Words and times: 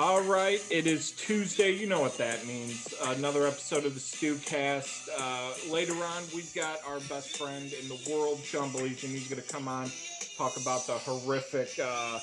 All 0.00 0.22
right, 0.22 0.62
it 0.70 0.86
is 0.86 1.10
Tuesday. 1.10 1.72
You 1.72 1.88
know 1.88 2.00
what 2.00 2.16
that 2.18 2.46
means. 2.46 2.94
Another 3.06 3.48
episode 3.48 3.84
of 3.84 3.94
the 3.94 4.00
Stewcast. 4.00 5.08
Uh, 5.18 5.72
later 5.72 5.94
on, 5.94 6.22
we've 6.32 6.54
got 6.54 6.78
our 6.86 7.00
best 7.08 7.36
friend 7.36 7.72
in 7.72 7.88
the 7.88 7.98
world, 8.08 8.38
Sean 8.44 8.70
Baligian, 8.70 9.06
and 9.06 9.18
he's 9.18 9.28
going 9.28 9.42
to 9.42 9.48
come 9.52 9.66
on 9.66 9.90
talk 10.36 10.56
about 10.56 10.86
the 10.86 10.92
horrific 10.92 11.70
uh, 11.82 12.20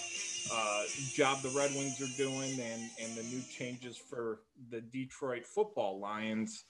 uh, 0.53 0.83
job 1.11 1.41
the 1.41 1.49
Red 1.49 1.71
Wings 1.71 1.99
are 1.99 2.17
doing 2.17 2.57
and 2.61 2.89
and 2.97 3.13
the 3.17 3.23
new 3.23 3.41
changes 3.51 3.97
for 3.97 4.39
the 4.69 4.79
Detroit 4.79 5.45
Football 5.45 5.99
Lions. 5.99 6.63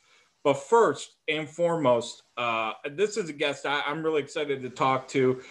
But 0.43 0.55
first 0.55 1.17
and 1.27 1.47
foremost, 1.47 2.23
uh, 2.35 2.73
this 2.91 3.17
is 3.17 3.29
a 3.29 3.33
guest 3.33 3.67
I, 3.67 3.83
I'm 3.85 4.01
really 4.01 4.23
excited 4.23 4.63
to 4.63 4.71
talk 4.71 5.07
to 5.09 5.41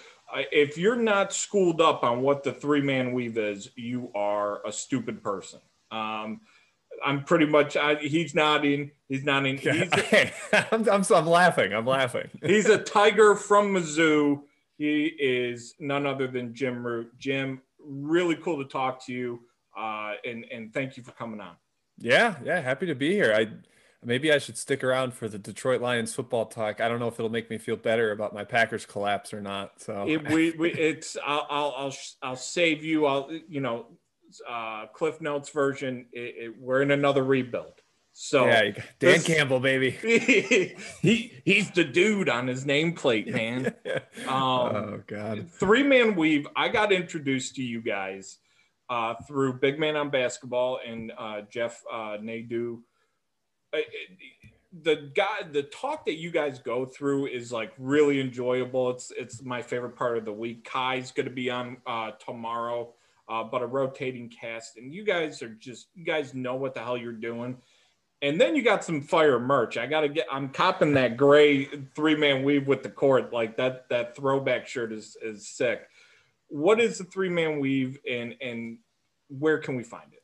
if 0.52 0.76
you're 0.78 0.96
not 0.96 1.32
schooled 1.32 1.80
up 1.80 2.02
on 2.02 2.22
what 2.22 2.42
the 2.42 2.52
three 2.52 2.80
man 2.80 3.12
weave 3.12 3.38
is, 3.38 3.70
you 3.76 4.10
are 4.14 4.66
a 4.66 4.72
stupid 4.72 5.22
person. 5.22 5.60
Um, 5.90 6.40
I'm 7.04 7.24
pretty 7.24 7.46
much. 7.46 7.76
I, 7.76 7.96
he's 7.96 8.34
nodding. 8.34 8.90
He's 9.08 9.24
nodding. 9.24 9.58
He's 9.58 9.90
a, 9.92 10.32
I'm, 10.72 10.88
I'm, 10.88 11.04
I'm 11.10 11.26
laughing. 11.26 11.72
I'm 11.72 11.86
laughing. 11.86 12.30
he's 12.42 12.68
a 12.68 12.78
tiger 12.78 13.34
from 13.34 13.74
Mizzou. 13.74 14.42
He 14.76 15.06
is 15.06 15.74
none 15.78 16.06
other 16.06 16.26
than 16.26 16.54
Jim 16.54 16.84
Root. 16.84 17.16
Jim, 17.18 17.62
really 17.78 18.36
cool 18.36 18.62
to 18.62 18.68
talk 18.68 19.04
to 19.06 19.12
you, 19.12 19.40
uh, 19.78 20.14
and 20.24 20.44
and 20.50 20.72
thank 20.72 20.96
you 20.96 21.02
for 21.02 21.12
coming 21.12 21.40
on. 21.40 21.56
Yeah, 21.98 22.36
yeah, 22.44 22.60
happy 22.60 22.86
to 22.86 22.94
be 22.94 23.12
here. 23.12 23.32
I 23.32 23.48
Maybe 24.04 24.32
I 24.32 24.38
should 24.38 24.58
stick 24.58 24.84
around 24.84 25.14
for 25.14 25.28
the 25.28 25.38
Detroit 25.38 25.80
Lions 25.80 26.14
football 26.14 26.46
talk. 26.46 26.80
I 26.80 26.88
don't 26.88 26.98
know 26.98 27.08
if 27.08 27.14
it'll 27.14 27.30
make 27.30 27.50
me 27.50 27.58
feel 27.58 27.76
better 27.76 28.12
about 28.12 28.34
my 28.34 28.44
Packers 28.44 28.86
collapse 28.86 29.32
or 29.32 29.40
not. 29.40 29.80
So 29.80 30.06
it, 30.06 30.30
we, 30.30 30.52
we, 30.52 30.72
it's 30.72 31.16
I'll, 31.24 31.46
I'll, 31.48 31.74
I'll 31.76 31.94
I'll 32.22 32.36
save 32.36 32.84
you. 32.84 33.06
I'll 33.06 33.30
you 33.48 33.60
know 33.60 33.86
uh, 34.48 34.86
Cliff 34.92 35.20
Notes 35.20 35.50
version. 35.50 36.06
It, 36.12 36.34
it, 36.36 36.54
we're 36.58 36.82
in 36.82 36.90
another 36.90 37.24
rebuild. 37.24 37.80
So 38.16 38.46
yeah, 38.46 38.62
Dan 38.62 38.84
this, 38.98 39.26
Campbell, 39.26 39.58
baby. 39.58 39.90
he 41.02 41.32
he's 41.44 41.70
the 41.72 41.82
dude 41.82 42.28
on 42.28 42.46
his 42.46 42.64
nameplate, 42.64 43.32
man. 43.32 43.74
um, 44.28 44.28
oh 44.28 45.02
God. 45.06 45.50
Three 45.50 45.82
man 45.82 46.14
weave. 46.14 46.46
I 46.54 46.68
got 46.68 46.92
introduced 46.92 47.56
to 47.56 47.62
you 47.62 47.80
guys 47.82 48.38
uh, 48.88 49.14
through 49.26 49.54
Big 49.54 49.80
Man 49.80 49.96
on 49.96 50.10
Basketball 50.10 50.78
and 50.86 51.12
uh, 51.18 51.40
Jeff 51.50 51.82
uh, 51.92 52.16
Nadeau 52.20 52.80
the 54.82 55.10
guy 55.14 55.42
the 55.52 55.62
talk 55.62 56.04
that 56.06 56.14
you 56.14 56.30
guys 56.30 56.58
go 56.58 56.84
through 56.84 57.26
is 57.26 57.52
like 57.52 57.72
really 57.78 58.20
enjoyable. 58.20 58.90
It's 58.90 59.12
it's 59.16 59.42
my 59.42 59.62
favorite 59.62 59.96
part 59.96 60.18
of 60.18 60.24
the 60.24 60.32
week. 60.32 60.64
Kai's 60.64 61.12
going 61.12 61.26
to 61.26 61.32
be 61.32 61.50
on 61.50 61.76
uh, 61.86 62.12
tomorrow 62.12 62.92
uh, 63.28 63.44
but 63.44 63.62
a 63.62 63.66
rotating 63.66 64.28
cast 64.28 64.76
and 64.76 64.92
you 64.92 65.04
guys 65.04 65.42
are 65.42 65.54
just 65.54 65.88
you 65.94 66.04
guys 66.04 66.34
know 66.34 66.54
what 66.54 66.74
the 66.74 66.80
hell 66.80 66.96
you're 66.96 67.12
doing. 67.12 67.56
And 68.22 68.40
then 68.40 68.56
you 68.56 68.62
got 68.62 68.84
some 68.84 69.02
fire 69.02 69.38
merch. 69.38 69.76
I 69.76 69.86
gotta 69.86 70.08
get 70.08 70.26
i'm 70.30 70.48
copping 70.48 70.94
that 70.94 71.16
gray 71.16 71.66
three-man 71.94 72.42
weave 72.42 72.66
with 72.66 72.82
the 72.82 72.90
court 72.90 73.32
like 73.32 73.56
that 73.56 73.88
that 73.90 74.16
throwback 74.16 74.66
shirt 74.66 74.92
is 74.92 75.16
is 75.22 75.46
sick. 75.46 75.88
What 76.48 76.80
is 76.80 76.98
the 76.98 77.04
three-man 77.04 77.60
weave 77.60 77.98
and 78.10 78.34
and 78.40 78.78
where 79.28 79.58
can 79.58 79.76
we 79.76 79.84
find 79.84 80.12
it? 80.12 80.23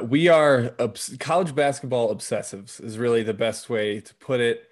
we 0.00 0.28
are 0.28 0.74
obs- 0.78 1.16
college 1.20 1.54
basketball 1.54 2.14
obsessives 2.14 2.82
is 2.82 2.98
really 2.98 3.22
the 3.22 3.34
best 3.34 3.68
way 3.68 4.00
to 4.00 4.14
put 4.14 4.40
it. 4.40 4.68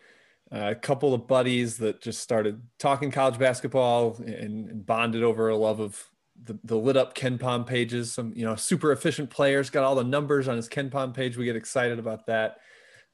Uh, 0.52 0.70
a 0.70 0.74
couple 0.74 1.14
of 1.14 1.28
buddies 1.28 1.76
that 1.76 2.00
just 2.00 2.20
started 2.20 2.60
talking 2.78 3.10
college 3.10 3.38
basketball 3.38 4.16
and, 4.18 4.68
and 4.68 4.86
bonded 4.86 5.22
over 5.22 5.48
a 5.48 5.56
love 5.56 5.78
of 5.78 6.10
the, 6.42 6.58
the 6.64 6.76
lit 6.76 6.96
up 6.96 7.14
KenPom 7.14 7.66
pages. 7.66 8.12
Some 8.12 8.32
you 8.34 8.44
know 8.44 8.56
super 8.56 8.92
efficient 8.92 9.30
players 9.30 9.70
got 9.70 9.84
all 9.84 9.94
the 9.94 10.02
numbers 10.02 10.48
on 10.48 10.56
his 10.56 10.68
KenPom 10.68 11.14
page. 11.14 11.36
We 11.36 11.44
get 11.44 11.56
excited 11.56 11.98
about 11.98 12.26
that. 12.26 12.58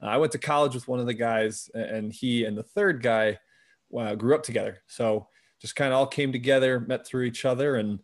Uh, 0.03 0.07
I 0.07 0.17
went 0.17 0.33
to 0.33 0.39
college 0.39 0.75
with 0.75 0.89
one 0.89 1.01
of 1.01 1.07
the 1.07 1.15
guys, 1.15 1.71
and 1.75 2.13
he 2.13 2.45
and 2.45 2.57
the 2.57 2.63
third 2.63 3.03
guy 3.03 3.39
uh, 3.97 4.15
grew 4.15 4.35
up 4.35 4.43
together. 4.43 4.79
So 4.87 5.29
just 5.61 5.77
kind 5.77 5.93
of 5.93 5.99
all 5.99 6.07
came 6.07 6.33
together, 6.33 6.81
met 6.81 7.07
through 7.07 7.25
each 7.25 7.45
other, 7.45 7.77
and 7.77 7.99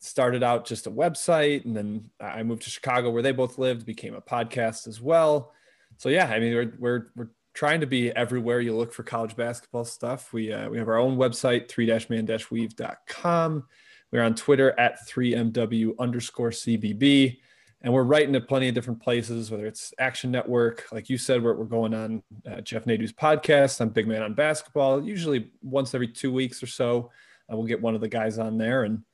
started 0.00 0.42
out 0.42 0.64
just 0.64 0.86
a 0.86 0.90
website 0.90 1.64
and 1.64 1.76
then 1.76 2.10
I 2.20 2.42
moved 2.42 2.62
to 2.62 2.70
Chicago 2.70 3.10
where 3.10 3.22
they 3.22 3.32
both 3.32 3.58
lived, 3.58 3.84
became 3.84 4.14
a 4.14 4.20
podcast 4.20 4.86
as 4.86 5.00
well. 5.00 5.52
So 5.96 6.08
yeah, 6.08 6.26
I 6.26 6.38
mean 6.38 6.54
we're 6.54 6.74
we're 6.78 7.06
we're 7.16 7.30
trying 7.54 7.80
to 7.80 7.86
be 7.86 8.10
everywhere 8.10 8.60
you 8.60 8.76
look 8.76 8.92
for 8.92 9.02
college 9.02 9.34
basketball 9.34 9.84
stuff. 9.84 10.32
We 10.32 10.52
uh, 10.52 10.68
we 10.68 10.78
have 10.78 10.88
our 10.88 10.98
own 10.98 11.16
website, 11.16 11.68
3-man-weave.com. 11.68 13.64
We're 14.12 14.22
on 14.22 14.34
Twitter 14.34 14.78
at 14.78 15.06
3MW 15.08 15.98
underscore 15.98 16.50
CBB. 16.50 17.38
And 17.82 17.92
we're 17.92 18.04
writing 18.04 18.34
at 18.34 18.48
plenty 18.48 18.68
of 18.68 18.74
different 18.74 19.00
places, 19.00 19.50
whether 19.50 19.66
it's 19.66 19.94
Action 20.00 20.32
Network, 20.32 20.86
like 20.90 21.08
you 21.08 21.16
said, 21.16 21.42
we're, 21.42 21.54
we're 21.54 21.64
going 21.64 21.94
on 21.94 22.22
uh, 22.50 22.60
Jeff 22.60 22.86
Nadeau's 22.86 23.12
podcast 23.12 23.80
on 23.80 23.90
Big 23.90 24.08
Man 24.08 24.22
on 24.22 24.34
Basketball. 24.34 25.04
Usually 25.04 25.50
once 25.62 25.94
every 25.94 26.08
two 26.08 26.32
weeks 26.32 26.60
or 26.60 26.66
so, 26.66 27.10
uh, 27.50 27.56
we'll 27.56 27.66
get 27.66 27.80
one 27.80 27.94
of 27.94 28.00
the 28.00 28.08
guys 28.08 28.38
on 28.38 28.58
there. 28.58 28.82
And 28.82 29.04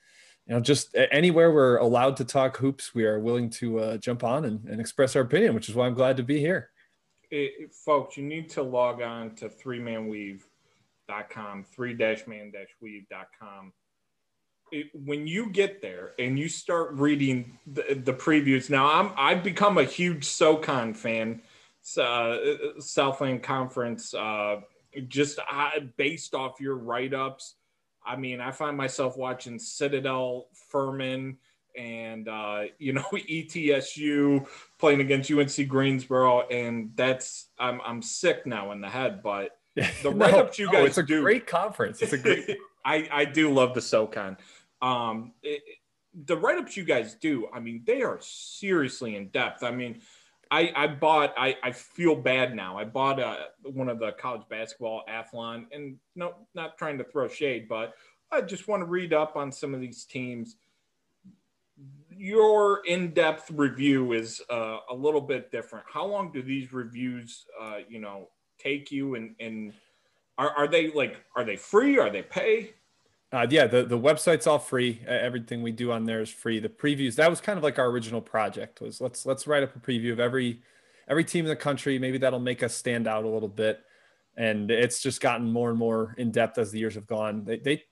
you 0.47 0.55
know, 0.55 0.60
just 0.60 0.94
anywhere 1.10 1.53
we're 1.53 1.78
allowed 1.78 2.16
to 2.19 2.25
talk 2.25 2.59
hoops, 2.59 2.94
we 2.94 3.05
are 3.05 3.19
willing 3.19 3.50
to 3.50 3.81
uh, 3.81 3.97
jump 3.97 4.22
on 4.22 4.44
and, 4.44 4.65
and, 4.66 4.81
express 4.81 5.16
our 5.16 5.22
opinion, 5.22 5.55
which 5.55 5.71
is 5.71 5.75
why 5.75 5.87
I'm 5.87 5.94
glad 5.94 6.19
to 6.19 6.22
be 6.22 6.38
here. 6.38 6.71
It, 7.31 7.72
folks, 7.72 8.19
you 8.19 8.25
need 8.25 8.50
to 8.50 8.62
log 8.62 9.00
on 9.00 9.34
to 9.37 9.49
3manweave.com, 9.49 11.65
3-man-weave.com. 11.77 13.72
It, 14.71 14.87
when 14.93 15.27
you 15.27 15.49
get 15.50 15.81
there 15.81 16.12
and 16.19 16.38
you 16.38 16.47
start 16.49 16.93
reading 16.93 17.59
the, 17.66 18.03
the 18.05 18.12
previews, 18.12 18.69
now 18.69 18.87
I'm 18.87 19.12
I've 19.16 19.43
become 19.43 19.78
a 19.78 19.84
huge 19.84 20.25
SoCon 20.25 20.93
fan, 20.94 21.41
uh, 21.99 22.37
Southland 22.81 23.43
Conference, 23.43 24.15
uh, 24.15 24.61
just 25.09 25.38
uh, 25.50 25.71
based 25.97 26.34
off 26.34 26.61
your 26.61 26.76
write 26.76 27.15
ups 27.15 27.55
I 28.05 28.17
mean, 28.17 28.41
I 28.41 28.51
find 28.51 28.77
myself 28.77 29.17
watching 29.17 29.59
Citadel, 29.59 30.49
Furman, 30.71 31.39
and 31.77 32.29
uh, 32.29 32.63
you 32.79 32.93
know 32.93 33.03
ETSU 33.13 34.47
playing 34.79 35.01
against 35.01 35.31
UNC 35.31 35.69
Greensboro, 35.69 36.43
and 36.49 36.91
that's 36.95 37.49
I'm 37.59 37.81
I'm 37.85 38.03
sick 38.03 38.47
now 38.47 38.73
in 38.73 38.81
the 38.81 38.89
head. 38.89 39.23
But 39.23 39.59
the 40.03 40.11
write 40.11 40.35
ups 40.35 40.59
you 40.59 40.67
guys 40.67 40.75
no, 40.75 40.85
it's 40.85 40.99
a 40.99 41.03
do, 41.03 41.23
great 41.23 41.47
conference. 41.47 42.03
It's 42.03 42.13
a 42.13 42.19
great. 42.19 42.57
I 42.85 43.09
I 43.11 43.25
do 43.25 43.53
love 43.53 43.75
the 43.75 43.81
SoCon. 43.81 44.37
Um, 44.83 45.33
it, 45.43 45.63
the 46.27 46.37
write 46.37 46.59
ups 46.59 46.77
you 46.77 46.85
guys 46.85 47.15
do, 47.15 47.49
I 47.53 47.59
mean, 47.59 47.83
they 47.85 48.03
are 48.03 48.19
seriously 48.21 49.17
in 49.17 49.29
depth. 49.29 49.65
I 49.65 49.73
mean, 49.73 50.01
I, 50.55 50.73
I 50.77 50.87
bought 50.87 51.35
I, 51.37 51.57
I 51.65 51.73
feel 51.73 52.15
bad 52.15 52.55
now. 52.55 52.79
I 52.79 52.85
bought 52.85 53.19
a, 53.19 53.27
uh, 53.27 53.37
one 53.65 53.89
of 53.89 53.99
the 53.99 54.13
college 54.13 54.43
basketball 54.49 55.03
Athlon 55.09 55.67
and 55.73 55.97
no 56.15 56.35
not 56.55 56.79
trying 56.79 56.97
to 56.99 57.05
throw 57.05 57.27
shade, 57.27 57.67
but 57.69 57.95
I 58.31 58.41
just 58.41 58.69
want 58.69 58.83
to 58.83 58.87
read 58.87 59.13
up 59.13 59.35
on 59.35 59.51
some 59.51 59.75
of 59.75 59.81
these 59.81 60.05
teams. 60.05 60.55
Your 62.09 62.87
in-depth 62.87 63.51
review 63.51 64.13
is 64.13 64.41
uh, 64.49 64.79
a 64.89 64.95
little 64.95 65.21
bit 65.21 65.51
different. 65.51 65.87
How 65.93 66.07
long 66.07 66.31
do 66.31 66.41
these 66.41 66.73
reviews 66.73 67.47
uh, 67.61 67.79
you 67.89 67.99
know 67.99 68.29
take 68.57 68.93
you 68.93 69.17
and 69.17 69.35
and 69.41 69.73
are, 70.39 70.51
are 70.51 70.69
they 70.69 70.93
like 70.93 71.17
are 71.35 71.45
they 71.45 71.57
free? 71.57 71.99
Are 71.99 72.11
they 72.11 72.23
pay? 72.23 72.75
Uh, 73.34 73.45
yeah, 73.50 73.67
the, 73.67 73.83
the 73.83 73.99
website's 73.99 74.47
all 74.47 74.61
free. 74.61 75.00
Everything 75.09 75.61
we 75.61 75.72
do 75.72 75.91
on 75.91 76.05
there 76.05 76.21
is 76.21 76.31
free. 76.31 76.61
The 76.61 76.69
previews 76.69 77.17
that 77.17 77.28
was 77.28 77.41
kind 77.41 77.56
of 77.56 77.65
like 77.65 77.81
our 77.81 77.87
original 77.87 78.21
project 78.21 78.81
was 78.81 79.00
let's 79.00 79.27
let's 79.27 79.49
write 79.49 79.65
up 79.65 79.75
a 79.75 79.81
preview 79.81 80.12
of 80.12 80.21
every 80.21 80.62
every 81.09 81.25
team 81.25 81.44
in 81.44 81.49
the 81.49 81.56
country. 81.56 81.99
Maybe 81.99 82.17
that'll 82.17 82.39
make 82.39 82.62
us 82.62 82.77
stand 82.77 83.09
out 83.09 83.25
a 83.25 83.28
little 83.28 83.49
bit. 83.49 83.81
And 84.37 84.71
it's 84.71 85.03
just 85.03 85.21
gotten 85.21 85.50
more 85.50 85.71
and 85.71 85.78
more 85.78 86.15
in 86.17 86.31
depth 86.31 86.59
as 86.59 86.71
the 86.71 86.78
years 86.78 86.94
have 86.94 87.09
gone. 87.09 87.44
They, 87.44 87.59
they 87.59 87.83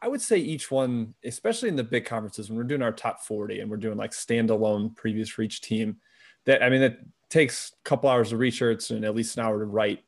I 0.00 0.06
would 0.06 0.22
say 0.22 0.36
each 0.36 0.70
one, 0.70 1.14
especially 1.24 1.70
in 1.70 1.76
the 1.76 1.82
big 1.82 2.04
conferences, 2.04 2.48
when 2.48 2.56
we're 2.56 2.62
doing 2.62 2.82
our 2.82 2.92
top 2.92 3.24
40 3.24 3.58
and 3.58 3.68
we're 3.68 3.78
doing 3.78 3.98
like 3.98 4.12
standalone 4.12 4.94
previews 4.94 5.28
for 5.28 5.42
each 5.42 5.60
team, 5.60 5.96
that 6.44 6.62
I 6.62 6.68
mean, 6.68 6.82
it 6.82 7.00
takes 7.30 7.72
a 7.72 7.88
couple 7.88 8.08
hours 8.08 8.32
of 8.32 8.38
research 8.38 8.92
and 8.92 9.04
at 9.04 9.16
least 9.16 9.36
an 9.38 9.44
hour 9.44 9.58
to 9.58 9.64
write. 9.64 10.04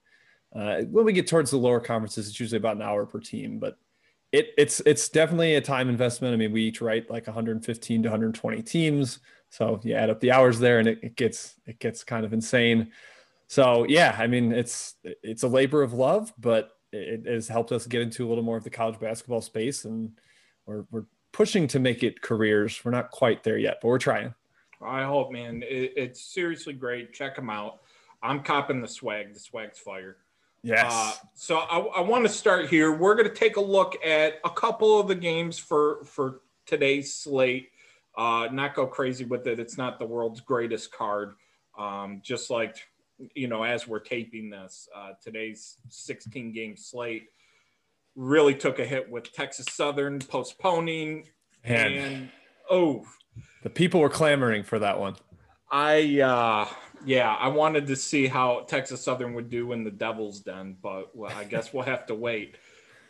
Uh, 0.55 0.83
when 0.83 1.05
we 1.05 1.12
get 1.12 1.27
towards 1.27 1.50
the 1.50 1.56
lower 1.56 1.81
conferences, 1.81 2.29
it's 2.29 2.39
usually 2.39 2.59
about 2.59 2.77
an 2.77 2.83
hour 2.83 3.05
per 3.05 3.19
team, 3.19 3.59
but 3.59 3.77
it, 4.32 4.50
it's 4.56 4.81
it's 4.81 5.09
definitely 5.09 5.56
a 5.56 5.61
time 5.61 5.88
investment. 5.88 6.32
I 6.32 6.37
mean, 6.37 6.53
we 6.53 6.62
each 6.62 6.81
write 6.81 7.11
like 7.11 7.27
115 7.27 8.03
to 8.03 8.09
120 8.09 8.62
teams, 8.62 9.19
so 9.49 9.81
you 9.82 9.94
add 9.94 10.11
up 10.11 10.21
the 10.21 10.31
hours 10.31 10.59
there, 10.59 10.79
and 10.79 10.88
it, 10.88 11.00
it 11.03 11.17
gets 11.17 11.55
it 11.67 11.79
gets 11.81 12.05
kind 12.05 12.25
of 12.25 12.32
insane. 12.32 12.93
So 13.49 13.85
yeah, 13.88 14.15
I 14.19 14.29
mean, 14.29 14.53
it's 14.53 14.94
it's 15.05 15.43
a 15.43 15.49
labor 15.49 15.82
of 15.82 15.93
love, 15.93 16.32
but 16.38 16.71
it, 16.93 17.27
has 17.27 17.49
helped 17.49 17.73
us 17.73 17.87
get 17.87 18.03
into 18.03 18.27
a 18.27 18.29
little 18.29 18.44
more 18.44 18.56
of 18.56 18.65
the 18.65 18.71
college 18.71 19.00
basketball 19.00 19.41
space, 19.41 19.85
and 19.85 20.12
we're 20.67 20.85
we're 20.93 21.06
pushing 21.33 21.67
to 21.69 21.81
make 21.81 22.05
it 22.05 22.23
careers. 22.23 22.81
We're 22.85 22.93
not 22.93 23.11
quite 23.11 23.43
there 23.43 23.59
yet, 23.59 23.79
but 23.83 23.88
we're 23.88 23.99
trying. 23.99 24.35
I 24.81 25.03
hope, 25.03 25.33
man. 25.33 25.62
It, 25.62 25.93
it's 25.97 26.23
seriously 26.23 26.73
great. 26.73 27.12
Check 27.12 27.35
them 27.35 27.50
out. 27.50 27.81
I'm 28.23 28.43
copping 28.43 28.81
the 28.81 28.88
swag. 28.88 29.35
The 29.35 29.41
swag's 29.41 29.79
fire. 29.79 30.19
Yes. 30.62 30.93
Uh, 30.93 31.12
so 31.35 31.59
I, 31.59 31.79
I 31.79 32.01
want 32.01 32.25
to 32.25 32.29
start 32.29 32.69
here. 32.69 32.93
We're 32.93 33.15
going 33.15 33.29
to 33.29 33.35
take 33.35 33.57
a 33.57 33.62
look 33.62 33.97
at 34.05 34.35
a 34.45 34.51
couple 34.51 35.01
of 35.01 35.09
the 35.09 35.15
games 35.15 35.59
for 35.59 36.05
for 36.05 36.41
today's 36.67 37.15
slate. 37.15 37.71
Uh, 38.17 38.49
not 38.53 38.75
go 38.75 38.87
crazy 38.87 39.25
with 39.25 39.47
it. 39.47 39.59
It's 39.59 39.79
not 39.79 39.99
the 39.99 40.07
world's 40.07 40.41
greatest 40.41 40.93
card. 40.93 41.35
Um, 41.79 42.21
just 42.23 42.51
like, 42.51 42.77
you 43.35 43.49
know, 43.49 43.62
as 43.62 43.87
we're 43.87 44.01
taping 44.01 44.51
this, 44.51 44.89
uh, 44.95 45.12
today's 45.23 45.77
16 45.89 46.53
game 46.53 46.77
slate 46.77 47.29
really 48.17 48.55
took 48.55 48.79
a 48.79 48.85
hit 48.85 49.11
with 49.11 49.33
Texas 49.33 49.67
Southern 49.71 50.19
postponing. 50.19 51.29
Man. 51.67 51.93
And 51.93 52.29
oh, 52.69 53.07
the 53.62 53.71
people 53.71 54.01
were 54.01 54.11
clamoring 54.11 54.65
for 54.65 54.79
that 54.81 54.99
one. 54.99 55.17
I, 55.71 56.21
uh, 56.21 56.69
yeah, 57.05 57.35
I 57.35 57.49
wanted 57.49 57.87
to 57.88 57.97
see 57.97 58.26
how 58.26 58.67
Texas 58.69 59.02
Southern 59.02 59.35
would 59.35 59.50
do 59.50 59.73
in 59.73 59.85
the 59.85 59.91
Devil's 59.91 60.41
Den, 60.41 60.76
but 60.82 61.14
well, 61.17 61.32
I 61.35 61.44
guess 61.44 61.73
we'll 61.73 61.85
have 61.85 62.06
to 62.06 62.14
wait. 62.14 62.56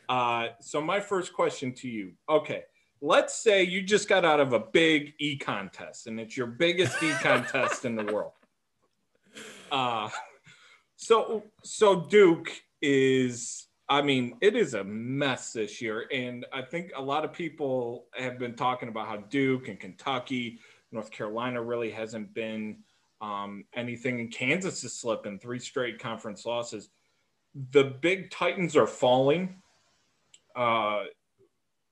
Uh, 0.09 0.49
so, 0.61 0.81
my 0.81 1.01
first 1.01 1.33
question 1.33 1.73
to 1.75 1.89
you 1.89 2.13
okay, 2.29 2.65
let's 3.01 3.35
say 3.43 3.63
you 3.63 3.83
just 3.83 4.09
got 4.09 4.25
out 4.25 4.41
of 4.41 4.53
a 4.53 4.59
big 4.59 5.15
e 5.19 5.37
contest 5.37 6.07
and 6.07 6.21
it's 6.21 6.37
your 6.37 6.47
biggest 6.47 7.03
e 7.03 7.13
contest 7.21 7.85
in 7.85 7.97
the 7.97 8.05
world. 8.05 8.33
Uh, 9.71 10.09
so, 10.97 11.45
so 11.63 12.03
Duke 12.09 12.51
is, 12.83 13.69
I 13.89 14.03
mean, 14.03 14.37
it 14.41 14.55
is 14.55 14.75
a 14.75 14.85
mess 14.85 15.53
this 15.53 15.81
year. 15.81 16.07
And 16.13 16.45
I 16.53 16.63
think 16.63 16.93
a 16.97 17.03
lot 17.03 17.25
of 17.25 17.33
people 17.33 18.07
have 18.15 18.39
been 18.39 18.55
talking 18.55 18.89
about 18.89 19.09
how 19.09 19.19
Duke 19.19 19.69
and 19.69 19.79
Kentucky, 19.79 20.59
North 20.93 21.11
Carolina 21.11 21.63
really 21.63 21.91
hasn't 21.91 22.35
been 22.35 22.79
um, 23.21 23.65
anything. 23.75 24.19
in 24.19 24.29
Kansas 24.29 24.85
is 24.85 24.99
slipping 24.99 25.39
three 25.39 25.59
straight 25.59 25.99
conference 25.99 26.47
losses. 26.47 26.89
The 27.73 27.85
big 28.01 28.31
Titans 28.31 28.77
are 28.77 28.87
falling. 28.87 29.57
Uh, 30.57 31.05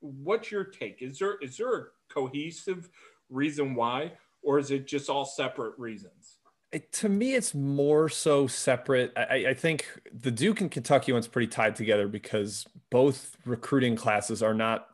what's 0.01 0.51
your 0.51 0.65
take? 0.65 1.03
Is 1.03 1.19
there 1.19 1.37
is 1.39 1.57
there 1.57 1.77
a 1.77 1.85
cohesive 2.09 2.89
reason 3.31 3.75
why, 3.75 4.13
or 4.43 4.59
is 4.59 4.71
it 4.71 4.87
just 4.87 5.11
all 5.11 5.25
separate 5.25 5.79
reasons? 5.79 6.37
It, 6.71 6.93
to 6.93 7.09
me, 7.09 7.35
it's 7.35 7.55
more 7.55 8.09
so 8.11 8.47
separate. 8.47 9.13
I, 9.17 9.47
I, 9.49 9.55
think 9.55 9.87
the 10.13 10.31
Duke 10.31 10.61
and 10.61 10.71
Kentucky 10.71 11.13
one's 11.13 11.27
pretty 11.27 11.47
tied 11.47 11.75
together 11.75 12.09
because 12.09 12.67
both 12.91 13.39
recruiting 13.47 13.97
classes 13.97 14.43
are 14.43 14.53
not 14.53 14.89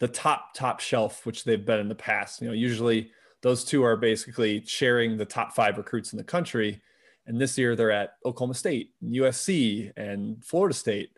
the 0.00 0.08
top 0.08 0.52
top 0.52 0.80
shelf, 0.80 1.24
which 1.24 1.44
they've 1.44 1.64
been 1.64 1.80
in 1.80 1.88
the 1.88 1.94
past. 1.94 2.42
You 2.42 2.48
know, 2.48 2.54
usually 2.54 3.10
those 3.44 3.62
two 3.62 3.84
are 3.84 3.94
basically 3.94 4.64
sharing 4.64 5.18
the 5.18 5.24
top 5.26 5.54
five 5.54 5.76
recruits 5.76 6.14
in 6.14 6.16
the 6.16 6.24
country. 6.24 6.80
And 7.26 7.38
this 7.38 7.58
year 7.58 7.76
they're 7.76 7.90
at 7.90 8.14
Oklahoma 8.24 8.54
State, 8.54 8.94
USC, 9.04 9.92
and 9.98 10.42
Florida 10.42 10.74
State 10.74 11.10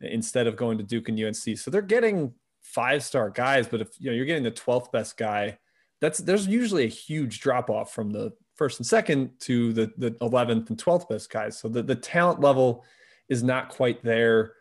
instead 0.00 0.46
of 0.46 0.54
going 0.54 0.78
to 0.78 0.84
Duke 0.84 1.08
and 1.08 1.20
UNC. 1.20 1.58
So 1.58 1.72
they're 1.72 1.82
getting 1.82 2.32
five 2.60 3.02
star 3.02 3.30
guys, 3.30 3.66
but 3.66 3.80
if 3.80 3.88
you 3.98 4.10
know 4.10 4.16
you're 4.16 4.26
getting 4.26 4.44
the 4.44 4.52
12th 4.52 4.92
best 4.92 5.16
guy, 5.16 5.58
that's 6.00 6.20
there's 6.20 6.46
usually 6.46 6.84
a 6.84 6.88
huge 6.88 7.40
drop 7.40 7.68
off 7.68 7.92
from 7.92 8.12
the 8.12 8.32
first 8.54 8.78
and 8.78 8.86
second 8.86 9.32
to 9.40 9.72
the 9.72 9.92
the 9.98 10.12
11th 10.12 10.70
and 10.70 10.78
12th 10.78 11.08
best 11.08 11.30
guys. 11.30 11.58
So 11.58 11.68
the, 11.68 11.82
the 11.82 11.96
talent 11.96 12.38
level 12.38 12.84
is 13.28 13.42
not 13.42 13.70
quite 13.70 14.04
there. 14.04 14.52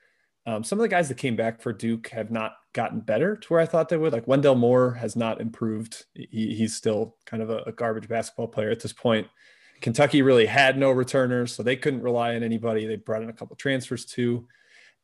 Um, 0.45 0.63
some 0.63 0.79
of 0.79 0.81
the 0.81 0.89
guys 0.89 1.07
that 1.09 1.17
came 1.17 1.35
back 1.35 1.61
for 1.61 1.71
Duke 1.71 2.07
have 2.09 2.31
not 2.31 2.53
gotten 2.73 2.99
better 2.99 3.35
to 3.35 3.47
where 3.47 3.59
I 3.59 3.65
thought 3.65 3.89
they 3.89 3.97
would. 3.97 4.13
Like 4.13 4.27
Wendell 4.27 4.55
Moore 4.55 4.93
has 4.93 5.15
not 5.15 5.39
improved. 5.39 6.05
He, 6.13 6.55
he's 6.55 6.75
still 6.75 7.15
kind 7.25 7.43
of 7.43 7.49
a, 7.49 7.57
a, 7.67 7.71
garbage 7.71 8.07
basketball 8.07 8.47
player 8.47 8.71
at 8.71 8.79
this 8.79 8.93
point. 8.93 9.27
Kentucky 9.81 10.21
really 10.21 10.45
had 10.45 10.77
no 10.77 10.91
returners, 10.91 11.53
so 11.53 11.63
they 11.63 11.75
couldn't 11.75 12.01
rely 12.01 12.35
on 12.35 12.43
anybody. 12.43 12.85
They 12.85 12.95
brought 12.95 13.23
in 13.23 13.29
a 13.29 13.33
couple 13.33 13.55
transfers 13.55 14.05
too. 14.05 14.47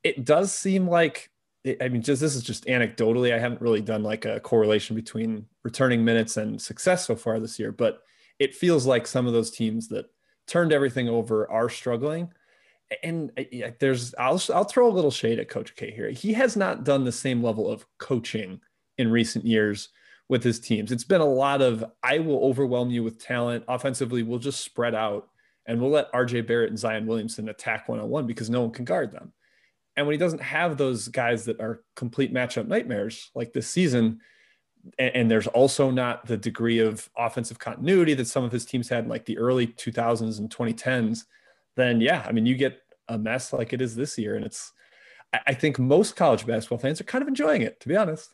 It 0.04 0.25
does 0.25 0.54
seem 0.54 0.88
like, 0.88 1.30
I 1.81 1.89
mean, 1.89 2.01
just 2.01 2.22
this 2.22 2.36
is 2.36 2.44
just 2.44 2.66
anecdotally. 2.66 3.34
I 3.34 3.39
haven't 3.39 3.62
really 3.62 3.81
done 3.81 4.04
like 4.04 4.25
a 4.25 4.39
correlation 4.39 4.95
between 4.95 5.45
returning 5.63 6.06
minutes 6.06 6.38
and 6.38 6.62
success 6.62 7.06
so 7.06 7.16
far 7.16 7.39
this 7.39 7.60
year, 7.60 7.72
but 7.72 8.01
it 8.39 8.56
feels 8.56 8.86
like 8.86 9.07
some 9.07 9.28
of 9.28 9.34
those 9.34 9.51
teams 9.51 9.88
that 9.89 10.06
turned 10.48 10.72
everything 10.72 11.10
over 11.10 11.50
are 11.51 11.69
struggling 11.69 12.31
and 13.04 13.31
uh, 13.38 13.72
there's 13.80 14.13
I'll 14.16 14.42
I'll 14.54 14.63
throw 14.63 14.88
a 14.88 14.94
little 14.94 15.12
shade 15.12 15.39
at 15.39 15.50
Coach 15.50 15.75
K 15.75 15.92
here. 15.92 16.10
He 16.10 16.34
has 16.34 16.56
not 16.56 16.84
done 16.84 17.04
the 17.04 17.12
same 17.12 17.44
level 17.44 17.69
of 17.69 17.86
coaching 17.98 18.62
in 18.98 19.12
recent 19.12 19.45
years 19.45 19.89
with 20.30 20.44
his 20.44 20.60
teams. 20.60 20.92
It's 20.92 21.04
been 21.04 21.22
a 21.22 21.25
lot 21.25 21.62
of 21.62 21.84
I 22.04 22.19
will 22.19 22.44
overwhelm 22.44 22.89
you 22.89 23.04
with 23.04 23.22
talent. 23.22 23.63
Offensively, 23.68 24.24
we'll 24.24 24.39
just 24.39 24.62
spread 24.62 24.95
out 24.95 25.30
and 25.66 25.81
we'll 25.81 25.92
let 25.92 26.12
RJ 26.13 26.48
Barrett 26.48 26.69
and 26.69 26.80
Zion 26.80 27.06
Williamson 27.06 27.50
attack 27.50 27.88
one 27.89 28.00
on 28.00 28.10
one 28.10 28.25
because 28.25 28.50
no 28.50 28.62
one 28.62 28.72
can 28.72 28.86
guard 28.86 29.12
them. 29.12 29.34
And 29.95 30.06
when 30.06 30.13
he 30.13 30.19
doesn't 30.19 30.42
have 30.42 30.78
those 30.78 31.07
guys 31.07 31.45
that 31.45 31.60
are 31.60 31.81
complete 31.95 32.34
matchup 32.34 32.68
nightmares 32.68 33.31
like 33.36 33.51
this 33.51 33.68
season, 33.68 34.22
and, 35.00 35.16
and, 35.16 35.31
there's 35.31 35.48
also 35.48 35.89
not 35.89 36.25
the 36.28 36.38
degree 36.38 36.80
of 36.80 37.10
offensive 37.18 37.60
continuity 37.60 38.13
that 38.13 38.28
some 38.28 38.44
of 38.44 38.51
his 38.51 38.63
teams 38.63 38.88
had 38.88 39.04
in 39.04 39.10
like 39.10 39.25
the 39.25 39.38
early 39.38 39.68
2000s 39.68 40.39
and 40.39 40.50
2010s 40.50 41.25
then 41.77 42.01
yeah, 42.01 42.25
I 42.27 42.33
mean, 42.33 42.45
you 42.45 42.56
get 42.56 42.81
a 43.07 43.18
mess 43.18 43.53
like 43.53 43.71
it 43.71 43.81
is 43.81 43.95
this 43.95 44.18
year. 44.18 44.35
And 44.35 44.45
it's, 44.45 44.74
I 45.45 45.53
think 45.53 45.79
most 45.79 46.15
college 46.15 46.45
basketball 46.45 46.79
fans 46.79 47.00
are 47.00 47.06
kind 47.06 47.21
of 47.21 47.27
enjoying 47.27 47.62
it, 47.62 47.79
to 47.81 47.88
be 47.88 47.95
honest. 47.95 48.33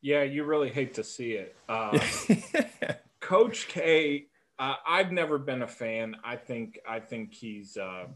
Yeah, 0.00 0.22
you 0.22 0.44
really 0.44 0.70
hate 0.70 0.94
to 0.94 1.04
see 1.04 1.32
it. 1.32 1.56
Uh, 1.68 1.98
Coach 3.20 3.68
K, 3.68 4.26
uh, 4.58 4.74
I've 4.86 5.12
never 5.12 5.38
been 5.38 5.62
a 5.62 5.66
fan. 5.66 6.16
I 6.24 6.36
think 6.36 6.78
I 6.86 7.00
think 7.00 7.32
he's, 7.32 7.76
uh, 7.76 8.06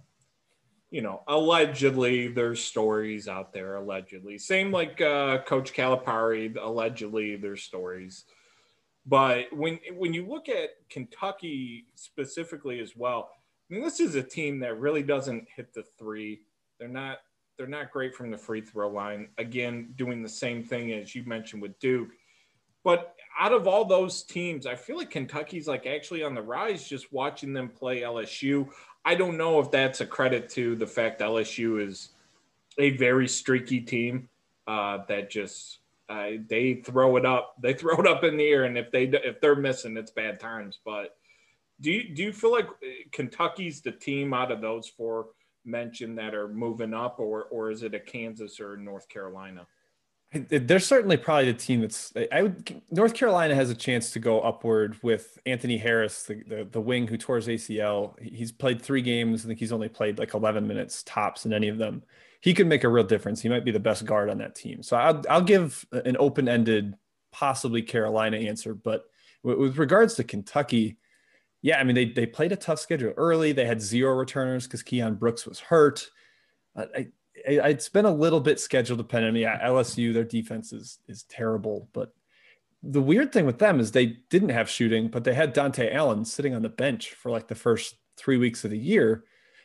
you 0.91 1.01
know, 1.01 1.23
allegedly 1.29 2.29
there's 2.29 2.63
stories 2.63 3.29
out 3.29 3.53
there. 3.53 3.77
Allegedly, 3.77 4.37
same 4.37 4.73
like 4.73 5.01
uh, 5.01 5.39
Coach 5.47 5.73
Calipari. 5.73 6.55
Allegedly, 6.61 7.37
there's 7.37 7.63
stories. 7.63 8.25
But 9.07 9.47
when 9.53 9.79
when 9.95 10.13
you 10.13 10.27
look 10.27 10.49
at 10.49 10.71
Kentucky 10.91 11.87
specifically 11.95 12.81
as 12.81 12.97
well, 12.97 13.31
I 13.71 13.75
mean, 13.75 13.83
this 13.83 14.01
is 14.01 14.15
a 14.15 14.23
team 14.23 14.61
that 14.61 14.79
really 14.79 15.03
doesn't 15.03 15.49
hit 15.55 15.75
the 15.75 15.85
three. 15.99 16.41
They're 16.79 16.89
not 16.89 17.19
they're 17.57 17.67
not 17.67 17.91
great 17.91 18.15
from 18.15 18.31
the 18.31 18.39
free 18.39 18.61
throw 18.61 18.89
line. 18.89 19.29
Again, 19.39 19.95
doing 19.97 20.23
the 20.23 20.29
same 20.29 20.63
thing 20.63 20.93
as 20.93 21.15
you 21.15 21.25
mentioned 21.25 21.63
with 21.63 21.79
Duke. 21.79 22.11
But 22.85 23.17
out 23.39 23.53
of 23.53 23.67
all 23.67 23.85
those 23.85 24.23
teams, 24.23 24.67
I 24.67 24.77
feel 24.77 24.97
like 24.97 25.11
Kentucky's 25.11 25.67
like 25.67 25.87
actually 25.87 26.23
on 26.23 26.35
the 26.35 26.43
rise 26.43 26.89
just 26.89 27.13
watching 27.13 27.53
them 27.53 27.69
play 27.69 28.03
LSU. 28.03 28.69
I 29.05 29.15
don't 29.15 29.37
know 29.37 29.59
if 29.59 29.71
that's 29.71 30.01
a 30.01 30.07
credit 30.07 30.49
to 30.51 30.77
the 30.77 30.87
fact 30.87 31.21
LSU 31.21 31.85
is 31.85 32.11
a 32.79 32.91
very 32.97 33.27
streaky 33.27 33.81
team 33.81 34.29
uh, 34.67 34.99
that 35.09 35.31
just 35.31 35.79
uh, 36.09 36.31
they 36.49 36.75
throw 36.75 37.17
it 37.17 37.27
up, 37.27 37.57
they 37.61 37.75
throw 37.75 37.97
it 37.97 38.07
up 38.07 38.23
in 38.25 38.37
the 38.37 38.47
air, 38.47 38.65
and 38.65 38.79
if 38.79 38.91
they 38.91 39.05
if 39.05 39.41
they're 39.41 39.57
missing, 39.57 39.97
it's 39.97 40.11
bad 40.11 40.39
times. 40.39 40.79
But 40.85 41.17
do 41.81 41.91
you 41.91 42.15
do 42.15 42.23
you 42.23 42.33
feel 42.33 42.53
like 42.53 42.67
uh, 42.69 42.87
Kentucky's 43.13 43.81
the 43.81 43.93
team 43.93 44.33
out 44.33 44.51
of 44.51 44.61
those 44.61 44.89
four 44.89 45.29
mentioned 45.65 46.19
that 46.19 46.35
are 46.35 46.49
moving 46.49 46.95
up, 46.95 47.19
or 47.19 47.45
or 47.45 47.71
is 47.71 47.83
it 47.83 47.95
a 47.95 48.01
Kansas 48.01 48.61
or 48.61 48.77
North 48.77 49.09
Carolina? 49.09 49.67
They're 50.33 50.81
certainly 50.81 51.17
probably 51.17 51.53
the 51.53 51.59
team 51.59 51.81
that's. 51.81 52.13
I 52.33 52.43
would. 52.43 52.83
North 52.91 53.15
Carolina 53.15 53.55
has 53.55 53.71
a 53.71 53.75
chance 53.75 54.11
to 54.13 54.19
go 54.19 54.41
upward 54.41 54.97
with 55.03 55.39
Anthony 55.47 55.79
Harris, 55.79 56.25
the, 56.25 56.43
the, 56.47 56.69
the 56.71 56.81
wing 56.81 57.07
who 57.07 57.17
tore 57.17 57.37
his 57.37 57.47
ACL. 57.47 58.19
He's 58.21 58.51
played 58.51 58.83
three 58.83 59.03
games. 59.03 59.45
I 59.45 59.49
think 59.49 59.61
he's 59.61 59.73
only 59.73 59.89
played 59.89 60.19
like 60.19 60.35
11 60.35 60.67
minutes 60.67 61.05
tops 61.05 61.47
in 61.47 61.53
any 61.53 61.69
of 61.69 61.79
them. 61.79 62.03
He 62.41 62.55
could 62.55 62.67
make 62.67 62.85
a 62.85 62.89
real 62.89 63.05
difference. 63.05 63.41
He 63.41 63.49
might 63.49 63.65
be 63.65 63.71
the 63.71 63.81
best 63.81 64.05
guard 64.05 64.29
on 64.29 64.39
that 64.39 64.57
team. 64.57 64.83
So 64.83 64.97
I'll 64.97 65.23
I'll 65.31 65.43
give 65.43 65.87
an 65.93 66.17
open 66.19 66.49
ended, 66.49 66.97
possibly 67.31 67.83
Carolina 67.83 68.37
answer. 68.37 68.75
But 68.75 69.05
with 69.45 69.79
regards 69.79 70.15
to 70.15 70.25
Kentucky, 70.25 70.97
yeah, 71.67 71.81
I 71.81 71.83
mean, 71.83 71.97
they, 71.97 72.05
they 72.05 72.27
played 72.27 72.53
a 72.53 72.57
tough 72.57 72.79
schedule 72.79 73.13
early. 73.17 73.51
They 73.51 73.65
had 73.65 73.83
zero 73.83 74.15
returners 74.15 74.69
because 74.69 74.85
Keion 74.85 75.19
Brooks 75.19 75.45
was 75.45 75.59
hurt. 75.59 76.09
I, 76.77 77.09
I, 77.49 77.71
it's 77.71 77.89
been 77.89 78.05
a 78.05 78.15
little 78.15 78.39
bit 78.39 78.61
schedule 78.61 78.97
dependent. 78.97 79.37
Yeah, 79.37 79.67
LSU, 79.67 80.15
their 80.15 80.23
defense 80.23 80.73
is, 80.73 81.01
is 81.09 81.25
terrible. 81.25 81.89
But 81.93 82.15
the 82.85 83.03
weird 83.03 83.33
thing 83.33 83.47
with 83.47 83.59
them 83.59 83.81
is 83.81 83.91
they 83.91 84.19
didn't 84.31 84.51
have 84.51 84.71
shooting, 84.71 85.09
but 85.09 85.25
they 85.25 85.35
had 85.35 85.57
Dontaie 85.57 85.93
Allen 85.93 86.25
sitting 86.25 86.55
on 86.55 86.63
the 86.63 86.69
bench 86.69 87.15
for 87.15 87.33
like 87.33 87.49
the 87.49 87.57
first 87.57 87.97
three 88.17 88.37
weeks 88.37 88.65
of 88.65 88.71
the 88.71 88.79
year. 88.79 89.25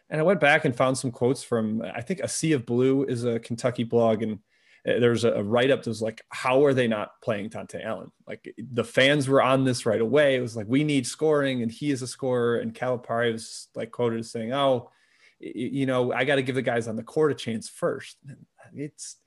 And 0.09 0.19
I 0.19 0.23
went 0.23 0.39
back 0.39 0.65
and 0.65 0.75
found 0.75 0.97
some 0.97 1.11
quotes 1.11 1.43
from, 1.43 1.83
I 1.83 2.01
think 2.01 2.21
A 2.21 2.27
Sea 2.27 2.53
of 2.53 2.65
Blue 2.65 3.03
is 3.03 3.25
a 3.25 3.39
Kentucky 3.39 3.83
blog. 3.83 4.23
And 4.23 4.39
Uh, 4.87 4.99
there's 4.99 5.23
a 5.23 5.43
write 5.43 5.69
up 5.69 5.83
that 5.83 5.89
was 5.89 6.01
like, 6.01 6.21
how 6.29 6.65
are 6.65 6.73
they 6.73 6.87
not 6.87 7.21
playing 7.21 7.49
Dontaie 7.49 7.85
Allen? 7.85 8.11
Like 8.27 8.53
the 8.57 8.83
fans 8.83 9.27
were 9.27 9.41
on 9.41 9.63
this 9.63 9.85
right 9.85 10.01
away. 10.01 10.35
It 10.35 10.41
was 10.41 10.55
like, 10.55 10.67
we 10.67 10.83
need 10.83 11.05
scoring, 11.05 11.61
and 11.61 11.71
he 11.71 11.91
is 11.91 12.01
a 12.01 12.07
scorer. 12.07 12.57
And 12.57 12.73
Calipari 12.73 13.31
was 13.31 13.67
like 13.75 13.91
quoted 13.91 14.19
as 14.19 14.31
saying, 14.31 14.53
oh, 14.53 14.89
you 15.39 15.85
know, 15.85 16.11
I 16.13 16.23
got 16.23 16.35
to 16.35 16.43
give 16.43 16.55
the 16.55 16.61
guys 16.61 16.87
on 16.87 16.95
the 16.95 17.03
court 17.03 17.31
a 17.31 17.35
chance 17.35 17.69
first. 17.69 18.17
It's 18.73 19.17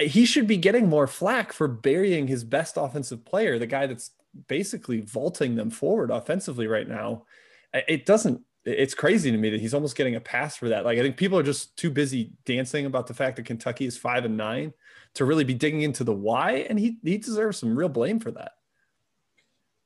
he 0.00 0.26
should 0.26 0.46
be 0.46 0.58
getting 0.58 0.88
more 0.88 1.06
flack 1.06 1.52
for 1.52 1.68
burying 1.68 2.26
his 2.26 2.44
best 2.44 2.76
offensive 2.76 3.24
player, 3.24 3.58
the 3.58 3.66
guy 3.66 3.86
that's 3.86 4.10
basically 4.48 5.00
vaulting 5.00 5.54
them 5.54 5.70
forward 5.70 6.10
offensively 6.10 6.66
right 6.66 6.88
now. 6.88 7.24
It 7.72 8.06
doesn't 8.06 8.42
it's 8.66 8.94
crazy 8.94 9.30
to 9.30 9.38
me 9.38 9.48
that 9.50 9.60
he's 9.60 9.74
almost 9.74 9.96
getting 9.96 10.16
a 10.16 10.20
pass 10.20 10.56
for 10.56 10.68
that. 10.68 10.84
Like 10.84 10.98
I 10.98 11.02
think 11.02 11.16
people 11.16 11.38
are 11.38 11.44
just 11.44 11.76
too 11.76 11.90
busy 11.90 12.32
dancing 12.44 12.84
about 12.84 13.06
the 13.06 13.14
fact 13.14 13.36
that 13.36 13.46
Kentucky 13.46 13.86
is 13.86 13.96
five 13.96 14.24
and 14.24 14.36
nine 14.36 14.74
to 15.14 15.24
really 15.24 15.44
be 15.44 15.54
digging 15.54 15.82
into 15.82 16.04
the 16.04 16.12
why, 16.12 16.66
and 16.68 16.78
he 16.78 16.98
he 17.02 17.16
deserves 17.16 17.58
some 17.58 17.78
real 17.78 17.88
blame 17.88 18.18
for 18.18 18.32
that. 18.32 18.52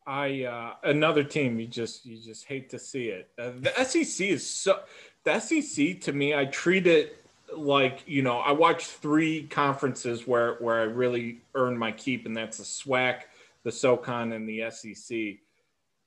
I 0.06 0.44
uh, 0.44 0.74
another 0.82 1.22
team 1.22 1.60
you 1.60 1.66
just 1.66 2.06
you 2.06 2.18
just 2.18 2.46
hate 2.46 2.70
to 2.70 2.78
see 2.78 3.08
it. 3.08 3.28
Uh, 3.38 3.52
the 3.60 3.84
SEC 3.84 4.26
is 4.26 4.48
so 4.48 4.80
the 5.24 5.38
SEC 5.38 6.00
to 6.00 6.12
me 6.12 6.34
I 6.34 6.46
treat 6.46 6.86
it 6.86 7.22
like 7.54 8.02
you 8.06 8.22
know 8.22 8.38
I 8.38 8.52
watched 8.52 8.86
three 8.86 9.44
conferences 9.44 10.26
where 10.26 10.54
where 10.54 10.80
I 10.80 10.84
really 10.84 11.42
earned 11.54 11.78
my 11.78 11.92
keep 11.92 12.24
and 12.24 12.34
that's 12.34 12.58
the 12.58 12.64
SWAC, 12.64 13.22
the 13.62 13.72
SoCon, 13.72 14.32
and 14.32 14.48
the 14.48 14.70
SEC. 14.70 15.38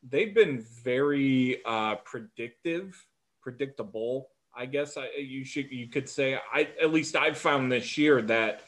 They've 0.10 0.34
been 0.34 0.66
very 0.84 1.64
uh, 1.66 1.96
predictive, 1.96 3.06
predictable. 3.42 4.30
I 4.56 4.66
guess 4.66 4.98
I, 4.98 5.10
you 5.18 5.44
should 5.46 5.72
you 5.72 5.88
could 5.88 6.08
say 6.08 6.38
I 6.54 6.68
at 6.82 6.92
least 6.92 7.16
I've 7.16 7.38
found 7.38 7.72
this 7.72 7.98
year 7.98 8.22
that 8.24 8.62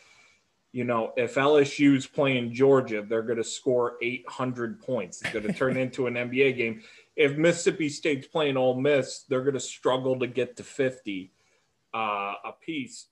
you 0.75 0.84
know, 0.84 1.13
if 1.15 1.36
LSU's 1.36 2.06
playing 2.06 2.54
Georgia, 2.54 3.01
they're 3.01 3.22
going 3.22 3.38
to 3.38 3.46
score 3.46 3.94
800 4.01 4.82
points. 4.82 5.22
It's 5.22 5.32
going 5.32 5.48
to 5.48 5.54
turn 5.54 5.77
into 5.77 6.08
an 6.08 6.15
NBA 6.15 6.58
game. 6.58 6.82
If 7.15 7.38
Mississippi 7.38 7.88
State's 7.88 8.27
playing 8.27 8.58
Ole 8.58 8.82
Miss, 8.82 9.24
they're 9.30 9.44
going 9.44 9.54
to 9.54 9.60
struggle 9.62 10.20
to 10.20 10.27
get 10.27 10.58
to 10.58 10.63
50 10.63 11.32
uh, 11.94 11.98
a 11.98 12.51
piece. 12.60 13.08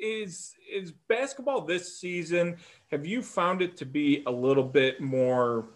Is 0.00 0.54
is 0.72 0.92
basketball 1.08 1.62
this 1.62 1.98
season? 1.98 2.58
Have 2.92 3.04
you 3.04 3.22
found 3.22 3.60
it 3.60 3.76
to 3.78 3.84
be 3.84 4.22
a 4.24 4.30
little 4.30 4.62
bit 4.62 5.00
more 5.00 5.66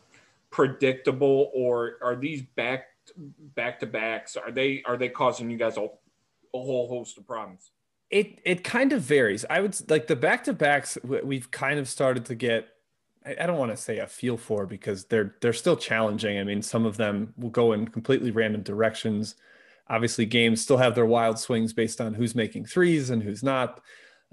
predictable, 0.55 1.51
or 1.53 1.97
are 2.01 2.15
these 2.15 2.43
back 2.55 2.87
back 3.57 3.81
to 3.81 3.87
backs? 3.87 4.37
Are 4.37 4.53
they 4.53 4.83
are 4.87 4.97
they 4.97 5.09
causing 5.09 5.51
you 5.51 5.59
guys 5.59 5.77
a, 5.77 5.83
a 5.83 5.89
whole 6.53 6.89
host 6.89 7.19
of 7.19 7.27
problems? 7.27 7.73
It 8.09 8.39
it 8.45 8.63
kind 8.63 8.93
of 8.93 9.03
varies. 9.03 9.45
I 9.51 9.61
would 9.61 9.77
like 9.91 10.07
the 10.07 10.15
back 10.15 10.45
to 10.45 10.53
backs. 10.53 10.97
We've 11.03 11.51
kind 11.51 11.81
of 11.81 11.89
started 11.89 12.25
to 12.27 12.37
get. 12.37 12.69
I 13.27 13.47
don't 13.47 13.59
want 13.59 13.73
to 13.73 13.77
say 13.77 13.99
a 13.99 14.07
feel 14.07 14.37
for 14.37 14.65
because 14.65 15.07
they're 15.07 15.35
they're 15.41 15.53
still 15.53 15.77
challenging. 15.77 16.39
I 16.39 16.45
mean, 16.45 16.63
some 16.63 16.87
of 16.87 16.97
them 16.97 17.35
will 17.37 17.51
go 17.51 17.73
in 17.73 17.89
completely 17.89 18.31
random 18.31 18.63
directions. 18.63 19.35
Obviously, 19.89 20.25
games 20.25 20.63
still 20.63 20.77
have 20.77 20.95
their 20.95 21.07
wild 21.07 21.39
swings 21.39 21.73
based 21.73 22.01
on 22.01 22.15
who's 22.15 22.35
making 22.35 22.67
threes 22.67 23.11
and 23.11 23.23
who's 23.23 23.43
not, 23.43 23.81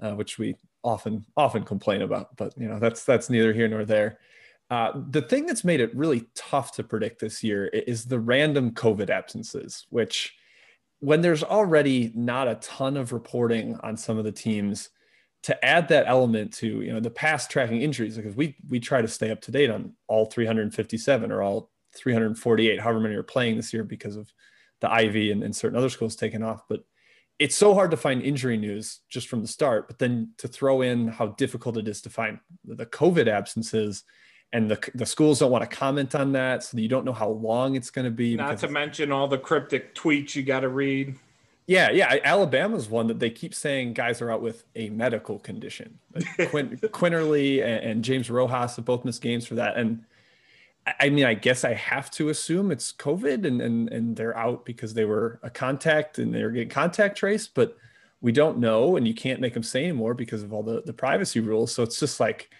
uh, 0.00 0.12
which 0.12 0.38
we 0.38 0.54
often 0.84 1.24
often 1.36 1.64
complain 1.64 2.02
about. 2.02 2.36
But 2.36 2.56
you 2.56 2.68
know, 2.68 2.78
that's 2.78 3.04
that's 3.04 3.28
neither 3.28 3.52
here 3.52 3.66
nor 3.66 3.84
there. 3.84 4.18
Uh, 4.72 5.02
the 5.10 5.20
thing 5.20 5.44
that's 5.44 5.64
made 5.64 5.80
it 5.80 5.94
really 5.94 6.24
tough 6.34 6.72
to 6.72 6.82
predict 6.82 7.20
this 7.20 7.44
year 7.44 7.66
is 7.66 8.06
the 8.06 8.18
random 8.18 8.70
COVID 8.70 9.10
absences, 9.10 9.86
which 9.90 10.34
when 11.00 11.20
there's 11.20 11.44
already 11.44 12.10
not 12.14 12.48
a 12.48 12.54
ton 12.54 12.96
of 12.96 13.12
reporting 13.12 13.78
on 13.82 13.98
some 13.98 14.16
of 14.16 14.24
the 14.24 14.32
teams 14.32 14.88
to 15.42 15.62
add 15.62 15.88
that 15.88 16.06
element 16.06 16.54
to 16.54 16.80
you 16.80 16.90
know 16.90 17.00
the 17.00 17.10
past 17.10 17.50
tracking 17.50 17.82
injuries 17.82 18.16
because 18.16 18.34
we 18.34 18.56
we 18.70 18.80
try 18.80 19.02
to 19.02 19.08
stay 19.08 19.30
up 19.30 19.42
to 19.42 19.50
date 19.50 19.68
on 19.68 19.92
all 20.08 20.24
357 20.24 21.30
or 21.30 21.42
all 21.42 21.70
348 21.94 22.80
however 22.80 22.98
many 23.00 23.14
are 23.14 23.22
playing 23.22 23.56
this 23.56 23.74
year 23.74 23.84
because 23.84 24.16
of 24.16 24.32
the 24.80 24.86
IV 24.86 25.32
and, 25.32 25.42
and 25.44 25.54
certain 25.54 25.76
other 25.76 25.90
schools 25.90 26.16
taking 26.16 26.42
off. 26.42 26.62
But 26.66 26.82
it's 27.38 27.56
so 27.56 27.74
hard 27.74 27.90
to 27.90 27.98
find 27.98 28.22
injury 28.22 28.56
news 28.56 29.00
just 29.10 29.28
from 29.28 29.42
the 29.42 29.48
start 29.48 29.86
but 29.86 29.98
then 29.98 30.32
to 30.38 30.48
throw 30.48 30.80
in 30.80 31.08
how 31.08 31.26
difficult 31.26 31.76
it 31.76 31.88
is 31.88 32.00
to 32.00 32.08
find 32.08 32.38
the 32.64 32.86
covid 32.86 33.26
absences 33.26 34.04
and 34.52 34.70
the, 34.70 34.90
the 34.94 35.06
schools 35.06 35.38
don't 35.38 35.50
want 35.50 35.68
to 35.68 35.76
comment 35.76 36.14
on 36.14 36.32
that 36.32 36.62
so 36.62 36.76
you 36.76 36.88
don't 36.88 37.04
know 37.04 37.12
how 37.12 37.28
long 37.28 37.74
it's 37.74 37.90
going 37.90 38.04
to 38.04 38.10
be 38.10 38.36
not 38.36 38.58
to 38.58 38.68
mention 38.68 39.10
all 39.10 39.26
the 39.26 39.38
cryptic 39.38 39.94
tweets 39.94 40.34
you 40.34 40.42
got 40.42 40.60
to 40.60 40.68
read. 40.68 41.16
Yeah 41.66 41.90
yeah 41.90 42.18
alabama's 42.24 42.88
one 42.88 43.06
that 43.06 43.18
they 43.18 43.30
keep 43.30 43.54
saying 43.54 43.94
guys 43.94 44.20
are 44.20 44.30
out 44.30 44.42
with 44.42 44.64
a 44.76 44.90
medical 44.90 45.38
condition. 45.38 45.98
Like 46.14 46.50
Quin- 46.50 46.78
Quinerly 46.78 47.62
and, 47.62 47.84
and, 47.84 48.04
james 48.04 48.30
rojas 48.30 48.76
have 48.76 48.84
both 48.84 49.04
missed 49.04 49.22
games 49.22 49.46
for 49.46 49.54
that 49.54 49.76
and 49.76 50.04
i 50.98 51.08
mean 51.08 51.24
i 51.24 51.34
guess 51.34 51.64
i 51.64 51.72
have 51.74 52.10
to 52.10 52.28
assume 52.28 52.72
it's 52.72 52.92
covid 52.92 53.46
and 53.46 53.62
and, 53.62 53.88
and 53.90 54.16
they're 54.16 54.36
out 54.36 54.64
because 54.64 54.94
they 54.94 55.04
were 55.04 55.38
a 55.44 55.50
contact 55.50 56.18
and 56.18 56.34
they're 56.34 56.50
getting 56.50 56.68
contact 56.68 57.16
traced 57.16 57.54
but 57.54 57.76
we 58.20 58.32
don't 58.32 58.58
know 58.58 58.96
and 58.96 59.06
you 59.06 59.14
can't 59.14 59.40
make 59.40 59.54
them 59.54 59.62
say 59.62 59.84
anymore 59.84 60.14
because 60.14 60.42
of 60.42 60.52
all 60.52 60.64
the, 60.64 60.82
the 60.84 60.92
privacy 60.92 61.38
rules 61.38 61.72
so 61.72 61.84
it's 61.84 62.00
just 62.00 62.18
like 62.18 62.50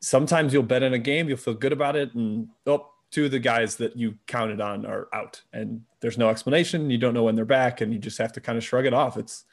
sometimes 0.00 0.52
you'll 0.52 0.62
bet 0.62 0.82
in 0.82 0.94
a 0.94 0.98
game, 0.98 1.28
you'll 1.28 1.38
feel 1.38 1.54
good 1.54 1.72
about 1.72 1.96
it, 1.96 2.14
and 2.14 2.48
oh, 2.66 2.90
two 3.10 3.26
of 3.26 3.30
the 3.30 3.38
guys 3.38 3.76
that 3.76 3.96
you 3.96 4.16
counted 4.26 4.60
on 4.60 4.86
are 4.86 5.08
out, 5.12 5.42
and 5.52 5.82
there's 6.00 6.18
no 6.18 6.28
explanation. 6.28 6.90
You 6.90 6.98
don't 6.98 7.14
know 7.14 7.24
when 7.24 7.34
they're 7.34 7.44
back, 7.44 7.80
and 7.80 7.92
you 7.92 7.98
just 7.98 8.18
have 8.18 8.32
to 8.32 8.40
kind 8.40 8.58
of 8.58 8.64
shrug 8.64 8.86
it 8.86 8.94
off. 8.94 9.16
It's 9.16 9.44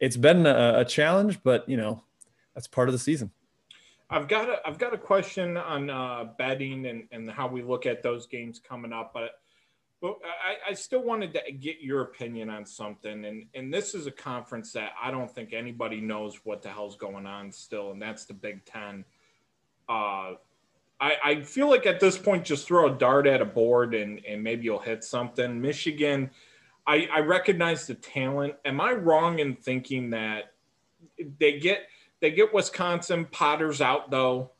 it's 0.00 0.16
been 0.16 0.46
a, 0.46 0.80
a 0.80 0.84
challenge, 0.84 1.42
but 1.42 1.68
you 1.68 1.76
know 1.76 2.02
that's 2.54 2.66
part 2.66 2.88
of 2.88 2.92
the 2.92 2.98
season. 2.98 3.30
I've 4.08 4.28
got 4.28 4.48
a 4.48 4.66
I've 4.66 4.78
got 4.78 4.94
a 4.94 4.98
question 4.98 5.56
on 5.56 5.90
uh, 5.90 6.24
betting 6.38 6.86
and, 6.86 7.04
and 7.12 7.30
how 7.30 7.48
we 7.48 7.62
look 7.62 7.86
at 7.86 8.02
those 8.02 8.26
games 8.26 8.58
coming 8.58 8.92
up, 8.92 9.12
but 9.12 9.32
but 10.00 10.16
I, 10.24 10.70
I 10.70 10.74
still 10.74 11.02
wanted 11.02 11.32
to 11.34 11.52
get 11.52 11.76
your 11.80 12.02
opinion 12.02 12.50
on 12.50 12.66
something, 12.66 13.24
and 13.24 13.46
and 13.54 13.72
this 13.72 13.94
is 13.94 14.06
a 14.06 14.10
conference 14.10 14.72
that 14.72 14.92
I 15.02 15.10
don't 15.10 15.32
think 15.32 15.52
anybody 15.52 16.00
knows 16.00 16.40
what 16.44 16.62
the 16.62 16.68
hell's 16.68 16.96
going 16.96 17.26
on 17.26 17.50
still, 17.52 17.92
and 17.92 18.02
that's 18.02 18.24
the 18.26 18.34
Big 18.34 18.64
Ten 18.64 19.04
uh, 19.88 20.34
I, 21.02 21.16
I 21.24 21.40
feel 21.42 21.68
like 21.68 21.84
at 21.84 21.98
this 21.98 22.16
point, 22.16 22.44
just 22.44 22.66
throw 22.66 22.86
a 22.86 22.96
dart 22.96 23.26
at 23.26 23.42
a 23.42 23.44
board 23.44 23.94
and, 23.94 24.24
and 24.24 24.42
maybe 24.42 24.64
you'll 24.64 24.78
hit 24.78 25.02
something. 25.02 25.60
Michigan, 25.60 26.30
I, 26.86 27.08
I 27.12 27.20
recognize 27.20 27.88
the 27.88 27.94
talent. 27.94 28.54
Am 28.64 28.80
I 28.80 28.92
wrong 28.92 29.40
in 29.40 29.56
thinking 29.56 30.10
that 30.10 30.52
they 31.40 31.58
get 31.58 31.88
they 32.20 32.30
get 32.30 32.54
Wisconsin 32.54 33.26
Potter's 33.32 33.80
out 33.80 34.12
though, 34.12 34.52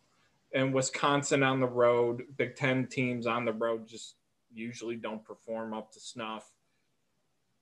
and 0.52 0.74
Wisconsin 0.74 1.44
on 1.44 1.60
the 1.60 1.68
road, 1.68 2.24
Big 2.36 2.56
Ten 2.56 2.88
teams 2.88 3.28
on 3.28 3.44
the 3.44 3.52
road 3.52 3.86
just 3.86 4.16
usually 4.52 4.96
don't 4.96 5.24
perform 5.24 5.72
up 5.72 5.92
to 5.92 6.00
snuff. 6.00 6.50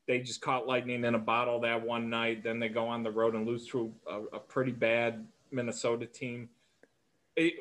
They 0.08 0.20
just 0.20 0.40
caught 0.40 0.66
lightning 0.66 1.04
in 1.04 1.14
a 1.14 1.18
bottle 1.18 1.60
that 1.60 1.86
one 1.86 2.08
night. 2.08 2.42
Then 2.42 2.58
they 2.58 2.70
go 2.70 2.88
on 2.88 3.02
the 3.02 3.10
road 3.10 3.34
and 3.34 3.46
lose 3.46 3.66
to 3.68 3.92
a, 4.08 4.36
a 4.36 4.38
pretty 4.40 4.72
bad 4.72 5.26
Minnesota 5.52 6.06
team 6.06 6.48
it, 7.40 7.54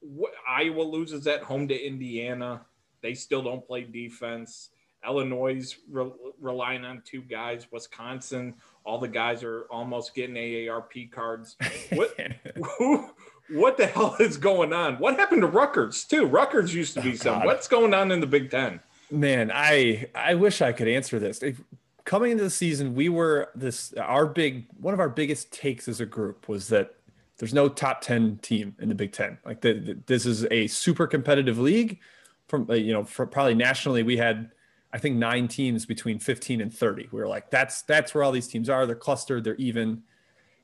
what, 0.00 0.32
Iowa 0.48 0.82
loses 0.82 1.26
at 1.26 1.42
home 1.42 1.68
to 1.68 1.74
Indiana. 1.74 2.62
They 3.02 3.14
still 3.14 3.42
don't 3.42 3.66
play 3.66 3.82
defense. 3.82 4.70
Illinois 5.06 5.76
re- 5.90 6.10
relying 6.40 6.84
on 6.84 7.02
two 7.04 7.22
guys. 7.22 7.66
Wisconsin, 7.70 8.54
all 8.84 8.98
the 8.98 9.08
guys 9.08 9.44
are 9.44 9.62
almost 9.70 10.14
getting 10.14 10.34
AARP 10.34 11.10
cards. 11.12 11.56
What 11.92 12.16
who, 12.78 13.10
what 13.50 13.76
the 13.76 13.86
hell 13.86 14.16
is 14.18 14.36
going 14.36 14.72
on? 14.72 14.96
What 14.96 15.16
happened 15.16 15.42
to 15.42 15.46
Rutgers 15.46 16.04
too? 16.04 16.26
Rutgers 16.26 16.74
used 16.74 16.94
to 16.94 17.00
be 17.00 17.12
oh, 17.12 17.16
some. 17.16 17.44
What's 17.44 17.68
going 17.68 17.94
on 17.94 18.10
in 18.10 18.20
the 18.20 18.26
Big 18.26 18.50
Ten? 18.50 18.80
Man, 19.10 19.50
I 19.54 20.06
I 20.14 20.34
wish 20.34 20.60
I 20.60 20.72
could 20.72 20.88
answer 20.88 21.18
this. 21.18 21.42
If, 21.42 21.62
coming 22.04 22.32
into 22.32 22.44
the 22.44 22.50
season, 22.50 22.94
we 22.94 23.08
were 23.08 23.50
this 23.54 23.94
our 23.94 24.26
big 24.26 24.66
one 24.80 24.94
of 24.94 25.00
our 25.00 25.08
biggest 25.08 25.52
takes 25.52 25.86
as 25.86 26.00
a 26.00 26.06
group 26.06 26.48
was 26.48 26.68
that 26.68 26.94
there's 27.38 27.54
no 27.54 27.68
top 27.68 28.00
10 28.00 28.38
team 28.42 28.74
in 28.80 28.88
the 28.88 28.94
Big 28.94 29.12
Ten. 29.12 29.38
Like 29.44 29.60
the, 29.60 29.74
the, 29.74 29.98
this 30.06 30.26
is 30.26 30.44
a 30.50 30.66
super 30.66 31.06
competitive 31.06 31.58
league. 31.58 32.00
From 32.48 32.66
uh, 32.68 32.74
you 32.74 32.92
know, 32.92 33.04
probably 33.04 33.54
nationally, 33.54 34.02
we 34.02 34.16
had 34.16 34.50
I 34.92 34.98
think 34.98 35.16
nine 35.16 35.48
teams 35.48 35.86
between 35.86 36.18
15 36.18 36.60
and 36.60 36.74
30. 36.74 37.08
We 37.12 37.20
were 37.20 37.28
like, 37.28 37.50
that's 37.50 37.82
that's 37.82 38.14
where 38.14 38.24
all 38.24 38.32
these 38.32 38.48
teams 38.48 38.68
are. 38.68 38.86
They're 38.86 38.96
clustered. 38.96 39.44
They're 39.44 39.56
even. 39.56 40.02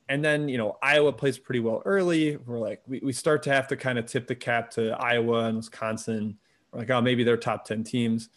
And 0.09 0.23
then 0.25 0.49
you 0.49 0.59
know, 0.59 0.77
Iowa 0.83 1.13
plays 1.13 1.39
pretty 1.39 1.61
well 1.61 1.83
early. 1.85 2.37
We're 2.37 2.59
like, 2.59 2.83
we, 2.87 3.01
we 3.03 3.13
start 3.13 3.43
to 3.45 3.53
have 3.53 3.69
to 3.69 3.77
kind 3.77 3.99
of 3.99 4.07
tip 4.07 4.27
the 4.27 4.35
cap 4.35 4.71
to 4.73 4.91
Iowa 5.01 5.45
and 5.45 5.59
Wisconsin. 5.59 6.39
We're 6.73 6.81
like, 6.81 6.91
oh, 6.91 7.01
maybe 7.01 7.23
they're 7.23 7.37
top 7.37 7.65
10 7.65 7.85
teams. 7.85 8.29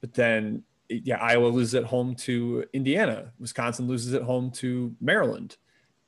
But 0.00 0.14
then, 0.14 0.62
yeah, 0.88 1.16
Iowa 1.16 1.46
loses 1.46 1.74
at 1.74 1.84
home 1.84 2.14
to 2.16 2.64
Indiana. 2.72 3.32
Wisconsin 3.38 3.88
loses 3.88 4.14
at 4.14 4.22
home 4.22 4.50
to 4.52 4.94
Maryland 5.00 5.56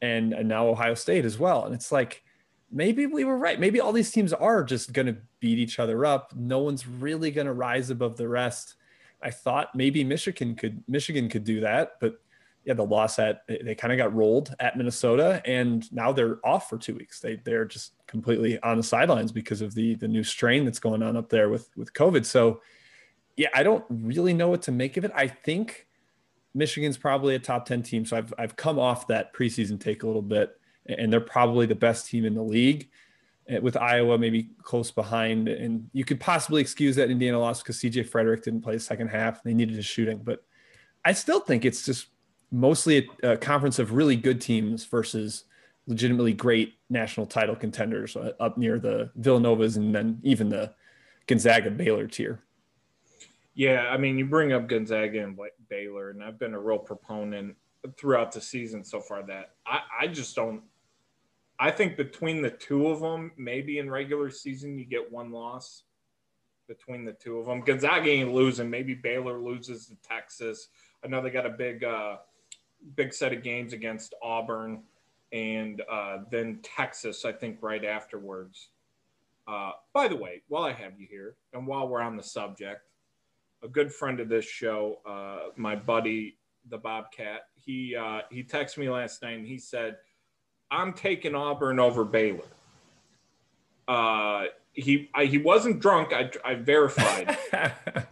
and, 0.02 0.35
and 0.35 0.47
now 0.49 0.68
Ohio 0.68 0.94
State 0.94 1.25
as 1.25 1.38
well. 1.38 1.64
And 1.64 1.75
it's 1.75 1.90
like, 1.90 2.23
maybe 2.71 3.06
we 3.06 3.25
were 3.25 3.38
right. 3.38 3.59
Maybe 3.59 3.80
all 3.80 3.92
these 3.92 4.11
teams 4.11 4.32
are 4.32 4.64
just 4.64 4.92
going 4.92 5.06
to 5.06 5.16
beat 5.40 5.59
each 5.59 5.78
other 5.78 6.04
up. 6.04 6.35
No 6.35 6.59
one's 6.59 6.87
really 6.87 7.30
going 7.30 7.47
to 7.47 7.52
rise 7.52 7.88
above 7.88 8.16
the 8.16 8.28
rest. 8.28 8.75
I 9.23 9.30
thought 9.30 9.75
maybe 9.75 10.02
Michigan 10.02 10.56
could 10.56 10.82
Michigan 10.88 11.28
could 11.28 11.44
do 11.44 11.61
that, 11.61 11.92
but 12.00 12.21
yeah, 12.64 12.75
the 12.75 12.85
loss 12.85 13.18
at 13.18 13.42
they 13.49 13.75
kind 13.75 13.92
of 13.92 13.97
got 13.97 14.14
rolled 14.14 14.54
at 14.61 14.76
Minnesota, 14.76 15.42
and 15.44 15.90
now 15.92 16.12
they're 16.12 16.38
off 16.44 16.68
for 16.68 16.76
two 16.76 16.94
weeks. 16.94 17.21
They 17.21 17.37
they're 17.37 17.64
just 17.64 17.92
completely 18.06 18.61
on 18.62 18.76
the 18.76 18.82
sidelines 18.82 19.30
because 19.30 19.61
of 19.61 19.75
the 19.75 19.94
the 19.97 20.09
new 20.09 20.25
strain 20.25 20.64
that's 20.64 20.80
going 20.80 21.02
on 21.02 21.16
up 21.16 21.28
there 21.28 21.49
with 21.49 21.71
with 21.76 21.92
COVID. 21.92 22.25
So 22.25 22.62
yeah, 23.37 23.49
I 23.54 23.62
don't 23.62 23.85
really 23.88 24.35
know 24.35 24.49
what 24.49 24.62
to 24.62 24.73
make 24.73 24.97
of 24.97 25.04
it. 25.04 25.12
I 25.14 25.28
think 25.28 25.87
Michigan's 26.54 26.97
probably 26.97 27.35
a 27.35 27.38
top 27.38 27.66
10 27.66 27.82
team. 27.82 28.04
So 28.04 28.16
I've, 28.16 28.35
I've 28.38 28.56
come 28.56 28.78
off 28.78 29.06
that 29.09 29.32
preseason 29.32 29.80
take 29.80 30.02
a 30.02 30.06
little 30.06 30.23
bit, 30.23 30.59
and 30.87 31.12
they're 31.12 31.21
probably 31.21 31.66
the 31.66 31.75
best 31.75 32.06
team 32.06 32.25
in 32.25 32.35
the 32.35 32.42
league 32.42 32.88
eh, 33.49 33.59
with 33.59 33.76
Iowa 33.76 34.18
maybe 34.18 34.50
close 34.62 34.90
behind. 34.90 35.49
And 35.49 35.88
you 35.92 36.04
could 36.04 36.21
possibly 36.21 36.61
excuse 36.61 36.97
that 36.97 37.11
Indiana 37.11 37.38
loss 37.38 37.62
because 37.62 37.78
CJ 37.78 38.09
Fredrick 38.09 38.42
didn't 38.42 38.62
play 38.62 38.75
the 38.75 38.80
second 38.80 39.09
half. 39.09 39.42
They 39.42 39.54
needed 39.54 39.76
his 39.76 39.87
shooting. 39.87 40.18
But 40.18 40.44
I 41.04 41.12
still 41.12 41.40
think 41.40 41.64
it's 41.64 41.85
just 41.85 42.09
mostly 42.50 43.09
a, 43.23 43.32
a 43.32 43.37
conference 43.37 43.78
of 43.78 43.92
really 43.92 44.16
good 44.16 44.40
teams 44.40 44.85
versus 44.85 45.44
legitimately 45.87 46.32
great 46.32 46.75
national 46.90 47.26
title 47.26 47.56
contenders 47.56 48.14
uh, 48.14 48.32
up 48.38 48.56
near 48.56 48.78
the 48.78 49.11
Villanovas 49.18 49.76
and 49.76 49.94
then 49.94 50.21
even 50.23 50.49
the 50.49 50.73
Gonzaga 51.26 51.71
Baylor 51.71 52.06
tier. 52.06 52.40
Yeah, 53.54 53.88
I 53.90 53.99
mean, 53.99 54.16
you 54.16 54.25
bring 54.25 54.52
up 54.52 54.66
Gonzaga 54.66 55.23
and 55.23 55.38
Baylor, 55.68 56.11
and 56.11 56.23
I've 56.23 56.38
been 56.38 56.54
a 56.54 56.61
real 56.61 56.78
proponent 56.78 57.56
throughout 57.99 58.32
the 58.32 58.40
season 58.40 58.85
so 58.85 59.00
far 59.00 59.23
that 59.25 59.50
I, 59.66 59.80
I 60.02 60.06
just 60.06 60.35
don't. 60.35 60.62
I 61.59 61.71
think 61.71 61.97
between 61.97 62.42
the 62.42 62.50
two 62.50 62.88
of 62.88 63.00
them, 63.00 63.32
maybe 63.37 63.78
in 63.78 63.90
regular 63.90 64.30
season 64.30 64.78
you 64.78 64.85
get 64.85 65.12
one 65.12 65.30
loss 65.30 65.85
between 66.66 67.04
the 67.04 67.12
two 67.12 67.38
of 67.38 67.47
them. 67.47 67.61
Gonzaga 67.61 68.09
ain't 68.09 68.32
losing. 68.32 68.71
Maybe 68.71 68.94
Baylor 68.94 69.38
loses 69.38 69.87
to 69.87 69.97
Texas. 70.02 70.68
I 71.04 71.09
know 71.09 71.21
they 71.21 71.30
got 71.30 71.47
a 71.47 71.50
big, 71.50 71.85
uh, 71.85 72.16
big 72.97 73.12
set 73.12 73.32
of 73.32 73.42
games 73.42 73.73
against 73.73 74.14
Auburn, 74.23 74.82
and 75.30 75.82
uh, 75.90 76.18
then 76.30 76.61
Texas. 76.62 77.25
I 77.25 77.32
think 77.32 77.59
right 77.61 77.85
afterwards. 77.85 78.68
Uh, 79.47 79.73
by 79.92 80.09
the 80.09 80.16
way, 80.16 80.42
while 80.49 80.62
I 80.62 80.73
have 80.73 80.99
you 80.99 81.06
here, 81.09 81.35
and 81.52 81.66
while 81.66 81.88
we're 81.88 82.00
on 82.00 82.16
the 82.16 82.23
subject, 82.23 82.82
a 83.62 83.69
good 83.69 83.92
friend 83.92 84.21
of 84.21 84.28
this 84.28 84.45
show, 84.45 84.99
uh, 85.07 85.50
my 85.57 85.76
buddy 85.76 86.37
the 86.69 86.78
Bobcat, 86.78 87.42
he 87.54 87.97
uh, 87.97 88.21
he 88.31 88.42
texted 88.42 88.78
me 88.78 88.88
last 88.88 89.23
night 89.23 89.38
and 89.38 89.47
he 89.47 89.59
said, 89.59 89.97
"I'm 90.71 90.92
taking 90.92 91.35
Auburn 91.35 91.78
over 91.78 92.04
Baylor." 92.04 92.45
Uh, 93.88 94.45
he 94.73 95.11
I, 95.14 95.26
he 95.26 95.38
wasn't 95.38 95.81
drunk. 95.81 96.12
I, 96.12 96.31
I 96.45 96.54
verified. 96.54 97.37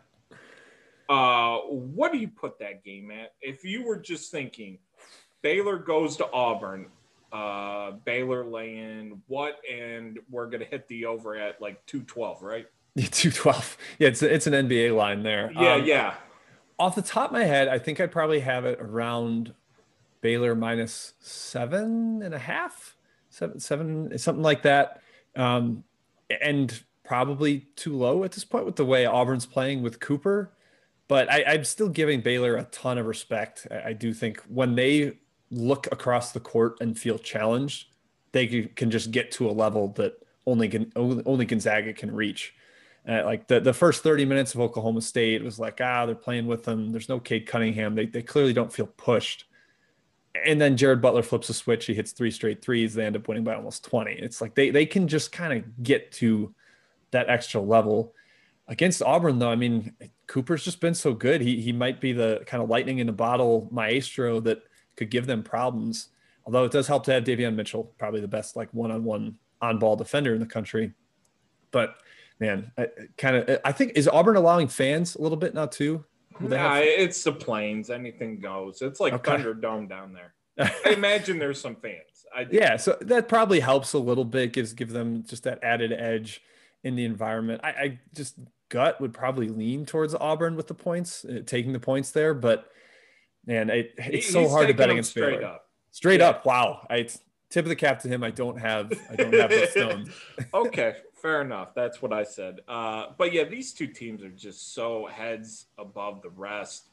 uh, 1.08 1.58
what 1.58 2.12
do 2.12 2.18
you 2.18 2.28
put 2.28 2.58
that 2.58 2.84
game 2.84 3.10
at? 3.10 3.34
If 3.40 3.64
you 3.64 3.84
were 3.84 3.98
just 3.98 4.30
thinking, 4.30 4.78
Baylor 5.42 5.78
goes 5.78 6.16
to 6.18 6.30
Auburn, 6.32 6.86
uh, 7.32 7.92
Baylor 8.04 8.44
lay 8.44 8.78
in 8.78 9.22
what, 9.26 9.58
and 9.70 10.18
we're 10.28 10.46
gonna 10.46 10.64
hit 10.64 10.86
the 10.88 11.06
over 11.06 11.36
at 11.36 11.60
like 11.60 11.84
two 11.86 12.02
twelve, 12.02 12.42
right? 12.42 12.66
Yeah, 12.94 13.06
two 13.10 13.30
twelve. 13.30 13.76
Yeah, 13.98 14.08
it's 14.08 14.22
it's 14.22 14.46
an 14.46 14.52
NBA 14.52 14.94
line 14.94 15.22
there. 15.22 15.50
Yeah, 15.54 15.74
um, 15.74 15.84
yeah. 15.84 16.14
Off 16.78 16.94
the 16.94 17.02
top 17.02 17.26
of 17.26 17.32
my 17.32 17.44
head, 17.44 17.68
I 17.68 17.78
think 17.78 18.00
I'd 18.00 18.10
probably 18.10 18.40
have 18.40 18.64
it 18.64 18.78
around 18.80 19.54
Baylor 20.20 20.54
minus 20.54 21.14
seven 21.20 22.22
and 22.22 22.34
a 22.34 22.38
half, 22.38 22.96
seven, 23.28 23.60
seven, 23.60 24.18
something 24.18 24.42
like 24.42 24.62
that. 24.62 25.02
Um, 25.36 25.84
and 26.40 26.82
probably 27.04 27.66
too 27.76 27.96
low 27.96 28.24
at 28.24 28.32
this 28.32 28.44
point 28.44 28.64
with 28.64 28.76
the 28.76 28.84
way 28.84 29.04
Auburn's 29.04 29.46
playing 29.46 29.82
with 29.82 30.00
Cooper. 30.00 30.52
But 31.08 31.30
I, 31.30 31.40
am 31.40 31.64
still 31.64 31.88
giving 31.88 32.20
Baylor 32.20 32.56
a 32.56 32.64
ton 32.64 32.98
of 32.98 33.06
respect. 33.06 33.66
I, 33.68 33.88
I, 33.88 33.92
do 33.94 34.14
think 34.14 34.40
when 34.42 34.76
they 34.76 35.18
look 35.50 35.88
across 35.90 36.30
the 36.30 36.38
court 36.38 36.76
and 36.80 36.96
feel 36.96 37.18
challenged, 37.18 37.88
they 38.30 38.46
can 38.46 38.92
just 38.92 39.10
get 39.10 39.32
to 39.32 39.50
a 39.50 39.50
level 39.50 39.88
that 39.94 40.24
only 40.46 40.68
can 40.68 40.92
only 40.94 41.44
Gonzaga 41.46 41.92
can 41.92 42.14
reach. 42.14 42.54
Uh, 43.08 43.22
like 43.24 43.46
the, 43.46 43.60
the 43.60 43.72
first 43.72 44.02
30 44.02 44.24
minutes 44.24 44.54
of 44.54 44.60
Oklahoma 44.60 45.00
State 45.00 45.42
was 45.42 45.58
like, 45.58 45.80
ah, 45.80 46.06
they're 46.06 46.14
playing 46.14 46.46
with 46.46 46.64
them. 46.64 46.92
There's 46.92 47.08
no 47.08 47.18
Cade 47.18 47.46
Cunningham. 47.46 47.94
They, 47.94 48.06
they 48.06 48.22
clearly 48.22 48.52
don't 48.52 48.72
feel 48.72 48.86
pushed. 48.86 49.46
And 50.44 50.60
then 50.60 50.76
Jared 50.76 51.00
Butler 51.00 51.22
flips 51.22 51.48
a 51.48 51.54
switch. 51.54 51.86
He 51.86 51.94
hits 51.94 52.12
three 52.12 52.30
straight 52.30 52.62
threes. 52.62 52.94
They 52.94 53.04
end 53.04 53.16
up 53.16 53.26
winning 53.26 53.42
by 53.42 53.54
almost 53.54 53.84
20. 53.84 54.12
It's 54.12 54.40
like 54.40 54.54
they, 54.54 54.70
they 54.70 54.86
can 54.86 55.08
just 55.08 55.32
kind 55.32 55.52
of 55.52 55.82
get 55.82 56.12
to 56.12 56.54
that 57.10 57.28
extra 57.28 57.60
level. 57.60 58.14
Against 58.68 59.02
Auburn, 59.02 59.40
though, 59.40 59.50
I 59.50 59.56
mean, 59.56 59.92
Cooper's 60.28 60.62
just 60.62 60.80
been 60.80 60.94
so 60.94 61.12
good. 61.12 61.40
He, 61.40 61.60
he 61.60 61.72
might 61.72 62.00
be 62.00 62.12
the 62.12 62.44
kind 62.46 62.62
of 62.62 62.68
lightning 62.68 62.98
in 62.98 63.08
a 63.08 63.12
bottle 63.12 63.68
maestro 63.72 64.38
that 64.40 64.62
could 64.94 65.10
give 65.10 65.26
them 65.26 65.42
problems. 65.42 66.10
Although 66.46 66.64
it 66.64 66.72
does 66.72 66.86
help 66.86 67.04
to 67.04 67.12
have 67.12 67.24
Davion 67.24 67.54
Mitchell, 67.56 67.92
probably 67.98 68.20
the 68.20 68.28
best 68.28 68.54
like 68.54 68.72
one 68.72 68.90
on 68.90 69.02
one 69.02 69.36
on 69.60 69.78
ball 69.78 69.96
defender 69.96 70.34
in 70.34 70.40
the 70.40 70.46
country. 70.46 70.92
But 71.72 71.96
man, 72.40 72.72
kind 73.16 73.36
of, 73.36 73.60
I 73.64 73.72
think 73.72 73.92
is 73.94 74.08
Auburn 74.08 74.36
allowing 74.36 74.68
fans 74.68 75.14
a 75.14 75.22
little 75.22 75.36
bit 75.36 75.54
now 75.54 75.66
too? 75.66 76.04
Nah, 76.40 76.74
have... 76.74 76.84
it's 76.84 77.22
the 77.22 77.32
plains. 77.32 77.90
Anything 77.90 78.40
goes. 78.40 78.82
It's 78.82 78.98
like 78.98 79.12
okay. 79.12 79.32
Thunderdome 79.32 79.88
down 79.88 80.12
there. 80.12 80.34
I 80.58 80.90
imagine 80.90 81.38
there's 81.38 81.60
some 81.60 81.76
fans. 81.76 82.50
yeah, 82.50 82.76
so 82.76 82.96
that 83.02 83.28
probably 83.28 83.60
helps 83.60 83.92
a 83.92 83.98
little 83.98 84.24
bit. 84.24 84.52
Gives 84.52 84.72
give 84.72 84.90
them 84.90 85.24
just 85.26 85.44
that 85.44 85.62
added 85.62 85.92
edge 85.92 86.42
in 86.82 86.96
the 86.96 87.04
environment. 87.04 87.60
I, 87.62 87.68
I 87.68 87.98
just 88.14 88.36
gut 88.68 89.00
would 89.00 89.12
probably 89.12 89.48
lean 89.48 89.86
towards 89.86 90.14
Auburn 90.14 90.56
with 90.56 90.66
the 90.66 90.74
points, 90.74 91.24
uh, 91.24 91.40
taking 91.44 91.72
the 91.72 91.80
points 91.80 92.10
there. 92.10 92.34
But 92.34 92.66
man, 93.46 93.70
it, 93.70 93.94
it's 93.98 94.26
he, 94.26 94.32
so 94.32 94.48
hard 94.48 94.68
to 94.68 94.74
bet 94.74 94.90
against 94.90 95.10
straight 95.10 95.40
Baylor. 95.40 95.52
Up. 95.52 95.66
Straight 95.92 96.20
yeah. 96.20 96.28
up, 96.28 96.46
wow! 96.46 96.86
I 96.88 97.08
tip 97.50 97.64
of 97.64 97.68
the 97.68 97.76
cap 97.76 98.00
to 98.00 98.08
him. 98.08 98.22
I 98.22 98.30
don't 98.30 98.58
have 98.58 98.92
I 99.10 99.16
don't 99.16 99.34
have 99.34 99.50
the 99.50 99.66
stone. 99.70 100.10
okay, 100.54 100.96
fair 101.20 101.42
enough. 101.42 101.74
That's 101.74 102.00
what 102.02 102.12
I 102.12 102.24
said. 102.24 102.60
Uh, 102.68 103.06
but 103.18 103.32
yeah, 103.32 103.44
these 103.44 103.72
two 103.72 103.86
teams 103.86 104.22
are 104.22 104.30
just 104.30 104.74
so 104.74 105.06
heads 105.06 105.66
above 105.78 106.22
the 106.22 106.30
rest. 106.30 106.88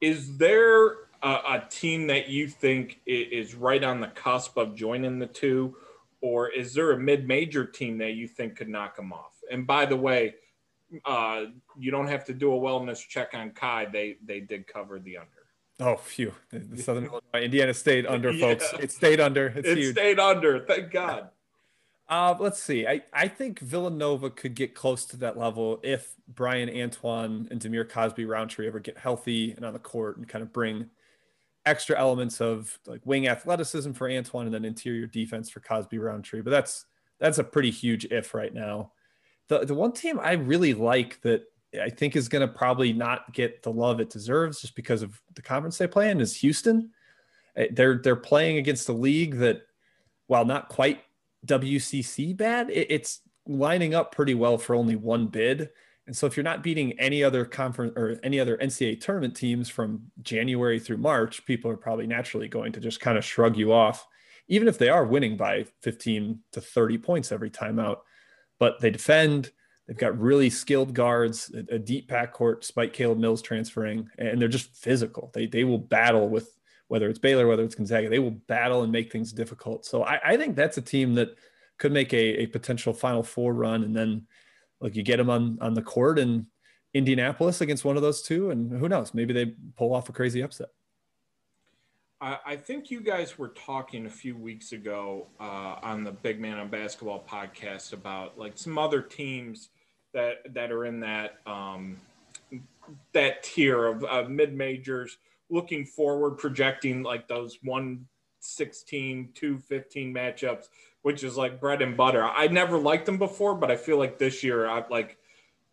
Is 0.00 0.36
there 0.38 0.88
a, 1.22 1.28
a 1.28 1.64
team 1.68 2.06
that 2.08 2.28
you 2.28 2.48
think 2.48 3.00
is 3.06 3.54
right 3.54 3.82
on 3.82 4.00
the 4.00 4.08
cusp 4.08 4.56
of 4.56 4.74
joining 4.74 5.18
the 5.18 5.26
two, 5.26 5.76
or 6.20 6.48
is 6.50 6.74
there 6.74 6.92
a 6.92 6.98
mid-major 6.98 7.64
team 7.64 7.98
that 7.98 8.12
you 8.12 8.26
think 8.26 8.56
could 8.56 8.68
knock 8.68 8.96
them 8.96 9.12
off? 9.12 9.34
And 9.50 9.66
by 9.66 9.86
the 9.86 9.96
way, 9.96 10.34
uh, 11.04 11.44
you 11.78 11.90
don't 11.90 12.08
have 12.08 12.24
to 12.26 12.34
do 12.34 12.54
a 12.54 12.58
wellness 12.58 13.06
check 13.06 13.30
on 13.34 13.50
Kai. 13.50 13.86
They 13.86 14.16
they 14.24 14.40
did 14.40 14.66
cover 14.66 14.98
the 14.98 15.18
under. 15.18 15.30
Oh, 15.78 15.96
phew! 15.96 16.34
The 16.50 16.82
Southern 16.82 17.04
Illinois, 17.04 17.44
Indiana 17.44 17.74
State 17.74 18.06
under, 18.06 18.30
yeah. 18.32 18.40
folks. 18.40 18.72
It 18.80 18.90
stayed 18.90 19.20
under. 19.20 19.48
It's 19.48 19.68
it 19.68 19.78
huge. 19.78 19.94
stayed 19.94 20.18
under. 20.18 20.60
Thank 20.60 20.90
God. 20.90 21.30
Uh, 22.10 22.34
let's 22.40 22.60
see. 22.60 22.88
I, 22.88 23.02
I 23.12 23.28
think 23.28 23.60
Villanova 23.60 24.30
could 24.30 24.56
get 24.56 24.74
close 24.74 25.04
to 25.06 25.16
that 25.18 25.38
level 25.38 25.78
if 25.84 26.16
Bryan 26.26 26.68
Antoine 26.68 27.46
and 27.52 27.60
Dhamir 27.60 27.88
Cosby 27.88 28.24
Roundtree 28.24 28.66
ever 28.66 28.80
get 28.80 28.98
healthy 28.98 29.52
and 29.52 29.64
on 29.64 29.72
the 29.72 29.78
court 29.78 30.16
and 30.16 30.28
kind 30.28 30.42
of 30.42 30.52
bring 30.52 30.90
extra 31.66 31.96
elements 31.96 32.40
of 32.40 32.76
like 32.84 33.00
wing 33.04 33.28
athleticism 33.28 33.92
for 33.92 34.10
Antoine 34.10 34.46
and 34.46 34.54
then 34.54 34.64
interior 34.64 35.06
defense 35.06 35.48
for 35.48 35.60
Cosby 35.60 35.98
Roundtree. 35.98 36.40
But 36.40 36.50
that's 36.50 36.86
that's 37.20 37.38
a 37.38 37.44
pretty 37.44 37.70
huge 37.70 38.06
if 38.06 38.34
right 38.34 38.52
now. 38.52 38.90
The 39.46 39.64
the 39.64 39.74
one 39.74 39.92
team 39.92 40.18
I 40.18 40.32
really 40.32 40.74
like 40.74 41.20
that 41.20 41.44
I 41.80 41.90
think 41.90 42.16
is 42.16 42.28
going 42.28 42.46
to 42.46 42.52
probably 42.52 42.92
not 42.92 43.32
get 43.32 43.62
the 43.62 43.72
love 43.72 44.00
it 44.00 44.10
deserves 44.10 44.60
just 44.60 44.74
because 44.74 45.02
of 45.02 45.20
the 45.34 45.42
conference 45.42 45.78
they 45.78 45.86
play 45.86 46.10
in 46.10 46.20
is 46.20 46.34
Houston. 46.38 46.90
Eh, 47.54 47.68
they're 47.70 47.98
they're 47.98 48.16
playing 48.16 48.56
against 48.56 48.88
a 48.88 48.92
league 48.92 49.36
that, 49.36 49.62
while 50.26 50.44
not 50.44 50.68
quite 50.68 51.02
WCC 51.46 52.36
bad, 52.36 52.70
it, 52.70 52.88
it's 52.90 53.20
lining 53.46 53.94
up 53.94 54.14
pretty 54.14 54.34
well 54.34 54.58
for 54.58 54.74
only 54.74 54.96
one 54.96 55.26
bid. 55.26 55.70
And 56.06 56.16
so 56.16 56.26
if 56.26 56.36
you're 56.36 56.44
not 56.44 56.62
beating 56.62 56.98
any 56.98 57.22
other 57.22 57.44
conference 57.44 57.92
or 57.96 58.18
any 58.22 58.40
other 58.40 58.56
NCAA 58.56 59.00
tournament 59.00 59.36
teams 59.36 59.68
from 59.68 60.02
January 60.22 60.80
through 60.80 60.96
March, 60.96 61.44
people 61.46 61.70
are 61.70 61.76
probably 61.76 62.06
naturally 62.06 62.48
going 62.48 62.72
to 62.72 62.80
just 62.80 63.00
kind 63.00 63.16
of 63.16 63.24
shrug 63.24 63.56
you 63.56 63.72
off, 63.72 64.06
even 64.48 64.66
if 64.66 64.76
they 64.76 64.88
are 64.88 65.04
winning 65.04 65.36
by 65.36 65.66
15 65.82 66.40
to 66.52 66.60
30 66.60 66.98
points 66.98 67.30
every 67.30 67.50
time 67.50 67.78
out. 67.78 68.02
But 68.58 68.80
they 68.80 68.90
defend 68.90 69.52
They've 69.90 69.98
got 69.98 70.20
really 70.20 70.50
skilled 70.50 70.94
guards, 70.94 71.52
a, 71.68 71.76
deep 71.76 72.08
backcourt, 72.08 72.60
despite 72.60 72.92
Caleb 72.92 73.18
Mills 73.18 73.42
transferring, 73.42 74.08
and 74.18 74.40
they're 74.40 74.46
just 74.46 74.72
physical. 74.76 75.32
They 75.34 75.46
they 75.46 75.64
will 75.64 75.78
battle 75.78 76.28
with 76.28 76.56
whether 76.90 77.08
it's 77.08 77.20
Baylor, 77.20 77.46
whether 77.46 77.62
it's 77.62 77.76
Gonzaga. 77.76 78.08
They 78.08 78.18
will 78.18 78.32
battle 78.32 78.82
and 78.82 78.90
make 78.90 79.12
things 79.12 79.32
difficult. 79.32 79.86
So 79.86 80.02
I, 80.02 80.32
I 80.32 80.36
think 80.36 80.56
that's 80.56 80.76
a 80.76 80.82
team 80.82 81.14
that 81.14 81.36
could 81.78 81.92
make 81.92 82.12
a, 82.12 82.42
a 82.42 82.46
potential 82.46 82.92
Final 82.92 83.22
Four 83.22 83.54
run, 83.54 83.84
and 83.84 83.94
then 83.94 84.26
like 84.80 84.96
you 84.96 85.04
get 85.04 85.18
them 85.18 85.30
on 85.30 85.56
on 85.60 85.74
the 85.74 85.82
court 85.82 86.18
in 86.18 86.48
Indianapolis 86.92 87.60
against 87.60 87.84
one 87.84 87.94
of 87.94 88.02
those 88.02 88.22
two, 88.22 88.50
and 88.50 88.72
who 88.72 88.88
knows, 88.88 89.14
maybe 89.14 89.32
they 89.32 89.54
pull 89.76 89.94
off 89.94 90.08
a 90.08 90.12
crazy 90.12 90.42
upset. 90.42 90.70
I 92.22 92.56
think 92.56 92.90
you 92.90 93.00
guys 93.00 93.38
were 93.38 93.48
talking 93.48 94.04
a 94.04 94.10
few 94.10 94.36
weeks 94.36 94.72
ago 94.72 95.28
uh, 95.40 95.76
on 95.82 96.04
the 96.04 96.12
Big 96.12 96.38
Man 96.38 96.58
on 96.58 96.68
Basketball 96.68 97.24
podcast 97.26 97.94
about 97.94 98.38
like 98.38 98.58
some 98.58 98.76
other 98.76 99.00
teams 99.00 99.70
that 100.12 100.52
that 100.52 100.70
are 100.70 100.84
in 100.84 101.00
that 101.00 101.38
um, 101.46 101.96
that 103.12 103.42
tier 103.42 103.86
of, 103.86 104.04
of 104.04 104.28
mid 104.28 104.54
majors 104.54 105.16
looking 105.50 105.84
forward 105.84 106.38
projecting 106.38 107.02
like 107.02 107.28
those 107.28 107.58
116 107.62 109.30
215 109.34 110.14
matchups 110.14 110.66
which 111.02 111.24
is 111.24 111.34
like 111.34 111.60
bread 111.60 111.80
and 111.80 111.96
butter. 111.96 112.22
I 112.22 112.48
never 112.48 112.78
liked 112.78 113.06
them 113.06 113.18
before 113.18 113.54
but 113.54 113.70
i 113.70 113.76
feel 113.76 113.98
like 113.98 114.18
this 114.18 114.42
year 114.42 114.68
i 114.68 114.84
like 114.90 115.16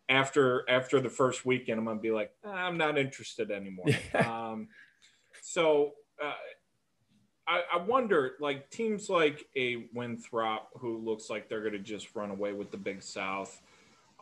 after 0.08 0.68
after 0.68 1.00
the 1.00 1.10
first 1.10 1.44
weekend 1.44 1.78
i'm 1.78 1.84
gonna 1.84 2.00
be 2.00 2.10
like 2.10 2.32
ah, 2.44 2.50
i'm 2.50 2.78
not 2.78 2.98
interested 2.98 3.50
anymore. 3.50 3.86
Um, 4.14 4.68
so 5.42 5.92
uh, 6.22 6.32
I, 7.48 7.62
I 7.74 7.76
wonder, 7.78 8.32
like 8.40 8.68
teams 8.70 9.08
like 9.08 9.46
a 9.56 9.88
Winthrop, 9.94 10.68
who 10.78 10.98
looks 10.98 11.30
like 11.30 11.48
they're 11.48 11.60
going 11.60 11.72
to 11.72 11.78
just 11.78 12.14
run 12.14 12.30
away 12.30 12.52
with 12.52 12.70
the 12.70 12.76
Big 12.76 13.02
South, 13.02 13.62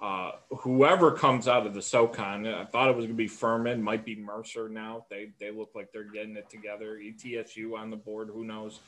uh, 0.01 0.33
whoever 0.59 1.13
comes 1.13 1.49
out 1.49 1.67
of 1.67 1.75
the 1.75 1.83
SoCon, 1.83 2.47
I 2.47 2.65
thought 2.65 2.89
it 2.89 2.97
was 2.97 3.07
going 3.07 3.17
to 3.17 3.23
be 3.23 3.29
Furman, 3.29 3.83
might 3.83 4.05
be 4.05 4.17
Mercer 4.17 4.69
now. 4.69 5.07
They 5.09 5.31
they 5.41 5.51
look 5.51 5.71
like 5.75 5.93
they're 5.93 6.05
getting 6.05 6.37
it 6.37 6.51
together. 6.51 6.99
ETSU 6.99 7.77
on 7.79 7.91
the 7.91 7.97
board, 7.97 8.31
who 8.33 8.45
knows? 8.45 8.81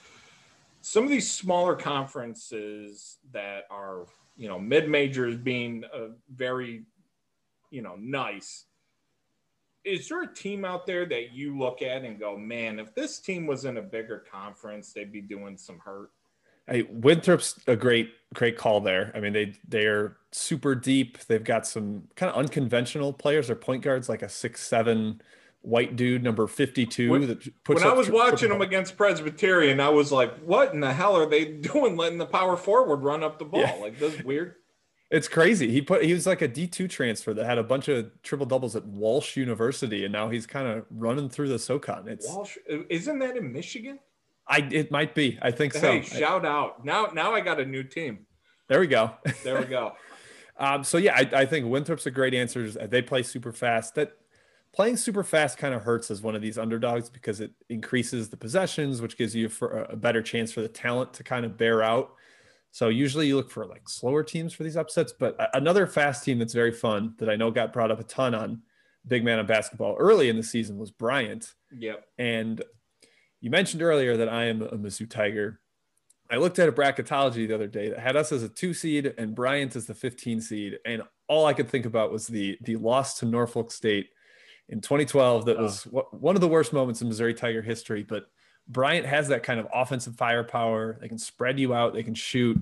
some 0.81 1.05
of 1.05 1.11
these 1.11 1.31
smaller 1.31 1.75
conferences 1.75 3.19
that 3.33 3.65
are 3.71 4.07
you 4.37 4.49
know 4.49 4.59
mid 4.59 4.89
majors 4.89 5.37
being 5.37 5.85
a 5.93 6.09
very 6.35 6.85
you 7.71 7.83
know 7.83 7.97
nice 7.99 8.65
is 9.85 10.09
there 10.09 10.23
a 10.23 10.35
team 10.35 10.65
out 10.65 10.87
there 10.87 11.07
that 11.07 11.33
you 11.33 11.59
look 11.59 11.83
at 11.83 12.05
and 12.05 12.19
go 12.19 12.37
man 12.37 12.79
if 12.79 12.95
this 12.95 13.19
team 13.19 13.47
was 13.47 13.65
in 13.65 13.79
a 13.79 13.83
bigger 13.83 14.25
conference 14.31 14.93
they'd 14.93 15.13
be 15.13 15.21
doing 15.21 15.57
some 15.57 15.79
hurt 15.79 16.11
Hey, 16.69 16.83
Winthrop's 16.83 17.59
a 17.67 17.77
great, 17.77 18.11
great 18.35 18.57
call 18.57 18.81
there. 18.81 19.11
I 19.15 19.21
mean, 19.21 19.33
they 19.33 19.55
they 19.67 19.87
are 19.87 20.17
super 20.33 20.75
deep. 20.75 21.19
They've 21.27 21.43
got 21.45 21.67
some 21.67 22.09
kind 22.17 22.31
of 22.31 22.37
unconventional 22.37 23.13
players. 23.13 23.47
Their 23.47 23.57
point 23.57 23.83
guards 23.83 24.09
like 24.09 24.23
a 24.23 24.29
six 24.29 24.63
seven 24.63 25.23
white 25.63 25.97
dude, 25.97 26.23
number 26.23 26.47
fifty 26.47 26.87
two. 26.87 27.11
When, 27.11 27.41
when 27.67 27.83
I 27.83 27.93
was 27.93 28.11
watching 28.11 28.51
them 28.51 28.61
against 28.63 28.97
Presbyterian, 28.97 29.81
I 29.81 29.89
was 29.89 30.13
like, 30.13 30.37
"What 30.41 30.75
in 30.75 30.81
the 30.81 30.93
hell 30.93 31.17
are 31.17 31.27
they 31.27 31.45
doing? 31.53 31.97
Letting 31.97 32.19
the 32.19 32.27
power 32.27 32.57
forward 32.57 33.03
run 33.03 33.23
up 33.23 33.39
the 33.39 33.45
ball? 33.45 33.61
Yeah. 33.61 33.77
Like 33.81 33.99
this 33.99 34.23
weird." 34.23 34.55
It's 35.11 35.27
crazy. 35.27 35.71
He 35.71 35.81
put 35.81 36.05
he 36.05 36.13
was 36.13 36.27
like 36.27 36.43
a 36.43 36.49
D 36.49 36.67
two 36.67 36.87
transfer 36.87 37.33
that 37.33 37.47
had 37.47 37.57
a 37.57 37.63
bunch 37.63 37.89
of 37.89 38.11
triple 38.23 38.45
doubles 38.45 38.77
at 38.77 38.85
Walsh 38.85 39.37
University, 39.37 40.05
and 40.05 40.13
now 40.13 40.29
he's 40.29 40.47
kind 40.47 40.69
of 40.69 40.85
running 40.91 41.31
through 41.31 41.49
the 41.49 41.59
SoCon. 41.59 42.09
It's 42.09 42.29
Walsh. 42.29 42.59
Isn't 42.91 43.19
that 43.21 43.37
in 43.37 43.51
Michigan? 43.51 44.01
I 44.49 44.69
it 44.71 44.91
might 44.91 45.15
be. 45.15 45.39
I 45.43 45.51
think 45.51 45.75
so. 45.75 45.93
Hey, 45.93 46.03
shout 46.03 46.45
out! 46.45 46.85
Now 46.85 47.07
now 47.13 47.35
I 47.35 47.41
got 47.41 47.61
a 47.61 47.67
new 47.67 47.83
team. 47.83 48.27
There 48.69 48.81
we 48.81 48.87
go. 48.87 49.15
There 49.45 49.59
we 49.59 49.67
go. 49.67 49.93
um, 50.59 50.85
so 50.85 50.99
yeah, 50.99 51.15
I, 51.15 51.41
I 51.41 51.47
think 51.47 51.67
Winthrop's 51.67 52.07
a 52.07 52.11
great 52.11 52.35
answer. 52.35 52.69
They 52.71 53.03
play 53.03 53.23
super 53.23 53.53
fast. 53.53 53.95
That 53.95 54.13
playing 54.73 54.97
super 54.97 55.25
fast 55.25 55.59
kind 55.59 55.75
of 55.75 55.83
hurts 55.83 56.11
as 56.11 56.23
one 56.23 56.35
of 56.35 56.43
these 56.43 56.59
underdogs 56.59 57.09
because 57.09 57.41
it 57.41 57.53
increases 57.69 58.29
the 58.29 58.37
possessions, 58.37 59.01
which 59.01 59.17
gives 59.17 59.35
you 59.35 59.49
for 59.49 59.85
a 59.85 59.97
better 59.97 60.23
chance 60.23 60.53
for 60.53 60.61
the 60.61 60.69
talent 60.69 61.15
to 61.15 61.25
kind 61.25 61.45
of 61.45 61.57
bear 61.57 61.83
out. 61.83 62.13
So 62.71 62.89
usually 62.89 63.27
you 63.27 63.37
look 63.37 63.51
for 63.51 63.67
like 63.67 63.89
slower 63.89 64.23
teams 64.23 64.53
for 64.53 64.63
these 64.63 64.77
upsets. 64.77 65.13
But 65.19 65.51
another 65.55 65.87
fast 65.87 66.25
team 66.25 66.39
that's 66.39 66.53
very 66.53 66.73
fun 66.73 67.15
that 67.19 67.31
I 67.31 67.37
know 67.37 67.51
got 67.51 67.73
brought 67.73 67.91
up 67.91 68.01
a 68.01 68.05
ton 68.05 68.35
on 68.35 68.63
Big 69.07 69.25
Man 69.25 69.39
of 69.39 69.47
Basketball 69.47 69.97
early 69.99 70.29
in 70.29 70.37
the 70.37 70.43
season 70.43 70.77
was 70.77 70.91
Bryant. 70.91 71.55
Yep. 71.77 72.05
And 72.19 72.63
you 73.41 73.51
mentioned 73.51 73.83
earlier 73.83 74.17
that 74.17 74.29
I 74.29 74.47
am 74.47 74.63
a 74.63 74.77
Mizzou 74.77 75.09
Tiger. 75.09 75.61
I 76.31 76.37
looked 76.37 76.59
at 76.59 76.69
a 76.69 76.73
bracketology 76.73 77.49
the 77.49 77.55
other 77.55 77.67
day 77.67 77.89
that 77.89 77.99
had 77.99 78.17
us 78.17 78.33
as 78.33 78.43
a 78.43 78.49
two 78.49 78.75
seed 78.75 79.15
and 79.17 79.35
Bryant 79.35 79.77
as 79.77 79.87
the 79.87 79.95
15 79.95 80.41
seed. 80.41 80.79
And 80.85 81.03
all 81.27 81.47
I 81.47 81.55
could 81.55 81.69
think 81.69 81.87
about 81.87 82.13
was 82.13 82.27
the 82.27 82.59
the 82.63 82.77
loss 82.77 83.19
to 83.21 83.27
Norfolk 83.27 83.71
State 83.71 84.11
in 84.69 84.81
2012. 84.81 85.47
That 85.47 85.57
oh. 85.57 85.63
was 85.63 85.83
one 85.85 86.35
of 86.35 86.41
the 86.41 86.49
worst 86.49 86.73
moments 86.73 87.01
in 87.01 87.09
Missouri 87.09 87.35
Tiger 87.35 87.63
history. 87.63 88.03
But 88.03 88.29
Bryant 88.69 89.07
has 89.07 89.29
that 89.29 89.43
kind 89.43 89.59
of 89.59 89.67
offensive 89.73 90.17
firepower. 90.17 90.99
They 91.01 91.09
can 91.09 91.19
spread 91.19 91.59
you 91.59 91.73
out. 91.73 91.95
They 91.95 92.03
can 92.03 92.15
shoot. 92.15 92.59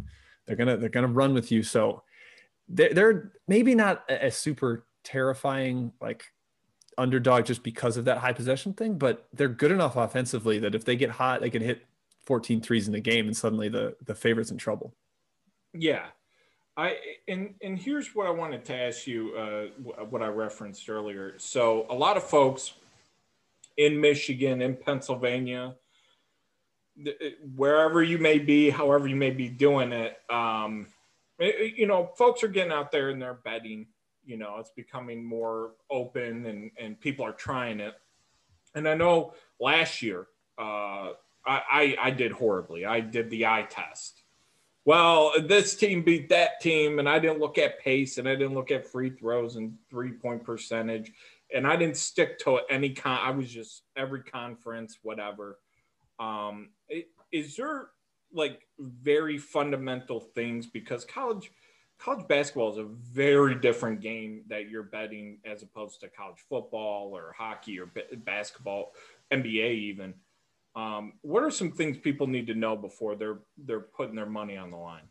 They're 0.46 0.56
gonna 0.56 0.76
they're 0.76 0.88
gonna 0.88 1.08
run 1.08 1.34
with 1.34 1.50
you. 1.50 1.62
So 1.62 2.04
they're, 2.68 2.94
they're 2.94 3.32
maybe 3.48 3.74
not 3.74 4.04
a 4.08 4.30
super 4.30 4.86
terrifying 5.02 5.92
like 6.00 6.24
underdog 6.98 7.44
just 7.44 7.62
because 7.62 7.96
of 7.96 8.04
that 8.06 8.18
high 8.18 8.32
possession 8.32 8.72
thing, 8.72 8.98
but 8.98 9.26
they're 9.32 9.48
good 9.48 9.70
enough 9.70 9.96
offensively 9.96 10.58
that 10.58 10.74
if 10.74 10.84
they 10.84 10.96
get 10.96 11.10
hot, 11.10 11.40
they 11.40 11.50
can 11.50 11.62
hit 11.62 11.84
14 12.24 12.60
threes 12.60 12.88
in 12.88 12.94
a 12.94 13.00
game 13.00 13.26
and 13.26 13.36
suddenly 13.36 13.68
the 13.68 13.96
the 14.04 14.14
favorite's 14.14 14.50
in 14.50 14.58
trouble. 14.58 14.94
Yeah. 15.72 16.06
I 16.76 16.96
and 17.28 17.54
and 17.62 17.78
here's 17.78 18.14
what 18.14 18.26
I 18.26 18.30
wanted 18.30 18.64
to 18.66 18.74
ask 18.74 19.06
you 19.06 19.34
uh, 19.34 20.04
what 20.04 20.22
I 20.22 20.28
referenced 20.28 20.88
earlier. 20.90 21.34
So 21.38 21.86
a 21.88 21.94
lot 21.94 22.16
of 22.16 22.22
folks 22.22 22.74
in 23.76 24.00
Michigan, 24.00 24.60
in 24.60 24.76
Pennsylvania, 24.76 25.74
wherever 27.54 28.02
you 28.02 28.18
may 28.18 28.38
be, 28.38 28.70
however 28.70 29.06
you 29.06 29.16
may 29.16 29.30
be 29.30 29.48
doing 29.48 29.92
it, 29.92 30.18
um, 30.30 30.86
you 31.38 31.86
know, 31.86 32.10
folks 32.16 32.42
are 32.42 32.48
getting 32.48 32.72
out 32.72 32.90
there 32.90 33.10
and 33.10 33.20
they're 33.20 33.34
betting 33.34 33.86
you 34.26 34.36
know 34.36 34.56
it's 34.58 34.70
becoming 34.70 35.24
more 35.24 35.72
open 35.90 36.46
and 36.46 36.70
and 36.78 37.00
people 37.00 37.24
are 37.24 37.32
trying 37.32 37.80
it. 37.80 37.94
And 38.74 38.86
i 38.88 38.94
know 38.94 39.32
last 39.58 40.02
year 40.02 40.26
uh, 40.58 41.12
I, 41.48 41.96
I, 42.00 42.10
did 42.10 42.32
horribly. 42.32 42.86
I 42.86 42.98
did 43.00 43.30
the 43.30 43.46
eye 43.46 43.66
test. 43.68 44.22
Well 44.84 45.32
this 45.46 45.76
team 45.76 46.02
beat 46.02 46.28
that 46.30 46.60
team 46.60 46.98
and 46.98 47.08
i 47.08 47.18
didn't 47.18 47.40
look 47.40 47.58
at 47.58 47.80
pace 47.80 48.18
and 48.18 48.28
i 48.28 48.34
didn't 48.34 48.54
look 48.54 48.70
at 48.70 48.86
free 48.86 49.10
throws 49.10 49.56
and 49.56 49.74
three 49.90 50.12
point 50.12 50.44
percentage. 50.44 51.12
And 51.54 51.66
i 51.66 51.76
didn't 51.76 51.96
stick 51.96 52.38
to 52.40 52.60
any 52.68 52.90
con 52.90 53.18
i 53.22 53.30
was 53.30 53.50
just 53.50 53.82
every 53.96 54.22
conference 54.22 54.98
whatever. 55.02 55.58
Um 56.18 56.70
is 57.32 57.56
there 57.56 57.88
like 58.32 58.66
very 58.78 59.38
fundamental 59.38 60.20
things? 60.20 60.66
Because 60.66 61.04
college 61.04 61.50
college 61.98 62.26
basketball 62.28 62.72
is 62.72 62.78
a 62.78 62.84
very 62.84 63.54
different 63.54 64.00
game 64.00 64.42
that 64.48 64.68
you're 64.68 64.82
betting 64.82 65.38
as 65.44 65.62
opposed 65.62 66.00
to 66.00 66.08
college 66.08 66.38
football 66.48 67.16
or 67.16 67.34
hockey 67.36 67.78
or 67.78 67.90
basketball, 68.24 68.92
NBA 69.32 69.74
even. 69.74 70.14
Um, 70.74 71.14
what 71.22 71.42
are 71.42 71.50
some 71.50 71.72
things 71.72 71.96
people 71.96 72.26
need 72.26 72.46
to 72.48 72.54
know 72.54 72.76
before 72.76 73.16
they're 73.16 73.38
they're 73.56 73.80
putting 73.80 74.14
their 74.14 74.26
money 74.26 74.56
on 74.56 74.70
the 74.70 74.76
line? 74.76 75.08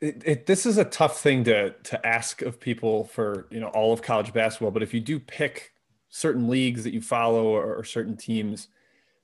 It, 0.00 0.22
it, 0.24 0.46
this 0.46 0.66
is 0.66 0.78
a 0.78 0.84
tough 0.84 1.20
thing 1.20 1.44
to 1.44 1.70
to 1.70 2.06
ask 2.06 2.42
of 2.42 2.58
people 2.58 3.04
for 3.04 3.46
you 3.50 3.60
know 3.60 3.68
all 3.68 3.92
of 3.92 4.02
college 4.02 4.32
basketball. 4.32 4.72
But 4.72 4.82
if 4.82 4.92
you 4.92 5.00
do 5.00 5.20
pick 5.20 5.72
certain 6.08 6.48
leagues 6.48 6.84
that 6.84 6.92
you 6.92 7.00
follow 7.00 7.46
or, 7.46 7.76
or 7.76 7.84
certain 7.84 8.16
teams, 8.16 8.68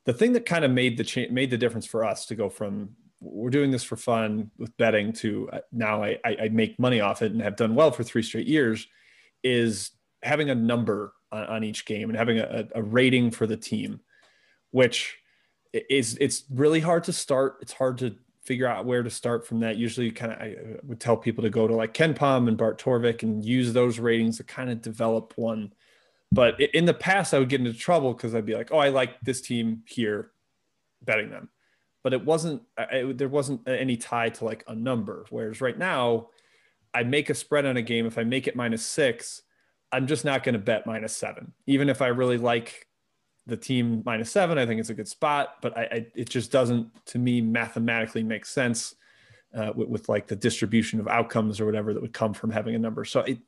the 0.04 0.12
thing 0.12 0.32
that 0.32 0.46
kind 0.46 0.64
of 0.64 0.70
made 0.70 0.96
the 0.96 1.04
cha- 1.04 1.30
made 1.30 1.50
the 1.50 1.58
difference 1.58 1.86
for 1.86 2.04
us 2.04 2.26
to 2.26 2.36
go 2.36 2.48
from 2.48 2.90
we're 3.20 3.50
doing 3.50 3.70
this 3.70 3.84
for 3.84 3.96
fun 3.96 4.50
with 4.58 4.76
betting 4.76 5.12
to 5.12 5.48
uh, 5.52 5.58
now 5.72 6.02
I, 6.02 6.18
I, 6.24 6.48
make 6.48 6.78
money 6.78 7.00
off 7.00 7.20
it 7.22 7.32
and 7.32 7.42
have 7.42 7.56
done 7.56 7.74
well 7.74 7.90
for 7.90 8.02
three 8.02 8.22
straight 8.22 8.46
years 8.46 8.86
is 9.44 9.90
having 10.22 10.48
a 10.48 10.54
number 10.54 11.12
on, 11.30 11.44
on 11.44 11.64
each 11.64 11.84
game 11.84 12.08
and 12.08 12.18
having 12.18 12.38
a, 12.38 12.66
a, 12.74 12.82
rating 12.82 13.30
for 13.30 13.46
the 13.46 13.56
team 13.56 14.00
which 14.70 15.18
is 15.72 16.16
it's 16.20 16.44
really 16.50 16.80
hard 16.80 17.04
to 17.04 17.12
start. 17.12 17.58
It's 17.60 17.72
hard 17.72 17.98
to 17.98 18.16
figure 18.42 18.66
out 18.66 18.86
where 18.86 19.02
to 19.02 19.10
start 19.10 19.46
from 19.46 19.60
that. 19.60 19.76
Usually 19.76 20.10
kind 20.10 20.32
of 20.32 20.40
i 20.40 20.56
would 20.84 21.00
tell 21.00 21.16
people 21.16 21.42
to 21.42 21.50
go 21.50 21.66
to 21.66 21.74
like 21.74 21.94
KenPom 21.94 22.48
and 22.48 22.56
bart 22.56 22.80
torvik 22.80 23.22
and 23.22 23.44
use 23.44 23.72
those 23.72 23.98
ratings 23.98 24.38
to 24.38 24.44
kind 24.44 24.70
of 24.70 24.82
develop 24.82 25.34
one. 25.36 25.72
But 26.32 26.60
in 26.60 26.84
the 26.84 26.94
past 26.94 27.34
i 27.34 27.38
would 27.38 27.48
get 27.48 27.60
into 27.60 27.72
trouble 27.72 28.14
because 28.14 28.36
i'd 28.36 28.46
be 28.46 28.54
like 28.54 28.70
oh 28.70 28.78
i 28.78 28.88
like 28.88 29.20
this 29.20 29.40
team 29.40 29.82
here 29.86 30.30
betting 31.02 31.28
them 31.28 31.48
but 32.02 32.12
it 32.12 32.24
wasn't 32.24 32.62
it, 32.78 33.18
there 33.18 33.28
wasn't 33.28 33.66
any 33.68 33.96
tie 33.96 34.30
to 34.30 34.44
like 34.44 34.64
a 34.68 34.74
number. 34.74 35.26
Whereas 35.30 35.60
right 35.60 35.78
now 35.78 36.28
i 36.92 37.02
make 37.02 37.30
a 37.30 37.34
spread 37.34 37.66
on 37.66 37.76
a 37.76 37.82
game. 37.82 38.06
If 38.06 38.18
i 38.18 38.24
make 38.24 38.46
it 38.46 38.56
minus 38.56 38.84
six 38.84 39.42
i'm 39.92 40.06
just 40.06 40.24
not 40.24 40.42
going 40.44 40.52
to 40.54 40.58
bet 40.58 40.86
minus 40.86 41.16
seven. 41.16 41.52
Even 41.66 41.88
if 41.88 42.02
i 42.02 42.08
really 42.08 42.38
like 42.38 42.86
the 43.46 43.56
team 43.56 44.02
minus 44.04 44.30
seven 44.30 44.58
i 44.58 44.66
think 44.66 44.78
it's 44.78 44.90
a 44.90 44.94
good 44.94 45.08
spot 45.08 45.56
but 45.62 45.76
I, 45.76 45.82
I 45.82 46.06
it 46.14 46.28
just 46.28 46.52
doesn't 46.52 46.88
to 47.06 47.18
me 47.18 47.40
mathematically 47.40 48.22
make 48.22 48.44
sense 48.44 48.94
uh, 49.54 49.72
with, 49.74 49.88
with, 49.88 50.08
like 50.08 50.26
the 50.26 50.36
distribution 50.36 51.00
of 51.00 51.08
outcomes 51.08 51.60
or 51.60 51.66
whatever 51.66 51.92
that 51.92 52.00
would 52.00 52.12
come 52.12 52.32
from 52.32 52.50
having 52.50 52.74
a 52.74 52.78
number. 52.78 53.04
So 53.04 53.20
it, 53.20 53.38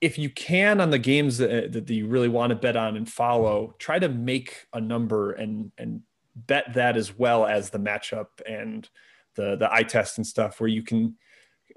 if 0.00 0.18
you 0.18 0.30
can 0.30 0.80
on 0.80 0.90
the 0.90 0.98
games 0.98 1.38
that, 1.38 1.72
that 1.72 1.88
you 1.88 2.08
really 2.08 2.28
want 2.28 2.50
to 2.50 2.56
bet 2.56 2.76
on 2.76 2.96
and 2.96 3.08
follow 3.08 3.74
try 3.78 3.98
to 3.98 4.08
make 4.08 4.66
a 4.72 4.80
number 4.80 5.32
and 5.32 5.70
and 5.78 6.02
bet 6.34 6.74
that 6.74 6.96
as 6.96 7.16
well 7.16 7.46
as 7.46 7.70
the 7.70 7.78
matchup 7.78 8.26
and 8.46 8.88
the 9.34 9.56
the 9.56 9.72
eye 9.72 9.82
test 9.82 10.18
and 10.18 10.26
stuff 10.26 10.60
where 10.60 10.68
you 10.68 10.82
can 10.82 11.16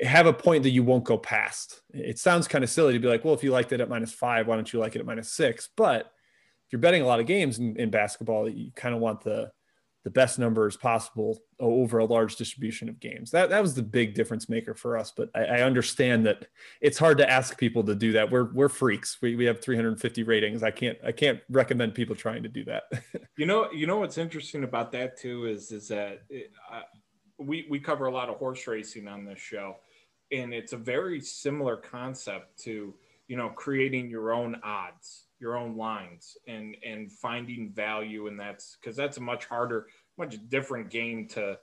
have 0.02 0.28
a 0.28 0.34
point 0.34 0.63
that 0.63 0.72
you 0.72 0.84
won't 0.84 1.06
go 1.06 1.18
past. 1.18 1.82
It 1.94 2.20
sounds 2.20 2.48
kind 2.48 2.63
of 2.63 2.70
silly 2.70 2.94
to 2.94 3.00
be 3.00 3.08
like, 3.08 3.24
well, 3.24 3.34
if 3.34 3.44
you 3.44 3.52
liked 3.52 3.72
it 3.72 3.82
at 3.82 3.89
minus 3.89 4.12
five, 4.12 4.48
why 4.48 4.56
don't 4.56 4.72
you 4.72 4.80
like 4.80 4.96
it 4.96 5.00
at 5.00 5.06
minus 5.06 5.32
six? 5.32 5.70
But 5.76 6.02
if 6.02 6.74
you're 6.74 6.82
betting 6.82 7.02
a 7.02 7.06
lot 7.06 7.20
of 7.20 7.28
games 7.28 7.60
in, 7.60 7.78
in 7.78 7.89
basketball, 7.89 8.50
you 8.50 8.72
kind 8.76 8.94
of 8.94 9.02
want 9.02 9.22
the 9.22 9.52
the 10.06 10.12
best 10.12 10.38
numbers 10.38 10.78
possible 10.78 11.41
over 11.60 11.98
a 11.98 12.06
large 12.06 12.36
distribution 12.36 12.88
of 12.88 13.00
games. 13.00 13.32
That 13.32 13.50
that 13.50 13.62
was 13.62 13.74
the 13.74 13.82
big 13.82 14.13
difference 14.13 14.48
maker 14.48 14.76
for 14.76 14.98
us. 14.98 15.12
But 15.12 15.32
I, 15.34 15.46
I, 15.46 15.62
understand 15.63 16.28
that 16.28 16.46
it's 16.80 17.00
hard 17.00 17.18
to 17.18 17.30
ask 17.30 17.58
people 17.58 17.84
to 17.86 17.96
do 17.96 18.12
that. 18.12 18.30
We're 18.30 18.54
we're 18.54 18.70
freaks. 18.70 19.18
We, 19.20 19.36
we 19.36 19.46
have 19.46 19.62
350 19.62 20.22
ratings. 20.22 20.62
I 20.62 20.70
can't 20.70 21.00
I 21.04 21.12
can't 21.12 21.39
recommend 21.50 21.96
people 21.96 22.15
trying 22.15 22.44
to 22.44 22.50
do 22.50 22.63
that. 22.65 22.84
you 23.38 23.48
know 23.48 23.72
you 23.72 23.88
know 23.88 23.98
what's 23.98 24.20
interesting 24.20 24.63
about 24.63 24.91
that 24.91 25.18
too 25.18 25.48
is 25.48 25.72
is 25.72 25.88
that 25.88 26.20
it, 26.30 26.52
we 27.39 27.65
we 27.68 27.80
cover 27.80 28.06
a 28.06 28.13
lot 28.13 28.30
of 28.30 28.38
horse 28.38 28.68
racing 28.68 29.08
on 29.08 29.26
this 29.26 29.39
show, 29.39 29.78
and 30.32 30.54
it's 30.54 30.74
a 30.74 30.78
very 30.78 31.20
similar 31.20 31.78
concept 31.78 32.62
to 32.65 32.94
you 33.28 33.38
know 33.38 33.50
creating 33.50 34.08
your 34.08 34.32
own 34.32 34.56
odds 34.63 35.25
your 35.39 35.58
own 35.58 35.76
lines 35.76 36.38
and 36.48 36.76
and 36.86 37.12
finding 37.12 37.71
value 37.74 38.28
and 38.28 38.39
that's 38.39 38.78
because 38.80 38.95
that's 38.95 39.17
a 39.17 39.21
much 39.21 39.45
harder 39.45 39.88
much 40.17 40.38
different 40.50 40.89
game 40.89 41.28
to 41.28 41.58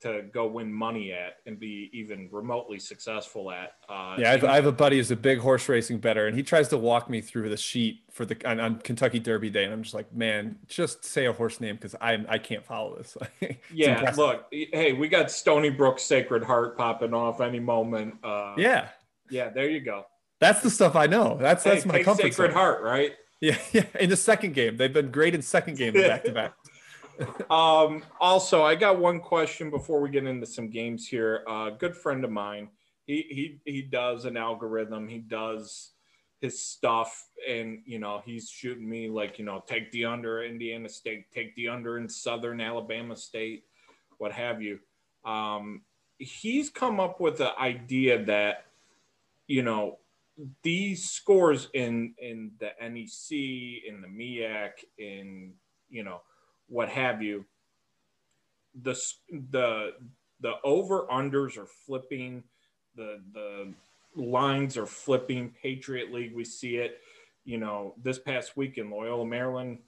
to 0.00 0.22
go 0.32 0.46
win 0.46 0.72
money 0.72 1.12
at 1.12 1.36
and 1.46 1.58
be 1.58 1.90
even 1.92 2.28
remotely 2.32 2.78
successful 2.78 3.50
at. 3.50 3.74
Uh, 3.88 4.16
yeah, 4.18 4.28
I 4.28 4.32
have, 4.32 4.44
I 4.44 4.54
have, 4.54 4.66
a 4.66 4.72
buddy 4.72 4.96
who's 4.96 5.10
a 5.10 5.16
big 5.16 5.38
horse 5.38 5.68
racing 5.68 5.98
bettor, 5.98 6.26
and 6.26 6.34
he 6.34 6.42
tries 6.42 6.68
to 6.68 6.78
walk 6.78 7.10
me 7.10 7.20
through 7.20 7.50
the 7.50 7.56
sheet 7.56 8.00
for 8.10 8.24
the 8.24 8.36
on, 8.48 8.58
on 8.60 8.78
Kentucky 8.78 9.18
Derby 9.18 9.50
Day, 9.50 9.64
and 9.64 9.72
I'm 9.72 9.82
just 9.82 9.94
like, 9.94 10.12
man, 10.12 10.56
just 10.66 11.04
say 11.04 11.26
a 11.26 11.32
horse 11.32 11.60
name 11.60 11.76
because 11.76 11.94
I 12.00 12.24
I 12.28 12.38
can't 12.38 12.64
follow 12.64 12.96
this. 12.96 13.16
yeah, 13.72 13.98
impressive. 13.98 14.18
look, 14.18 14.46
hey, 14.50 14.94
we 14.94 15.08
got 15.08 15.30
Stony 15.30 15.70
Brook 15.70 15.98
Sacred 15.98 16.44
Heart 16.44 16.78
popping 16.78 17.12
off 17.12 17.40
any 17.40 17.60
moment. 17.60 18.14
Uh, 18.24 18.54
yeah, 18.56 18.88
yeah, 19.28 19.50
there 19.50 19.68
you 19.68 19.80
go. 19.80 20.06
That's 20.40 20.62
the 20.62 20.70
stuff 20.70 20.96
I 20.96 21.06
know. 21.06 21.36
That's 21.38 21.62
that's 21.62 21.84
hey, 21.84 21.88
my 21.88 22.02
comfort 22.02 22.32
Sacred 22.32 22.48
zone. 22.48 22.52
Heart, 22.52 22.82
right? 22.82 23.12
Yeah, 23.42 23.56
yeah. 23.72 23.86
In 23.98 24.10
the 24.10 24.18
second 24.18 24.52
game, 24.52 24.76
they've 24.76 24.92
been 24.92 25.10
great 25.10 25.34
in 25.34 25.40
second 25.40 25.78
game 25.78 25.94
back 25.94 26.24
to 26.24 26.32
back. 26.32 26.52
um, 27.50 28.02
also, 28.20 28.62
I 28.62 28.74
got 28.74 28.98
one 28.98 29.18
question 29.18 29.70
before 29.70 30.00
we 30.02 30.10
get 30.10 30.26
into 30.26 30.46
some 30.46 30.68
games 30.68 31.08
here. 31.08 31.42
A 31.46 31.50
uh, 31.50 31.70
good 31.70 31.96
friend 31.96 32.22
of 32.22 32.30
mine, 32.30 32.68
he 33.06 33.58
he 33.64 33.72
he 33.72 33.80
does 33.80 34.26
an 34.26 34.36
algorithm. 34.36 35.08
He 35.08 35.20
does 35.20 35.92
his 36.40 36.62
stuff, 36.62 37.28
and 37.48 37.80
you 37.86 37.98
know 37.98 38.22
he's 38.24 38.50
shooting 38.50 38.88
me 38.88 39.08
like 39.08 39.38
you 39.38 39.44
know 39.44 39.64
take 39.66 39.90
the 39.92 40.04
under 40.04 40.42
Indiana 40.42 40.90
State, 40.90 41.30
take 41.32 41.54
the 41.56 41.68
under 41.68 41.96
in 41.96 42.10
Southern 42.10 42.60
Alabama 42.60 43.16
State, 43.16 43.64
what 44.18 44.32
have 44.32 44.60
you. 44.60 44.78
Um, 45.24 45.82
he's 46.18 46.70
come 46.70 47.00
up 47.00 47.20
with 47.20 47.38
the 47.38 47.58
idea 47.58 48.22
that 48.24 48.66
you 49.46 49.62
know 49.62 49.98
these 50.62 51.10
scores 51.10 51.68
in 51.74 52.14
in 52.18 52.52
the 52.58 52.70
NEC, 52.80 53.30
in 53.86 54.00
the 54.00 54.08
MIAC, 54.08 54.70
in 54.98 55.52
you 55.88 56.04
know 56.04 56.22
what 56.68 56.88
have 56.88 57.22
you, 57.22 57.44
the 58.82 59.00
the 59.50 59.92
the 60.40 60.54
over 60.64 61.06
unders 61.10 61.56
are 61.58 61.68
flipping, 61.86 62.42
the 62.96 63.20
the 63.32 63.72
lines 64.14 64.76
are 64.76 64.86
flipping. 64.86 65.54
Patriot 65.62 66.12
League, 66.12 66.34
we 66.34 66.44
see 66.44 66.76
it. 66.76 66.98
You 67.44 67.58
know, 67.58 67.94
this 68.02 68.18
past 68.18 68.56
week 68.56 68.78
in 68.78 68.90
Loyola, 68.90 69.26
Maryland, 69.26 69.78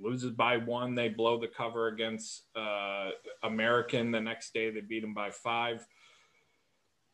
loses 0.00 0.30
by 0.30 0.56
one. 0.56 0.94
They 0.94 1.08
blow 1.08 1.40
the 1.40 1.48
cover 1.48 1.88
against 1.88 2.42
uh, 2.54 3.10
American. 3.42 4.10
The 4.10 4.20
next 4.20 4.54
day, 4.54 4.70
they 4.70 4.80
beat 4.80 5.00
them 5.00 5.14
by 5.14 5.30
five 5.30 5.86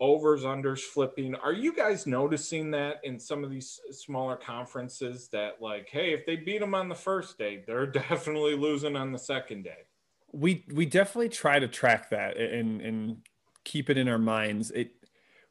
overs, 0.01 0.43
unders 0.43 0.81
flipping. 0.81 1.35
Are 1.37 1.53
you 1.53 1.75
guys 1.75 2.07
noticing 2.07 2.71
that 2.73 3.01
in 3.05 3.19
some 3.19 3.45
of 3.45 3.51
these 3.51 3.81
smaller 3.91 4.37
conferences 4.37 5.29
that, 5.33 5.61
like, 5.61 5.89
hey, 5.91 6.13
if 6.13 6.27
they 6.27 6.37
beat 6.37 6.61
them 6.61 6.75
on 6.75 6.89
the 6.89 6.95
first 6.95 7.39
day, 7.39 7.63
they're 7.67 7.87
definitely 7.87 8.57
losing 8.57 8.97
on 8.97 9.13
the 9.13 9.19
second 9.19 9.65
day? 9.65 9.87
We 10.33 10.65
we 10.75 10.87
definitely 10.87 11.31
try 11.31 11.59
to 11.59 11.69
track 11.69 12.11
that 12.11 12.37
and 12.37 12.81
and 12.81 13.19
keep 13.65 13.89
it 13.89 13.97
in 13.97 14.09
our 14.09 14.19
minds. 14.19 14.71
It 14.73 14.91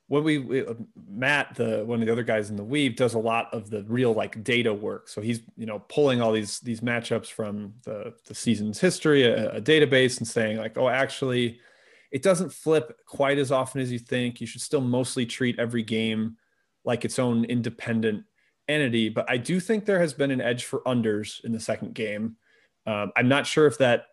when 0.08 0.24
we, 0.24 0.38
we 0.38 0.66
uh, 0.66 0.76
Matt, 1.10 1.56
the 1.56 1.84
one 1.86 2.00
of 2.00 2.06
the 2.06 2.12
other 2.12 2.24
guys 2.24 2.50
in 2.50 2.56
the 2.56 2.64
weave, 2.64 2.96
does 2.96 3.16
a 3.16 3.20
lot 3.20 3.52
of 3.54 3.70
the 3.70 3.84
real 3.84 4.14
like 4.14 4.44
data 4.44 4.74
work. 4.74 5.10
So 5.10 5.22
he's 5.22 5.42
you 5.58 5.66
know 5.66 5.80
pulling 5.80 6.22
all 6.22 6.32
these 6.32 6.60
these 6.60 6.82
matchups 6.82 7.32
from 7.32 7.74
the 7.84 8.14
the 8.28 8.36
season's 8.36 8.80
history, 8.80 9.24
a, 9.24 9.56
a 9.56 9.62
database, 9.62 10.20
and 10.20 10.28
saying 10.28 10.58
like, 10.58 10.78
oh, 10.78 10.90
actually 10.90 11.60
it 12.16 12.22
doesn't 12.22 12.54
flip 12.54 12.98
quite 13.06 13.38
as 13.38 13.52
often 13.52 13.82
as 13.82 13.92
you 13.92 14.00
think. 14.00 14.40
You 14.40 14.48
should 14.48 14.62
still 14.62 14.80
mostly 14.80 15.26
treat 15.26 15.60
every 15.60 15.84
game 15.84 16.38
like 16.86 17.04
its 17.04 17.20
own 17.20 17.44
independent 17.44 18.24
entity. 18.70 19.10
But 19.10 19.30
I 19.30 19.36
do 19.36 19.60
think 19.60 19.84
there 19.84 20.00
has 20.00 20.14
been 20.14 20.32
an 20.32 20.40
edge 20.40 20.64
for 20.64 20.80
unders 20.86 21.44
in 21.44 21.52
the 21.52 21.60
second 21.60 21.94
game. 21.94 22.38
Um, 22.88 23.12
I'm 23.18 23.28
not 23.28 23.46
sure 23.46 23.68
if 23.68 23.78
that 23.80 24.06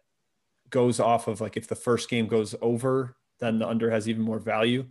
goes 0.69 0.99
off 0.99 1.29
of 1.29 1.41
like 1.41 1.57
if 1.57 1.69
the 1.69 1.77
first 1.77 2.11
game 2.11 2.27
goes 2.27 2.57
over, 2.61 3.15
then 3.39 3.61
the 3.61 3.69
under 3.69 3.89
has 3.89 4.09
even 4.09 4.23
more 4.23 4.41
value. 4.41 4.85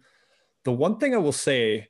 The 0.63 0.71
one 0.71 0.97
thing 0.97 1.13
I 1.13 1.17
will 1.17 1.33
say 1.33 1.89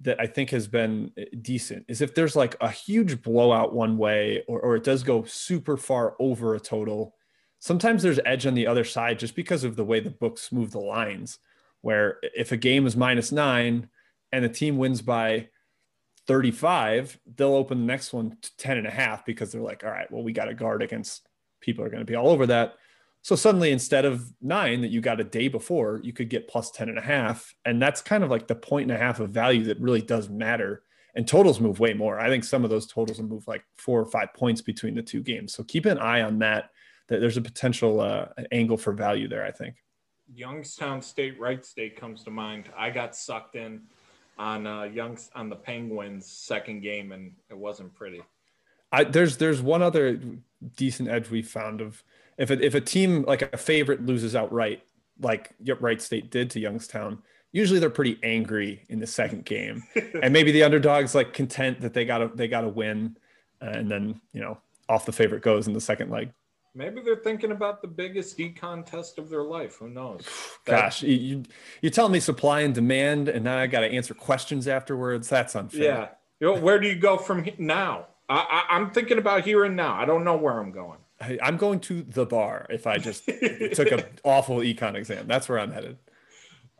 that 0.00 0.18
I 0.18 0.26
think 0.26 0.48
has 0.52 0.66
been 0.66 1.12
eh, 1.18 1.26
decent 1.42 1.84
is 1.86 2.00
if 2.00 2.14
there's 2.14 2.34
like 2.34 2.56
a 2.62 2.70
huge 2.70 3.20
blowout 3.20 3.74
one 3.74 3.98
way 3.98 4.42
or, 4.48 4.58
or 4.58 4.76
it 4.76 4.84
does 4.84 5.02
go 5.02 5.22
super 5.24 5.76
far 5.76 6.16
over 6.18 6.54
a 6.54 6.60
total 6.60 7.14
sometimes 7.62 8.02
there's 8.02 8.18
edge 8.26 8.44
on 8.44 8.54
the 8.54 8.66
other 8.66 8.82
side 8.82 9.20
just 9.20 9.36
because 9.36 9.62
of 9.62 9.76
the 9.76 9.84
way 9.84 10.00
the 10.00 10.10
books 10.10 10.50
move 10.50 10.72
the 10.72 10.80
lines. 10.80 11.38
Where 11.80 12.18
if 12.22 12.50
a 12.50 12.56
game 12.56 12.86
is 12.86 12.96
minus 12.96 13.30
nine 13.30 13.88
and 14.32 14.44
the 14.44 14.48
team 14.48 14.78
wins 14.78 15.00
by 15.00 15.48
35, 16.26 17.20
they'll 17.36 17.54
open 17.54 17.78
the 17.78 17.86
next 17.86 18.12
one 18.12 18.36
to 18.42 18.56
10 18.56 18.78
and 18.78 18.86
a 18.86 18.90
half 18.90 19.24
because 19.24 19.52
they're 19.52 19.62
like, 19.62 19.84
all 19.84 19.90
right, 19.90 20.10
well, 20.10 20.24
we 20.24 20.32
got 20.32 20.46
to 20.46 20.54
guard 20.54 20.82
against 20.82 21.28
people 21.60 21.84
are 21.84 21.88
going 21.88 22.04
to 22.04 22.10
be 22.10 22.16
all 22.16 22.30
over 22.30 22.46
that. 22.46 22.74
So 23.22 23.36
suddenly, 23.36 23.70
instead 23.70 24.04
of 24.04 24.32
nine 24.40 24.80
that 24.80 24.90
you 24.90 25.00
got 25.00 25.20
a 25.20 25.24
day 25.24 25.46
before, 25.46 26.00
you 26.02 26.12
could 26.12 26.28
get 26.28 26.48
plus 26.48 26.72
10 26.72 26.88
and 26.88 26.98
a 26.98 27.02
half. 27.02 27.54
And 27.64 27.80
that's 27.80 28.02
kind 28.02 28.24
of 28.24 28.30
like 28.30 28.48
the 28.48 28.56
point 28.56 28.90
and 28.90 29.00
a 29.00 29.02
half 29.02 29.20
of 29.20 29.30
value 29.30 29.62
that 29.64 29.80
really 29.80 30.02
does 30.02 30.28
matter. 30.28 30.82
And 31.14 31.28
totals 31.28 31.60
move 31.60 31.78
way 31.78 31.94
more. 31.94 32.18
I 32.18 32.28
think 32.28 32.42
some 32.42 32.64
of 32.64 32.70
those 32.70 32.88
totals 32.88 33.20
will 33.20 33.28
move 33.28 33.46
like 33.46 33.62
four 33.76 34.00
or 34.00 34.06
five 34.06 34.34
points 34.34 34.60
between 34.60 34.96
the 34.96 35.02
two 35.02 35.22
games. 35.22 35.54
So 35.54 35.62
keep 35.62 35.86
an 35.86 35.98
eye 35.98 36.22
on 36.22 36.40
that 36.40 36.70
there's 37.08 37.36
a 37.36 37.42
potential 37.42 38.00
uh, 38.00 38.26
angle 38.50 38.76
for 38.76 38.92
value 38.92 39.28
there. 39.28 39.44
I 39.44 39.50
think. 39.50 39.76
Youngstown 40.34 41.02
State, 41.02 41.38
Wright 41.38 41.64
State 41.64 41.96
comes 41.96 42.24
to 42.24 42.30
mind. 42.30 42.70
I 42.76 42.90
got 42.90 43.14
sucked 43.14 43.54
in 43.54 43.82
on 44.38 44.66
uh, 44.66 44.84
Youngs 44.84 45.30
on 45.34 45.48
the 45.48 45.56
Penguins' 45.56 46.26
second 46.26 46.80
game, 46.80 47.12
and 47.12 47.32
it 47.50 47.56
wasn't 47.56 47.94
pretty. 47.94 48.22
I, 48.90 49.04
there's 49.04 49.36
there's 49.36 49.62
one 49.62 49.82
other 49.82 50.20
decent 50.76 51.08
edge 51.08 51.30
we 51.30 51.42
found 51.42 51.80
of 51.80 52.02
if 52.38 52.50
a, 52.50 52.64
if 52.64 52.74
a 52.74 52.80
team 52.80 53.22
like 53.22 53.42
a 53.52 53.56
favorite 53.56 54.04
loses 54.04 54.34
outright, 54.36 54.82
like 55.20 55.54
Wright 55.80 56.00
State 56.00 56.30
did 56.30 56.50
to 56.50 56.60
Youngstown, 56.60 57.22
usually 57.52 57.78
they're 57.78 57.90
pretty 57.90 58.18
angry 58.22 58.84
in 58.88 58.98
the 58.98 59.06
second 59.06 59.44
game, 59.44 59.82
and 60.22 60.32
maybe 60.32 60.52
the 60.52 60.62
underdog's 60.62 61.14
like 61.14 61.32
content 61.32 61.80
that 61.80 61.94
they 61.94 62.04
got 62.04 62.18
to 62.18 62.30
they 62.34 62.48
got 62.48 62.62
to 62.62 62.68
win, 62.68 63.16
and 63.60 63.90
then 63.90 64.20
you 64.32 64.40
know 64.40 64.58
off 64.88 65.06
the 65.06 65.12
favorite 65.12 65.42
goes 65.42 65.66
in 65.66 65.72
the 65.72 65.80
second 65.80 66.10
leg. 66.10 66.30
Maybe 66.74 67.02
they're 67.02 67.16
thinking 67.16 67.52
about 67.52 67.82
the 67.82 67.88
biggest 67.88 68.38
econ 68.38 68.86
test 68.86 69.18
of 69.18 69.28
their 69.28 69.42
life. 69.42 69.76
Who 69.76 69.90
knows? 69.90 70.26
Gosh, 70.64 71.02
you, 71.02 71.42
you're 71.82 71.90
telling 71.90 72.12
me 72.12 72.20
supply 72.20 72.60
and 72.60 72.74
demand, 72.74 73.28
and 73.28 73.44
now 73.44 73.58
I 73.58 73.66
got 73.66 73.80
to 73.80 73.86
answer 73.86 74.14
questions 74.14 74.66
afterwards. 74.66 75.28
That's 75.28 75.54
unfair. 75.54 75.82
Yeah. 75.82 76.08
You 76.40 76.54
where 76.54 76.80
do 76.80 76.88
you 76.88 76.96
go 76.96 77.18
from 77.18 77.46
now? 77.58 78.06
I, 78.28 78.64
I, 78.70 78.76
am 78.76 78.90
thinking 78.90 79.18
about 79.18 79.44
here 79.44 79.64
and 79.64 79.76
now. 79.76 79.94
I 79.94 80.04
don't 80.06 80.24
know 80.24 80.36
where 80.36 80.58
I'm 80.58 80.72
going. 80.72 80.98
I, 81.20 81.38
I'm 81.42 81.56
going 81.56 81.78
to 81.80 82.02
the 82.02 82.26
bar 82.26 82.66
if 82.70 82.86
I 82.86 82.98
just 82.98 83.26
took 83.74 83.92
an 83.92 84.04
awful 84.24 84.56
econ 84.56 84.94
exam. 84.94 85.26
That's 85.28 85.48
where 85.48 85.58
I'm 85.58 85.70
headed. 85.70 85.98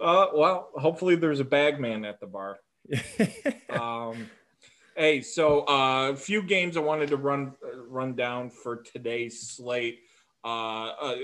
Uh, 0.00 0.26
well, 0.35 0.70
hopefully 0.74 1.14
there's 1.14 1.38
a 1.38 1.44
bag 1.44 1.78
man 1.78 2.05
at 2.05 2.18
the 2.18 2.26
bar. 2.26 2.59
um, 3.70 4.28
Hey, 4.94 5.22
so 5.22 5.66
uh, 5.68 6.11
a 6.11 6.16
few 6.16 6.42
games 6.42 6.76
I 6.76 6.81
wanted 6.81 7.09
to 7.09 7.16
run 7.16 7.55
run 7.88 8.14
down 8.14 8.50
for 8.50 8.76
today's 8.76 9.40
slate. 9.40 10.00
Uh, 10.44 10.88
uh, 10.88 11.16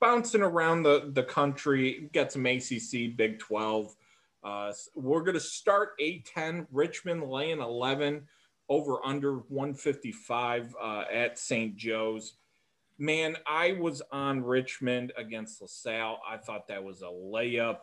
bouncing 0.00 0.42
around 0.42 0.84
the 0.84 1.10
the 1.12 1.24
country, 1.24 2.08
get 2.12 2.30
some 2.30 2.46
ACC, 2.46 3.16
Big 3.16 3.40
Twelve. 3.40 3.96
Uh, 4.44 4.72
we're 4.94 5.22
going 5.22 5.34
to 5.34 5.40
start 5.40 5.98
A10. 6.00 6.66
Richmond 6.72 7.28
laying 7.28 7.60
11 7.60 8.26
over 8.70 9.04
under 9.04 9.38
155 9.48 10.74
uh, 10.80 11.04
at 11.12 11.38
St. 11.38 11.76
Joe's. 11.76 12.34
Man, 12.96 13.36
I 13.46 13.72
was 13.72 14.00
on 14.12 14.42
Richmond 14.42 15.12
against 15.18 15.60
LaSalle. 15.60 16.20
I 16.26 16.38
thought 16.38 16.68
that 16.68 16.82
was 16.82 17.02
a 17.02 17.06
layup. 17.06 17.80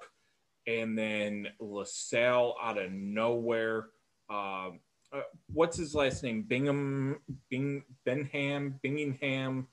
And 0.65 0.97
then 0.97 1.47
LaSalle 1.59 2.55
out 2.59 2.79
of 2.79 2.91
nowhere. 2.91 3.89
Um, 4.29 4.79
uh, 5.13 5.21
what's 5.53 5.77
his 5.77 5.95
last 5.95 6.23
name? 6.23 6.43
Bingham, 6.43 7.19
Bing, 7.49 7.83
Benham, 8.05 8.79
Bingingham. 8.83 9.65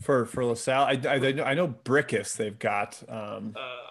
For 0.00 0.26
for 0.26 0.44
LaSalle, 0.44 0.84
I, 0.84 1.00
I, 1.08 1.50
I 1.50 1.54
know 1.54 1.68
Brickus 1.68 2.36
they've 2.36 2.58
got. 2.58 3.02
Um, 3.08 3.54
uh, 3.56 3.90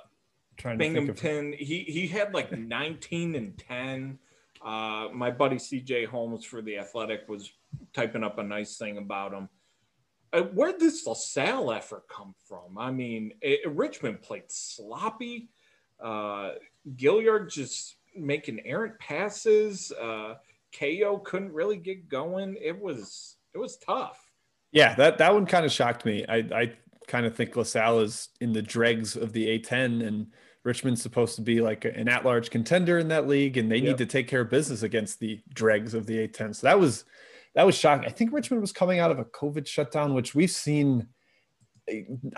trying 0.57 0.77
Binghamton. 0.77 1.53
Of... 1.53 1.59
He 1.59 1.79
he 1.83 2.07
had 2.07 2.33
like 2.33 2.51
19 2.51 3.35
and 3.35 3.57
10. 3.57 4.19
Uh, 4.63 5.07
my 5.13 5.31
buddy 5.31 5.55
CJ 5.55 6.07
Holmes 6.07 6.45
for 6.45 6.61
the 6.61 6.77
Athletic 6.77 7.27
was 7.27 7.51
typing 7.93 8.23
up 8.23 8.37
a 8.37 8.43
nice 8.43 8.77
thing 8.77 8.97
about 8.97 9.33
him. 9.33 9.49
Uh, 10.33 10.43
where 10.43 10.71
did 10.71 10.79
this 10.79 11.05
LaSalle 11.05 11.71
effort 11.71 12.03
come 12.07 12.35
from? 12.47 12.77
I 12.77 12.91
mean, 12.91 13.33
it, 13.41 13.69
Richmond 13.69 14.21
played 14.21 14.49
sloppy. 14.49 15.49
Uh, 15.99 16.51
Gilyard 16.95 17.51
just 17.51 17.95
making 18.15 18.61
errant 18.65 18.97
passes. 18.99 19.91
Uh, 19.91 20.35
KO 20.77 21.17
couldn't 21.19 21.53
really 21.53 21.77
get 21.77 22.09
going. 22.09 22.57
It 22.61 22.79
was 22.79 23.37
it 23.53 23.57
was 23.57 23.77
tough. 23.77 24.19
Yeah, 24.71 24.95
that 24.95 25.17
that 25.17 25.33
one 25.33 25.45
kind 25.45 25.65
of 25.65 25.71
shocked 25.71 26.05
me. 26.05 26.25
I 26.27 26.37
I 26.37 26.73
kind 27.07 27.25
of 27.25 27.35
think 27.35 27.55
LaSalle 27.55 27.99
is 27.99 28.29
in 28.39 28.53
the 28.53 28.61
dregs 28.61 29.15
of 29.15 29.33
the 29.33 29.59
A10 29.59 30.05
and 30.07 30.27
Richmond's 30.63 31.01
supposed 31.01 31.35
to 31.35 31.41
be 31.41 31.59
like 31.59 31.83
an 31.85 32.07
at-large 32.07 32.51
contender 32.51 32.99
in 32.99 33.07
that 33.09 33.27
league 33.27 33.57
and 33.57 33.69
they 33.69 33.77
yep. 33.77 33.85
need 33.85 33.97
to 33.97 34.05
take 34.05 34.27
care 34.27 34.41
of 34.41 34.49
business 34.49 34.83
against 34.83 35.19
the 35.19 35.39
dregs 35.53 35.93
of 35.93 36.05
the 36.05 36.27
A10. 36.27 36.55
So 36.55 36.67
that 36.67 36.79
was 36.79 37.05
that 37.55 37.65
was 37.65 37.75
shocking. 37.75 38.05
I 38.05 38.11
think 38.11 38.31
Richmond 38.31 38.61
was 38.61 38.71
coming 38.71 38.99
out 38.99 39.11
of 39.11 39.19
a 39.19 39.25
COVID 39.25 39.67
shutdown, 39.67 40.13
which 40.13 40.33
we've 40.35 40.51
seen 40.51 41.07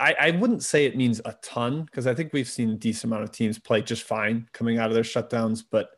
I, 0.00 0.16
I 0.18 0.30
wouldn't 0.32 0.64
say 0.64 0.86
it 0.86 0.96
means 0.96 1.20
a 1.24 1.34
ton 1.42 1.84
because 1.84 2.06
I 2.06 2.14
think 2.14 2.32
we've 2.32 2.48
seen 2.48 2.70
a 2.70 2.74
decent 2.74 3.12
amount 3.12 3.24
of 3.24 3.30
teams 3.30 3.58
play 3.58 3.82
just 3.82 4.02
fine 4.02 4.48
coming 4.52 4.78
out 4.78 4.88
of 4.88 4.94
their 4.94 5.04
shutdowns, 5.04 5.62
but 5.70 5.90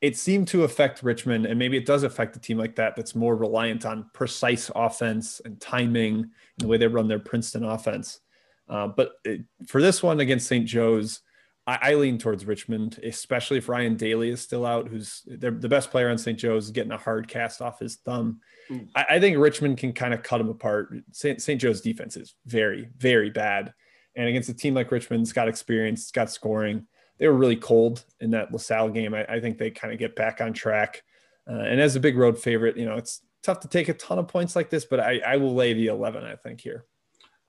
it 0.00 0.16
seemed 0.16 0.48
to 0.48 0.64
affect 0.64 1.02
Richmond, 1.02 1.46
and 1.46 1.58
maybe 1.58 1.76
it 1.76 1.84
does 1.84 2.04
affect 2.04 2.36
a 2.36 2.40
team 2.40 2.56
like 2.56 2.76
that 2.76 2.96
that's 2.96 3.14
more 3.14 3.36
reliant 3.36 3.84
on 3.84 4.10
precise 4.14 4.70
offense 4.74 5.40
and 5.44 5.60
timing 5.60 6.14
and 6.14 6.32
the 6.58 6.66
way 6.66 6.78
they 6.78 6.86
run 6.86 7.08
their 7.08 7.18
Princeton 7.18 7.64
offense. 7.64 8.20
Uh, 8.68 8.86
but 8.86 9.12
it, 9.24 9.42
for 9.66 9.82
this 9.82 10.02
one 10.02 10.20
against 10.20 10.46
St. 10.46 10.64
Joe's, 10.64 11.20
I, 11.66 11.78
I, 11.82 11.94
lean 11.94 12.18
towards 12.18 12.46
Richmond, 12.46 12.98
especially 13.02 13.58
if 13.58 13.68
Ryan 13.68 13.96
Daly 13.96 14.30
is 14.30 14.40
still 14.40 14.64
out, 14.64 14.88
who's 14.88 15.22
the 15.26 15.50
best 15.50 15.90
player 15.90 16.08
on 16.08 16.16
St. 16.16 16.38
Joe's, 16.38 16.70
getting 16.70 16.92
a 16.92 16.96
hard 16.96 17.28
cast 17.28 17.60
off 17.60 17.80
his 17.80 17.96
thumb. 17.96 18.40
Mm. 18.70 18.88
I, 18.94 19.06
I, 19.10 19.20
think 19.20 19.36
Richmond 19.36 19.76
can 19.76 19.92
kind 19.92 20.14
of 20.14 20.22
cut 20.22 20.40
him 20.40 20.48
apart. 20.48 20.94
St. 21.12 21.42
St. 21.42 21.60
Joe's 21.60 21.80
defense 21.80 22.16
is 22.16 22.34
very, 22.46 22.88
very 22.96 23.28
bad. 23.28 23.74
And 24.16 24.28
against 24.28 24.48
a 24.48 24.54
team 24.54 24.74
like 24.74 24.90
Richmond, 24.90 25.22
it's 25.22 25.32
got 25.32 25.48
experience, 25.48 26.02
it's 26.02 26.10
got 26.10 26.30
scoring 26.30 26.86
they 27.20 27.28
were 27.28 27.36
really 27.36 27.56
cold 27.56 28.04
in 28.20 28.30
that 28.30 28.50
LaSalle 28.50 28.88
game. 28.88 29.14
I, 29.14 29.24
I 29.26 29.40
think 29.40 29.58
they 29.58 29.70
kind 29.70 29.92
of 29.92 29.98
get 29.98 30.16
back 30.16 30.40
on 30.40 30.54
track. 30.54 31.04
Uh, 31.48 31.60
and 31.60 31.78
as 31.80 31.94
a 31.94 32.00
big 32.00 32.16
road 32.16 32.38
favorite, 32.38 32.76
you 32.76 32.86
know, 32.86 32.96
it's 32.96 33.20
tough 33.42 33.60
to 33.60 33.68
take 33.68 33.88
a 33.88 33.94
ton 33.94 34.18
of 34.18 34.26
points 34.26 34.56
like 34.56 34.70
this, 34.70 34.86
but 34.86 35.00
I, 35.00 35.20
I 35.24 35.36
will 35.36 35.54
lay 35.54 35.74
the 35.74 35.88
11, 35.88 36.24
I 36.24 36.34
think, 36.36 36.62
here. 36.62 36.86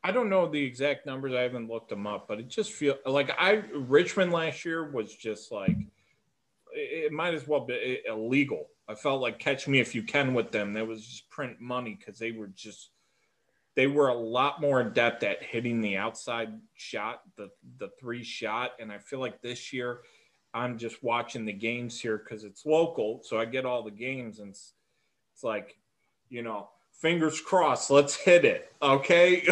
I 0.03 0.12
don't 0.12 0.29
know 0.29 0.49
the 0.49 0.62
exact 0.62 1.05
numbers. 1.05 1.34
I 1.34 1.41
haven't 1.41 1.69
looked 1.69 1.89
them 1.89 2.05
up, 2.05 2.27
but 2.27 2.39
it 2.39 2.49
just 2.49 2.71
feel 2.71 2.97
like 3.05 3.31
I 3.38 3.63
Richmond 3.73 4.31
last 4.31 4.65
year 4.65 4.89
was 4.89 5.13
just 5.13 5.51
like 5.51 5.77
it 6.73 7.12
might 7.12 7.36
as 7.36 7.47
well 7.47 7.65
be 7.65 8.01
illegal. 8.07 8.67
I 8.88 8.95
felt 8.95 9.21
like 9.21 9.38
catch 9.38 9.67
me 9.67 9.79
if 9.79 9.93
you 9.93 10.01
can 10.01 10.34
with 10.34 10.51
them. 10.51 10.73
That 10.73 10.88
was 10.88 11.05
just 11.05 11.29
print 11.29 11.62
money 11.62 11.95
because 11.99 12.17
they 12.17 12.31
were 12.31 12.47
just 12.47 12.89
they 13.75 13.88
were 13.88 14.10
a 14.10 14.13
lot 14.13 14.62
more 14.62 14.81
adept 14.81 15.23
at 15.23 15.43
hitting 15.43 15.81
the 15.81 15.97
outside 15.97 16.60
shot, 16.75 17.21
the 17.38 17.49
the 17.77 17.89
three 17.99 18.23
shot, 18.23 18.71
and 18.79 18.91
I 18.91 18.97
feel 18.97 19.19
like 19.19 19.41
this 19.41 19.71
year 19.71 20.01
I'm 20.53 20.77
just 20.77 21.01
watching 21.03 21.45
the 21.45 21.53
games 21.53 21.99
here 21.99 22.17
because 22.17 22.43
it's 22.43 22.65
local, 22.65 23.21
so 23.23 23.39
I 23.39 23.45
get 23.45 23.65
all 23.65 23.84
the 23.84 23.91
games, 23.91 24.39
and 24.39 24.49
it's, 24.49 24.73
it's 25.34 25.43
like, 25.43 25.77
you 26.29 26.41
know, 26.41 26.69
fingers 26.91 27.39
crossed, 27.39 27.89
let's 27.89 28.15
hit 28.15 28.43
it, 28.43 28.73
okay? 28.81 29.43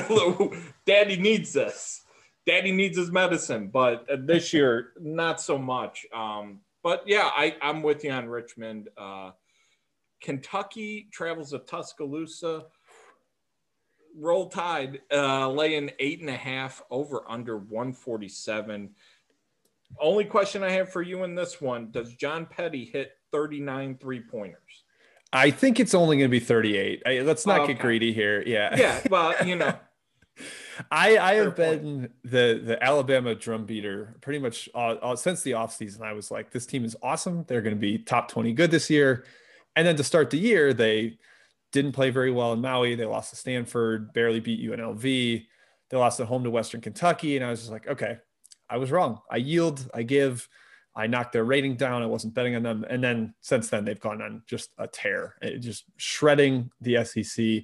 Daddy 0.85 1.17
needs 1.17 1.53
this. 1.53 2.01
Daddy 2.45 2.71
needs 2.71 2.97
his 2.97 3.11
medicine, 3.11 3.67
but 3.67 4.07
this 4.25 4.53
year 4.53 4.91
not 4.99 5.39
so 5.39 5.57
much. 5.57 6.05
Um, 6.13 6.59
but 6.83 7.03
yeah, 7.05 7.29
I, 7.33 7.55
I'm 7.61 7.81
with 7.81 8.03
you 8.03 8.11
on 8.11 8.27
Richmond. 8.27 8.89
Uh, 8.97 9.31
Kentucky 10.21 11.07
travels 11.11 11.51
to 11.51 11.59
Tuscaloosa. 11.59 12.65
Roll 14.19 14.49
Tide 14.49 15.01
uh, 15.11 15.49
laying 15.49 15.91
eight 15.99 16.19
and 16.21 16.29
a 16.29 16.37
half 16.37 16.81
over 16.91 17.23
under 17.27 17.57
147. 17.57 18.89
Only 19.99 20.25
question 20.25 20.63
I 20.63 20.71
have 20.71 20.91
for 20.91 21.01
you 21.01 21.23
in 21.23 21.35
this 21.35 21.59
one 21.59 21.91
Does 21.91 22.13
John 22.13 22.45
Petty 22.45 22.85
hit 22.85 23.13
39 23.31 23.97
three 23.99 24.21
pointers? 24.21 24.83
I 25.31 25.51
think 25.51 25.79
it's 25.79 25.93
only 25.93 26.17
going 26.17 26.29
to 26.29 26.31
be 26.31 26.39
38. 26.39 27.03
I, 27.05 27.19
let's 27.21 27.45
not 27.45 27.61
okay. 27.61 27.73
get 27.73 27.81
greedy 27.81 28.13
here. 28.13 28.43
Yeah. 28.45 28.75
Yeah. 28.75 28.99
Well, 29.09 29.35
you 29.45 29.55
know. 29.55 29.73
I, 30.91 31.17
I 31.17 31.33
have 31.35 31.57
been 31.57 32.09
the 32.23 32.61
the 32.63 32.81
Alabama 32.81 33.35
drum 33.35 33.65
beater 33.65 34.15
pretty 34.21 34.39
much 34.39 34.69
uh, 34.73 34.95
uh, 35.01 35.15
since 35.17 35.41
the 35.41 35.51
offseason. 35.51 36.01
I 36.01 36.13
was 36.13 36.31
like, 36.31 36.51
this 36.51 36.65
team 36.65 36.85
is 36.85 36.95
awesome. 37.03 37.43
They're 37.47 37.61
going 37.61 37.75
to 37.75 37.79
be 37.79 37.97
top 37.97 38.29
20 38.29 38.53
good 38.53 38.71
this 38.71 38.89
year. 38.89 39.25
And 39.75 39.85
then 39.85 39.97
to 39.97 40.03
start 40.03 40.29
the 40.29 40.37
year, 40.37 40.73
they 40.73 41.17
didn't 41.71 41.91
play 41.91 42.09
very 42.09 42.31
well 42.31 42.53
in 42.53 42.61
Maui. 42.61 42.95
They 42.95 43.05
lost 43.05 43.29
to 43.31 43.35
Stanford, 43.35 44.13
barely 44.13 44.39
beat 44.39 44.67
UNLV. 44.67 45.45
They 45.89 45.97
lost 45.97 46.19
at 46.19 46.27
home 46.27 46.43
to 46.43 46.51
Western 46.51 46.81
Kentucky. 46.81 47.35
And 47.35 47.45
I 47.45 47.49
was 47.49 47.59
just 47.59 47.71
like, 47.71 47.87
okay, 47.87 48.17
I 48.69 48.77
was 48.77 48.91
wrong. 48.91 49.19
I 49.29 49.37
yield, 49.37 49.89
I 49.93 50.03
give, 50.03 50.47
I 50.95 51.07
knocked 51.07 51.33
their 51.33 51.43
rating 51.45 51.75
down. 51.75 52.01
I 52.01 52.07
wasn't 52.07 52.33
betting 52.33 52.55
on 52.55 52.63
them. 52.63 52.85
And 52.89 53.03
then 53.03 53.33
since 53.41 53.69
then, 53.69 53.85
they've 53.85 53.99
gone 53.99 54.21
on 54.21 54.43
just 54.47 54.71
a 54.77 54.87
tear, 54.87 55.35
it, 55.41 55.59
just 55.59 55.85
shredding 55.97 56.69
the 56.81 57.03
SEC. 57.03 57.63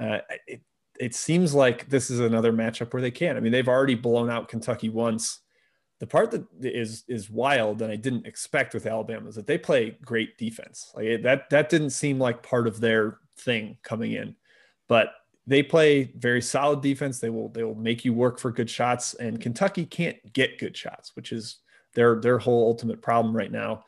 Uh, 0.00 0.18
it, 0.46 0.60
it 0.98 1.14
seems 1.14 1.54
like 1.54 1.88
this 1.88 2.10
is 2.10 2.20
another 2.20 2.52
matchup 2.52 2.92
where 2.92 3.02
they 3.02 3.10
can. 3.10 3.36
I 3.36 3.40
mean, 3.40 3.52
they've 3.52 3.68
already 3.68 3.94
blown 3.94 4.30
out 4.30 4.48
Kentucky 4.48 4.88
once. 4.88 5.40
The 5.98 6.06
part 6.06 6.30
that 6.32 6.44
is 6.60 7.04
is 7.08 7.30
wild 7.30 7.80
and 7.80 7.90
I 7.90 7.96
didn't 7.96 8.26
expect 8.26 8.74
with 8.74 8.84
Alabama 8.84 9.28
is 9.28 9.34
that 9.36 9.46
they 9.46 9.56
play 9.56 9.96
great 10.04 10.36
defense. 10.36 10.92
Like 10.94 11.22
that 11.22 11.48
that 11.48 11.70
didn't 11.70 11.90
seem 11.90 12.18
like 12.18 12.42
part 12.42 12.66
of 12.66 12.80
their 12.80 13.18
thing 13.38 13.78
coming 13.82 14.12
in. 14.12 14.36
But 14.88 15.12
they 15.46 15.62
play 15.62 16.12
very 16.16 16.42
solid 16.42 16.80
defense. 16.80 17.20
They 17.20 17.30
will 17.30 17.48
they 17.50 17.62
will 17.62 17.74
make 17.74 18.04
you 18.04 18.12
work 18.12 18.38
for 18.38 18.50
good 18.50 18.68
shots, 18.68 19.14
and 19.14 19.40
Kentucky 19.40 19.84
can't 19.84 20.16
get 20.32 20.58
good 20.58 20.76
shots, 20.76 21.14
which 21.14 21.32
is 21.32 21.58
their 21.94 22.20
their 22.20 22.38
whole 22.38 22.66
ultimate 22.66 23.00
problem 23.00 23.36
right 23.36 23.52
now. 23.52 23.84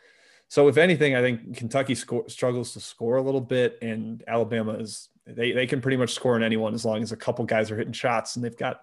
So 0.49 0.69
if 0.69 0.79
anything, 0.79 1.15
I 1.15 1.21
think 1.21 1.57
Kentucky 1.57 1.95
score, 1.95 2.29
struggles 2.29 2.73
to 2.73 2.81
score 2.81 3.17
a 3.17 3.23
little 3.23 3.41
bit, 3.41 3.79
and 3.83 4.23
Alabama 4.27 4.75
is 4.75 5.09
they 5.27 5.53
they 5.53 5.67
can 5.67 5.81
pretty 5.81 5.97
much 5.97 6.15
score 6.15 6.37
on 6.37 6.43
anyone 6.43 6.75
as 6.75 6.85
long 6.85 7.03
as 7.03 7.13
a 7.13 7.17
couple 7.17 7.45
guys 7.45 7.71
are 7.71 7.77
hitting 7.77 7.93
shots, 7.93 8.37
and 8.37 8.45
they've 8.45 8.57
got 8.57 8.83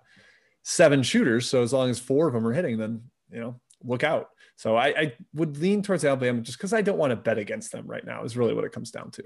seven 0.64 1.02
shooters. 1.02 1.50
So 1.50 1.64
as 1.64 1.74
long 1.74 1.90
as 1.90 2.00
four 2.00 2.28
of 2.28 2.34
them 2.34 2.46
are 2.46 2.54
hitting, 2.54 2.78
then 2.78 3.04
you 3.32 3.40
know 3.40 3.60
look 3.84 4.04
out. 4.04 4.30
So 4.58 4.76
I, 4.76 4.88
I 4.88 5.14
would 5.34 5.58
lean 5.58 5.82
towards 5.82 6.06
Alabama 6.06 6.42
just 6.42 6.58
because 6.58 6.72
I 6.74 6.82
don't 6.82 6.98
want 6.98 7.12
to 7.12 7.18
bet 7.18 7.38
against 7.38 7.72
them 7.72 7.88
right 7.88 8.06
now. 8.06 8.24
Is 8.24 8.38
really 8.38 8.54
what 8.54 8.66
it 8.66 8.72
comes 8.72 8.92
down 8.92 9.12
to. 9.12 9.24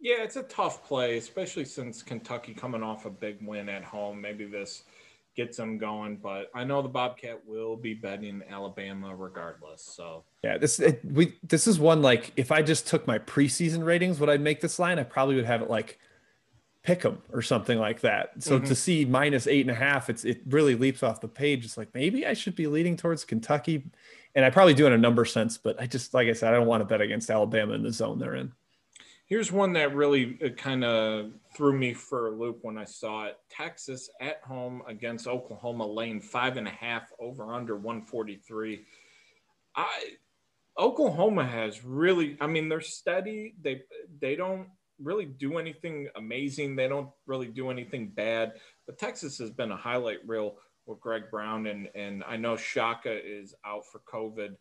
Yeah, 0.00 0.22
it's 0.22 0.36
a 0.36 0.42
tough 0.44 0.86
play, 0.86 1.18
especially 1.18 1.66
since 1.66 2.02
Kentucky 2.02 2.54
coming 2.54 2.82
off 2.82 3.04
a 3.04 3.10
big 3.10 3.36
win 3.46 3.68
at 3.68 3.84
home. 3.84 4.20
Maybe 4.20 4.46
this 4.46 4.84
gets 5.36 5.56
them 5.56 5.78
going, 5.78 6.16
but 6.16 6.50
I 6.54 6.64
know 6.64 6.82
the 6.82 6.88
Bobcat 6.88 7.46
will 7.46 7.76
be 7.76 7.94
betting 7.94 8.42
Alabama 8.48 9.14
regardless. 9.14 9.82
So 9.82 10.24
yeah, 10.42 10.58
this 10.58 10.80
it, 10.80 11.00
we 11.04 11.38
this 11.42 11.66
is 11.66 11.78
one 11.78 12.02
like 12.02 12.32
if 12.36 12.50
I 12.50 12.62
just 12.62 12.86
took 12.86 13.06
my 13.06 13.18
preseason 13.18 13.84
ratings, 13.84 14.18
would 14.20 14.30
I 14.30 14.38
make 14.38 14.60
this 14.60 14.78
line? 14.78 14.98
I 14.98 15.02
probably 15.02 15.36
would 15.36 15.44
have 15.44 15.62
it 15.62 15.70
like 15.70 15.98
pick 16.82 17.02
them 17.02 17.20
or 17.32 17.42
something 17.42 17.78
like 17.78 18.00
that. 18.00 18.42
So 18.42 18.56
mm-hmm. 18.56 18.66
to 18.66 18.74
see 18.74 19.04
minus 19.04 19.46
eight 19.46 19.62
and 19.62 19.70
a 19.70 19.74
half, 19.74 20.10
it's 20.10 20.24
it 20.24 20.40
really 20.46 20.74
leaps 20.74 21.02
off 21.02 21.20
the 21.20 21.28
page. 21.28 21.64
It's 21.64 21.76
like 21.76 21.94
maybe 21.94 22.26
I 22.26 22.32
should 22.32 22.56
be 22.56 22.66
leading 22.66 22.96
towards 22.96 23.24
Kentucky, 23.24 23.84
and 24.34 24.44
I 24.44 24.50
probably 24.50 24.74
do 24.74 24.86
in 24.86 24.92
a 24.92 24.98
number 24.98 25.24
sense, 25.24 25.58
but 25.58 25.80
I 25.80 25.86
just 25.86 26.14
like 26.14 26.28
I 26.28 26.32
said, 26.32 26.52
I 26.52 26.56
don't 26.56 26.66
want 26.66 26.80
to 26.80 26.86
bet 26.86 27.00
against 27.00 27.30
Alabama 27.30 27.74
in 27.74 27.82
the 27.82 27.92
zone 27.92 28.18
they're 28.18 28.34
in. 28.34 28.52
Here's 29.30 29.52
one 29.52 29.72
that 29.74 29.94
really 29.94 30.36
uh, 30.44 30.48
kind 30.48 30.84
of 30.84 31.30
threw 31.54 31.72
me 31.72 31.94
for 31.94 32.26
a 32.26 32.30
loop 32.32 32.58
when 32.62 32.76
I 32.76 32.84
saw 32.84 33.26
it. 33.26 33.36
Texas 33.48 34.10
at 34.20 34.42
home 34.42 34.82
against 34.88 35.28
Oklahoma, 35.28 35.86
lane 35.86 36.20
five 36.20 36.56
and 36.56 36.66
a 36.66 36.72
half 36.72 37.12
over 37.20 37.54
under 37.54 37.76
143. 37.76 38.84
I 39.76 39.86
Oklahoma 40.76 41.46
has 41.46 41.84
really, 41.84 42.36
I 42.40 42.48
mean, 42.48 42.68
they're 42.68 42.80
steady. 42.80 43.54
They 43.62 43.82
they 44.20 44.34
don't 44.34 44.66
really 45.00 45.26
do 45.26 45.58
anything 45.58 46.08
amazing. 46.16 46.74
They 46.74 46.88
don't 46.88 47.10
really 47.24 47.46
do 47.46 47.70
anything 47.70 48.08
bad. 48.08 48.54
But 48.84 48.98
Texas 48.98 49.38
has 49.38 49.50
been 49.50 49.70
a 49.70 49.76
highlight 49.76 50.26
reel 50.26 50.56
with 50.86 51.00
Greg 51.00 51.30
Brown, 51.30 51.68
and 51.68 51.88
and 51.94 52.24
I 52.26 52.36
know 52.36 52.56
Shaka 52.56 53.12
is 53.24 53.54
out 53.64 53.84
for 53.86 54.00
COVID 54.12 54.56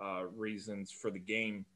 uh, 0.00 0.26
reasons 0.36 0.92
for 0.92 1.10
the 1.10 1.18
game. 1.18 1.66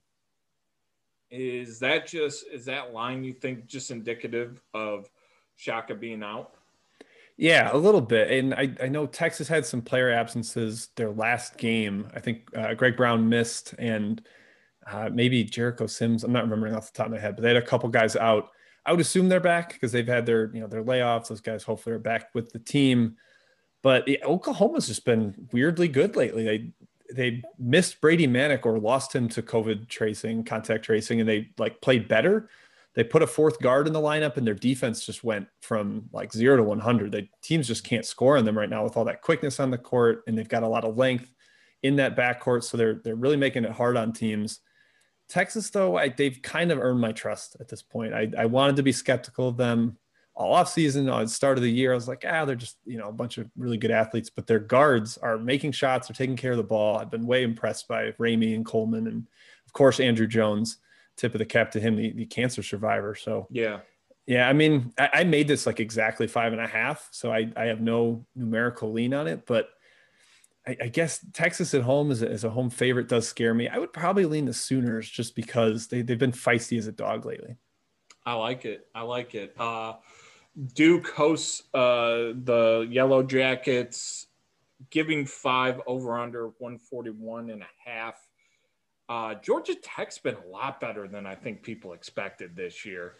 Is 1.31 1.79
that 1.81 2.07
just 2.07 2.47
is 2.53 2.65
that 2.67 2.93
line 2.93 3.25
you 3.25 3.33
think 3.33 3.67
just 3.67 3.91
indicative 3.91 4.63
of 4.75 5.11
Shaka 5.57 5.95
being 5.95 6.23
out? 6.23 6.55
Yeah, 7.37 7.71
a 7.73 7.77
little 7.77 8.01
bit. 8.01 8.31
And 8.31 8.55
I, 8.55 8.75
I 8.83 8.89
know 8.89 9.07
Texas 9.07 9.47
had 9.47 9.67
some 9.67 9.83
player 9.83 10.11
absences 10.11 10.89
their 10.97 11.11
last 11.11 11.59
game. 11.59 12.09
I 12.15 12.21
think 12.21 12.49
uh, 12.57 12.73
Greg 12.75 12.97
Brown 12.97 13.29
missed 13.29 13.75
and 13.79 14.23
uh, 14.91 15.11
maybe 15.13 15.45
Jericho 15.45 15.87
Sims. 15.87 16.25
I'm 16.25 16.33
not 16.33 16.45
remembering 16.45 16.75
off 16.75 16.93
the 16.93 16.97
top 16.97 17.07
of 17.07 17.13
my 17.13 17.19
head, 17.19 17.37
but 17.37 17.43
they 17.43 17.49
had 17.49 17.57
a 17.63 17.67
couple 17.67 17.89
guys 17.91 18.17
out. 18.17 18.51
I 18.87 18.93
would 18.93 19.01
assume 19.01 19.29
they're 19.29 19.41
back 19.41 19.73
because 19.73 19.93
they've 19.93 20.07
had 20.07 20.25
their 20.25 20.51
you 20.55 20.61
know 20.61 20.69
their 20.69 20.85
layoffs. 20.85 21.29
Those 21.29 21.41
guys 21.41 21.65
hopefully 21.65 21.97
are 21.97 21.99
back 22.01 22.35
with 22.35 22.53
the 22.53 22.61
team. 22.61 23.17
But 23.83 24.09
yeah, 24.09 24.25
Oklahoma's 24.25 24.87
just 24.87 25.05
been 25.05 25.49
weirdly 25.53 25.89
good 25.89 26.17
lately. 26.17 26.45
They 26.45 26.73
they 27.13 27.43
missed 27.59 28.01
Brady 28.01 28.27
Manek 28.27 28.67
or 28.67 28.79
lost 28.79 29.15
him 29.15 29.29
to 29.31 29.43
COVID 29.43 29.89
tracing, 29.89 30.45
contact 30.45 30.85
tracing, 30.85 31.21
and 31.21 31.29
they 31.29 31.51
like 31.59 31.81
played 31.81 32.09
better. 32.09 32.49
They 32.95 33.05
put 33.05 33.23
a 33.23 33.27
fourth 33.27 33.61
guard 33.61 33.87
in 33.87 33.93
the 33.93 34.01
lineup, 34.01 34.37
and 34.37 34.47
their 34.47 34.55
defense 34.55 35.05
just 35.05 35.23
went 35.23 35.49
from 35.61 36.09
like 36.13 36.33
zero 36.33 36.57
to 36.57 36.63
100. 36.63 37.13
The 37.13 37.29
teams 37.43 37.67
just 37.67 37.85
can't 37.85 38.07
score 38.07 38.39
on 38.39 38.45
them 38.45 38.57
right 38.57 38.71
now 38.71 38.85
with 38.85 38.97
all 38.97 39.05
that 39.05 39.23
quickness 39.23 39.61
on 39.61 39.71
the 39.71 39.79
court, 39.79 40.23
and 40.27 40.37
they've 40.37 40.49
got 40.49 40.63
a 40.63 40.69
lot 40.69 40.85
of 40.85 40.97
length 40.97 41.33
in 41.83 41.97
that 41.97 42.17
backcourt, 42.17 42.65
so 42.65 42.77
they're 42.77 43.01
they're 43.05 43.15
really 43.15 43.37
making 43.37 43.65
it 43.65 43.73
hard 43.73 43.97
on 43.97 44.13
teams. 44.13 44.61
Texas, 45.29 45.71
though, 45.71 45.97
I, 45.97 46.09
they've 46.09 46.41
kind 46.41 46.71
of 46.71 46.79
earned 46.79 47.01
my 47.01 47.13
trust 47.13 47.57
at 47.61 47.69
this 47.69 47.83
point. 47.83 48.15
I, 48.15 48.31
I 48.39 48.47
wanted 48.47 48.77
to 48.77 48.83
be 48.83 48.93
skeptical 48.93 49.49
of 49.49 49.57
them 49.57 49.99
all 50.37 50.53
off 50.53 50.69
season, 50.69 51.09
at 51.09 51.23
the 51.23 51.29
start 51.29 51.57
of 51.57 51.65
the 51.65 51.73
year, 51.73 51.93
I 51.93 51.95
was 51.95 52.09
like, 52.09 52.25
ah, 52.29 52.45
they're 52.45 52.55
just, 52.55 52.77
you 52.85 52.99
know, 52.99 53.09
a 53.09 53.13
bunch 53.13 53.39
of 53.39 53.51
really 53.57 53.79
good 53.79 53.91
athletes, 53.91 54.29
but 54.29 54.47
their 54.47 54.59
guards 54.59 55.17
are 55.19 55.39
making 55.39 55.73
shots, 55.73 56.09
they're 56.09 56.15
taking 56.15 56.37
care 56.37 56.51
of 56.51 56.59
the 56.59 56.63
ball. 56.63 56.99
I've 56.99 57.11
been 57.11 57.27
way 57.27 57.43
impressed 57.43 57.89
by 57.89 58.13
Ramey 58.13 58.55
and 58.55 58.65
Coleman. 58.65 59.07
And 59.07 59.27
of 59.67 59.73
course, 59.73 59.99
Andrew 59.99 60.27
Jones, 60.27 60.77
tip 61.17 61.35
of 61.35 61.39
the 61.39 61.47
cap 61.47 61.71
to 61.71 61.81
him, 61.81 61.97
the, 61.97 62.13
the 62.13 62.27
cancer 62.27 62.63
survivor. 62.63 63.15
So 63.15 63.47
yeah, 63.51 63.81
Yeah, 64.27 64.47
I 64.47 64.53
mean, 64.53 64.93
I, 64.99 65.11
I, 65.15 65.25
made 65.25 65.49
this 65.49 65.65
like 65.65 65.81
exactly 65.81 66.27
five 66.27 66.53
and 66.53 66.61
a 66.61 66.67
half, 66.67 67.09
so 67.13 67.33
I, 67.33 67.51
I 67.57 67.65
have 67.67 67.81
no 67.81 68.27
numerical 68.35 68.93
lean 68.93 69.15
on 69.15 69.27
it, 69.27 69.47
but 69.47 69.71
I, 70.67 70.77
I 70.83 70.89
guess 70.89 71.25
Texas 71.33 71.73
at 71.73 71.83
home 71.83 72.11
as 72.11 72.23
a, 72.23 72.29
as 72.29 72.45
a 72.45 72.51
home 72.51 72.69
favorite 72.69 73.09
does 73.09 73.27
scare 73.27 73.55
me. 73.55 73.69
I 73.69 73.79
would 73.79 73.93
probably 73.93 74.27
lean 74.27 74.45
the 74.45 74.53
Sooners 74.53 75.09
just 75.09 75.35
because 75.35 75.87
they, 75.87 76.03
they've 76.03 76.19
been 76.19 76.33
feisty 76.33 76.77
as 76.77 76.89
a 76.89 76.93
dog 76.93 77.25
lately. 77.25 77.57
I 78.27 78.35
like 78.35 78.65
it. 78.65 78.89
I 78.95 79.03
like 79.03 79.35
it. 79.35 79.55
Uh, 79.59 79.95
Duke 80.75 81.09
hosts 81.09 81.63
uh, 81.75 82.33
the 82.45 82.87
Yellow 82.91 83.23
Jackets, 83.23 84.27
giving 84.91 85.27
five 85.27 85.81
over 85.87 86.19
under 86.19 86.49
141 86.59 87.51
and 87.51 87.63
a 87.63 87.91
half. 87.91 88.15
Uh, 89.09 89.35
Georgia 89.35 89.75
Tech's 89.75 90.19
been 90.19 90.37
a 90.37 90.49
lot 90.49 90.81
better 90.81 91.07
than 91.07 91.27
I 91.27 91.35
think 91.35 91.63
people 91.63 91.93
expected 91.93 92.57
this 92.57 92.85
year. 92.85 93.15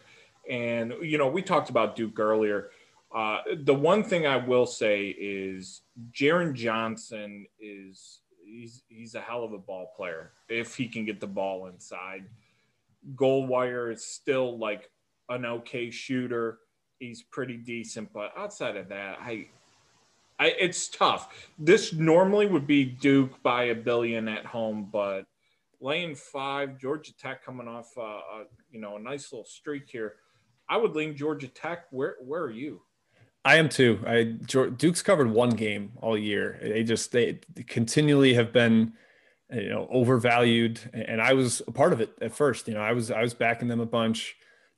And, 0.49 0.95
you 1.03 1.19
know, 1.19 1.29
we 1.29 1.43
talked 1.43 1.71
about 1.71 1.95
Duke 1.95 2.19
earlier. 2.19 2.71
Uh, 3.15 3.39
the 3.63 3.75
one 3.75 4.03
thing 4.03 4.27
I 4.27 4.37
will 4.37 4.67
say 4.67 5.09
is 5.09 5.83
Jalen 6.13 6.55
Johnson 6.55 7.47
is 7.61 8.21
he's 8.45 8.83
he's 8.89 9.15
a 9.15 9.21
hell 9.21 9.45
of 9.45 9.53
a 9.53 9.59
ball 9.59 9.93
player 9.97 10.33
if 10.49 10.75
he 10.77 10.89
can 10.89 11.05
get 11.05 11.21
the 11.21 11.27
ball 11.27 11.67
inside. 11.67 12.25
Goldwire 13.15 13.93
is 13.93 14.05
still 14.05 14.59
like 14.59 14.91
an 15.29 15.45
okay 15.45 15.91
shooter. 15.91 16.59
He's 16.99 17.23
pretty 17.23 17.57
decent, 17.57 18.13
but 18.13 18.33
outside 18.37 18.77
of 18.77 18.89
that, 18.89 19.19
I, 19.21 19.47
I 20.39 20.47
it's 20.59 20.89
tough. 20.89 21.51
This 21.59 21.93
normally 21.93 22.47
would 22.47 22.67
be 22.67 22.85
Duke 22.85 23.43
by 23.43 23.65
a 23.65 23.75
billion 23.75 24.29
at 24.29 24.47
home, 24.47 24.89
but 24.91 25.25
laying 25.81 26.15
five, 26.15 26.79
Georgia 26.79 27.17
Tech 27.17 27.45
coming 27.45 27.69
off 27.69 27.93
uh, 27.99 28.03
a, 28.03 28.45
you 28.71 28.81
know 28.81 28.97
a 28.97 29.01
nice 29.01 29.33
little 29.33 29.45
streak 29.45 29.89
here. 29.89 30.15
I 30.69 30.77
would 30.77 30.97
lean 30.97 31.17
Georgia 31.17 31.49
Tech. 31.49 31.85
Where 31.91 32.17
where 32.25 32.43
are 32.43 32.51
you? 32.51 32.83
I 33.45 33.57
am 33.57 33.69
too. 33.69 34.01
I 34.05 34.25
Duke's 34.25 35.03
covered 35.03 35.31
one 35.31 35.51
game 35.51 35.93
all 36.03 36.19
year. 36.19 36.59
They 36.61 36.83
just 36.83 37.13
they 37.13 37.39
continually 37.69 38.35
have 38.35 38.53
been 38.53 38.95
you 39.53 39.69
know 39.69 39.87
overvalued 39.91 40.81
and 40.93 41.23
I 41.23 41.33
was 41.35 41.63
a 41.69 41.71
part 41.71 41.93
of 41.93 42.01
it 42.01 42.13
at 42.21 42.35
first. 42.35 42.67
You 42.67 42.75
know, 42.75 42.81
I 42.81 42.93
was 42.93 43.11
I 43.11 43.23
was 43.23 43.35
backing 43.35 43.69
them 43.69 43.81
a 43.81 43.87
bunch. 43.87 44.37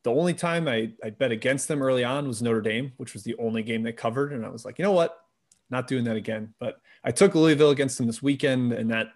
The 0.09 0.15
only 0.15 0.33
time 0.33 0.69
I, 0.69 0.91
I 1.05 1.11
bet 1.11 1.33
against 1.33 1.69
them 1.69 1.83
early 1.83 2.03
on 2.03 2.27
was 2.27 2.41
Notre 2.41 2.63
Dame, 2.63 2.93
which 2.97 3.13
was 3.13 3.25
the 3.25 3.37
only 3.39 3.63
game 3.63 3.83
they 3.83 3.93
covered. 3.93 4.33
And 4.33 4.43
I 4.43 4.49
was 4.49 4.65
like, 4.65 4.79
you 4.79 4.83
know 4.83 4.93
what? 4.93 5.19
Not 5.69 5.87
doing 5.87 6.05
that 6.05 6.17
again. 6.17 6.55
But 6.59 6.81
I 7.05 7.11
took 7.11 7.35
Louisville 7.35 7.73
against 7.73 7.99
them 7.99 8.07
this 8.07 8.23
weekend, 8.23 8.73
and 8.73 8.91
that 8.91 9.09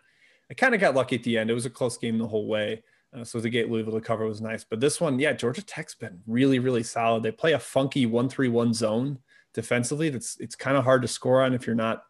I 0.51 0.55
kind 0.55 0.74
of 0.74 0.82
got 0.82 0.95
lucky 0.95 1.16
at 1.16 1.22
the 1.22 1.38
end. 1.38 1.49
It 1.49 1.55
was 1.55 1.64
a 1.64 1.70
close 1.70 1.97
game 1.97 2.18
the 2.18 2.28
whole 2.28 2.47
way. 2.47 2.82
Uh, 3.16 3.24
so 3.24 3.40
to 3.40 3.49
get 3.49 3.70
Louisville 3.70 3.95
to 3.95 4.03
cover 4.03 4.26
was 4.26 4.43
nice. 4.43 4.64
But 4.64 4.80
this 4.80 5.01
one, 5.01 5.18
yeah, 5.18 5.32
Georgia 5.32 5.62
Tech's 5.62 5.95
been 5.95 6.20
really, 6.26 6.59
really 6.59 6.82
solid. 6.82 7.22
They 7.22 7.32
play 7.32 7.55
a 7.55 7.59
funky 7.59 8.05
one-three-one 8.05 8.74
zone 8.74 9.18
defensively. 9.55 10.11
That's 10.11 10.38
it's 10.40 10.57
kind 10.57 10.76
of 10.76 10.84
hard 10.84 11.01
to 11.01 11.09
score 11.09 11.43
on 11.43 11.55
if 11.55 11.66
you're 11.66 11.74
not 11.74 12.05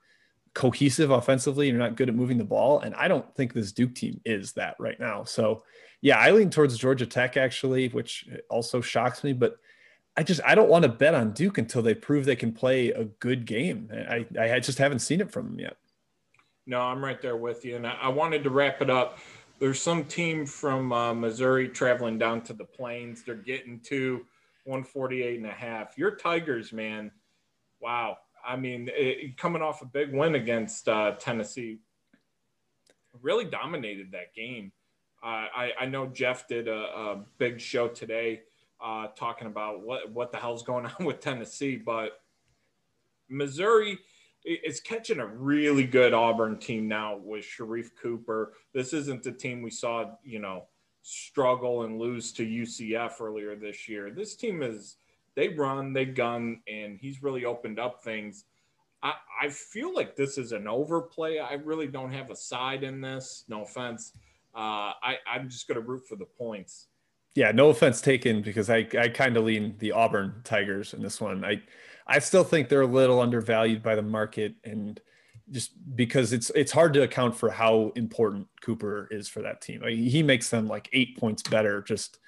cohesive 0.55 1.13
offensively. 1.13 1.69
And 1.69 1.79
you're 1.79 1.87
not 1.87 1.97
good 1.97 2.09
at 2.09 2.17
moving 2.17 2.39
the 2.39 2.43
ball, 2.43 2.81
and 2.81 2.97
I 2.97 3.07
don't 3.07 3.33
think 3.37 3.53
this 3.53 3.71
Duke 3.71 3.95
team 3.95 4.21
is 4.25 4.55
that 4.55 4.75
right 4.81 4.99
now. 4.99 5.23
So, 5.23 5.63
yeah, 6.03 6.19
I 6.19 6.33
lean 6.33 6.51
towards 6.51 6.77
Georgia 6.77 7.07
Tech 7.07 7.37
actually, 7.39 7.89
which 7.89 8.29
also 8.51 8.83
shocks 8.83 9.25
me. 9.25 9.33
But 9.33 9.57
I 10.17 10.23
just 10.23 10.43
I 10.45 10.55
don't 10.55 10.69
want 10.69 10.83
to 10.83 10.91
bet 10.91 11.15
on 11.15 11.33
Duke 11.33 11.57
until 11.57 11.81
they 11.81 11.95
prove 11.95 12.27
they 12.27 12.37
can 12.37 12.53
play 12.53 12.91
a 12.91 13.05
good 13.05 13.47
game. 13.47 13.89
I 13.91 14.27
I 14.39 14.61
just 14.61 14.79
haven't 14.79 14.99
seen 14.99 15.23
it 15.23 15.31
from 15.31 15.47
them 15.47 15.61
yet. 15.61 15.77
No, 16.67 16.81
I'm 16.81 17.03
right 17.03 17.21
there 17.21 17.37
with 17.37 17.65
you, 17.65 17.77
and 17.77 17.87
I, 17.87 17.95
I 18.03 18.09
wanted 18.09 18.45
to 18.45 18.51
wrap 18.51 18.83
it 18.83 18.91
up 18.91 19.19
there's 19.63 19.81
some 19.81 20.05
team 20.07 20.45
from 20.45 20.93
uh, 20.93 21.15
Missouri 21.15 21.69
traveling 21.69 22.19
down 22.19 22.41
to 22.43 22.53
the 22.53 22.65
plains. 22.65 23.23
They're 23.23 23.37
getting 23.37 23.79
to 23.85 24.27
148 24.65 25.37
and 25.37 25.47
a 25.47 25.53
half. 25.53 25.97
Your 25.97 26.17
Tigers, 26.17 26.73
man, 26.73 27.13
wow. 27.81 28.19
I 28.45 28.57
mean, 28.57 28.91
it, 28.93 29.37
coming 29.37 29.63
off 29.63 29.81
a 29.81 29.85
big 29.85 30.13
win 30.13 30.35
against 30.35 30.89
uh, 30.89 31.13
Tennessee, 31.13 31.79
really 33.21 33.45
dominated 33.45 34.11
that 34.11 34.35
game. 34.35 34.73
Uh, 35.23 35.47
I, 35.55 35.71
I, 35.81 35.87
know 35.87 36.07
Jeff 36.07 36.49
did 36.49 36.67
a, 36.67 36.75
a 36.75 37.25
big 37.39 37.61
show 37.61 37.87
today 37.87 38.43
uh, 38.85 39.07
talking 39.17 39.47
about 39.47 39.81
what, 39.81 40.11
what 40.11 40.33
the 40.33 40.39
hell's 40.39 40.65
going 40.65 40.87
on 40.99 41.07
with 41.07 41.21
Tennessee, 41.21 41.77
but 41.77 42.21
Missouri– 43.29 43.99
is 44.45 44.81
catching 44.81 45.21
a 45.21 45.27
really 45.27 45.85
good 45.85 46.13
Auburn 46.13 46.59
team 46.59 46.89
now 46.89 47.17
with 47.17 47.45
Sharife 47.45 47.91
Cooper. 48.01 48.55
This 48.73 48.93
isn't 48.93 49.23
the 49.23 49.33
team 49.33 49.63
we 49.63 49.71
saw, 49.71 50.17
you 50.25 50.41
know, 50.41 50.65
struggle 51.03 51.83
and 51.83 51.99
lose 51.99 52.33
to 52.33 52.47
UCF 52.47 53.21
earlier 53.21 53.55
this 53.55 53.89
year. 53.89 54.11
This 54.11 54.35
team 54.35 54.63
is 54.63 54.97
they 55.35 55.49
run, 55.49 55.93
they 55.93 56.07
gun, 56.07 56.61
and 56.67 56.99
he's 56.99 57.23
really 57.23 57.45
opened 57.45 57.79
up 57.79 58.03
things. 58.03 58.45
I, 59.03 59.15
I 59.41 59.49
feel 59.49 59.95
like 59.95 60.17
this 60.17 60.39
is 60.39 60.53
an 60.53 60.67
overplay. 60.67 61.39
I 61.39 61.55
really 61.55 61.87
don't 61.87 62.13
have 62.13 62.31
a 62.31 62.37
side 62.37 62.83
in 62.83 63.01
this. 63.01 63.45
No 63.49 63.63
offense. 63.63 64.13
Uh, 64.55 64.93
I, 65.03 65.17
I'm 65.27 65.49
just 65.49 65.67
going 65.67 65.81
to 65.81 65.87
root 65.87 66.07
for 66.09 66.17
the 66.17 66.27
points. 66.27 66.89
Yeah, 67.35 67.53
no 67.53 67.71
offense 67.71 68.01
taken 68.01 68.43
because 68.43 68.69
I, 68.69 68.87
I 68.99 69.09
kind 69.09 69.37
of 69.37 69.45
lean 69.45 69.77
the 69.79 69.93
Auburn 69.93 70.43
Tigers 70.45 70.93
in 70.93 71.03
this 71.03 71.21
one. 71.21 71.45
I 71.45 71.63
I 72.07 72.19
still 72.19 72.45
think 72.45 72.69
they're 72.69 72.83
a 72.83 72.87
little 72.87 73.21
undervalued 73.21 73.83
by 73.83 73.95
the 73.95 74.03
market 74.03 74.55
and 74.65 75.01
just 75.51 75.73
because 75.97 76.33
it's 76.33 76.51
it's 76.51 76.73
hard 76.73 76.95
to 76.95 77.03
account 77.03 77.37
for 77.37 77.51
how 77.51 77.93
important 77.97 78.47
Cooper 78.63 79.09
is 79.11 79.29
for 79.29 79.43
that 79.43 79.61
team. 79.61 79.81
Mean, 79.81 79.99
he 79.99 80.23
makes 80.23 80.49
them 80.51 80.67
like 80.67 80.89
eight 80.93 81.17
points 81.19 81.43
better. 81.43 81.83
Just 81.83 82.19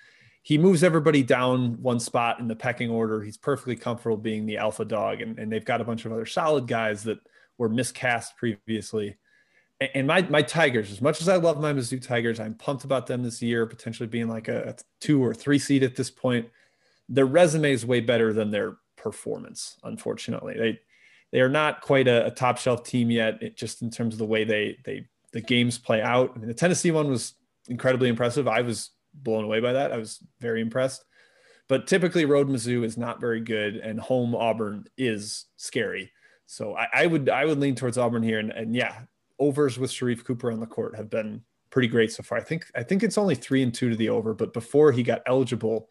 he 0.42 0.58
moves 0.58 0.84
everybody 0.84 1.22
down 1.22 1.80
one 1.80 1.98
spot 1.98 2.38
in 2.38 2.48
the 2.48 2.56
pecking 2.56 2.90
order. 2.90 3.22
He's 3.22 3.38
perfectly 3.38 3.76
comfortable 3.76 4.18
being 4.18 4.44
the 4.44 4.58
alpha 4.58 4.84
dog, 4.84 5.22
and, 5.22 5.38
and 5.38 5.50
they've 5.50 5.64
got 5.64 5.80
a 5.80 5.84
bunch 5.84 6.04
of 6.04 6.12
other 6.12 6.26
solid 6.26 6.66
guys 6.66 7.02
that 7.04 7.18
were 7.56 7.68
miscast 7.68 8.36
previously. 8.36 9.16
And, 9.80 10.06
my 10.06 10.22
my 10.22 10.42
Tigers, 10.42 10.90
as 10.90 11.02
much 11.02 11.20
as 11.20 11.28
I 11.28 11.36
love 11.36 11.60
my 11.60 11.72
Mizzou 11.72 12.00
Tigers, 12.00 12.38
I'm 12.40 12.54
pumped 12.54 12.84
about 12.84 13.06
them 13.06 13.22
this 13.22 13.42
year, 13.42 13.66
potentially 13.66 14.06
being 14.06 14.28
like 14.28 14.48
a, 14.48 14.70
a 14.70 14.76
two 15.00 15.22
or 15.22 15.34
three 15.34 15.58
seed 15.58 15.82
at 15.82 15.96
this 15.96 16.10
point. 16.10 16.48
Their 17.08 17.26
resume 17.26 17.72
is 17.72 17.84
way 17.84 18.00
better 18.00 18.32
than 18.32 18.50
their 18.50 18.76
performance. 18.96 19.76
Unfortunately, 19.82 20.54
they 20.56 20.80
they 21.32 21.40
are 21.40 21.48
not 21.48 21.80
quite 21.80 22.06
a, 22.06 22.26
a 22.26 22.30
top 22.30 22.58
shelf 22.58 22.84
team 22.84 23.10
yet. 23.10 23.42
It, 23.42 23.56
just 23.56 23.82
in 23.82 23.90
terms 23.90 24.14
of 24.14 24.18
the 24.18 24.26
way 24.26 24.44
they 24.44 24.78
they 24.84 25.06
the 25.32 25.40
games 25.40 25.78
play 25.78 26.00
out. 26.00 26.32
I 26.34 26.38
mean, 26.38 26.48
the 26.48 26.54
Tennessee 26.54 26.92
one 26.92 27.10
was 27.10 27.34
incredibly 27.68 28.08
impressive. 28.08 28.46
I 28.46 28.62
was 28.62 28.90
blown 29.12 29.44
away 29.44 29.60
by 29.60 29.72
that. 29.72 29.92
I 29.92 29.98
was 29.98 30.20
very 30.40 30.60
impressed. 30.60 31.04
But 31.68 31.86
typically, 31.86 32.24
road 32.24 32.48
Mizzou 32.48 32.84
is 32.84 32.96
not 32.96 33.20
very 33.20 33.40
good, 33.40 33.76
and 33.76 33.98
home 33.98 34.34
Auburn 34.34 34.86
is 34.96 35.46
scary. 35.56 36.12
So 36.46 36.76
I, 36.76 36.88
I 36.92 37.06
would 37.06 37.28
I 37.28 37.44
would 37.44 37.58
lean 37.58 37.74
towards 37.74 37.98
Auburn 37.98 38.22
here, 38.22 38.38
and, 38.38 38.50
and 38.50 38.74
yeah, 38.76 38.94
overs 39.38 39.78
with 39.78 39.90
Sharife 39.90 40.24
Cooper 40.24 40.50
on 40.52 40.60
the 40.60 40.66
court 40.66 40.96
have 40.96 41.10
been 41.10 41.42
pretty 41.70 41.88
great 41.88 42.12
so 42.12 42.22
far. 42.22 42.38
I 42.38 42.42
think 42.42 42.66
I 42.74 42.82
think 42.82 43.02
it's 43.02 43.18
only 43.18 43.34
three 43.34 43.62
and 43.62 43.74
two 43.74 43.90
to 43.90 43.96
the 43.96 44.08
over, 44.08 44.34
but 44.34 44.52
before 44.52 44.92
he 44.92 45.02
got 45.02 45.22
eligible, 45.26 45.88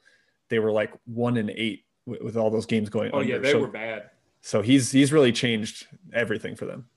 they 0.50 0.60
were 0.60 0.72
like 0.72 0.94
one 1.06 1.38
and 1.38 1.50
eight 1.52 1.86
with, 2.06 2.22
with 2.22 2.38
all 2.38 2.50
those 2.50 2.66
games 2.66 2.90
going. 2.90 3.12
Oh 3.14 3.20
under. 3.20 3.30
yeah, 3.30 3.38
they 3.40 3.52
so, 3.52 3.60
were 3.60 3.68
bad. 3.68 4.10
So 4.42 4.62
he's 4.62 4.92
he's 4.92 5.12
really 5.12 5.32
changed 5.32 5.88
everything 6.14 6.56
for 6.56 6.66
them. 6.66 6.88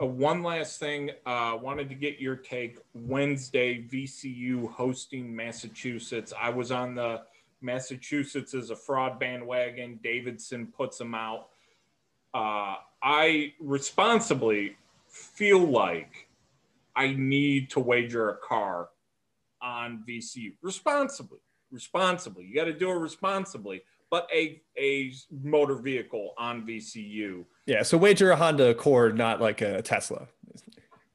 Uh, 0.00 0.06
one 0.06 0.42
last 0.42 0.80
thing, 0.80 1.10
uh, 1.24 1.56
wanted 1.60 1.88
to 1.88 1.94
get 1.94 2.18
your 2.18 2.36
take. 2.36 2.78
Wednesday, 2.94 3.82
VCU 3.82 4.68
hosting 4.70 5.34
Massachusetts. 5.34 6.32
I 6.40 6.50
was 6.50 6.72
on 6.72 6.96
the 6.96 7.22
Massachusetts 7.60 8.54
as 8.54 8.70
a 8.70 8.76
fraud 8.76 9.20
bandwagon. 9.20 10.00
Davidson 10.02 10.66
puts 10.66 10.98
them 10.98 11.14
out. 11.14 11.48
Uh, 12.34 12.76
I 13.02 13.52
responsibly 13.60 14.76
feel 15.14 15.60
like 15.60 16.28
I 16.96 17.14
need 17.14 17.70
to 17.70 17.80
wager 17.80 18.30
a 18.30 18.36
car 18.36 18.88
on 19.62 20.04
VCU 20.06 20.52
responsibly. 20.62 21.38
Responsibly, 21.70 22.44
you 22.44 22.54
got 22.54 22.64
to 22.64 22.72
do 22.72 22.90
it 22.90 22.94
responsibly 22.94 23.82
but 24.14 24.28
a 24.32 24.62
a 24.78 25.12
motor 25.42 25.74
vehicle 25.74 26.34
on 26.38 26.64
VCU. 26.64 27.44
Yeah, 27.66 27.82
so 27.82 27.98
wager 27.98 28.30
a 28.30 28.36
Honda 28.36 28.68
Accord, 28.68 29.18
not 29.18 29.40
like 29.40 29.60
a 29.60 29.82
Tesla. 29.82 30.28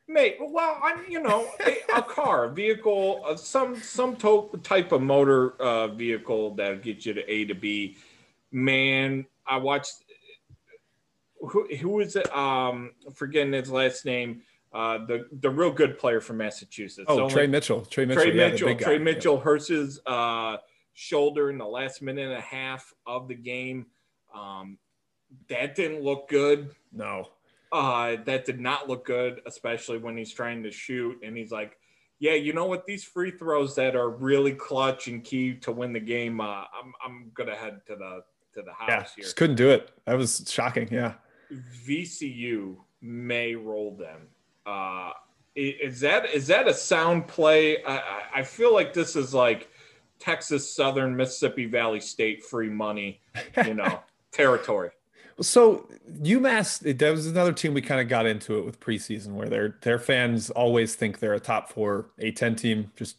Mate, 0.10 0.36
well, 0.41 0.78
I'm 0.84 1.10
you 1.10 1.22
know 1.22 1.50
a, 1.66 1.78
a 1.95 2.02
car, 2.02 2.43
a 2.43 2.50
vehicle, 2.50 3.22
uh, 3.26 3.38
some 3.38 3.78
some 3.78 4.18
to- 4.18 4.50
type 4.64 4.91
of 4.91 5.02
motor 5.02 5.54
uh, 5.62 5.88
vehicle 5.88 6.56
that 6.56 6.82
gets 6.82 7.06
you 7.06 7.14
to 7.14 7.32
A 7.32 7.45
to 7.45 7.56
B. 7.56 7.95
Man, 8.52 9.26
I 9.47 9.56
watched. 9.56 10.04
Who 11.40 11.68
who 11.76 12.00
is 12.00 12.16
it? 12.16 12.34
Um, 12.36 12.92
forgetting 13.14 13.54
his 13.54 13.72
last 13.72 14.06
name. 14.06 14.42
Uh, 14.72 15.06
the 15.06 15.28
the 15.32 15.50
real 15.50 15.72
good 15.72 15.98
player 15.98 16.22
from 16.22 16.38
Massachusetts. 16.38 17.06
Oh, 17.08 17.22
Only, 17.22 17.34
Tre 17.34 17.48
Mitchell. 17.48 17.82
Tre 17.86 18.06
Mitchell. 18.06 18.24
Tre 18.24 18.36
yeah, 18.36 18.50
Mitchell. 18.50 18.76
Tre 18.76 19.00
Mitchell. 19.00 19.36
Yeah. 19.36 19.42
Hurts 19.42 20.00
uh, 20.06 20.58
shoulder 20.94 21.50
in 21.50 21.58
the 21.58 21.66
last 21.66 22.02
minute 22.02 22.26
and 22.28 22.38
a 22.38 22.42
half 22.42 22.94
of 23.08 23.28
the 23.28 23.36
game. 23.36 23.88
Um, 24.36 24.78
that 25.48 25.76
didn't 25.76 26.04
look 26.04 26.30
good. 26.30 26.72
No. 26.92 27.30
Uh, 27.72 28.18
that 28.26 28.46
did 28.46 28.60
not 28.60 28.90
look 28.90 29.06
good, 29.06 29.42
especially 29.46 29.98
when 29.98 30.18
he's 30.18 30.34
trying 30.34 30.64
to 30.64 30.72
shoot 30.72 31.18
and 31.24 31.38
he's 31.38 31.52
like, 31.52 31.78
Yeah, 32.20 32.34
you 32.34 32.54
know 32.54 32.66
what? 32.66 32.86
These 32.86 33.04
free 33.04 33.32
throws 33.32 33.76
that 33.76 33.96
are 33.96 34.10
really 34.10 34.54
clutch 34.54 35.08
and 35.08 35.24
key 35.24 35.56
to 35.56 35.72
win 35.72 35.94
the 35.94 36.00
game. 36.00 36.42
Uh, 36.42 36.64
I'm 36.64 36.94
I'm 37.04 37.32
gonna 37.34 37.56
head 37.56 37.82
to 37.88 37.96
the 37.96 38.24
to 38.54 38.62
the 38.62 38.74
house 38.74 38.90
Yeah, 38.90 39.04
here. 39.16 39.24
just 39.24 39.36
couldn't 39.36 39.56
do 39.56 39.70
it. 39.70 39.92
That 40.06 40.18
was 40.18 40.44
shocking. 40.48 40.90
Yeah. 40.92 41.14
VCU 41.52 42.76
may 43.02 43.56
roll 43.56 43.95
them. 43.95 44.22
Uh, 44.66 45.12
is 45.56 46.00
that 46.02 46.30
is 46.34 46.47
that 46.47 46.68
a 46.68 46.74
sound 46.74 47.28
play? 47.28 47.84
I, 47.84 48.22
I- 48.36 48.43
feel 48.43 48.74
like 48.74 48.93
this 48.93 49.16
is 49.16 49.34
like 49.34 49.70
Texas 50.20 50.74
Southern 50.74 51.16
Mississippi 51.16 51.66
Valley 51.66 52.00
State 52.00 52.43
free 52.43 52.70
money, 52.70 53.22
you 53.66 53.74
know, 53.74 54.02
territory. 54.32 54.91
So 55.41 55.88
UMass, 56.22 56.97
that 56.97 57.12
was 57.12 57.26
another 57.26 57.54
team 57.54 57.74
we 57.74 57.82
kind 57.82 58.02
of 58.02 58.10
got 58.10 58.26
into 58.26 58.58
it 58.58 58.66
with 58.66 58.80
preseason, 58.80 59.30
where 59.34 59.47
their 59.50 59.78
their 59.82 59.97
fans 60.00 60.50
always 60.50 60.95
think 60.95 61.20
they're 61.20 61.34
a 61.34 61.39
top 61.39 61.70
four 61.72 62.10
A10 62.22 62.58
team, 62.58 62.91
just 62.95 63.18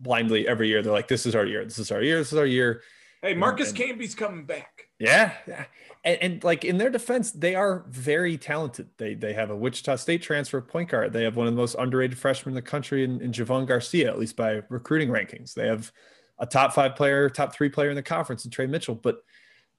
blindly 0.00 0.46
every 0.48 0.68
year. 0.68 0.82
They're 0.82 0.92
like, 0.92 1.08
"This 1.08 1.26
is 1.26 1.34
our 1.34 1.46
year. 1.46 1.64
This 1.64 1.78
is 1.78 1.90
our 1.92 2.02
year. 2.02 2.18
This 2.18 2.32
is 2.32 2.38
our 2.38 2.46
year." 2.46 2.82
Hey, 3.22 3.34
Marcus 3.34 3.68
and- 3.70 3.78
Camby's 3.78 4.14
coming 4.14 4.44
back. 4.44 4.88
Yeah, 4.98 5.32
yeah. 5.46 5.64
And, 6.04 6.18
and 6.20 6.44
like 6.44 6.64
in 6.64 6.78
their 6.78 6.90
defense, 6.90 7.32
they 7.32 7.54
are 7.54 7.84
very 7.88 8.36
talented. 8.36 8.88
They 8.98 9.14
they 9.14 9.32
have 9.32 9.50
a 9.50 9.56
Wichita 9.56 9.96
State 9.96 10.22
transfer 10.22 10.60
point 10.60 10.90
guard. 10.90 11.12
They 11.12 11.24
have 11.24 11.36
one 11.36 11.46
of 11.46 11.54
the 11.54 11.60
most 11.60 11.76
underrated 11.78 12.18
freshmen 12.18 12.52
in 12.52 12.56
the 12.56 12.62
country 12.62 13.04
in, 13.04 13.20
in 13.20 13.32
Javohn 13.32 13.66
Garcia, 13.66 14.10
at 14.10 14.18
least 14.18 14.36
by 14.36 14.62
recruiting 14.68 15.08
rankings. 15.08 15.54
They 15.54 15.66
have 15.66 15.90
a 16.38 16.46
top 16.46 16.72
five 16.74 16.94
player, 16.96 17.30
top 17.30 17.54
three 17.54 17.68
player 17.68 17.90
in 17.90 17.96
the 17.96 18.02
conference, 18.02 18.44
in 18.44 18.50
Tre 18.50 18.66
Mitchell. 18.66 18.94
But 18.94 19.22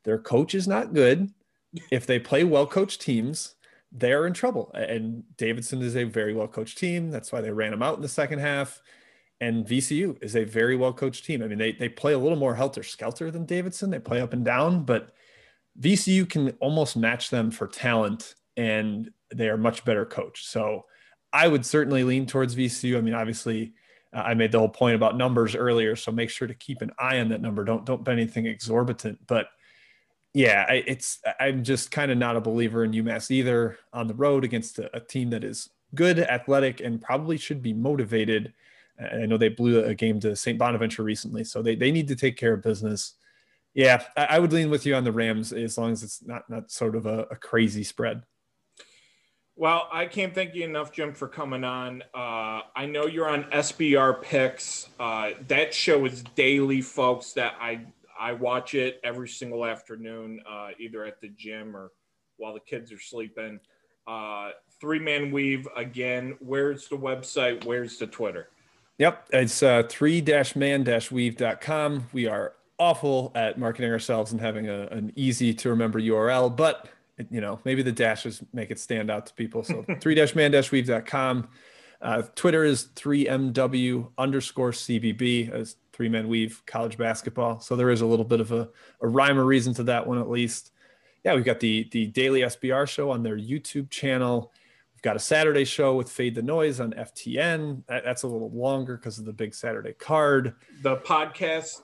their 0.03 0.17
coach 0.17 0.55
is 0.55 0.67
not 0.67 0.93
good. 0.93 1.29
If 1.91 2.07
they 2.07 2.19
play 2.19 2.43
well 2.43 2.65
coached 2.65 3.01
teams, 3.01 3.55
they're 3.91 4.25
in 4.25 4.33
trouble. 4.33 4.71
And 4.73 5.23
Davidson 5.37 5.81
is 5.81 5.95
a 5.95 6.05
very 6.05 6.33
well 6.33 6.47
coached 6.47 6.77
team. 6.77 7.11
That's 7.11 7.31
why 7.31 7.41
they 7.41 7.51
ran 7.51 7.73
him 7.73 7.83
out 7.83 7.97
in 7.97 8.01
the 8.01 8.07
second 8.07 8.39
half. 8.39 8.81
And 9.41 9.65
VCU 9.65 10.17
is 10.23 10.35
a 10.35 10.43
very 10.43 10.75
well 10.75 10.93
coached 10.93 11.25
team. 11.25 11.43
I 11.43 11.47
mean, 11.47 11.57
they 11.59 11.73
they 11.73 11.89
play 11.89 12.13
a 12.13 12.17
little 12.17 12.37
more 12.37 12.55
helter 12.55 12.83
skelter 12.83 13.29
than 13.29 13.45
Davidson. 13.45 13.91
They 13.91 13.99
play 13.99 14.21
up 14.21 14.33
and 14.33 14.43
down, 14.43 14.85
but 14.85 15.13
VCU 15.79 16.29
can 16.29 16.51
almost 16.59 16.95
match 16.95 17.29
them 17.29 17.51
for 17.51 17.67
talent, 17.67 18.35
and 18.57 19.11
they 19.33 19.49
are 19.49 19.57
much 19.57 19.83
better 19.85 20.05
coached. 20.05 20.47
So 20.47 20.85
I 21.33 21.47
would 21.47 21.65
certainly 21.65 22.03
lean 22.03 22.25
towards 22.25 22.55
VCU. 22.55 22.97
I 22.97 23.01
mean, 23.01 23.13
obviously, 23.13 23.73
uh, 24.13 24.19
I 24.19 24.33
made 24.33 24.51
the 24.51 24.59
whole 24.59 24.69
point 24.69 24.95
about 24.95 25.17
numbers 25.17 25.55
earlier, 25.55 25.95
so 25.95 26.11
make 26.11 26.29
sure 26.29 26.47
to 26.47 26.53
keep 26.53 26.81
an 26.81 26.91
eye 26.97 27.19
on 27.19 27.29
that 27.29 27.41
number. 27.41 27.63
Don't 27.65 27.85
don't 27.85 28.03
bet 28.03 28.13
anything 28.13 28.45
exorbitant, 28.45 29.19
but 29.27 29.47
yeah, 30.33 30.65
I, 30.67 30.83
it's 30.85 31.19
I'm 31.39 31.63
just 31.63 31.91
kind 31.91 32.11
of 32.11 32.17
not 32.17 32.35
a 32.35 32.41
believer 32.41 32.83
in 32.83 32.91
UMass 32.91 33.31
either 33.31 33.77
on 33.93 34.07
the 34.07 34.13
road 34.13 34.43
against 34.43 34.79
a, 34.79 34.95
a 34.95 34.99
team 34.99 35.29
that 35.31 35.43
is 35.43 35.69
good, 35.95 36.19
athletic, 36.19 36.81
and 36.81 37.01
probably 37.01 37.37
should 37.37 37.61
be 37.61 37.73
motivated. 37.73 38.53
I 38.99 39.25
know 39.25 39.37
they 39.37 39.49
blew 39.49 39.83
a 39.83 39.95
game 39.95 40.19
to 40.21 40.35
St. 40.35 40.57
Bonaventure 40.57 41.03
recently, 41.03 41.43
so 41.43 41.61
they, 41.61 41.75
they 41.75 41.91
need 41.91 42.07
to 42.09 42.15
take 42.15 42.37
care 42.37 42.53
of 42.53 42.61
business. 42.61 43.13
Yeah, 43.75 44.03
I, 44.17 44.25
I 44.25 44.39
would 44.39 44.53
lean 44.53 44.71
with 44.71 44.85
you 44.85 44.95
on 44.95 45.03
the 45.03 45.11
Rams 45.11 45.53
as 45.53 45.77
long 45.77 45.91
as 45.91 46.01
it's 46.01 46.25
not 46.25 46.49
not 46.49 46.71
sort 46.71 46.95
of 46.95 47.05
a, 47.05 47.27
a 47.29 47.35
crazy 47.35 47.83
spread. 47.83 48.23
Well, 49.57 49.87
I 49.91 50.05
can't 50.05 50.33
thank 50.33 50.55
you 50.55 50.63
enough, 50.63 50.91
Jim, 50.91 51.13
for 51.13 51.27
coming 51.27 51.63
on. 51.63 52.01
Uh, 52.13 52.61
I 52.75 52.85
know 52.87 53.05
you're 53.05 53.29
on 53.29 53.45
SBR 53.45 54.21
Picks. 54.21 54.89
Uh, 54.99 55.31
that 55.47 55.73
show 55.73 56.05
is 56.05 56.23
daily, 56.35 56.81
folks. 56.81 57.33
That 57.33 57.55
I 57.59 57.85
I 58.19 58.33
watch 58.33 58.73
it 58.73 58.99
every 59.03 59.29
single 59.29 59.65
afternoon, 59.65 60.41
uh, 60.49 60.69
either 60.79 61.05
at 61.05 61.21
the 61.21 61.29
gym 61.29 61.75
or 61.75 61.91
while 62.37 62.53
the 62.53 62.59
kids 62.61 62.91
are 62.91 62.99
sleeping. 62.99 63.59
Uh, 64.07 64.51
Three 64.81 64.99
man 64.99 65.31
weave 65.31 65.67
again. 65.75 66.35
Where's 66.39 66.87
the 66.89 66.97
website? 66.97 67.63
Where's 67.63 67.97
the 67.97 68.07
Twitter? 68.07 68.49
Yep, 68.97 69.27
it's 69.33 69.63
uh, 69.63 69.83
three-man-weave.com. 69.89 72.07
We 72.13 72.27
are 72.27 72.53
awful 72.79 73.31
at 73.35 73.57
marketing 73.57 73.91
ourselves 73.91 74.31
and 74.31 74.41
having 74.41 74.67
a, 74.67 74.87
an 74.87 75.11
easy 75.15 75.53
to 75.53 75.69
remember 75.69 75.99
URL, 75.99 76.55
but 76.55 76.89
you 77.29 77.39
know 77.39 77.59
maybe 77.63 77.81
the 77.81 77.91
dashes 77.91 78.43
make 78.53 78.71
it 78.71 78.79
stand 78.79 79.09
out 79.09 79.25
to 79.27 79.33
people. 79.33 79.63
So 79.63 79.85
three 80.01 80.15
dash 80.15 80.35
man 80.35 80.51
dash 80.51 80.71
weave.com. 80.71 81.47
Uh, 82.01 82.21
Twitter 82.35 82.63
is 82.65 82.89
3MW 82.95 84.11
underscore 84.17 84.71
CBB 84.71 85.49
as 85.51 85.77
three 85.93 86.09
men 86.09 86.27
weave 86.27 86.61
college 86.65 86.97
basketball. 86.97 87.59
So 87.61 87.75
there 87.75 87.89
is 87.89 88.01
a 88.01 88.05
little 88.05 88.25
bit 88.25 88.41
of 88.41 88.51
a, 88.51 88.69
a 89.01 89.07
rhyme 89.07 89.39
or 89.39 89.45
reason 89.45 89.73
to 89.75 89.83
that 89.83 90.05
one 90.05 90.19
at 90.19 90.29
least. 90.29 90.71
Yeah, 91.23 91.35
we've 91.35 91.45
got 91.45 91.59
the 91.59 91.87
the 91.91 92.07
daily 92.07 92.41
SBR 92.41 92.87
show 92.87 93.09
on 93.11 93.23
their 93.23 93.37
YouTube 93.37 93.89
channel. 93.89 94.51
We've 94.93 95.01
got 95.01 95.15
a 95.15 95.19
Saturday 95.19 95.65
show 95.65 95.95
with 95.95 96.09
Fade 96.09 96.35
the 96.35 96.41
Noise 96.41 96.79
on 96.79 96.91
FTN. 96.93 97.83
That, 97.87 98.03
that's 98.03 98.23
a 98.23 98.27
little 98.27 98.51
longer 98.51 98.97
because 98.97 99.17
of 99.17 99.25
the 99.25 99.33
big 99.33 99.55
Saturday 99.55 99.93
card. 99.93 100.55
The 100.83 100.97
podcast. 100.97 101.81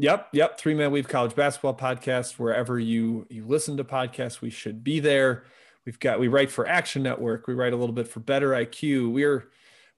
Yep, 0.00 0.28
yep. 0.32 0.58
Three 0.58 0.72
Man 0.72 0.92
Weave 0.92 1.08
College 1.08 1.34
Basketball 1.34 1.76
Podcast. 1.76 2.38
Wherever 2.38 2.78
you 2.78 3.26
you 3.28 3.44
listen 3.44 3.76
to 3.76 3.84
podcasts, 3.84 4.40
we 4.40 4.48
should 4.48 4.82
be 4.82 4.98
there. 4.98 5.44
We've 5.84 6.00
got 6.00 6.18
we 6.18 6.28
write 6.28 6.50
for 6.50 6.66
Action 6.66 7.02
Network. 7.02 7.46
We 7.46 7.52
write 7.52 7.74
a 7.74 7.76
little 7.76 7.94
bit 7.94 8.08
for 8.08 8.20
Better 8.20 8.52
IQ. 8.52 9.12
We're 9.12 9.50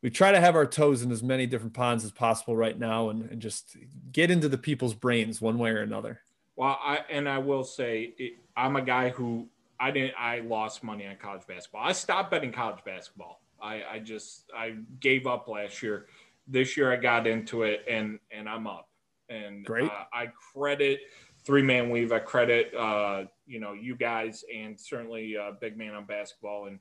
we 0.02 0.10
try 0.10 0.32
to 0.32 0.40
have 0.40 0.56
our 0.56 0.66
toes 0.66 1.02
in 1.02 1.12
as 1.12 1.22
many 1.22 1.46
different 1.46 1.72
ponds 1.72 2.04
as 2.04 2.10
possible 2.10 2.56
right 2.56 2.76
now, 2.76 3.10
and, 3.10 3.30
and 3.30 3.40
just 3.40 3.76
get 4.10 4.28
into 4.28 4.48
the 4.48 4.58
people's 4.58 4.94
brains 4.94 5.40
one 5.40 5.56
way 5.56 5.70
or 5.70 5.82
another. 5.82 6.20
Well, 6.56 6.80
I 6.82 7.04
and 7.08 7.28
I 7.28 7.38
will 7.38 7.62
say 7.62 8.12
it, 8.18 8.32
I'm 8.56 8.74
a 8.74 8.82
guy 8.82 9.10
who 9.10 9.46
I 9.78 9.92
didn't 9.92 10.14
I 10.18 10.40
lost 10.40 10.82
money 10.82 11.06
on 11.06 11.14
college 11.14 11.46
basketball. 11.46 11.84
I 11.84 11.92
stopped 11.92 12.32
betting 12.32 12.50
college 12.50 12.82
basketball. 12.84 13.40
I, 13.62 13.84
I 13.84 13.98
just 14.00 14.50
I 14.52 14.74
gave 14.98 15.28
up 15.28 15.46
last 15.46 15.80
year. 15.80 16.06
This 16.48 16.76
year 16.76 16.92
I 16.92 16.96
got 16.96 17.28
into 17.28 17.62
it 17.62 17.84
and 17.88 18.18
and 18.32 18.48
I'm 18.48 18.66
up. 18.66 18.88
And 19.32 19.64
Great. 19.64 19.90
Uh, 19.90 20.04
I 20.12 20.28
credit 20.52 21.00
three 21.44 21.62
man 21.62 21.90
weave. 21.90 22.12
I 22.12 22.18
credit 22.18 22.74
uh, 22.74 23.24
you 23.46 23.60
know 23.60 23.72
you 23.72 23.96
guys 23.96 24.44
and 24.54 24.78
certainly 24.78 25.36
uh, 25.36 25.52
big 25.60 25.76
man 25.76 25.94
on 25.94 26.04
basketball 26.04 26.66
and 26.66 26.78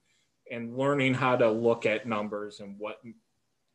and 0.52 0.78
learning 0.78 1.14
how 1.14 1.36
to 1.38 1.50
look 1.50 1.86
at 1.86 2.08
numbers 2.08 2.60
and 2.60 2.76
what 2.78 3.02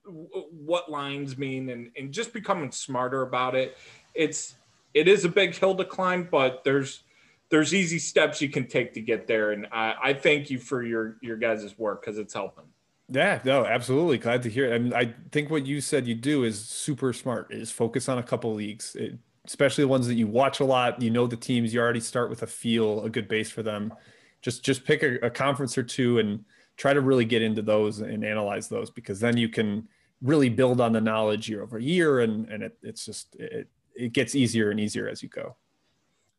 what 0.04 0.90
lines 0.90 1.36
mean 1.36 1.70
and, 1.70 1.90
and 1.96 2.12
just 2.12 2.32
becoming 2.32 2.70
smarter 2.70 3.22
about 3.22 3.54
it. 3.54 3.76
It's 4.14 4.54
it 4.94 5.08
is 5.08 5.24
a 5.24 5.28
big 5.28 5.54
hill 5.54 5.74
to 5.74 5.84
climb, 5.84 6.28
but 6.30 6.62
there's 6.64 7.02
there's 7.48 7.74
easy 7.74 7.98
steps 7.98 8.40
you 8.40 8.48
can 8.48 8.66
take 8.66 8.92
to 8.94 9.00
get 9.00 9.26
there. 9.26 9.52
And 9.52 9.66
I, 9.70 9.94
I 10.02 10.14
thank 10.14 10.50
you 10.50 10.58
for 10.58 10.82
your 10.82 11.16
your 11.20 11.36
guys' 11.36 11.76
work 11.78 12.02
because 12.02 12.18
it's 12.18 12.34
helping. 12.34 12.64
Yeah, 13.08 13.40
no, 13.44 13.64
absolutely. 13.64 14.18
Glad 14.18 14.42
to 14.42 14.50
hear 14.50 14.72
it. 14.72 14.74
I 14.74 14.78
mean, 14.78 14.92
I 14.92 15.14
think 15.30 15.50
what 15.50 15.64
you 15.64 15.80
said 15.80 16.06
you 16.06 16.14
do 16.14 16.44
is 16.44 16.58
super 16.58 17.12
smart. 17.12 17.52
Is 17.52 17.70
focus 17.70 18.08
on 18.08 18.18
a 18.18 18.22
couple 18.22 18.52
leagues, 18.54 18.96
it, 18.96 19.16
especially 19.44 19.84
the 19.84 19.88
ones 19.88 20.08
that 20.08 20.14
you 20.14 20.26
watch 20.26 20.58
a 20.58 20.64
lot. 20.64 21.00
You 21.00 21.10
know 21.10 21.26
the 21.26 21.36
teams. 21.36 21.72
You 21.72 21.80
already 21.80 22.00
start 22.00 22.30
with 22.30 22.42
a 22.42 22.46
feel, 22.46 23.04
a 23.04 23.10
good 23.10 23.28
base 23.28 23.50
for 23.50 23.62
them. 23.62 23.94
Just 24.42 24.64
just 24.64 24.84
pick 24.84 25.04
a, 25.04 25.18
a 25.26 25.30
conference 25.30 25.78
or 25.78 25.84
two 25.84 26.18
and 26.18 26.44
try 26.76 26.92
to 26.92 27.00
really 27.00 27.24
get 27.24 27.42
into 27.42 27.62
those 27.62 28.00
and 28.00 28.24
analyze 28.24 28.68
those 28.68 28.90
because 28.90 29.20
then 29.20 29.36
you 29.36 29.48
can 29.48 29.88
really 30.20 30.48
build 30.48 30.80
on 30.80 30.92
the 30.92 31.00
knowledge 31.00 31.48
year 31.48 31.62
over 31.62 31.78
year, 31.78 32.20
and 32.20 32.48
and 32.48 32.64
it, 32.64 32.76
it's 32.82 33.06
just 33.06 33.36
it 33.36 33.68
it 33.94 34.12
gets 34.12 34.34
easier 34.34 34.70
and 34.72 34.80
easier 34.80 35.08
as 35.08 35.22
you 35.22 35.28
go. 35.28 35.56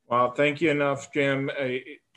Well, 0.07 0.31
thank 0.31 0.61
you 0.61 0.71
enough, 0.71 1.11
Jim. 1.13 1.49
Uh, 1.49 1.65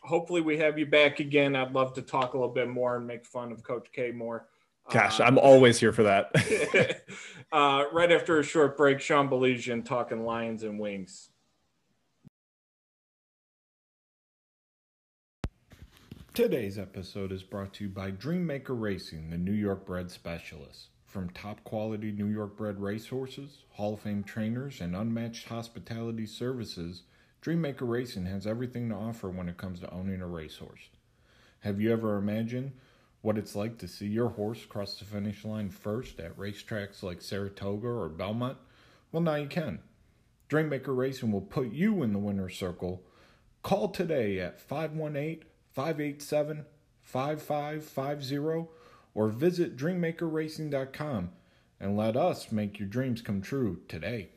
hopefully, 0.03 0.41
we 0.41 0.59
have 0.59 0.79
you 0.79 0.87
back 0.87 1.21
again. 1.21 1.57
I'd 1.57 1.73
love 1.73 1.95
to 1.95 2.03
talk 2.03 2.35
a 2.35 2.39
little 2.39 2.53
bit 2.53 2.69
more 2.69 2.97
and 2.97 3.07
make 3.07 3.25
fun 3.25 3.53
of 3.53 3.63
Coach 3.63 3.89
K 3.93 4.11
more. 4.13 4.47
Gosh, 4.91 5.21
Uh, 5.21 5.25
I'm 5.25 5.39
always 5.39 5.79
here 5.79 5.93
for 5.93 6.03
that. 6.05 7.05
uh, 7.53 7.85
right 7.93 8.11
after 8.11 8.39
a 8.41 8.43
short 8.43 8.77
break, 8.77 9.01
Sean 9.01 9.29
Baligian 9.29 9.85
talking 9.85 10.25
Lions 10.25 10.63
and 10.63 10.79
Wings. 10.79 11.29
Today's 16.33 16.79
episode 16.79 17.33
is 17.33 17.43
brought 17.43 17.75
to 17.75 17.85
you 17.85 17.91
by 17.91 18.11
Dreammaker 18.13 18.81
Racing, 18.81 19.31
the 19.31 19.37
New 19.37 19.53
York 19.53 19.85
bred 19.85 20.11
specialist. 20.11 20.89
From 21.05 21.29
top 21.31 21.63
quality 21.65 22.13
New 22.13 22.27
York 22.29 22.57
bred 22.57 22.81
racehorses, 22.81 23.65
Hall 23.71 23.95
of 23.95 24.01
Fame 24.01 24.23
trainers, 24.23 24.81
and 24.81 24.95
unmatched 24.95 25.49
hospitality 25.49 26.27
services, 26.27 27.03
Dreammaker 27.43 27.89
Racing 27.89 28.27
has 28.27 28.47
everything 28.47 28.91
to 28.91 28.95
offer 28.95 29.31
when 29.31 29.49
it 29.49 29.57
comes 29.57 29.81
to 29.81 29.91
owning 29.91 30.21
a 30.21 30.27
racehorse. 30.27 30.91
Have 31.61 31.81
you 31.81 31.91
ever 31.91 32.19
imagined 32.19 32.73
what 33.23 33.39
it's 33.39 33.57
like 33.57 33.79
to 33.79 33.89
see 33.89 34.07
your 34.07 34.29
horse 34.29 34.67
cross 34.67 34.99
the 34.99 35.07
finish 35.07 35.45
line 35.45 35.71
first 35.71 36.21
at 36.21 36.37
racetracks 36.37 37.03
like 37.03 37.23
Saratoga 37.23 37.89
or 37.89 38.11
Belmont? 38.11 38.59
Well, 39.11 39.23
now 39.23 39.37
you 39.37 39.49
can. 39.49 39.81
Dreammaker 40.51 40.95
Racing 40.95 41.33
will 41.33 41.41
put 41.41 41.73
you 41.73 42.03
in 42.03 42.13
the 42.13 42.19
winner's 42.19 42.59
circle. 42.59 43.03
Call 43.63 43.89
today 43.89 44.39
at 44.39 44.61
518 44.61 45.45
587 45.73 46.67
5550 47.03 48.69
or 49.15 49.29
visit 49.29 49.77
dreammakerracing.com 49.79 51.31
and 51.81 51.97
let 51.97 52.17
us 52.17 52.53
make 52.53 52.79
your 52.79 52.89
dreams 52.89 53.23
come 53.23 53.41
true 53.41 53.81
today. 53.89 54.29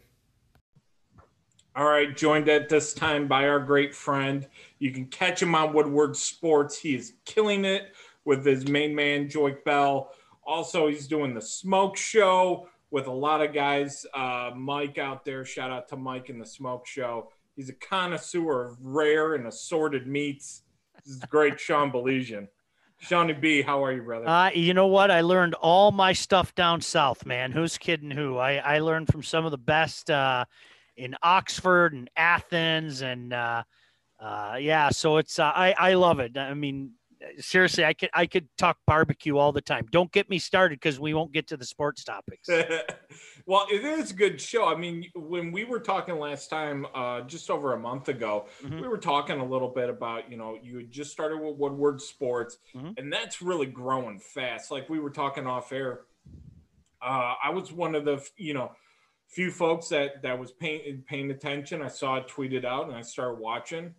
All 1.76 1.86
right, 1.86 2.16
joined 2.16 2.50
at 2.50 2.70
this 2.70 2.94
time 2.94 3.28
by 3.28 3.48
our 3.48 3.60
great 3.60 3.96
friend. 3.96 4.48
You 4.78 4.92
can 4.92 5.08
catch 5.08 5.42
him 5.42 5.56
on 5.56 5.74
Woodward 5.74 6.16
Sports. 6.16 6.78
He 6.78 6.94
is 6.94 7.14
killing 7.26 7.66
it 7.66 7.96
with 8.26 8.46
his 8.46 8.68
main 8.68 8.94
man, 8.94 9.28
Joique 9.28 9.64
Bell. 9.64 10.12
Also, 10.46 10.88
he's 10.88 11.08
doing 11.08 11.34
the 11.34 11.42
Smoke 11.42 11.98
Show 11.98 12.68
with 12.92 13.08
a 13.08 13.12
lot 13.12 13.42
of 13.42 13.56
guys. 13.56 14.06
Uh, 14.14 14.52
Mike 14.56 15.00
out 15.00 15.26
there, 15.26 15.44
shout 15.46 15.72
out 15.72 15.88
to 15.88 15.96
Mike 15.96 16.30
in 16.30 16.38
the 16.38 16.46
Smoke 16.46 16.86
Show. 16.86 17.32
He's 17.56 17.70
a 17.70 17.74
connoisseur 17.74 18.66
of 18.66 18.78
rare 18.80 19.34
and 19.34 19.48
assorted 19.48 20.06
meats. 20.06 20.62
This 21.04 21.16
is 21.16 21.22
great, 21.22 21.60
Sean 21.60 21.92
Baligian. 21.92 22.50
Shawnee 23.00 23.34
B, 23.34 23.62
how 23.64 23.84
are 23.84 23.92
you, 23.92 24.04
brother? 24.04 24.28
Uh, 24.30 24.52
you 24.52 24.76
know 24.76 24.88
what? 24.88 25.10
I 25.10 25.22
learned 25.22 25.56
all 25.56 25.92
my 25.92 26.14
stuff 26.14 26.54
down 26.54 26.82
south, 26.82 27.26
man. 27.26 27.52
Who's 27.52 27.80
kidding 27.80 28.12
who? 28.12 28.38
I, 28.38 28.58
I 28.58 28.80
learned 28.80 29.08
from 29.08 29.24
some 29.24 29.44
of 29.44 29.52
the 29.52 29.58
best 29.58 30.12
uh, 30.12 30.46
in 30.98 31.16
Oxford 31.24 31.94
and 31.94 32.10
Athens, 32.16 33.02
and 33.02 33.34
uh, 33.34 33.64
uh, 34.20 34.58
yeah. 34.60 34.90
So 34.90 35.18
it's 35.18 35.40
uh, 35.40 35.52
I 35.54 35.74
I 35.78 35.94
love 35.94 36.20
it. 36.20 36.38
I 36.38 36.54
mean, 36.54 36.92
seriously, 37.40 37.86
I 37.86 37.94
could 37.94 38.10
I 38.14 38.26
could 38.26 38.48
talk 38.58 38.78
barbecue 38.86 39.38
all 39.38 39.52
the 39.52 39.62
time. 39.62 39.86
Don't 39.92 40.12
get 40.12 40.30
me 40.30 40.40
started 40.40 40.80
because 40.80 41.00
we 41.00 41.14
won't 41.14 41.32
get 41.32 41.48
to 41.48 41.58
the 41.58 41.66
sports 41.66 42.04
topics. 42.04 42.48
well, 43.46 43.66
it 43.72 43.84
is 43.84 44.12
a 44.12 44.14
good 44.14 44.40
show. 44.40 44.66
I 44.66 44.76
mean, 44.76 45.06
when 45.16 45.52
we 45.52 45.64
were 45.64 45.80
talking 45.80 46.18
last 46.18 46.50
time, 46.50 46.86
uh, 46.94 47.22
just 47.22 47.50
over 47.50 47.74
a 47.74 47.80
month 47.80 48.10
ago, 48.10 48.48
mm-hmm. 48.64 48.82
we 48.82 48.88
were 48.88 48.98
talking 48.98 49.40
a 49.40 49.46
little 49.46 49.70
bit 49.70 49.90
about 49.90 50.30
you 50.30 50.38
know 50.38 50.58
you 50.62 50.78
had 50.78 50.92
just 50.92 51.12
started 51.12 51.38
with 51.38 51.56
Woodward 51.58 52.02
Sports, 52.02 52.58
mm-hmm. 52.76 52.92
and 52.98 53.12
that's 53.12 53.42
really 53.42 53.68
growing 53.68 54.20
fast. 54.20 54.72
Like 54.72 54.90
we 54.90 55.00
were 55.00 55.12
talking 55.12 55.48
off 55.48 55.72
air. 55.72 56.02
Uh, 57.02 57.34
I 57.44 57.50
was 57.50 57.72
one 57.72 57.96
of 57.96 58.06
the 58.06 58.26
you 58.38 58.54
know 58.54 58.72
few 59.34 59.52
folks 59.52 59.90
that 59.90 60.22
that 60.22 60.38
was 60.38 60.52
paying 60.52 61.04
paying 61.08 61.32
attention. 61.32 61.82
I 61.82 61.88
saw 61.88 62.18
it 62.18 62.28
tweeted 62.28 62.66
out, 62.66 62.88
and 62.88 62.96
I 62.96 63.02
started 63.02 63.40
watching 63.40 63.94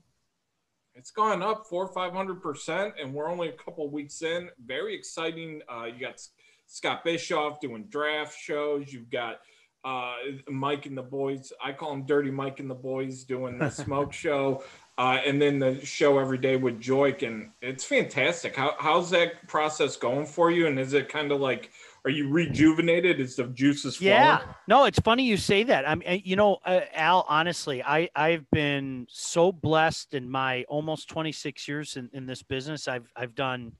it's 0.94 1.10
gone 1.10 1.42
up 1.42 1.66
four 1.66 1.84
or 1.84 1.92
five 1.92 2.12
hundred 2.12 2.40
percent, 2.40 2.94
and 3.00 3.12
we're 3.12 3.28
only 3.28 3.48
a 3.48 3.52
couple 3.52 3.88
weeks 3.90 4.22
in. 4.22 4.48
Very 4.64 4.94
exciting. 4.94 5.60
Uh, 5.68 5.86
you 5.86 6.00
got 6.00 6.20
Scott 6.66 7.04
Bischoff 7.04 7.60
doing 7.60 7.84
draft 7.88 8.38
shows. 8.38 8.92
You've 8.92 9.10
got 9.10 9.40
uh, 9.84 10.14
Mike 10.48 10.86
and 10.86 10.96
the 10.96 11.02
boys. 11.02 11.52
I 11.62 11.72
call 11.72 11.92
him 11.92 12.06
Dirty 12.06 12.30
Mike 12.30 12.60
and 12.60 12.70
the 12.70 12.76
boys 12.76 13.24
doing 13.24 13.58
the 13.58 13.70
smoke 13.70 14.12
show, 14.12 14.62
uh, 14.96 15.18
and 15.26 15.42
then 15.42 15.58
the 15.58 15.84
show 15.84 16.18
every 16.20 16.38
day 16.38 16.56
with 16.56 16.80
Joique, 16.80 17.26
and 17.26 17.50
it's 17.60 17.84
fantastic. 17.84 18.54
How, 18.54 18.76
how's 18.78 19.10
that 19.10 19.48
process 19.48 19.96
going 19.96 20.26
for 20.26 20.52
you? 20.52 20.68
And 20.68 20.78
is 20.78 20.92
it 20.92 21.08
kind 21.08 21.32
of 21.32 21.40
like 21.40 21.70
are 22.04 22.10
you 22.10 22.28
rejuvenated? 22.28 23.18
Is 23.18 23.36
the 23.36 23.44
juices 23.44 23.96
flowing? 23.96 24.12
Yeah. 24.12 24.42
No, 24.68 24.84
it's 24.84 24.98
funny 24.98 25.24
you 25.24 25.38
say 25.38 25.62
that. 25.64 25.88
I 25.88 25.94
mean, 25.94 26.22
you 26.24 26.36
know, 26.36 26.58
uh, 26.64 26.80
Al, 26.92 27.24
honestly, 27.28 27.82
I, 27.82 28.10
I've 28.14 28.48
been 28.50 29.06
so 29.08 29.50
blessed 29.50 30.12
in 30.12 30.28
my 30.28 30.64
almost 30.68 31.08
26 31.08 31.66
years 31.66 31.96
in, 31.96 32.10
in 32.12 32.26
this 32.26 32.42
business. 32.42 32.88
I've, 32.88 33.10
I've 33.16 33.34
done 33.34 33.72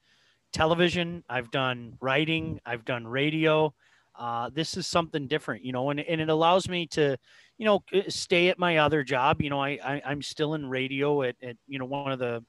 television, 0.54 1.22
I've 1.28 1.50
done 1.50 1.98
writing, 2.00 2.60
I've 2.64 2.84
done 2.84 3.06
radio. 3.06 3.74
Uh, 4.18 4.48
this 4.54 4.76
is 4.76 4.86
something 4.86 5.26
different, 5.26 5.64
you 5.64 5.72
know, 5.72 5.90
and, 5.90 6.00
and 6.00 6.20
it 6.20 6.28
allows 6.28 6.68
me 6.68 6.86
to, 6.86 7.18
you 7.58 7.66
know, 7.66 7.82
uh, 7.92 8.02
stay 8.08 8.48
at 8.48 8.58
my 8.58 8.78
other 8.78 9.02
job. 9.02 9.42
You 9.42 9.50
know, 9.50 9.60
I, 9.60 9.78
I 9.84 10.02
I'm 10.06 10.22
still 10.22 10.54
in 10.54 10.70
radio 10.70 11.22
at, 11.22 11.34
at, 11.42 11.56
you 11.66 11.78
know, 11.78 11.84
one 11.84 12.12
of 12.12 12.20
the, 12.20 12.42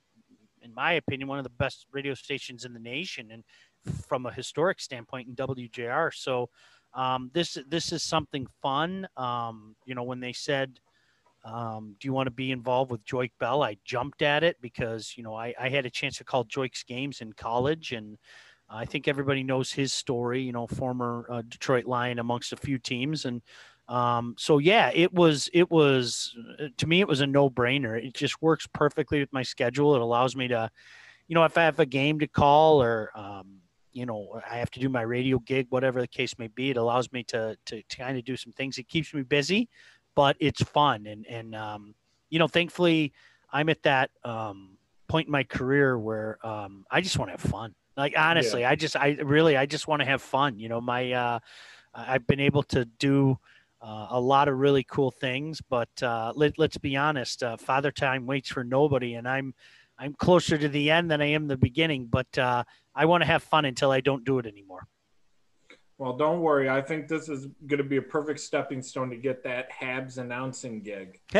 in 0.61 0.73
my 0.73 0.93
opinion, 0.93 1.27
one 1.27 1.39
of 1.39 1.43
the 1.43 1.49
best 1.49 1.87
radio 1.91 2.13
stations 2.13 2.63
in 2.65 2.73
the 2.73 2.79
nation. 2.79 3.29
And 3.31 3.43
from 4.07 4.25
a 4.25 4.31
historic 4.31 4.79
standpoint 4.79 5.27
in 5.27 5.35
WJR. 5.35 6.13
So 6.13 6.49
um, 6.93 7.29
this 7.33 7.57
this 7.67 7.91
is 7.91 8.03
something 8.03 8.47
fun. 8.61 9.07
Um, 9.17 9.75
you 9.85 9.95
know, 9.95 10.03
when 10.03 10.19
they 10.19 10.33
said, 10.33 10.79
um, 11.43 11.95
"Do 11.99 12.07
you 12.07 12.13
want 12.13 12.27
to 12.27 12.31
be 12.31 12.51
involved 12.51 12.91
with 12.91 13.05
Joique 13.05 13.31
Bell?" 13.39 13.63
I 13.63 13.77
jumped 13.83 14.21
at 14.21 14.43
it 14.43 14.57
because 14.61 15.13
you 15.17 15.23
know 15.23 15.35
I, 15.35 15.53
I 15.59 15.69
had 15.69 15.85
a 15.85 15.89
chance 15.89 16.17
to 16.17 16.23
call 16.23 16.45
Joique's 16.45 16.83
games 16.83 17.19
in 17.19 17.33
college, 17.33 17.91
and 17.91 18.17
I 18.69 18.85
think 18.85 19.07
everybody 19.07 19.43
knows 19.43 19.73
his 19.73 19.91
story. 19.91 20.41
You 20.41 20.53
know, 20.53 20.67
former 20.67 21.27
uh, 21.29 21.41
Detroit 21.47 21.85
Lion 21.85 22.19
amongst 22.19 22.53
a 22.53 22.57
few 22.57 22.79
teams, 22.79 23.25
and 23.25 23.41
um, 23.87 24.35
so 24.37 24.57
yeah, 24.57 24.89
it 24.93 25.13
was 25.13 25.49
it 25.53 25.69
was 25.69 26.35
to 26.77 26.87
me 26.87 27.01
it 27.01 27.07
was 27.07 27.21
a 27.21 27.27
no 27.27 27.49
brainer. 27.49 28.01
It 28.01 28.13
just 28.13 28.41
works 28.41 28.67
perfectly 28.67 29.19
with 29.19 29.31
my 29.31 29.43
schedule. 29.43 29.95
It 29.95 30.01
allows 30.01 30.35
me 30.35 30.47
to, 30.47 30.71
you 31.27 31.35
know, 31.35 31.43
if 31.43 31.57
I 31.57 31.63
have 31.63 31.79
a 31.79 31.85
game 31.85 32.19
to 32.19 32.27
call 32.27 32.81
or 32.81 33.11
um, 33.15 33.59
you 33.95 34.05
know 34.05 34.41
I 34.47 34.57
have 34.57 34.69
to 34.71 34.79
do 34.79 34.89
my 34.89 35.01
radio 35.01 35.39
gig, 35.39 35.67
whatever 35.69 36.01
the 36.01 36.07
case 36.07 36.37
may 36.37 36.47
be. 36.47 36.69
It 36.69 36.77
allows 36.77 37.11
me 37.11 37.23
to 37.23 37.57
to, 37.65 37.81
to 37.81 37.97
kind 37.97 38.17
of 38.17 38.25
do 38.25 38.35
some 38.35 38.51
things. 38.51 38.77
It 38.77 38.89
keeps 38.89 39.13
me 39.13 39.23
busy, 39.23 39.69
but 40.15 40.35
it's 40.39 40.61
fun 40.61 41.07
and 41.07 41.25
and 41.27 41.55
um, 41.55 41.95
you 42.29 42.37
know 42.37 42.47
thankfully 42.47 43.13
I'm 43.51 43.69
at 43.69 43.81
that 43.83 44.11
um, 44.25 44.77
point 45.07 45.27
in 45.27 45.31
my 45.31 45.43
career 45.43 45.97
where 45.97 46.45
um, 46.45 46.85
I 46.91 46.99
just 46.99 47.17
want 47.17 47.29
to 47.29 47.41
have 47.41 47.51
fun. 47.51 47.73
Like 47.95 48.13
honestly, 48.17 48.61
yeah. 48.61 48.69
I 48.71 48.75
just 48.75 48.97
I 48.97 49.17
really 49.23 49.55
I 49.55 49.65
just 49.65 49.87
want 49.87 50.01
to 50.01 50.05
have 50.05 50.21
fun. 50.21 50.59
You 50.59 50.67
know 50.67 50.81
my 50.81 51.13
uh, 51.13 51.39
I've 51.93 52.27
been 52.27 52.41
able 52.41 52.63
to 52.63 52.85
do. 52.85 53.39
Uh, 53.81 54.07
a 54.11 54.19
lot 54.19 54.47
of 54.47 54.57
really 54.57 54.83
cool 54.83 55.11
things, 55.11 55.61
but 55.69 55.89
uh, 56.01 56.33
let, 56.35 56.57
us 56.57 56.75
be 56.77 56.95
honest. 56.95 57.43
Uh, 57.43 57.55
Father 57.55 57.91
Time 57.91 58.25
waits 58.25 58.49
for 58.49 58.63
nobody, 58.63 59.13
and 59.13 59.27
I'm 59.27 59.53
I'm 59.99 60.15
closer 60.15 60.57
to 60.57 60.67
the 60.67 60.89
end 60.89 61.11
than 61.11 61.21
I 61.21 61.27
am 61.27 61.47
the 61.47 61.57
beginning. 61.57 62.07
But 62.07 62.35
uh, 62.35 62.63
I 62.95 63.05
want 63.05 63.21
to 63.21 63.27
have 63.27 63.43
fun 63.43 63.65
until 63.65 63.91
I 63.91 64.01
don't 64.01 64.23
do 64.23 64.39
it 64.39 64.45
anymore. 64.45 64.87
Well, 65.97 66.17
don't 66.17 66.41
worry. 66.41 66.69
I 66.69 66.81
think 66.81 67.07
this 67.07 67.29
is 67.29 67.47
going 67.67 67.77
to 67.77 67.83
be 67.83 67.97
a 67.97 68.01
perfect 68.01 68.41
stepping 68.41 68.81
stone 68.81 69.09
to 69.11 69.15
get 69.15 69.43
that 69.43 69.71
Habs 69.71 70.17
announcing 70.17 70.81
gig. 70.81 71.21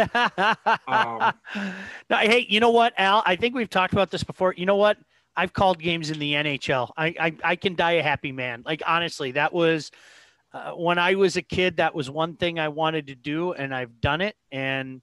um, 0.87 1.33
no, 2.09 2.17
hey, 2.17 2.45
you 2.47 2.61
know 2.61 2.69
what, 2.69 2.93
Al? 2.97 3.21
I 3.25 3.35
think 3.35 3.53
we've 3.53 3.69
talked 3.69 3.91
about 3.91 4.11
this 4.11 4.23
before. 4.23 4.53
You 4.55 4.65
know 4.65 4.77
what? 4.77 4.97
I've 5.35 5.51
called 5.51 5.79
games 5.79 6.09
in 6.09 6.19
the 6.19 6.33
NHL. 6.33 6.91
I 6.95 7.07
I, 7.19 7.35
I 7.43 7.55
can 7.57 7.75
die 7.75 7.93
a 7.93 8.03
happy 8.03 8.31
man. 8.31 8.63
Like 8.65 8.81
honestly, 8.87 9.31
that 9.31 9.51
was 9.51 9.91
uh, 10.53 10.71
when 10.71 10.97
I 10.97 11.15
was 11.15 11.35
a 11.35 11.41
kid. 11.41 11.77
That 11.77 11.93
was 11.93 12.09
one 12.09 12.37
thing 12.37 12.57
I 12.57 12.69
wanted 12.69 13.07
to 13.07 13.15
do, 13.15 13.51
and 13.51 13.75
I've 13.75 13.99
done 13.99 14.21
it. 14.21 14.37
And 14.53 15.01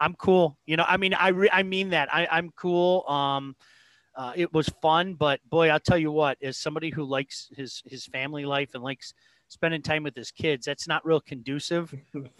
I'm 0.00 0.14
cool. 0.14 0.58
You 0.66 0.76
know, 0.76 0.84
I 0.86 0.96
mean, 0.96 1.14
I 1.14 1.28
re- 1.28 1.50
I 1.52 1.62
mean 1.62 1.90
that. 1.90 2.12
I 2.12 2.26
I'm 2.28 2.50
cool. 2.56 3.08
Um, 3.08 3.54
uh, 4.18 4.32
it 4.34 4.52
was 4.52 4.68
fun, 4.82 5.14
but 5.14 5.38
boy, 5.48 5.68
I'll 5.68 5.78
tell 5.78 5.96
you 5.96 6.10
what, 6.10 6.38
as 6.42 6.58
somebody 6.58 6.90
who 6.90 7.04
likes 7.04 7.50
his 7.56 7.84
his 7.86 8.04
family 8.06 8.44
life 8.44 8.70
and 8.74 8.82
likes 8.82 9.14
spending 9.46 9.80
time 9.80 10.02
with 10.02 10.16
his 10.16 10.32
kids, 10.32 10.66
that's 10.66 10.88
not 10.88 11.06
real 11.06 11.20
conducive 11.20 11.94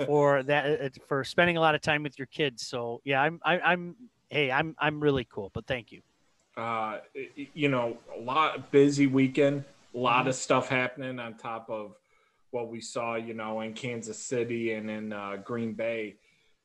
for 0.04 0.42
that 0.48 0.80
uh, 0.80 0.88
for 1.06 1.22
spending 1.22 1.56
a 1.56 1.60
lot 1.60 1.76
of 1.76 1.80
time 1.80 2.02
with 2.02 2.18
your 2.18 2.26
kids. 2.26 2.66
So 2.66 3.00
yeah, 3.04 3.22
I'm 3.22 3.38
I, 3.44 3.54
am 3.54 3.60
i 3.64 3.72
am 3.72 3.96
hey, 4.28 4.50
I'm 4.50 4.74
I'm 4.80 4.98
really 4.98 5.24
cool, 5.30 5.52
but 5.54 5.68
thank 5.68 5.92
you. 5.92 6.02
Uh, 6.56 6.98
you 7.54 7.68
know, 7.68 7.96
a 8.16 8.20
lot 8.20 8.72
busy 8.72 9.06
weekend, 9.06 9.64
a 9.94 9.98
lot 9.98 10.22
mm-hmm. 10.22 10.30
of 10.30 10.34
stuff 10.34 10.68
happening 10.68 11.20
on 11.20 11.34
top 11.34 11.70
of 11.70 11.94
what 12.50 12.68
we 12.68 12.80
saw, 12.80 13.14
you 13.14 13.34
know, 13.34 13.60
in 13.60 13.72
Kansas 13.72 14.18
City 14.18 14.72
and 14.72 14.90
in 14.90 15.12
uh, 15.12 15.36
Green 15.36 15.74
Bay. 15.74 16.16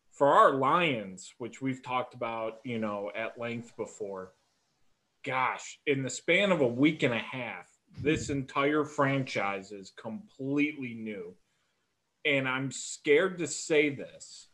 For 0.09 0.28
our 0.28 0.53
Lions, 0.53 1.36
which 1.38 1.61
we've 1.61 1.84
talked 1.84 2.16
about, 2.16 2.59
you 2.64 2.80
know, 2.80 3.11
at 3.16 3.39
length 3.39 3.76
before, 3.78 4.32
gosh, 5.24 5.80
in 5.86 6.03
the 6.03 6.09
span 6.09 6.51
of 6.51 6.61
a 6.61 6.67
week 6.67 7.03
and 7.03 7.13
a 7.13 7.19
half, 7.19 7.69
this 8.01 8.30
entire 8.30 8.84
franchise 8.84 9.71
is 9.71 9.91
completely 9.91 10.93
new. 10.93 11.34
And 12.26 12.47
I'm 12.47 12.71
scared 12.71 13.38
to 13.39 13.47
say 13.47 13.89
this. 13.89 14.47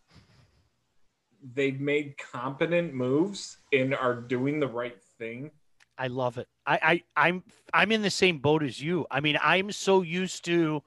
They've 1.53 1.79
made 1.79 2.17
competent 2.17 2.93
moves 2.93 3.57
and 3.71 3.93
are 3.95 4.15
doing 4.15 4.59
the 4.59 4.67
right 4.67 5.01
thing. 5.17 5.51
I 5.97 6.07
love 6.07 6.37
it. 6.37 6.47
I, 6.65 7.03
I 7.15 7.27
I'm 7.27 7.43
I'm 7.73 7.91
in 7.91 8.01
the 8.01 8.09
same 8.09 8.39
boat 8.39 8.63
as 8.63 8.81
you. 8.81 9.05
I 9.11 9.19
mean, 9.19 9.37
I'm 9.41 9.71
so 9.71 10.01
used 10.01 10.45
to 10.45 10.81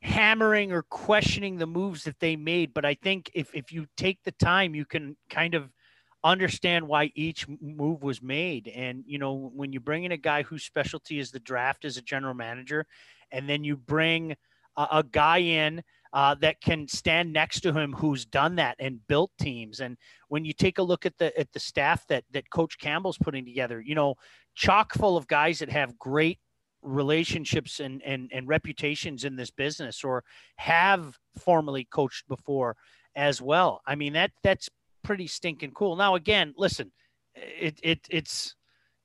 hammering 0.00 0.72
or 0.72 0.82
questioning 0.82 1.56
the 1.56 1.66
moves 1.66 2.04
that 2.04 2.20
they 2.20 2.36
made, 2.36 2.74
but 2.74 2.84
I 2.84 2.94
think 2.94 3.30
if 3.34 3.54
if 3.54 3.72
you 3.72 3.86
take 3.96 4.22
the 4.24 4.32
time, 4.32 4.74
you 4.74 4.84
can 4.84 5.16
kind 5.30 5.54
of 5.54 5.70
understand 6.24 6.88
why 6.88 7.12
each 7.14 7.46
move 7.60 8.02
was 8.02 8.22
made. 8.22 8.68
And, 8.68 9.04
you 9.06 9.18
know, 9.18 9.52
when 9.54 9.72
you 9.72 9.80
bring 9.80 10.04
in 10.04 10.12
a 10.12 10.16
guy 10.16 10.42
whose 10.42 10.64
specialty 10.64 11.18
is 11.18 11.30
the 11.30 11.40
draft 11.40 11.84
as 11.84 11.96
a 11.96 12.02
general 12.02 12.34
manager, 12.34 12.86
and 13.30 13.48
then 13.48 13.62
you 13.62 13.76
bring 13.76 14.34
a, 14.76 14.88
a 14.92 15.04
guy 15.04 15.38
in 15.38 15.82
uh, 16.14 16.34
that 16.36 16.60
can 16.60 16.88
stand 16.88 17.32
next 17.32 17.60
to 17.60 17.72
him 17.72 17.92
who's 17.92 18.24
done 18.24 18.56
that 18.56 18.76
and 18.78 19.06
built 19.06 19.32
teams. 19.38 19.80
And 19.80 19.96
when 20.28 20.44
you 20.44 20.52
take 20.52 20.78
a 20.78 20.82
look 20.82 21.04
at 21.04 21.18
the 21.18 21.36
at 21.38 21.52
the 21.52 21.60
staff 21.60 22.06
that 22.08 22.24
that 22.30 22.50
Coach 22.50 22.78
Campbell's 22.78 23.18
putting 23.18 23.44
together, 23.44 23.80
you 23.80 23.94
know, 23.94 24.14
chock 24.54 24.94
full 24.94 25.16
of 25.16 25.26
guys 25.26 25.58
that 25.58 25.70
have 25.70 25.98
great 25.98 26.38
relationships 26.82 27.80
and, 27.80 28.02
and, 28.02 28.30
and 28.32 28.46
reputations 28.46 29.24
in 29.24 29.36
this 29.36 29.50
business 29.50 30.04
or 30.04 30.22
have 30.56 31.18
formally 31.38 31.88
coached 31.90 32.28
before 32.28 32.76
as 33.16 33.40
well. 33.40 33.80
I 33.86 33.94
mean 33.94 34.12
that 34.12 34.32
that's 34.42 34.68
pretty 35.04 35.26
stinking 35.26 35.72
cool. 35.72 35.96
Now, 35.96 36.16
again, 36.16 36.54
listen, 36.56 36.90
it, 37.34 37.78
it 37.82 38.00
it's 38.10 38.56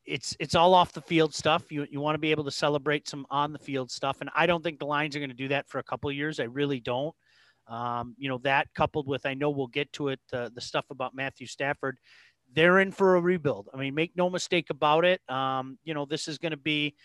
it's 0.05 0.35
it's 0.39 0.55
all 0.55 0.73
off 0.73 0.93
the 0.93 1.01
field 1.01 1.33
stuff. 1.33 1.71
You 1.71 1.85
you 1.91 1.99
want 1.99 2.15
to 2.15 2.19
be 2.19 2.31
able 2.31 2.45
to 2.45 2.51
celebrate 2.51 3.07
some 3.07 3.25
on 3.29 3.53
the 3.53 3.59
field 3.59 3.91
stuff, 3.91 4.21
and 4.21 4.29
I 4.35 4.47
don't 4.47 4.63
think 4.63 4.79
the 4.79 4.85
Lions 4.85 5.15
are 5.15 5.19
going 5.19 5.29
to 5.29 5.35
do 5.35 5.49
that 5.49 5.69
for 5.69 5.79
a 5.79 5.83
couple 5.83 6.09
of 6.09 6.15
years. 6.15 6.39
I 6.39 6.45
really 6.45 6.79
don't. 6.79 7.13
Um, 7.67 8.15
you 8.17 8.29
know 8.29 8.39
that 8.39 8.67
coupled 8.73 9.07
with 9.07 9.27
I 9.27 9.35
know 9.35 9.51
we'll 9.51 9.67
get 9.67 9.93
to 9.93 10.07
it 10.07 10.19
uh, 10.33 10.49
the 10.53 10.61
stuff 10.61 10.85
about 10.89 11.13
Matthew 11.13 11.45
Stafford. 11.45 11.99
They're 12.51 12.79
in 12.79 12.91
for 12.91 13.15
a 13.15 13.21
rebuild. 13.21 13.69
I 13.71 13.77
mean, 13.77 13.93
make 13.93 14.13
no 14.15 14.27
mistake 14.27 14.71
about 14.71 15.05
it. 15.05 15.21
Um, 15.29 15.77
you 15.83 15.93
know 15.93 16.05
this 16.05 16.27
is 16.27 16.39
going 16.39 16.51
to 16.51 16.57
be 16.57 16.95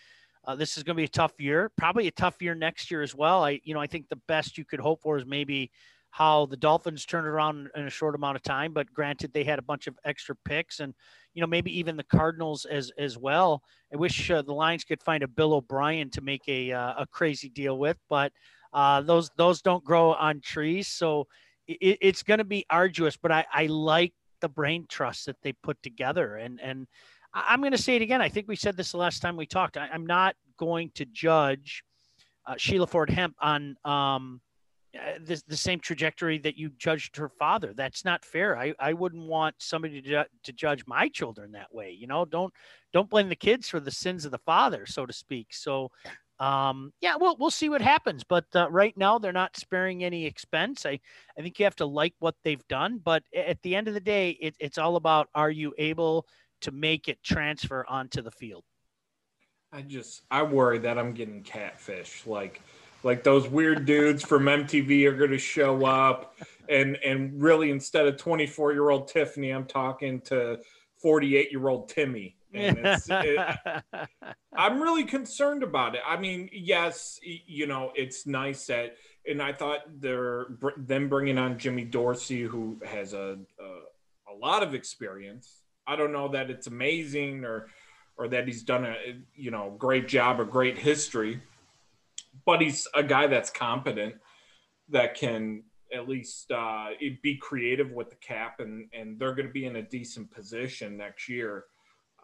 uh, 0.47 0.55
this 0.55 0.77
is 0.77 0.83
going 0.83 0.95
to 0.95 0.99
be 0.99 1.05
a 1.05 1.09
tough 1.09 1.33
year, 1.39 1.71
probably 1.75 2.07
a 2.07 2.11
tough 2.11 2.41
year 2.41 2.55
next 2.55 2.91
year 2.91 3.01
as 3.01 3.15
well. 3.15 3.43
I, 3.43 3.59
you 3.63 3.73
know, 3.73 3.79
I 3.79 3.87
think 3.87 4.09
the 4.09 4.19
best 4.27 4.57
you 4.57 4.65
could 4.65 4.79
hope 4.79 5.01
for 5.01 5.17
is 5.17 5.25
maybe 5.25 5.71
how 6.15 6.45
the 6.45 6.55
Dolphins 6.55 7.05
turned 7.05 7.27
around 7.27 7.67
in 7.75 7.87
a 7.87 7.89
short 7.89 8.15
amount 8.15 8.37
of 8.37 8.41
time. 8.41 8.71
But 8.71 8.93
granted, 8.93 9.33
they 9.33 9.43
had 9.43 9.59
a 9.59 9.61
bunch 9.61 9.85
of 9.85 9.99
extra 10.05 10.33
picks, 10.45 10.79
and 10.79 10.93
you 11.33 11.41
know 11.41 11.47
maybe 11.47 11.77
even 11.77 11.97
the 11.97 12.05
Cardinals 12.05 12.63
as 12.63 12.89
as 12.97 13.17
well. 13.17 13.61
I 13.93 13.97
wish 13.97 14.31
uh, 14.31 14.41
the 14.41 14.53
Lions 14.53 14.85
could 14.85 15.03
find 15.03 15.23
a 15.23 15.27
Bill 15.27 15.53
O'Brien 15.55 16.09
to 16.11 16.21
make 16.21 16.47
a 16.47 16.71
uh, 16.71 16.93
a 16.99 17.05
crazy 17.05 17.49
deal 17.49 17.77
with, 17.77 17.97
but 18.09 18.31
uh, 18.71 19.01
those 19.01 19.29
those 19.35 19.61
don't 19.61 19.83
grow 19.83 20.13
on 20.13 20.39
trees, 20.39 20.87
so 20.87 21.27
it, 21.67 21.97
it's 21.99 22.23
going 22.23 22.37
to 22.37 22.45
be 22.45 22.65
arduous. 22.69 23.17
But 23.17 23.33
I, 23.33 23.45
I 23.53 23.65
like 23.65 24.13
the 24.39 24.47
brain 24.47 24.85
trust 24.87 25.25
that 25.25 25.41
they 25.43 25.51
put 25.51 25.83
together, 25.83 26.37
and 26.37 26.61
and 26.61 26.87
I'm 27.33 27.59
going 27.59 27.73
to 27.73 27.77
say 27.77 27.97
it 27.97 28.01
again. 28.01 28.21
I 28.21 28.29
think 28.29 28.47
we 28.47 28.55
said 28.55 28.77
this 28.77 28.93
the 28.93 28.97
last 28.99 29.21
time 29.21 29.35
we 29.35 29.45
talked. 29.47 29.75
I, 29.75 29.89
am 29.91 30.05
not 30.05 30.37
going 30.57 30.91
to 30.95 31.03
judge 31.03 31.83
uh, 32.47 32.55
Sheila 32.57 32.87
Ford 32.87 33.09
Hamp 33.09 33.35
on 33.41 33.75
um, 33.83 34.39
uh, 34.95 35.19
the, 35.23 35.41
the 35.47 35.57
same 35.57 35.79
trajectory 35.79 36.37
that 36.39 36.57
you 36.57 36.69
judged 36.77 37.15
her 37.17 37.29
father. 37.29 37.73
That's 37.75 38.05
not 38.05 38.25
fair. 38.25 38.57
I, 38.57 38.73
I 38.79 38.93
wouldn't 38.93 39.27
want 39.27 39.55
somebody 39.57 40.01
to, 40.01 40.07
ju- 40.07 40.29
to 40.43 40.53
judge 40.53 40.83
my 40.87 41.09
children 41.09 41.51
that 41.51 41.73
way. 41.73 41.91
You 41.91 42.07
know, 42.07 42.25
don't 42.25 42.53
don't 42.93 43.09
blame 43.09 43.29
the 43.29 43.35
kids 43.35 43.67
for 43.67 43.79
the 43.79 43.91
sins 43.91 44.25
of 44.25 44.31
the 44.31 44.39
father, 44.39 44.85
so 44.85 45.05
to 45.05 45.13
speak. 45.13 45.47
So, 45.51 45.91
um, 46.39 46.93
yeah, 47.01 47.15
we'll 47.19 47.35
we'll 47.37 47.51
see 47.51 47.69
what 47.69 47.81
happens. 47.81 48.23
But 48.23 48.45
uh, 48.55 48.69
right 48.69 48.95
now, 48.97 49.17
they're 49.19 49.31
not 49.31 49.57
sparing 49.57 50.03
any 50.03 50.25
expense. 50.25 50.85
I 50.85 50.99
I 51.37 51.41
think 51.41 51.59
you 51.59 51.65
have 51.65 51.75
to 51.77 51.85
like 51.85 52.13
what 52.19 52.35
they've 52.43 52.67
done. 52.67 52.99
But 53.03 53.23
at 53.35 53.61
the 53.61 53.75
end 53.75 53.87
of 53.87 53.93
the 53.93 53.99
day, 53.99 54.31
it, 54.41 54.55
it's 54.59 54.77
all 54.77 54.95
about 54.95 55.29
are 55.35 55.51
you 55.51 55.73
able 55.77 56.25
to 56.61 56.71
make 56.71 57.07
it 57.07 57.21
transfer 57.23 57.85
onto 57.87 58.21
the 58.21 58.31
field. 58.31 58.63
I 59.71 59.81
just 59.81 60.23
I 60.31 60.41
worry 60.41 60.79
that 60.79 60.97
I'm 60.97 61.13
getting 61.13 61.43
catfish 61.43 62.25
like 62.25 62.61
like 63.05 63.23
those 63.23 63.47
weird 63.47 63.85
dudes 63.85 64.23
from 64.23 64.43
MTV 64.45 65.05
are 65.05 65.15
going 65.15 65.31
to 65.31 65.37
show 65.37 65.85
up. 65.85 66.35
And 66.67 66.97
and 67.05 67.41
really 67.41 67.69
instead 67.69 68.07
of 68.07 68.17
24 68.17 68.73
year 68.73 68.89
old 68.89 69.07
Tiffany 69.07 69.51
I'm 69.51 69.65
talking 69.65 70.19
to 70.21 70.59
48 71.01 71.51
year 71.51 71.67
old 71.67 71.87
Timmy. 71.87 72.35
And 72.53 72.77
it's, 72.79 73.07
it, 73.09 73.57
I'm 74.55 74.81
really 74.81 75.03
concerned 75.03 75.61
about 75.61 75.95
it. 75.95 76.01
I 76.05 76.17
mean, 76.17 76.49
yes, 76.51 77.19
you 77.21 77.67
know, 77.67 77.91
it's 77.95 78.25
nice 78.25 78.65
that, 78.67 78.95
and 79.29 79.41
I 79.41 79.51
thought 79.51 79.81
they're 79.99 80.47
them 80.77 81.09
bringing 81.09 81.37
on 81.37 81.59
Jimmy 81.59 81.83
Dorsey, 81.83 82.43
who 82.43 82.79
has 82.85 83.13
a, 83.13 83.37
a, 83.59 84.33
a 84.33 84.35
lot 84.39 84.63
of 84.63 84.73
experience, 84.73 85.63
I 85.87 85.95
don't 85.95 86.11
know 86.11 86.29
that 86.29 86.49
it's 86.49 86.67
amazing 86.67 87.45
or 87.45 87.67
or 88.17 88.29
that 88.29 88.47
he's 88.47 88.63
done 88.63 88.85
a 88.85 88.95
you 89.35 89.51
know 89.51 89.75
great 89.77 90.07
job 90.07 90.39
or 90.39 90.45
great 90.45 90.77
history, 90.77 91.41
but 92.45 92.61
he's 92.61 92.87
a 92.93 93.03
guy 93.03 93.27
that's 93.27 93.49
competent 93.49 94.15
that 94.89 95.15
can 95.15 95.63
at 95.93 96.07
least 96.07 96.51
uh, 96.51 96.89
be 97.21 97.37
creative 97.37 97.91
with 97.91 98.09
the 98.09 98.15
cap 98.17 98.59
and 98.59 98.87
and 98.93 99.19
they're 99.19 99.35
going 99.35 99.47
to 99.47 99.53
be 99.53 99.65
in 99.65 99.77
a 99.77 99.81
decent 99.81 100.29
position 100.31 100.97
next 100.97 101.29
year 101.29 101.65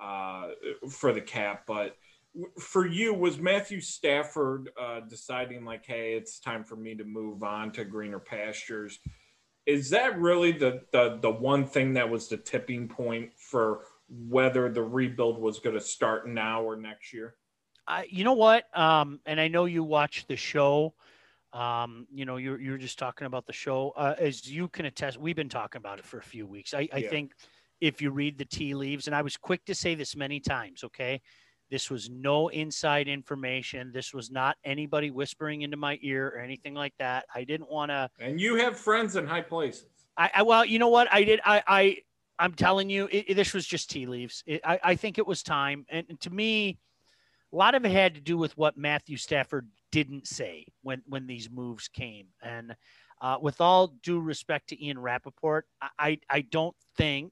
uh, 0.01 0.47
for 0.89 1.13
the 1.13 1.21
cap. 1.21 1.63
But 1.67 1.95
for 2.59 2.87
you, 2.87 3.13
was 3.13 3.39
Matthew 3.39 3.81
Stafford 3.81 4.69
uh, 4.81 5.01
deciding 5.01 5.65
like, 5.65 5.85
hey, 5.85 6.13
it's 6.13 6.39
time 6.39 6.63
for 6.63 6.75
me 6.75 6.95
to 6.95 7.03
move 7.03 7.43
on 7.43 7.71
to 7.73 7.83
greener 7.83 8.19
pastures? 8.19 8.99
is 9.65 9.89
that 9.91 10.19
really 10.19 10.51
the, 10.51 10.81
the 10.91 11.19
the 11.21 11.29
one 11.29 11.65
thing 11.65 11.93
that 11.93 12.09
was 12.09 12.27
the 12.27 12.37
tipping 12.37 12.87
point 12.87 13.31
for 13.37 13.81
whether 14.09 14.69
the 14.69 14.81
rebuild 14.81 15.39
was 15.39 15.59
going 15.59 15.75
to 15.75 15.81
start 15.81 16.27
now 16.27 16.63
or 16.63 16.75
next 16.75 17.13
year? 17.13 17.35
Uh, 17.91 18.03
you 18.09 18.23
know 18.23 18.33
what? 18.33 18.65
Um, 18.77 19.19
and 19.25 19.37
I 19.37 19.49
know 19.49 19.65
you 19.65 19.83
watch 19.83 20.25
the 20.27 20.37
show. 20.37 20.93
Um, 21.51 22.07
you 22.09 22.23
know, 22.23 22.37
you're 22.37 22.57
you're 22.57 22.77
just 22.77 22.97
talking 22.97 23.27
about 23.27 23.45
the 23.45 23.51
show. 23.51 23.91
Uh, 23.97 24.15
as 24.17 24.49
you 24.49 24.69
can 24.69 24.85
attest, 24.85 25.19
we've 25.19 25.35
been 25.35 25.49
talking 25.49 25.79
about 25.79 25.99
it 25.99 26.05
for 26.05 26.17
a 26.17 26.23
few 26.23 26.47
weeks. 26.47 26.73
I, 26.73 26.87
I 26.93 26.99
yeah. 26.99 27.09
think 27.09 27.33
if 27.81 28.01
you 28.01 28.11
read 28.11 28.37
the 28.37 28.45
tea 28.45 28.73
leaves, 28.75 29.07
and 29.07 29.15
I 29.15 29.21
was 29.21 29.35
quick 29.35 29.65
to 29.65 29.75
say 29.75 29.93
this 29.93 30.15
many 30.15 30.39
times, 30.39 30.85
okay, 30.85 31.21
this 31.69 31.89
was 31.89 32.09
no 32.09 32.47
inside 32.47 33.09
information. 33.09 33.91
This 33.93 34.13
was 34.13 34.31
not 34.31 34.55
anybody 34.63 35.11
whispering 35.11 35.63
into 35.63 35.75
my 35.75 35.99
ear 36.01 36.29
or 36.29 36.39
anything 36.39 36.73
like 36.73 36.93
that. 36.99 37.25
I 37.35 37.43
didn't 37.43 37.69
want 37.69 37.91
to. 37.91 38.09
And 38.21 38.39
you 38.39 38.55
have 38.55 38.77
friends 38.77 39.17
in 39.17 39.27
high 39.27 39.41
places. 39.41 39.87
I, 40.15 40.31
I 40.35 40.41
well, 40.43 40.63
you 40.63 40.79
know 40.79 40.87
what 40.87 41.11
I 41.11 41.25
did. 41.25 41.41
I 41.43 41.61
I 41.67 41.97
I'm 42.39 42.53
telling 42.53 42.89
you, 42.89 43.09
it, 43.11 43.25
it, 43.27 43.33
this 43.33 43.53
was 43.53 43.67
just 43.67 43.89
tea 43.89 44.05
leaves. 44.05 44.45
It, 44.47 44.61
I 44.63 44.79
I 44.81 44.95
think 44.95 45.17
it 45.17 45.27
was 45.27 45.43
time, 45.43 45.85
and 45.89 46.07
to 46.21 46.29
me, 46.29 46.77
a 47.51 47.55
lot 47.55 47.75
of 47.75 47.85
it 47.85 47.91
had 47.91 48.15
to 48.15 48.21
do 48.21 48.37
with 48.37 48.57
what 48.57 48.77
Matthew 48.77 49.17
Stafford 49.17 49.67
didn't 49.91 50.27
say 50.27 50.65
when 50.83 51.01
when 51.07 51.27
these 51.27 51.49
moves 51.49 51.87
came. 51.87 52.27
And 52.41 52.75
uh, 53.21 53.37
with 53.41 53.61
all 53.61 53.87
due 54.03 54.19
respect 54.19 54.69
to 54.69 54.85
Ian 54.85 54.99
Rapoport, 54.99 55.65
I 55.99 56.19
I 56.29 56.41
don't 56.41 56.75
think 56.97 57.31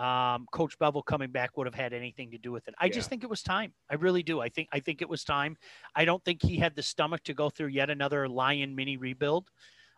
um, 0.00 0.46
Coach 0.50 0.78
Bevell 0.78 1.04
coming 1.04 1.30
back 1.30 1.56
would 1.56 1.66
have 1.66 1.74
had 1.74 1.92
anything 1.92 2.30
to 2.30 2.38
do 2.38 2.52
with 2.52 2.66
it. 2.68 2.74
I 2.78 2.86
yeah. 2.86 2.92
just 2.92 3.10
think 3.10 3.22
it 3.22 3.28
was 3.28 3.42
time. 3.42 3.74
I 3.90 3.96
really 3.96 4.22
do. 4.22 4.40
I 4.40 4.48
think 4.48 4.68
I 4.72 4.80
think 4.80 5.02
it 5.02 5.08
was 5.08 5.24
time. 5.24 5.56
I 5.94 6.04
don't 6.04 6.24
think 6.24 6.42
he 6.42 6.56
had 6.56 6.74
the 6.74 6.82
stomach 6.82 7.22
to 7.24 7.34
go 7.34 7.50
through 7.50 7.68
yet 7.68 7.90
another 7.90 8.28
Lion 8.28 8.74
mini 8.74 8.96
rebuild. 8.96 9.48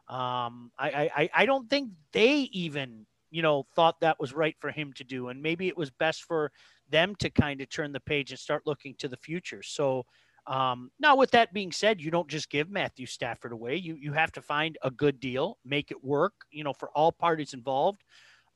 Um, 0.08 0.72
I, 0.78 1.10
I 1.14 1.30
I 1.34 1.46
don't 1.46 1.70
think 1.70 1.90
they 2.12 2.34
even 2.52 3.06
you 3.30 3.42
know 3.42 3.66
thought 3.76 4.00
that 4.00 4.18
was 4.18 4.32
right 4.34 4.56
for 4.60 4.70
him 4.70 4.92
to 4.94 5.04
do, 5.04 5.28
and 5.28 5.40
maybe 5.40 5.68
it 5.68 5.76
was 5.76 5.90
best 5.90 6.24
for 6.24 6.50
them 6.92 7.16
to 7.16 7.28
kind 7.30 7.60
of 7.60 7.68
turn 7.68 7.90
the 7.92 7.98
page 8.00 8.30
and 8.30 8.38
start 8.38 8.62
looking 8.64 8.94
to 8.98 9.08
the 9.08 9.16
future. 9.16 9.62
So. 9.62 10.04
Um, 10.44 10.90
now, 10.98 11.14
with 11.14 11.30
that 11.30 11.52
being 11.52 11.70
said, 11.70 12.00
you 12.00 12.10
don't 12.10 12.26
just 12.26 12.50
give 12.50 12.68
Matthew 12.68 13.06
Stafford 13.06 13.52
away. 13.52 13.76
You 13.76 13.94
you 13.94 14.12
have 14.12 14.32
to 14.32 14.42
find 14.42 14.76
a 14.82 14.90
good 14.90 15.20
deal, 15.20 15.56
make 15.64 15.92
it 15.92 16.02
work, 16.02 16.32
you 16.50 16.64
know, 16.64 16.72
for 16.72 16.90
all 16.96 17.12
parties 17.12 17.54
involved. 17.54 18.02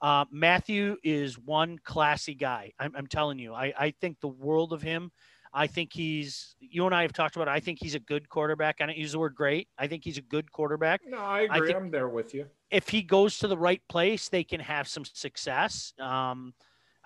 Uh, 0.02 0.24
Matthew 0.32 0.96
is 1.04 1.38
one 1.38 1.78
classy 1.84 2.34
guy. 2.34 2.72
I'm, 2.80 2.92
I'm 2.96 3.06
telling 3.06 3.38
you, 3.38 3.54
I, 3.54 3.72
I 3.78 3.94
think 4.00 4.18
the 4.20 4.26
world 4.26 4.72
of 4.72 4.82
him. 4.82 5.12
I 5.54 5.68
think 5.68 5.92
he's, 5.92 6.56
you 6.58 6.84
and 6.86 6.94
I 6.94 7.02
have 7.02 7.12
talked 7.12 7.36
about 7.36 7.48
it. 7.48 7.52
I 7.52 7.60
think 7.60 7.78
he's 7.80 7.94
a 7.94 8.00
good 8.00 8.28
quarterback. 8.28 8.76
I 8.80 8.86
don't 8.86 8.98
use 8.98 9.12
the 9.12 9.20
word 9.20 9.34
great. 9.34 9.68
I 9.78 9.86
think 9.86 10.04
he's 10.04 10.18
a 10.18 10.22
good 10.22 10.50
quarterback. 10.52 11.00
No, 11.06 11.18
I 11.18 11.42
agree. 11.42 11.72
I 11.72 11.76
am 11.76 11.90
there 11.90 12.08
with 12.08 12.34
you. 12.34 12.46
If 12.70 12.88
he 12.88 13.00
goes 13.00 13.38
to 13.38 13.48
the 13.48 13.56
right 13.56 13.80
place, 13.88 14.28
they 14.28 14.44
can 14.44 14.60
have 14.60 14.86
some 14.86 15.04
success. 15.04 15.94
Um, 15.98 16.52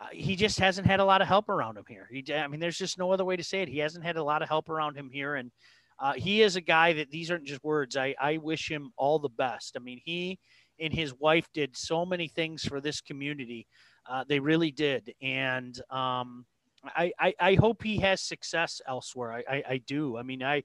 uh, 0.01 0.07
he 0.12 0.34
just 0.34 0.59
hasn't 0.59 0.86
had 0.86 1.01
a 1.01 1.05
lot 1.05 1.20
of 1.20 1.28
help 1.28 1.48
around 1.48 1.76
him 1.76 1.84
here. 1.86 2.09
He, 2.11 2.24
I 2.32 2.46
mean, 2.46 2.59
there's 2.59 2.78
just 2.78 2.98
no 2.98 3.12
other 3.12 3.24
way 3.24 3.36
to 3.36 3.44
say 3.44 3.62
it. 3.62 3.68
He 3.68 3.78
hasn't 3.78 4.05
had 4.05 4.16
a 4.16 4.24
lot 4.24 4.42
of 4.42 4.48
help 4.48 4.70
around 4.70 4.96
him 4.96 5.11
here. 5.12 5.34
And 5.34 5.51
uh, 5.98 6.14
he 6.14 6.40
is 6.40 6.57
a 6.57 6.62
guy 6.62 6.94
that 6.94 7.11
these 7.11 7.30
aren't 7.30 7.44
just 7.44 7.62
words. 7.62 7.96
I, 7.96 8.14
I 8.18 8.38
wish 8.38 8.70
him 8.70 8.92
all 8.96 9.18
the 9.18 9.28
best. 9.28 9.76
I 9.76 9.80
mean, 9.80 10.01
he 10.03 10.38
and 10.80 10.92
his 10.92 11.14
wife 11.14 11.46
did 11.53 11.76
so 11.76 12.07
many 12.07 12.28
things 12.28 12.64
for 12.64 12.80
this 12.80 13.03
community. 13.03 13.66
Uh, 14.09 14.24
they 14.26 14.40
really 14.40 14.70
did. 14.70 15.12
And 15.20 15.78
um, 15.90 16.46
I, 16.84 17.12
I, 17.18 17.34
I, 17.38 17.55
hope 17.57 17.82
he 17.82 17.98
has 17.98 18.22
success 18.22 18.80
elsewhere. 18.88 19.32
I, 19.32 19.57
I, 19.57 19.62
I, 19.68 19.76
do. 19.86 20.16
I 20.16 20.22
mean, 20.22 20.42
I, 20.42 20.62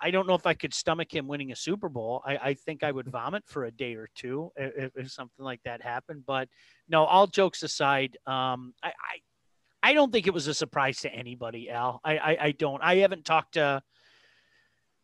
I 0.00 0.10
don't 0.10 0.26
know 0.26 0.34
if 0.34 0.46
I 0.46 0.54
could 0.54 0.72
stomach 0.72 1.14
him 1.14 1.26
winning 1.28 1.52
a 1.52 1.56
Super 1.56 1.88
Bowl. 1.88 2.22
I, 2.24 2.36
I 2.36 2.54
think 2.54 2.82
I 2.82 2.92
would 2.92 3.08
vomit 3.10 3.44
for 3.46 3.64
a 3.64 3.70
day 3.70 3.94
or 3.94 4.08
two 4.14 4.50
if, 4.56 4.92
if 4.96 5.12
something 5.12 5.44
like 5.44 5.62
that 5.64 5.82
happened. 5.82 6.24
But 6.26 6.48
no, 6.88 7.04
all 7.04 7.26
jokes 7.26 7.62
aside, 7.62 8.16
um, 8.26 8.74
I, 8.82 8.88
I, 8.88 9.90
I 9.90 9.92
don't 9.94 10.12
think 10.12 10.26
it 10.26 10.34
was 10.34 10.46
a 10.46 10.54
surprise 10.54 11.00
to 11.00 11.12
anybody, 11.12 11.70
Al. 11.70 12.00
I, 12.04 12.18
I, 12.18 12.36
I 12.40 12.52
don't. 12.52 12.82
I 12.82 12.96
haven't 12.96 13.24
talked 13.24 13.54
to 13.54 13.82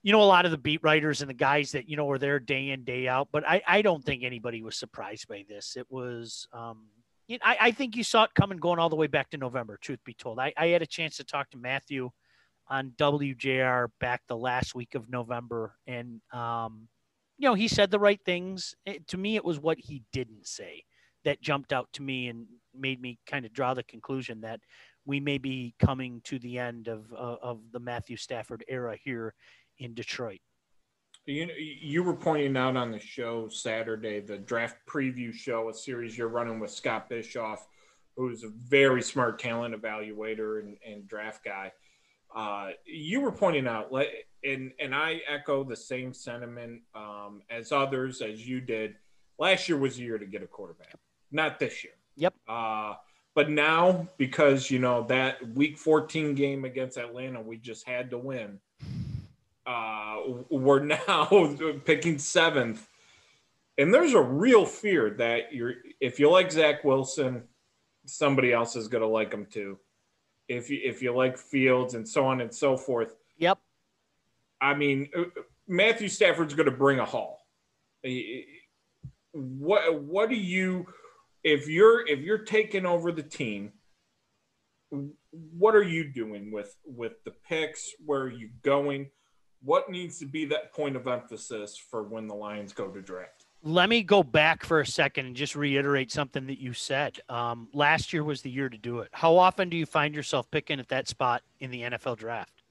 you 0.06 0.12
know, 0.12 0.22
a 0.22 0.24
lot 0.24 0.44
of 0.44 0.52
the 0.52 0.58
beat 0.58 0.78
writers 0.84 1.20
and 1.20 1.28
the 1.28 1.34
guys 1.34 1.72
that, 1.72 1.88
you 1.88 1.96
know, 1.96 2.08
are 2.08 2.16
there 2.16 2.38
day 2.38 2.70
in, 2.70 2.84
day 2.84 3.08
out. 3.08 3.26
But 3.32 3.42
I, 3.44 3.60
I 3.66 3.82
don't 3.82 4.04
think 4.04 4.22
anybody 4.22 4.62
was 4.62 4.76
surprised 4.76 5.26
by 5.26 5.44
this. 5.48 5.76
It 5.76 5.86
was, 5.90 6.46
um, 6.52 6.84
you 7.26 7.38
know, 7.38 7.42
I, 7.44 7.56
I 7.60 7.70
think 7.72 7.96
you 7.96 8.04
saw 8.04 8.22
it 8.22 8.30
coming 8.32 8.58
going 8.58 8.78
all 8.78 8.88
the 8.88 8.94
way 8.94 9.08
back 9.08 9.30
to 9.30 9.36
November, 9.36 9.76
truth 9.80 9.98
be 10.04 10.14
told. 10.14 10.38
I, 10.38 10.52
I 10.56 10.68
had 10.68 10.80
a 10.80 10.86
chance 10.86 11.16
to 11.16 11.24
talk 11.24 11.50
to 11.50 11.58
Matthew 11.58 12.10
on 12.68 12.92
WJR 12.98 13.88
back 14.00 14.22
the 14.28 14.36
last 14.36 14.74
week 14.74 14.94
of 14.94 15.08
November. 15.08 15.74
And, 15.86 16.20
um, 16.32 16.88
you 17.38 17.48
know, 17.48 17.54
he 17.54 17.68
said 17.68 17.90
the 17.90 17.98
right 17.98 18.20
things. 18.24 18.74
It, 18.84 19.06
to 19.08 19.18
me, 19.18 19.36
it 19.36 19.44
was 19.44 19.60
what 19.60 19.78
he 19.78 20.02
didn't 20.12 20.46
say 20.46 20.84
that 21.24 21.40
jumped 21.40 21.72
out 21.72 21.88
to 21.94 22.02
me 22.02 22.28
and 22.28 22.46
made 22.74 23.00
me 23.00 23.18
kind 23.26 23.44
of 23.44 23.52
draw 23.52 23.74
the 23.74 23.82
conclusion 23.84 24.40
that 24.42 24.60
we 25.04 25.20
may 25.20 25.38
be 25.38 25.74
coming 25.78 26.20
to 26.24 26.38
the 26.38 26.58
end 26.58 26.88
of, 26.88 27.12
uh, 27.12 27.36
of 27.42 27.60
the 27.72 27.80
Matthew 27.80 28.16
Stafford 28.16 28.64
era 28.68 28.96
here 29.02 29.34
in 29.78 29.94
Detroit. 29.94 30.40
You 31.26 31.48
you 31.58 32.04
were 32.04 32.14
pointing 32.14 32.56
out 32.56 32.76
on 32.76 32.92
the 32.92 33.00
show 33.00 33.48
Saturday, 33.48 34.20
the 34.20 34.38
draft 34.38 34.76
preview 34.88 35.34
show, 35.34 35.68
a 35.68 35.74
series 35.74 36.16
you're 36.16 36.28
running 36.28 36.60
with 36.60 36.70
Scott 36.70 37.08
Bischoff, 37.08 37.66
who's 38.16 38.44
a 38.44 38.50
very 38.68 39.02
smart 39.02 39.40
talent 39.40 39.74
evaluator 39.74 40.60
and, 40.60 40.76
and 40.86 41.08
draft 41.08 41.44
guy. 41.44 41.72
Uh, 42.36 42.68
you 42.84 43.22
were 43.22 43.32
pointing 43.32 43.66
out, 43.66 43.90
and 44.44 44.70
and 44.78 44.94
I 44.94 45.20
echo 45.26 45.64
the 45.64 45.74
same 45.74 46.12
sentiment 46.12 46.82
um, 46.94 47.40
as 47.48 47.72
others 47.72 48.20
as 48.20 48.46
you 48.46 48.60
did. 48.60 48.96
Last 49.38 49.68
year 49.70 49.78
was 49.78 49.98
a 49.98 50.02
year 50.02 50.18
to 50.18 50.26
get 50.26 50.42
a 50.42 50.46
quarterback, 50.46 50.94
not 51.32 51.58
this 51.58 51.82
year. 51.82 51.94
Yep. 52.16 52.34
Uh, 52.46 52.94
But 53.34 53.50
now, 53.50 54.06
because 54.18 54.70
you 54.70 54.78
know 54.78 55.04
that 55.08 55.46
Week 55.54 55.76
14 55.78 56.34
game 56.34 56.64
against 56.66 56.98
Atlanta, 56.98 57.40
we 57.40 57.56
just 57.56 57.86
had 57.86 58.10
to 58.10 58.18
win. 58.18 58.58
Uh, 59.66 60.16
we're 60.50 60.84
now 60.84 61.56
picking 61.86 62.18
seventh, 62.18 62.86
and 63.78 63.92
there's 63.92 64.14
a 64.14 64.22
real 64.22 64.66
fear 64.66 65.10
that 65.10 65.54
you're 65.54 65.74
if 66.00 66.20
you 66.20 66.30
like 66.30 66.52
Zach 66.52 66.84
Wilson, 66.84 67.44
somebody 68.04 68.52
else 68.52 68.76
is 68.76 68.88
going 68.88 69.02
to 69.02 69.08
like 69.08 69.32
him 69.32 69.46
too. 69.46 69.78
If 70.48 70.70
you 70.70 70.80
if 70.82 71.02
you 71.02 71.14
like 71.14 71.36
Fields 71.36 71.94
and 71.94 72.08
so 72.08 72.26
on 72.26 72.40
and 72.40 72.54
so 72.54 72.76
forth. 72.76 73.16
Yep. 73.38 73.58
I 74.60 74.74
mean, 74.74 75.08
uh, 75.16 75.24
Matthew 75.68 76.08
Stafford's 76.08 76.54
going 76.54 76.70
to 76.70 76.76
bring 76.76 76.98
a 76.98 77.04
haul. 77.04 77.40
What 79.32 80.02
what 80.02 80.30
do 80.30 80.36
you 80.36 80.86
if 81.42 81.68
you're 81.68 82.06
if 82.06 82.20
you're 82.20 82.38
taking 82.38 82.86
over 82.86 83.12
the 83.12 83.22
team? 83.22 83.72
What 85.30 85.74
are 85.74 85.82
you 85.82 86.04
doing 86.04 86.50
with 86.52 86.74
with 86.84 87.22
the 87.24 87.32
picks? 87.48 87.90
Where 88.04 88.22
are 88.22 88.32
you 88.32 88.50
going? 88.62 89.10
What 89.62 89.90
needs 89.90 90.18
to 90.20 90.26
be 90.26 90.44
that 90.46 90.72
point 90.72 90.96
of 90.96 91.06
emphasis 91.06 91.76
for 91.76 92.04
when 92.04 92.28
the 92.28 92.34
Lions 92.34 92.72
go 92.72 92.88
to 92.88 93.02
draft? 93.02 93.35
Let 93.66 93.88
me 93.88 94.02
go 94.02 94.22
back 94.22 94.64
for 94.64 94.80
a 94.80 94.86
second 94.86 95.26
and 95.26 95.34
just 95.34 95.56
reiterate 95.56 96.12
something 96.12 96.46
that 96.46 96.60
you 96.60 96.72
said. 96.72 97.18
Um, 97.28 97.68
last 97.74 98.12
year 98.12 98.22
was 98.22 98.40
the 98.40 98.50
year 98.50 98.68
to 98.68 98.78
do 98.78 99.00
it. 99.00 99.08
How 99.12 99.36
often 99.36 99.68
do 99.68 99.76
you 99.76 99.86
find 99.86 100.14
yourself 100.14 100.48
picking 100.52 100.78
at 100.78 100.88
that 100.88 101.08
spot 101.08 101.42
in 101.58 101.72
the 101.72 101.82
NFL 101.82 102.18
draft? 102.18 102.62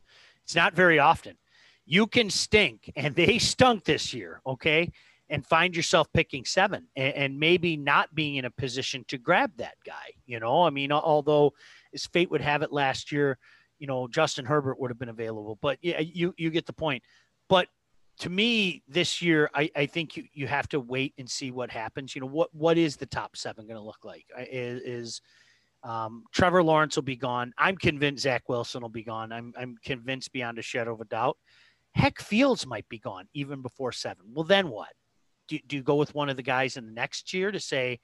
It's 0.46 0.56
not 0.56 0.74
very 0.74 0.98
often. 0.98 1.38
You 1.86 2.08
can 2.08 2.30
stink, 2.30 2.91
and 2.96 3.14
they 3.14 3.38
stunk 3.39 3.84
this 3.84 4.14
year, 4.14 4.41
okay? 4.48 4.89
And 5.30 5.46
find 5.46 5.76
yourself 5.76 6.08
picking 6.14 6.46
seven 6.46 6.88
and, 6.96 7.14
and 7.14 7.39
maybe 7.39 7.76
not 7.76 8.16
being 8.16 8.36
in 8.38 8.46
a 8.46 8.52
position 8.52 9.04
to 9.10 9.18
grab 9.18 9.52
that 9.58 9.76
guy. 9.86 10.14
You 10.26 10.39
know, 10.39 10.64
I 10.64 10.70
mean, 10.70 10.93
although 10.93 11.54
as 11.93 12.06
fate 12.06 12.32
would 12.32 12.41
have 12.41 12.62
it 12.62 12.72
last 12.72 13.12
year, 13.12 13.38
you 13.80 13.88
know, 13.88 14.08
Justin 14.08 14.46
Herbert 14.46 14.80
would 14.80 14.91
have 14.91 15.00
been 15.00 15.10
available. 15.10 15.58
But 15.62 15.80
yeah, 15.82 16.00
you 16.00 16.34
you 16.38 16.52
get 16.52 16.66
the 16.66 16.74
point. 16.74 17.04
But 17.50 17.68
to 18.20 18.30
me 18.30 18.84
this 18.88 19.22
year 19.22 19.49
I, 19.53 19.70
I 19.76 19.86
think 19.86 20.16
you, 20.16 20.24
you 20.34 20.47
have 20.47 20.68
to 20.70 20.80
wait 20.80 21.13
and 21.18 21.30
see 21.30 21.51
what 21.51 21.70
happens. 21.70 22.16
You 22.16 22.22
know 22.22 22.28
what 22.28 22.53
what 22.53 22.78
is 22.78 22.95
the 22.95 23.05
top 23.05 23.36
seven 23.36 23.66
going 23.66 23.78
to 23.78 23.84
look 23.84 24.03
like? 24.03 24.26
Is, 24.38 24.82
is 24.82 25.22
um, 25.84 26.24
trevor 26.32 26.63
lawrence 26.63 26.95
will 26.95 27.03
be 27.03 27.16
gone. 27.16 27.53
I'm 27.57 27.78
convinced 27.78 28.24
zach 28.24 28.47
wilson 28.49 28.82
will 28.82 28.89
be 28.89 29.03
gone. 29.03 29.32
I'm, 29.32 29.53
I'm 29.57 29.76
convinced 29.84 30.32
beyond 30.32 30.57
a 30.57 30.63
shadow 30.63 30.93
of 30.93 31.01
a 31.01 31.05
doubt. 31.05 31.38
Heck 31.93 32.20
fields 32.20 32.66
might 32.66 32.88
be 32.89 32.99
gone 32.99 33.28
even 33.34 33.61
before 33.61 33.91
seven. 33.91 34.26
Well 34.34 34.45
then 34.45 34.70
what? 34.70 34.89
Do, 35.47 35.59
do 35.68 35.76
you 35.76 35.84
go 35.84 35.95
with 35.95 36.16
one 36.16 36.30
of 36.30 36.38
the 36.38 36.43
guys 36.43 36.78
in 36.78 36.86
the 36.86 36.91
next 36.91 37.34
year 37.34 37.51
to 37.51 37.59
say 37.59 37.99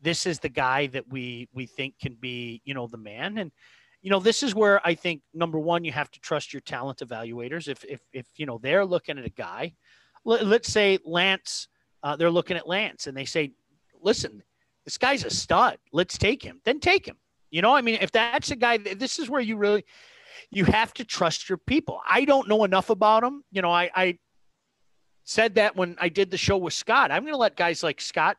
this 0.00 0.26
is 0.26 0.38
the 0.38 0.48
guy 0.48 0.86
that 0.88 1.08
we 1.08 1.48
we 1.52 1.66
think 1.66 1.94
can 2.00 2.16
be 2.20 2.62
you 2.64 2.74
know 2.74 2.86
the 2.86 2.96
man? 2.96 3.38
And 3.38 3.52
you 4.06 4.10
know, 4.10 4.20
this 4.20 4.44
is 4.44 4.54
where 4.54 4.80
I 4.86 4.94
think 4.94 5.22
number 5.34 5.58
one, 5.58 5.82
you 5.82 5.90
have 5.90 6.12
to 6.12 6.20
trust 6.20 6.52
your 6.52 6.60
talent 6.60 7.00
evaluators. 7.00 7.66
If 7.66 7.84
if 7.86 8.00
if 8.12 8.24
you 8.36 8.46
know 8.46 8.60
they're 8.62 8.84
looking 8.84 9.18
at 9.18 9.24
a 9.24 9.30
guy, 9.30 9.72
let, 10.24 10.42
us 10.42 10.68
say 10.68 11.00
Lance, 11.04 11.66
uh, 12.04 12.14
they're 12.14 12.30
looking 12.30 12.56
at 12.56 12.68
Lance 12.68 13.08
and 13.08 13.16
they 13.16 13.24
say, 13.24 13.50
"Listen, 14.00 14.44
this 14.84 14.96
guy's 14.96 15.24
a 15.24 15.30
stud. 15.30 15.78
Let's 15.92 16.18
take 16.18 16.40
him." 16.40 16.60
Then 16.64 16.78
take 16.78 17.04
him. 17.04 17.16
You 17.50 17.62
know, 17.62 17.74
I 17.74 17.80
mean, 17.80 17.98
if 18.00 18.12
that's 18.12 18.52
a 18.52 18.54
guy, 18.54 18.76
this 18.76 19.18
is 19.18 19.28
where 19.28 19.40
you 19.40 19.56
really 19.56 19.84
you 20.52 20.66
have 20.66 20.94
to 20.94 21.04
trust 21.04 21.48
your 21.48 21.58
people. 21.58 22.00
I 22.08 22.24
don't 22.26 22.48
know 22.48 22.62
enough 22.62 22.90
about 22.90 23.24
him. 23.24 23.42
You 23.50 23.60
know, 23.60 23.72
I, 23.72 23.90
I 23.92 24.18
said 25.24 25.56
that 25.56 25.74
when 25.74 25.96
I 26.00 26.10
did 26.10 26.30
the 26.30 26.36
show 26.36 26.58
with 26.58 26.74
Scott. 26.74 27.10
I'm 27.10 27.24
going 27.24 27.34
to 27.34 27.38
let 27.38 27.56
guys 27.56 27.82
like 27.82 28.00
Scott 28.00 28.36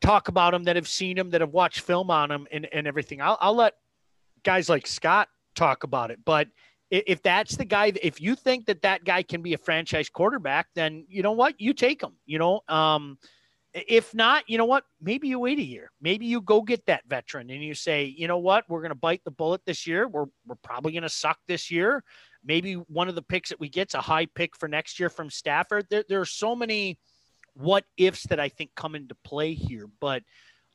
talk 0.00 0.28
about 0.28 0.54
him 0.54 0.62
that 0.64 0.76
have 0.76 0.86
seen 0.86 1.18
him, 1.18 1.30
that 1.30 1.40
have 1.40 1.52
watched 1.52 1.80
film 1.80 2.12
on 2.12 2.30
him, 2.30 2.46
and, 2.52 2.68
and 2.72 2.86
everything. 2.86 3.20
I'll, 3.20 3.38
I'll 3.40 3.56
let 3.56 3.74
guys 4.42 4.68
like 4.68 4.86
Scott 4.86 5.28
talk 5.54 5.84
about 5.84 6.10
it. 6.10 6.20
But 6.24 6.48
if 6.90 7.22
that's 7.22 7.56
the 7.56 7.64
guy, 7.64 7.92
if 8.02 8.20
you 8.20 8.34
think 8.34 8.66
that 8.66 8.82
that 8.82 9.04
guy 9.04 9.22
can 9.22 9.42
be 9.42 9.54
a 9.54 9.58
franchise 9.58 10.08
quarterback, 10.08 10.68
then 10.74 11.04
you 11.08 11.22
know 11.22 11.32
what, 11.32 11.60
you 11.60 11.74
take 11.74 12.02
him. 12.02 12.14
You 12.24 12.38
know, 12.38 12.60
um, 12.68 13.18
if 13.74 14.14
not, 14.14 14.44
you 14.48 14.56
know 14.56 14.64
what, 14.64 14.84
maybe 15.00 15.28
you 15.28 15.38
wait 15.38 15.58
a 15.58 15.62
year. 15.62 15.90
Maybe 16.00 16.26
you 16.26 16.40
go 16.40 16.62
get 16.62 16.86
that 16.86 17.02
veteran 17.06 17.50
and 17.50 17.62
you 17.62 17.74
say, 17.74 18.04
you 18.04 18.26
know 18.26 18.38
what, 18.38 18.64
we're 18.68 18.80
going 18.80 18.90
to 18.90 18.94
bite 18.94 19.22
the 19.24 19.30
bullet 19.30 19.60
this 19.66 19.86
year. 19.86 20.08
We're 20.08 20.26
we're 20.46 20.56
probably 20.62 20.92
going 20.92 21.02
to 21.02 21.08
suck 21.08 21.38
this 21.46 21.70
year. 21.70 22.02
Maybe 22.44 22.74
one 22.74 23.08
of 23.08 23.14
the 23.14 23.22
picks 23.22 23.50
that 23.50 23.60
we 23.60 23.68
get's 23.68 23.94
a 23.94 24.00
high 24.00 24.26
pick 24.26 24.56
for 24.56 24.68
next 24.68 24.98
year 24.98 25.10
from 25.10 25.28
Stafford. 25.28 25.86
There, 25.90 26.04
there 26.08 26.20
are 26.20 26.26
so 26.26 26.56
many 26.56 26.98
what 27.54 27.84
ifs 27.96 28.22
that 28.28 28.40
I 28.40 28.48
think 28.48 28.70
come 28.74 28.94
into 28.94 29.16
play 29.24 29.52
here, 29.52 29.86
but 30.00 30.22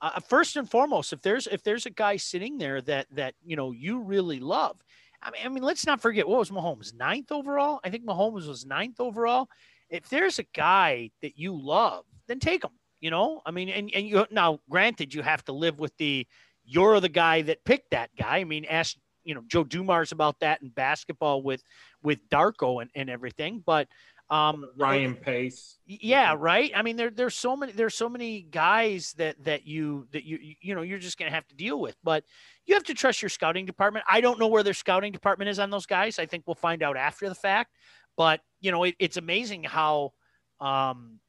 uh, 0.04 0.20
first 0.20 0.58
and 0.58 0.70
foremost, 0.70 1.14
if 1.14 1.22
there's 1.22 1.47
if 1.47 1.64
there's 1.64 1.86
a 1.86 1.89
guy 1.89 2.18
sitting 2.18 2.58
there 2.58 2.82
that 2.82 3.08
that 3.12 3.36
you 3.43 3.56
know 3.56 3.72
you 3.72 4.01
really 4.01 4.39
love, 4.39 4.78
I 5.22 5.32
mean, 5.32 5.41
I 5.45 5.49
mean, 5.49 5.64
let's 5.64 5.86
not 5.86 6.01
forget 6.01 6.28
what 6.28 6.39
was 6.39 6.51
Mahomes 6.51 6.93
ninth 6.93 7.32
overall. 7.32 7.80
I 7.84 7.89
think 7.89 8.06
Mahomes 8.06 8.47
was 8.47 8.66
ninth 8.66 8.99
overall. 8.99 9.47
If 9.89 10.10
there's 10.10 10.39
a 10.39 10.45
guy 10.54 11.12
that 11.22 11.38
you 11.38 11.56
love, 11.56 12.04
then 12.28 12.39
take 12.39 12.64
him. 12.64 12.72
You 12.99 13.12
know, 13.12 13.41
I 13.45 13.51
mean, 13.51 13.70
and 13.70 13.89
and 13.93 14.06
you 14.06 14.26
now 14.30 14.60
granted 14.70 15.14
you 15.14 15.22
have 15.22 15.43
to 15.45 15.54
live 15.54 15.80
with 15.80 15.95
the 15.97 16.28
you're 16.66 16.99
the 16.99 17.10
guy 17.10 17.41
that 17.43 17.64
picked 17.64 17.91
that 17.91 18.10
guy. 18.18 18.38
I 18.39 18.43
mean, 18.43 18.66
ask 18.66 18.97
you 19.24 19.36
know 19.36 19.43
Joe 19.47 19.64
Dumars 19.64 20.12
about 20.12 20.39
that 20.41 20.62
in 20.62 20.70
basketball 20.70 21.43
with 21.43 21.64
with 22.01 22.20
Darko 22.30 22.82
and, 22.82 22.91
and 22.95 23.10
everything, 23.10 23.64
but 23.66 23.88
um, 24.34 24.66
Ryan 24.78 25.14
Pace. 25.14 25.78
Yeah, 25.86 26.36
right. 26.38 26.72
I 26.76 26.82
mean, 26.82 26.96
there 26.96 27.12
there's 27.12 27.36
so 27.36 27.56
many 27.56 27.72
there's 27.72 27.94
so 27.94 28.10
many 28.10 28.42
guys 28.42 29.14
that 29.18 29.44
that 29.44 29.68
you 29.68 30.08
that 30.12 30.24
you 30.24 30.40
you 30.60 30.74
know 30.74 30.82
you're 30.82 30.98
just 30.98 31.20
gonna 31.20 31.30
have 31.30 31.48
to 31.50 31.56
deal 31.56 31.80
with. 31.80 31.96
But 32.04 32.24
you 32.66 32.74
have 32.74 32.84
to 32.86 32.96
trust 32.96 33.22
your 33.22 33.30
scouting 33.30 33.68
department. 33.68 34.06
I 34.10 34.22
don't 34.22 34.40
know 34.40 34.48
where 34.48 34.64
their 34.64 34.74
scouting 34.74 35.12
department 35.12 35.50
is 35.50 35.60
on 35.60 35.70
those 35.70 35.86
guys. 35.86 36.18
I 36.18 36.26
think 36.26 36.46
we'll 36.48 36.56
find 36.56 36.82
out 36.82 36.98
after 36.98 37.30
the 37.30 37.36
fact. 37.36 37.76
But 38.18 38.42
you 38.60 38.72
know, 38.72 38.86
it, 38.86 38.96
it's 38.98 39.18
amazing 39.18 39.66
how 39.66 40.14
um, 40.60 41.20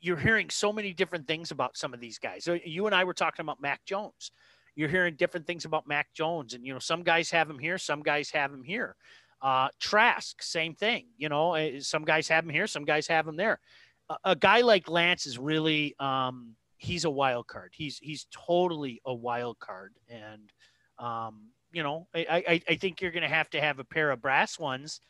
you're 0.00 0.16
hearing 0.16 0.50
so 0.50 0.72
many 0.72 0.92
different 0.92 1.28
things 1.28 1.52
about 1.52 1.76
some 1.76 1.94
of 1.94 2.00
these 2.00 2.18
guys. 2.18 2.42
So 2.42 2.58
you 2.64 2.86
and 2.86 2.94
I 2.94 3.04
were 3.04 3.14
talking 3.14 3.44
about 3.44 3.62
Mac 3.62 3.84
Jones. 3.84 4.32
You're 4.74 4.88
hearing 4.88 5.14
different 5.14 5.46
things 5.46 5.64
about 5.64 5.86
Mac 5.86 6.12
Jones, 6.12 6.54
and 6.54 6.66
you 6.66 6.72
know, 6.72 6.80
some 6.80 7.04
guys 7.04 7.30
have 7.30 7.48
him 7.48 7.58
here, 7.60 7.78
some 7.78 8.02
guys 8.02 8.30
have 8.30 8.52
him 8.52 8.64
here. 8.64 8.96
Uh, 9.40 9.68
Trask, 9.78 10.42
same 10.42 10.74
thing. 10.74 11.06
You 11.16 11.28
know, 11.28 11.54
eh, 11.54 11.80
some 11.80 12.04
guys 12.04 12.28
have 12.28 12.44
him 12.44 12.50
here, 12.50 12.66
some 12.66 12.84
guys 12.84 13.06
have 13.06 13.26
him 13.26 13.36
there. 13.36 13.60
A, 14.08 14.16
a 14.24 14.36
guy 14.36 14.62
like 14.62 14.88
Lance 14.88 15.26
is 15.26 15.38
really, 15.38 15.94
um, 16.00 16.56
he's 16.76 17.04
a 17.04 17.10
wild 17.10 17.46
card. 17.46 17.72
He's 17.74 17.98
he's 17.98 18.26
totally 18.32 19.00
a 19.04 19.14
wild 19.14 19.58
card, 19.58 19.94
and 20.08 20.50
um, 20.98 21.50
you 21.72 21.82
know, 21.82 22.08
I, 22.14 22.42
I, 22.48 22.62
I 22.68 22.74
think 22.76 23.00
you're 23.00 23.12
going 23.12 23.22
to 23.22 23.28
have 23.28 23.50
to 23.50 23.60
have 23.60 23.78
a 23.78 23.84
pair 23.84 24.10
of 24.10 24.22
brass 24.22 24.58
ones 24.58 25.00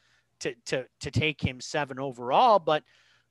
to 0.41 0.55
to 0.67 0.87
to 1.01 1.11
take 1.11 1.41
him 1.41 1.61
seven 1.61 1.99
overall, 1.99 2.59
but. 2.59 2.83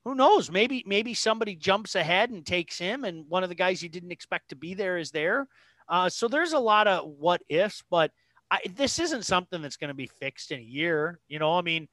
Who 0.05 0.15
knows? 0.15 0.49
Maybe 0.49 0.85
maybe 0.87 1.13
somebody 1.13 1.53
jumps 1.53 1.95
ahead 1.95 2.29
and 2.29 2.45
takes 2.45 2.77
him, 2.77 3.03
and 3.03 3.25
one 3.27 3.43
of 3.43 3.49
the 3.49 3.55
guys 3.55 3.83
you 3.83 3.89
didn't 3.89 4.13
expect 4.13 4.47
to 4.49 4.55
be 4.55 4.73
there 4.73 4.97
is 4.97 5.11
there. 5.11 5.49
Uh, 5.89 6.07
so 6.07 6.29
there's 6.29 6.53
a 6.53 6.59
lot 6.59 6.87
of 6.87 7.09
what 7.09 7.41
ifs, 7.49 7.83
but 7.89 8.11
I, 8.49 8.59
this 8.75 8.99
isn't 8.99 9.25
something 9.25 9.61
that's 9.61 9.77
going 9.77 9.89
to 9.89 9.93
be 9.93 10.07
fixed 10.07 10.51
in 10.51 10.59
a 10.59 10.63
year. 10.63 11.19
You 11.27 11.39
know, 11.39 11.57
I 11.57 11.61
mean, 11.61 11.87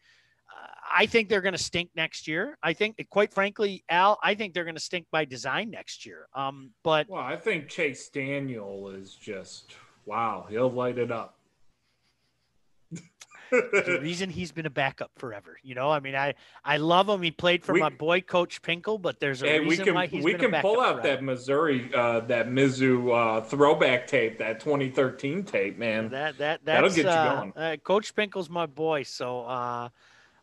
uh, 0.50 0.68
I 0.96 1.07
think 1.07 1.28
they're 1.28 1.40
going 1.40 1.55
to 1.55 1.62
stink 1.62 1.90
next 1.96 2.28
year. 2.28 2.59
I 2.62 2.72
think, 2.72 3.05
quite 3.11 3.32
frankly, 3.32 3.84
Al, 3.88 4.18
I 4.22 4.34
think 4.34 4.55
they're 4.55 4.64
going 4.64 4.76
to 4.76 4.80
stink 4.80 5.07
by 5.11 5.24
design 5.24 5.70
next 5.70 6.07
year. 6.07 6.28
Um, 6.34 6.70
but 6.82 7.09
well, 7.09 7.22
I 7.22 7.36
think 7.36 7.68
Chase 7.68 8.09
Daniel 8.09 8.90
is 8.90 9.14
just 9.14 9.74
wow. 10.07 10.46
He'll 10.48 10.70
light 10.70 10.98
it 10.98 11.11
up 11.11 11.38
the 13.61 13.98
reason 14.02 14.30
he's 14.30 14.52
been 14.52 14.66
a 14.66 14.70
backup 14.70 15.11
forever. 15.16 15.59
You 15.62 15.74
know, 15.74 15.90
I 15.90 16.00
mean, 16.00 16.14
I 16.14 16.34
I 16.64 16.76
love 16.76 17.09
him. 17.09 17.22
He 17.22 17.30
played 17.30 17.64
for 17.64 17.72
we, 17.72 17.80
my 17.80 17.90
boy 17.90 18.20
Coach 18.20 18.62
Pinkel, 18.62 19.00
but 19.00 19.20
there's 19.20 19.42
a 19.42 19.59
reason 19.61 19.66
we 19.66 19.76
can, 19.76 19.94
why 19.94 20.07
he's 20.07 20.24
we 20.24 20.34
can 20.34 20.52
pull 20.61 20.80
out 20.80 21.02
forever. 21.02 21.16
that 21.16 21.22
Missouri 21.22 21.90
uh, 21.94 22.20
that 22.20 22.48
Mizzou 22.48 23.38
uh, 23.38 23.40
throwback 23.42 24.07
tape, 24.07 24.38
that 24.38 24.61
2013 24.61 25.44
tape, 25.44 25.78
man. 25.78 26.11
That 26.11 26.38
that 26.38 26.64
that'll 26.64 26.90
get 26.90 27.05
you 27.05 27.09
uh, 27.09 27.40
going. 27.40 27.52
Uh, 27.57 27.76
Coach 27.82 28.14
Pinkel's 28.14 28.50
my 28.50 28.66
boy, 28.66 29.02
so. 29.02 29.42
uh 29.42 29.88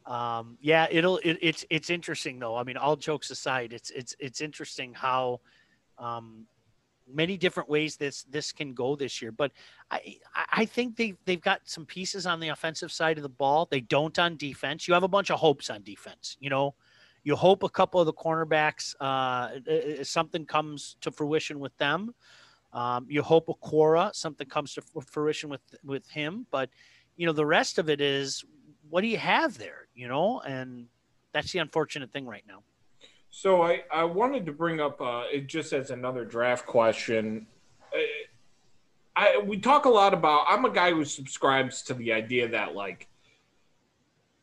um, 0.06 0.58
yeah, 0.62 0.88
it'll 0.90 1.18
it, 1.20 1.38
it's 1.42 1.64
it's 1.70 1.90
interesting 1.90 2.40
though. 2.40 2.56
I 2.56 2.64
mean, 2.64 2.76
all 2.76 2.96
jokes 2.96 3.30
aside, 3.30 3.72
it's 3.72 3.92
it's 3.92 4.16
it's 4.20 4.42
interesting 4.42 4.94
how 4.94 5.42
um, 6.00 6.48
many 7.14 7.38
different 7.38 7.70
ways 7.70 7.96
this 7.96 8.24
this 8.24 8.52
can 8.52 8.74
go 8.74 8.96
this 8.96 9.22
year. 9.22 9.32
But 9.32 9.52
I 9.90 10.18
I 10.52 10.66
think 10.66 10.96
they 10.96 11.16
they've 11.26 11.42
got 11.42 11.62
some 11.66 11.86
pieces 11.86 12.26
on 12.26 12.40
the 12.40 12.50
offensive 12.50 12.92
side 12.92 13.18
of 13.18 13.24
the 13.24 13.30
ball. 13.30 13.68
They 13.70 13.82
don't 13.82 14.18
on 14.20 14.38
defense. 14.38 14.88
You 14.88 14.94
have 14.94 15.04
a 15.04 15.08
bunch 15.08 15.30
of 15.30 15.40
hopes 15.40 15.70
on 15.70 15.84
defense. 15.84 16.38
You 16.40 16.50
know, 16.50 16.76
you 17.24 17.36
hope 17.36 17.64
a 17.64 17.70
couple 17.70 18.00
of 18.00 18.06
the 18.06 18.14
cornerbacks 18.14 18.96
uh, 19.00 20.04
something 20.04 20.46
comes 20.46 20.98
to 21.02 21.12
fruition 21.12 21.60
with 21.60 21.76
them. 21.78 22.14
Um, 22.74 23.06
you 23.10 23.22
hope 23.22 23.48
Okwara 23.48 24.16
something 24.16 24.48
comes 24.48 24.74
to 24.76 24.82
fruition 25.02 25.50
with 25.50 25.62
with 25.84 26.08
him. 26.10 26.48
But 26.52 26.70
you 27.18 27.26
know, 27.26 27.34
the 27.34 27.46
rest 27.46 27.78
of 27.78 27.90
it 27.90 28.02
is 28.02 28.44
what 28.90 29.02
do 29.02 29.08
you 29.08 29.18
have 29.18 29.58
there? 29.58 29.88
You 29.94 30.08
know, 30.08 30.42
and 30.42 30.88
that's 31.34 31.52
the 31.52 31.60
unfortunate 31.60 32.12
thing 32.12 32.26
right 32.26 32.44
now. 32.48 32.64
So 33.32 33.64
I, 33.64 33.82
I 33.92 34.04
wanted 34.04 34.46
to 34.46 34.52
bring 34.52 34.80
up 34.80 35.02
uh, 35.02 35.24
it 35.32 35.48
just 35.48 35.74
as 35.74 35.90
another 35.90 36.26
draft 36.26 36.66
question. 36.68 37.48
Uh, 37.96 38.00
I 39.16 39.42
we 39.44 39.58
talk 39.58 39.86
a 39.86 39.90
lot 39.90 40.14
about. 40.14 40.46
I'm 40.48 40.66
a 40.66 40.70
guy 40.70 40.92
who 40.92 41.06
subscribes 41.06 41.82
to 41.84 41.94
the 41.94 42.14
idea 42.14 42.50
that 42.50 42.76
like 42.76 43.08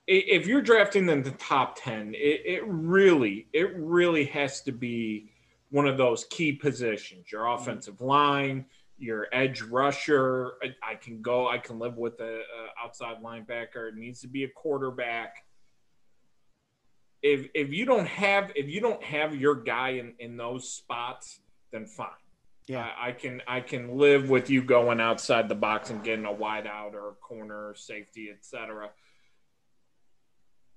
if 0.09 0.47
you're 0.47 0.63
drafting 0.63 1.07
in 1.11 1.23
the 1.23 1.33
top 1.33 1.79
10 1.79 2.15
it, 2.15 2.43
it 2.47 2.63
really 2.67 3.47
it 3.53 3.77
really 3.77 4.25
has 4.25 4.63
to 4.63 4.73
be 4.73 5.31
one 5.71 5.87
of 5.87 5.99
those 5.99 6.25
key 6.31 6.51
positions 6.51 7.31
your 7.31 7.43
mm-hmm. 7.43 7.61
offensive 7.61 8.01
line 8.01 8.65
your 8.97 9.27
edge 9.33 9.61
rusher 9.61 10.55
I, 10.63 10.93
I 10.93 10.95
can 10.95 11.21
go 11.21 11.49
i 11.49 11.59
can 11.59 11.79
live 11.79 11.99
with 11.99 12.21
a, 12.21 12.39
a, 12.39 12.83
outside 12.83 13.23
linebacker 13.23 13.89
it 13.89 13.97
needs 13.97 14.23
to 14.23 14.29
be 14.29 14.45
a 14.45 14.49
quarterback 14.49 15.45
if 17.29 17.49
if 17.55 17.73
you 17.73 17.85
don't 17.85 18.07
have 18.07 18.51
if 18.55 18.69
you 18.69 18.81
don't 18.81 19.03
have 19.03 19.35
your 19.35 19.55
guy 19.55 19.91
in 19.91 20.15
in 20.19 20.37
those 20.37 20.71
spots 20.71 21.41
then 21.73 21.87
fine 21.87 22.09
yeah 22.67 22.89
I, 23.01 23.09
I 23.09 23.13
can 23.13 23.43
i 23.47 23.61
can 23.61 23.99
live 23.99 24.31
with 24.31 24.51
you 24.51 24.63
going 24.63 25.01
outside 25.01 25.49
the 25.49 25.55
box 25.55 25.91
and 25.91 26.03
getting 26.03 26.25
a 26.25 26.33
wide 26.33 26.67
out 26.67 26.95
or 26.95 27.09
a 27.09 27.15
corner 27.15 27.69
or 27.69 27.75
safety 27.75 28.31
etc 28.31 28.91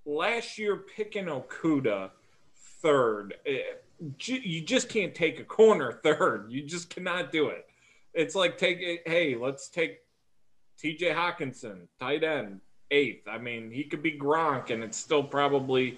last 0.05 0.57
year 0.57 0.77
picking 0.77 1.25
Okudah 1.25 2.11
third, 2.81 3.35
eh, 3.45 3.59
you 4.19 4.61
just 4.61 4.89
can't 4.89 5.13
take 5.13 5.39
a 5.39 5.43
corner 5.43 5.91
third. 6.03 6.47
You 6.49 6.63
just 6.63 6.89
cannot 6.89 7.31
do 7.31 7.47
it. 7.47 7.65
It's 8.13 8.35
like 8.35 8.57
take 8.57 8.79
it. 8.81 9.03
Hey, 9.05 9.35
let's 9.35 9.69
take 9.69 9.99
T.J. 10.77 11.11
Hockenson, 11.11 11.87
tight 11.99 12.23
end, 12.23 12.59
eighth. 12.89 13.27
I 13.27 13.37
mean, 13.37 13.71
he 13.71 13.83
could 13.83 14.01
be 14.01 14.17
Gronk, 14.17 14.69
and 14.69 14.83
it's 14.83 14.97
still 14.97 15.23
probably 15.23 15.97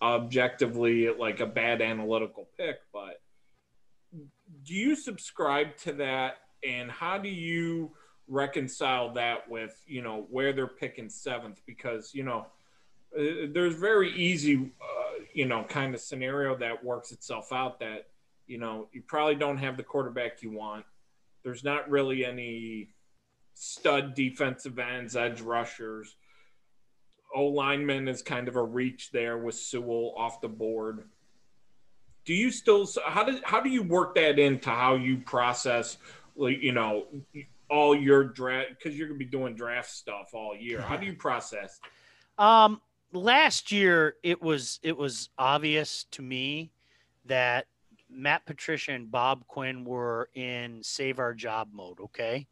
objectively 0.00 1.08
like 1.08 1.40
a 1.40 1.46
bad 1.46 1.82
analytical 1.82 2.48
pick. 2.56 2.76
But 2.92 3.20
do 4.64 4.74
you 4.74 4.96
subscribe 4.96 5.76
to 5.78 5.92
that? 5.94 6.38
And 6.66 6.90
how 6.90 7.18
do 7.18 7.28
you 7.28 7.92
reconcile 8.26 9.14
that 9.14 9.48
with 9.48 9.80
you 9.86 10.02
know 10.02 10.26
where 10.30 10.52
they're 10.52 10.66
picking 10.66 11.08
seventh? 11.08 11.60
Because 11.66 12.14
you 12.14 12.24
know 12.24 12.46
uh, 13.16 13.46
there's 13.52 13.74
very 13.74 14.12
easy, 14.14 14.70
uh, 14.80 15.22
you 15.32 15.46
know, 15.46 15.64
kind 15.64 15.94
of 15.94 16.00
scenario 16.00 16.56
that 16.56 16.84
works 16.84 17.12
itself 17.12 17.52
out 17.52 17.80
that, 17.80 18.08
you 18.46 18.58
know, 18.58 18.88
you 18.92 19.02
probably 19.06 19.34
don't 19.34 19.58
have 19.58 19.76
the 19.76 19.82
quarterback 19.82 20.42
you 20.42 20.50
want. 20.50 20.84
There's 21.42 21.64
not 21.64 21.88
really 21.88 22.24
any 22.24 22.90
stud 23.54 24.14
defensive 24.14 24.78
ends, 24.78 25.16
edge 25.16 25.40
rushers. 25.40 26.16
O 27.34 27.44
lineman 27.46 28.08
is 28.08 28.22
kind 28.22 28.48
of 28.48 28.56
a 28.56 28.62
reach 28.62 29.10
there 29.12 29.38
with 29.38 29.54
Sewell 29.54 30.14
off 30.16 30.40
the 30.40 30.48
board. 30.48 31.08
Do 32.24 32.34
you 32.34 32.50
still 32.50 32.86
how 33.04 33.24
do 33.24 33.40
how 33.44 33.60
do 33.60 33.70
you 33.70 33.82
work 33.82 34.14
that 34.16 34.38
into 34.38 34.70
how 34.70 34.96
you 34.96 35.18
process, 35.18 35.96
like 36.36 36.60
you 36.60 36.72
know, 36.72 37.06
all 37.70 37.94
your 37.94 38.24
draft 38.24 38.70
because 38.70 38.98
you're 38.98 39.08
gonna 39.08 39.18
be 39.18 39.24
doing 39.24 39.54
draft 39.54 39.90
stuff 39.90 40.30
all 40.34 40.56
year? 40.56 40.80
How 40.80 40.96
do 40.96 41.06
you 41.06 41.14
process? 41.14 41.80
Um, 42.38 42.80
last 43.12 43.72
year 43.72 44.16
it 44.22 44.40
was 44.42 44.78
it 44.82 44.96
was 44.96 45.30
obvious 45.38 46.04
to 46.12 46.22
me 46.22 46.70
that 47.26 47.66
Matt 48.10 48.46
Patricia 48.46 48.92
and 48.92 49.10
Bob 49.10 49.46
Quinn 49.46 49.84
were 49.84 50.28
in 50.34 50.82
save 50.82 51.18
our 51.18 51.34
job 51.34 51.68
mode. 51.72 52.00
Okay. 52.00 52.46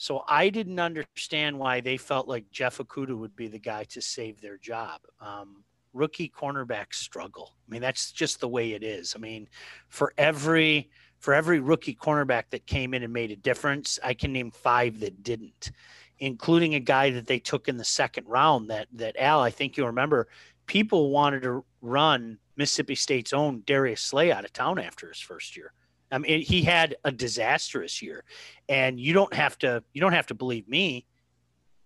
So 0.00 0.24
I 0.26 0.48
didn't 0.48 0.80
understand 0.80 1.58
why 1.58 1.82
they 1.82 1.98
felt 1.98 2.26
like 2.26 2.50
Jeff 2.50 2.78
Okudah 2.78 3.18
would 3.18 3.36
be 3.36 3.48
the 3.48 3.58
guy 3.58 3.84
to 3.84 4.00
save 4.00 4.40
their 4.40 4.56
job. 4.56 5.02
Um, 5.20 5.62
rookie 5.92 6.32
cornerbacks 6.34 6.94
struggle. 6.94 7.54
I 7.68 7.70
mean, 7.70 7.82
that's 7.82 8.10
just 8.10 8.40
the 8.40 8.48
way 8.48 8.72
it 8.72 8.82
is. 8.82 9.12
I 9.14 9.18
mean, 9.18 9.46
for 9.88 10.14
every 10.16 10.88
for 11.18 11.34
every 11.34 11.60
rookie 11.60 11.94
cornerback 11.94 12.44
that 12.48 12.66
came 12.66 12.94
in 12.94 13.02
and 13.02 13.12
made 13.12 13.30
a 13.30 13.36
difference, 13.36 13.98
I 14.02 14.14
can 14.14 14.32
name 14.32 14.50
five 14.50 15.00
that 15.00 15.22
didn't 15.22 15.70
including 16.18 16.74
a 16.76 16.80
guy 16.80 17.10
that 17.10 17.26
they 17.26 17.38
took 17.38 17.68
in 17.68 17.76
the 17.76 17.84
second 17.84 18.26
round 18.26 18.70
that 18.70 18.88
that 18.94 19.16
Al, 19.18 19.40
I 19.40 19.50
think 19.50 19.76
you 19.76 19.84
remember, 19.84 20.28
people 20.64 21.10
wanted 21.10 21.42
to 21.42 21.62
run 21.82 22.38
Mississippi 22.56 22.94
State's 22.94 23.34
own 23.34 23.64
Darius 23.66 24.00
Slay 24.00 24.32
out 24.32 24.46
of 24.46 24.52
town 24.54 24.78
after 24.78 25.08
his 25.08 25.20
first 25.20 25.58
year. 25.58 25.74
I 26.10 26.18
mean, 26.18 26.42
he 26.42 26.62
had 26.62 26.96
a 27.04 27.12
disastrous 27.12 28.02
year, 28.02 28.24
and 28.68 28.98
you 28.98 29.12
don't 29.12 29.32
have 29.34 29.58
to 29.58 29.82
you 29.92 30.00
don't 30.00 30.12
have 30.12 30.26
to 30.26 30.34
believe 30.34 30.68
me. 30.68 31.06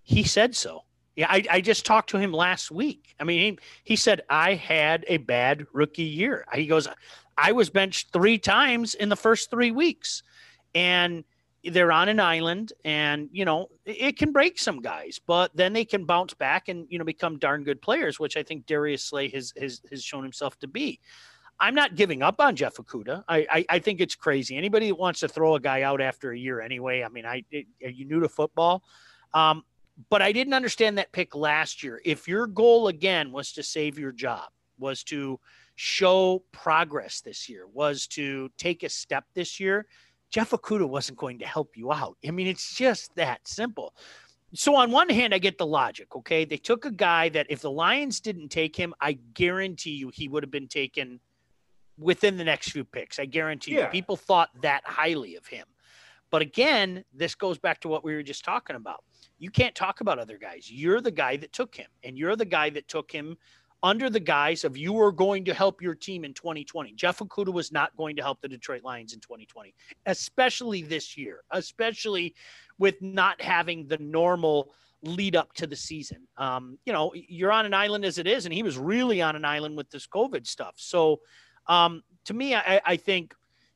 He 0.02 0.22
said 0.22 0.54
so. 0.54 0.82
Yeah, 1.16 1.26
I, 1.30 1.44
I 1.48 1.60
just 1.60 1.86
talked 1.86 2.10
to 2.10 2.18
him 2.18 2.32
last 2.32 2.72
week. 2.72 3.14
I 3.20 3.24
mean, 3.24 3.58
he, 3.84 3.92
he 3.92 3.96
said 3.96 4.22
I 4.28 4.54
had 4.54 5.04
a 5.06 5.18
bad 5.18 5.64
rookie 5.72 6.02
year. 6.02 6.44
He 6.52 6.66
goes, 6.66 6.88
I 7.38 7.52
was 7.52 7.70
benched 7.70 8.12
three 8.12 8.36
times 8.36 8.94
in 8.94 9.08
the 9.08 9.16
first 9.16 9.48
three 9.48 9.70
weeks, 9.70 10.24
and 10.74 11.24
they're 11.64 11.92
on 11.92 12.08
an 12.08 12.20
island 12.20 12.72
and 12.84 13.28
you 13.32 13.44
know 13.44 13.68
it 13.86 14.18
can 14.18 14.32
break 14.32 14.58
some 14.58 14.80
guys 14.80 15.18
but 15.26 15.50
then 15.56 15.72
they 15.72 15.84
can 15.84 16.04
bounce 16.04 16.34
back 16.34 16.68
and 16.68 16.86
you 16.90 16.98
know 16.98 17.04
become 17.04 17.38
darn 17.38 17.64
good 17.64 17.80
players 17.80 18.20
which 18.20 18.36
i 18.36 18.42
think 18.42 18.66
darius 18.66 19.02
slay 19.02 19.28
has 19.28 19.52
has, 19.58 19.80
has 19.90 20.02
shown 20.02 20.22
himself 20.22 20.58
to 20.58 20.68
be 20.68 21.00
i'm 21.64 21.74
not 21.74 21.94
giving 21.94 22.22
up 22.22 22.40
on 22.40 22.54
jeff 22.54 22.76
okudah 22.76 23.24
I, 23.28 23.46
I, 23.50 23.64
I 23.68 23.78
think 23.78 24.00
it's 24.00 24.14
crazy 24.14 24.56
anybody 24.56 24.88
that 24.88 24.96
wants 24.96 25.20
to 25.20 25.28
throw 25.28 25.54
a 25.54 25.60
guy 25.60 25.82
out 25.82 26.00
after 26.00 26.32
a 26.32 26.38
year 26.38 26.60
anyway 26.60 27.02
i 27.02 27.08
mean 27.08 27.26
i 27.26 27.44
it, 27.50 27.66
are 27.82 27.90
you 27.90 28.04
new 28.04 28.20
to 28.20 28.28
football 28.28 28.82
um, 29.32 29.64
but 30.10 30.22
i 30.22 30.32
didn't 30.32 30.54
understand 30.54 30.98
that 30.98 31.12
pick 31.12 31.34
last 31.34 31.82
year 31.82 32.00
if 32.04 32.28
your 32.28 32.46
goal 32.46 32.88
again 32.88 33.32
was 33.32 33.52
to 33.52 33.62
save 33.62 33.98
your 33.98 34.12
job 34.12 34.48
was 34.78 35.02
to 35.04 35.38
show 35.76 36.42
progress 36.52 37.20
this 37.20 37.48
year 37.48 37.66
was 37.72 38.06
to 38.06 38.50
take 38.58 38.82
a 38.82 38.88
step 38.88 39.24
this 39.34 39.58
year 39.58 39.86
Jeff 40.34 40.50
Okudah 40.50 40.88
wasn't 40.88 41.16
going 41.16 41.38
to 41.38 41.46
help 41.46 41.76
you 41.76 41.92
out. 41.92 42.16
I 42.26 42.32
mean, 42.32 42.48
it's 42.48 42.74
just 42.74 43.14
that 43.14 43.46
simple. 43.46 43.94
So 44.52 44.74
on 44.74 44.90
one 44.90 45.08
hand, 45.08 45.32
I 45.32 45.38
get 45.38 45.58
the 45.58 45.66
logic. 45.66 46.14
Okay, 46.16 46.44
they 46.44 46.56
took 46.56 46.84
a 46.84 46.90
guy 46.90 47.28
that 47.30 47.46
if 47.50 47.60
the 47.60 47.70
Lions 47.70 48.20
didn't 48.20 48.48
take 48.48 48.74
him, 48.74 48.94
I 49.00 49.18
guarantee 49.34 49.92
you 49.92 50.10
he 50.12 50.28
would 50.28 50.42
have 50.42 50.50
been 50.50 50.68
taken 50.68 51.20
within 51.98 52.36
the 52.36 52.44
next 52.44 52.70
few 52.70 52.84
picks. 52.84 53.18
I 53.18 53.26
guarantee 53.26 53.74
yeah. 53.74 53.86
you, 53.86 53.88
people 53.88 54.16
thought 54.16 54.50
that 54.62 54.82
highly 54.84 55.36
of 55.36 55.46
him. 55.46 55.66
But 56.30 56.42
again, 56.42 57.04
this 57.12 57.34
goes 57.34 57.58
back 57.58 57.80
to 57.82 57.88
what 57.88 58.04
we 58.04 58.14
were 58.14 58.22
just 58.22 58.44
talking 58.44 58.76
about. 58.76 59.04
You 59.38 59.50
can't 59.50 59.74
talk 59.74 60.00
about 60.00 60.18
other 60.18 60.38
guys. 60.38 60.70
You're 60.70 61.00
the 61.00 61.10
guy 61.10 61.36
that 61.36 61.52
took 61.52 61.74
him, 61.74 61.86
and 62.02 62.18
you're 62.18 62.36
the 62.36 62.44
guy 62.44 62.70
that 62.70 62.88
took 62.88 63.10
him 63.10 63.36
under 63.84 64.08
the 64.08 64.18
guise 64.18 64.64
of 64.64 64.78
you 64.78 64.98
are 64.98 65.12
going 65.12 65.44
to 65.44 65.52
help 65.52 65.82
your 65.82 65.94
team 65.94 66.24
in 66.24 66.32
2020. 66.32 66.94
Jeff 66.94 67.18
Okudah 67.18 67.52
was 67.52 67.70
not 67.70 67.94
going 67.98 68.16
to 68.16 68.22
help 68.22 68.40
the 68.40 68.48
Detroit 68.48 68.82
Lions 68.82 69.12
in 69.12 69.20
2020, 69.20 69.74
especially 70.06 70.82
this 70.82 71.18
year, 71.18 71.42
especially 71.50 72.34
with 72.78 73.00
not 73.02 73.40
having 73.42 73.86
the 73.86 73.98
normal 73.98 74.72
lead 75.02 75.36
up 75.36 75.52
to 75.52 75.66
the 75.66 75.76
season. 75.76 76.26
Um, 76.38 76.78
you 76.86 76.94
know, 76.94 77.12
you're 77.14 77.52
on 77.52 77.66
an 77.66 77.74
island 77.74 78.06
as 78.06 78.16
it 78.16 78.26
is, 78.26 78.46
and 78.46 78.54
he 78.54 78.62
was 78.62 78.78
really 78.78 79.20
on 79.20 79.36
an 79.36 79.44
island 79.44 79.76
with 79.76 79.90
this 79.90 80.06
COVID 80.06 80.46
stuff. 80.46 80.74
So, 80.76 81.20
um, 81.66 82.02
to 82.26 82.34
me, 82.34 82.54
I, 82.54 82.80
I 82.84 82.96
think 82.96 83.34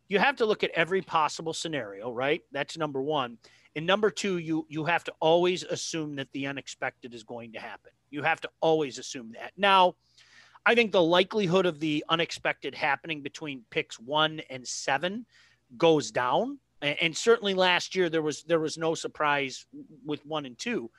you 0.09 0.19
have 0.19 0.37
to 0.37 0.47
look 0.47 0.65
at 0.65 0.71
every 0.71 1.03
possible 1.03 1.53
scenario, 1.53 2.11
right? 2.13 2.43
That's 2.53 2.77
number 2.77 3.03
one. 3.03 3.39
And 3.77 3.87
number 3.87 4.11
two, 4.11 4.39
you 4.39 4.67
you 4.69 4.85
have 4.85 5.05
to 5.05 5.13
always 5.21 5.63
assume 5.63 6.17
that 6.17 6.33
the 6.33 6.47
unexpected 6.47 7.15
is 7.15 7.23
going 7.23 7.53
to 7.53 7.61
happen. 7.61 7.93
You 8.11 8.23
have 8.23 8.41
to 8.41 8.51
always 8.61 8.99
assume 8.99 9.33
that. 9.33 9.53
Now, 9.57 9.95
I 10.67 10.75
think 10.75 10.93
the 10.93 11.03
likelihood 11.03 11.67
of 11.67 11.79
the 11.79 12.05
unexpected 12.09 12.75
happening 12.75 13.23
between 13.23 13.65
picks 13.71 14.01
one 14.01 14.41
and 14.51 14.67
seven 14.67 15.27
goes 15.77 16.11
down. 16.11 16.59
And, 16.81 17.17
certainly 17.17 17.55
last 17.55 17.97
year 17.97 18.09
there 18.09 18.23
was 18.23 18.45
there 18.45 18.61
was 18.61 18.79
no 18.79 18.95
surprise 18.95 19.67
with 20.05 20.25
one 20.25 20.47
and 20.47 20.57
two. 20.57 20.91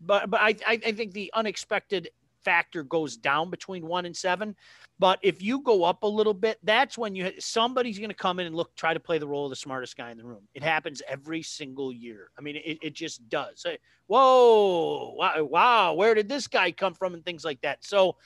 But 0.00 0.30
but 0.30 0.40
I, 0.40 0.56
I 0.66 0.92
think 0.92 1.12
the 1.12 1.30
unexpected 1.34 2.10
factor 2.44 2.82
goes 2.82 3.16
down 3.16 3.50
between 3.50 3.86
one 3.86 4.06
and 4.06 4.16
seven. 4.16 4.54
But 4.98 5.18
if 5.22 5.42
you 5.42 5.60
go 5.60 5.84
up 5.84 6.02
a 6.02 6.06
little 6.06 6.34
bit, 6.34 6.58
that's 6.62 6.98
when 6.98 7.14
you 7.14 7.32
somebody's 7.38 7.98
going 7.98 8.10
to 8.10 8.16
come 8.16 8.40
in 8.40 8.46
and 8.46 8.56
look, 8.56 8.74
try 8.74 8.92
to 8.92 9.00
play 9.00 9.18
the 9.18 9.28
role 9.28 9.46
of 9.46 9.50
the 9.50 9.56
smartest 9.56 9.96
guy 9.96 10.10
in 10.10 10.18
the 10.18 10.24
room. 10.24 10.42
It 10.54 10.62
happens 10.62 11.02
every 11.08 11.42
single 11.42 11.92
year. 11.92 12.30
I 12.36 12.40
mean, 12.40 12.56
it, 12.56 12.78
it 12.82 12.94
just 12.94 13.28
does. 13.28 13.64
Whoa, 14.06 15.14
wow, 15.16 15.44
wow, 15.44 15.92
where 15.94 16.14
did 16.14 16.28
this 16.28 16.46
guy 16.46 16.72
come 16.72 16.94
from, 16.94 17.14
and 17.14 17.24
things 17.24 17.44
like 17.44 17.60
that. 17.60 17.84
So, 17.84 18.16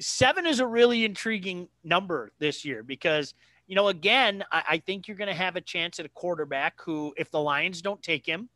seven 0.00 0.46
is 0.46 0.60
a 0.60 0.66
really 0.66 1.04
intriguing 1.04 1.68
number 1.84 2.32
this 2.38 2.64
year 2.64 2.82
because 2.82 3.34
you 3.70 3.76
know, 3.76 3.86
again, 3.86 4.42
I, 4.50 4.62
I 4.70 4.78
think 4.78 5.06
you're 5.06 5.16
going 5.16 5.28
to 5.28 5.34
have 5.34 5.54
a 5.54 5.60
chance 5.60 6.00
at 6.00 6.04
a 6.06 6.08
quarterback 6.08 6.80
who, 6.80 7.14
if 7.16 7.30
the 7.30 7.38
Lions 7.38 7.80
don't 7.80 8.02
take 8.02 8.26
him, 8.26 8.48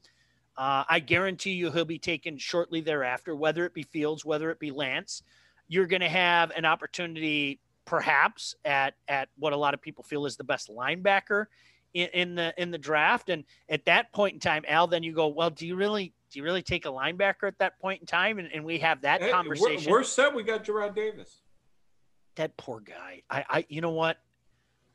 uh, 0.57 0.85
I 0.89 1.01
guarantee 1.01 1.53
you 1.53 1.71
he'll 1.71 1.85
be 1.85 1.99
taken 1.99 2.39
shortly 2.39 2.81
thereafter, 2.81 3.35
whether 3.35 3.65
it 3.65 3.75
be 3.75 3.83
Fields, 3.83 4.25
whether 4.25 4.51
it 4.51 4.59
be 4.59 4.71
Lance 4.71 5.23
you're 5.69 5.87
going 5.87 6.01
to 6.01 6.09
have 6.09 6.51
an 6.57 6.65
opportunity 6.65 7.61
perhaps 7.85 8.55
at 8.65 8.95
at 9.09 9.29
what 9.37 9.53
a 9.53 9.57
lot 9.57 9.75
of 9.75 9.83
people 9.83 10.03
feel 10.05 10.25
is 10.27 10.37
the 10.37 10.45
best 10.45 10.71
linebacker 10.71 11.47
in, 11.93 12.09
in, 12.15 12.35
the 12.35 12.55
in 12.57 12.71
the 12.71 12.79
draft 12.79 13.29
and 13.29 13.45
at 13.69 13.85
that 13.85 14.11
point 14.13 14.35
in 14.35 14.41
time 14.41 14.65
al 14.69 14.87
then 14.87 15.03
you 15.03 15.13
go 15.13 15.29
well 15.29 15.51
do 15.51 15.67
you 15.67 15.77
really 15.77 16.13
do 16.31 16.39
you 16.39 16.45
really 16.45 16.63
take 16.63 16.87
a 16.87 16.89
linebacker 16.89 17.47
at 17.47 17.59
that 17.59 17.79
point 17.79 18.01
in 18.01 18.07
time 18.07 18.39
and, 18.39 18.49
and 18.53 18.65
we 18.65 18.79
have 18.79 19.03
that 19.03 19.21
hey, 19.21 19.31
conversation 19.31 19.91
we're, 19.91 19.99
we're, 19.99 20.05
set 20.05 20.35
we 20.35 20.43
got 20.43 20.65
Jarrad 20.65 20.95
Davis 20.95 21.43
that 22.37 22.57
poor 22.57 22.81
guy 22.81 23.23
I 23.29 23.45
I 23.49 23.67
you 23.69 23.81
know 23.81 23.91
what 23.91 24.19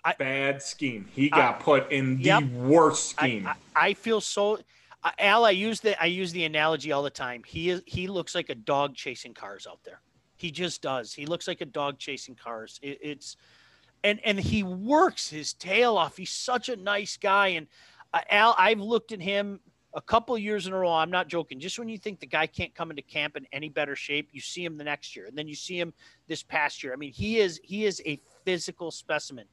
I, 0.04 0.14
bad 0.18 0.62
scheme. 0.62 1.08
He 1.12 1.30
got 1.30 1.56
I, 1.56 1.62
put 1.62 1.92
in 1.92 2.16
the 2.20 2.24
yep. 2.24 2.44
worst 2.44 3.10
scheme. 3.10 3.46
I, 3.46 3.56
I, 3.76 3.94
feel 3.96 4.22
so. 4.22 4.58
Al, 5.18 5.46
I 5.46 5.52
use 5.52 5.80
the 5.80 6.02
I 6.02 6.08
use 6.08 6.32
the 6.32 6.46
analogy 6.46 6.92
all 6.92 7.04
the 7.04 7.10
time. 7.10 7.44
He 7.46 7.70
is 7.70 7.82
he 7.86 8.08
looks 8.08 8.36
like 8.36 8.50
a 8.50 8.56
dog 8.56 8.96
chasing 8.96 9.34
cars 9.34 9.66
out 9.70 9.80
there. 9.84 10.02
He 10.36 10.52
just 10.52 10.82
does. 10.82 11.14
He 11.14 11.26
looks 11.26 11.48
like 11.48 11.62
a 11.62 11.66
dog 11.66 12.00
chasing 12.00 12.36
cars. 12.36 12.80
It, 12.82 13.00
it's 13.02 13.38
and 14.04 14.20
and 14.26 14.40
he 14.40 14.64
works 14.64 15.30
his 15.30 15.54
tail 15.54 15.98
off. 15.98 16.18
He's 16.18 16.32
such 16.32 16.70
a 16.70 16.76
nice 16.76 17.18
guy. 17.18 17.50
And 17.50 17.68
uh, 18.14 18.22
Al, 18.30 18.56
I've 18.58 18.80
looked 18.80 19.12
at 19.12 19.22
him 19.22 19.62
a 19.94 20.02
couple 20.02 20.38
years 20.38 20.68
in 20.68 20.74
a 20.74 20.78
row. 20.78 20.92
I'm 20.92 21.12
not 21.12 21.28
joking. 21.30 21.60
Just 21.60 21.80
when 21.80 21.90
you 21.90 21.98
think 21.98 22.20
the 22.20 22.26
guy 22.26 22.46
can't 22.46 22.76
come 22.76 22.90
into 22.90 23.02
camp 23.02 23.38
in 23.38 23.48
any 23.52 23.70
better 23.70 23.96
shape, 23.96 24.30
you 24.32 24.42
see 24.42 24.64
him 24.64 24.78
the 24.78 24.84
next 24.84 25.16
year, 25.16 25.26
and 25.26 25.38
then 25.38 25.48
you 25.48 25.56
see 25.56 25.80
him 25.80 25.94
this 26.28 26.44
past 26.44 26.84
year. 26.84 26.94
I 26.94 26.98
mean, 26.98 27.14
he 27.14 27.40
is 27.40 27.60
he 27.64 27.86
is 27.86 28.02
a 28.06 28.20
physical 28.44 28.92
specimen. 28.92 29.46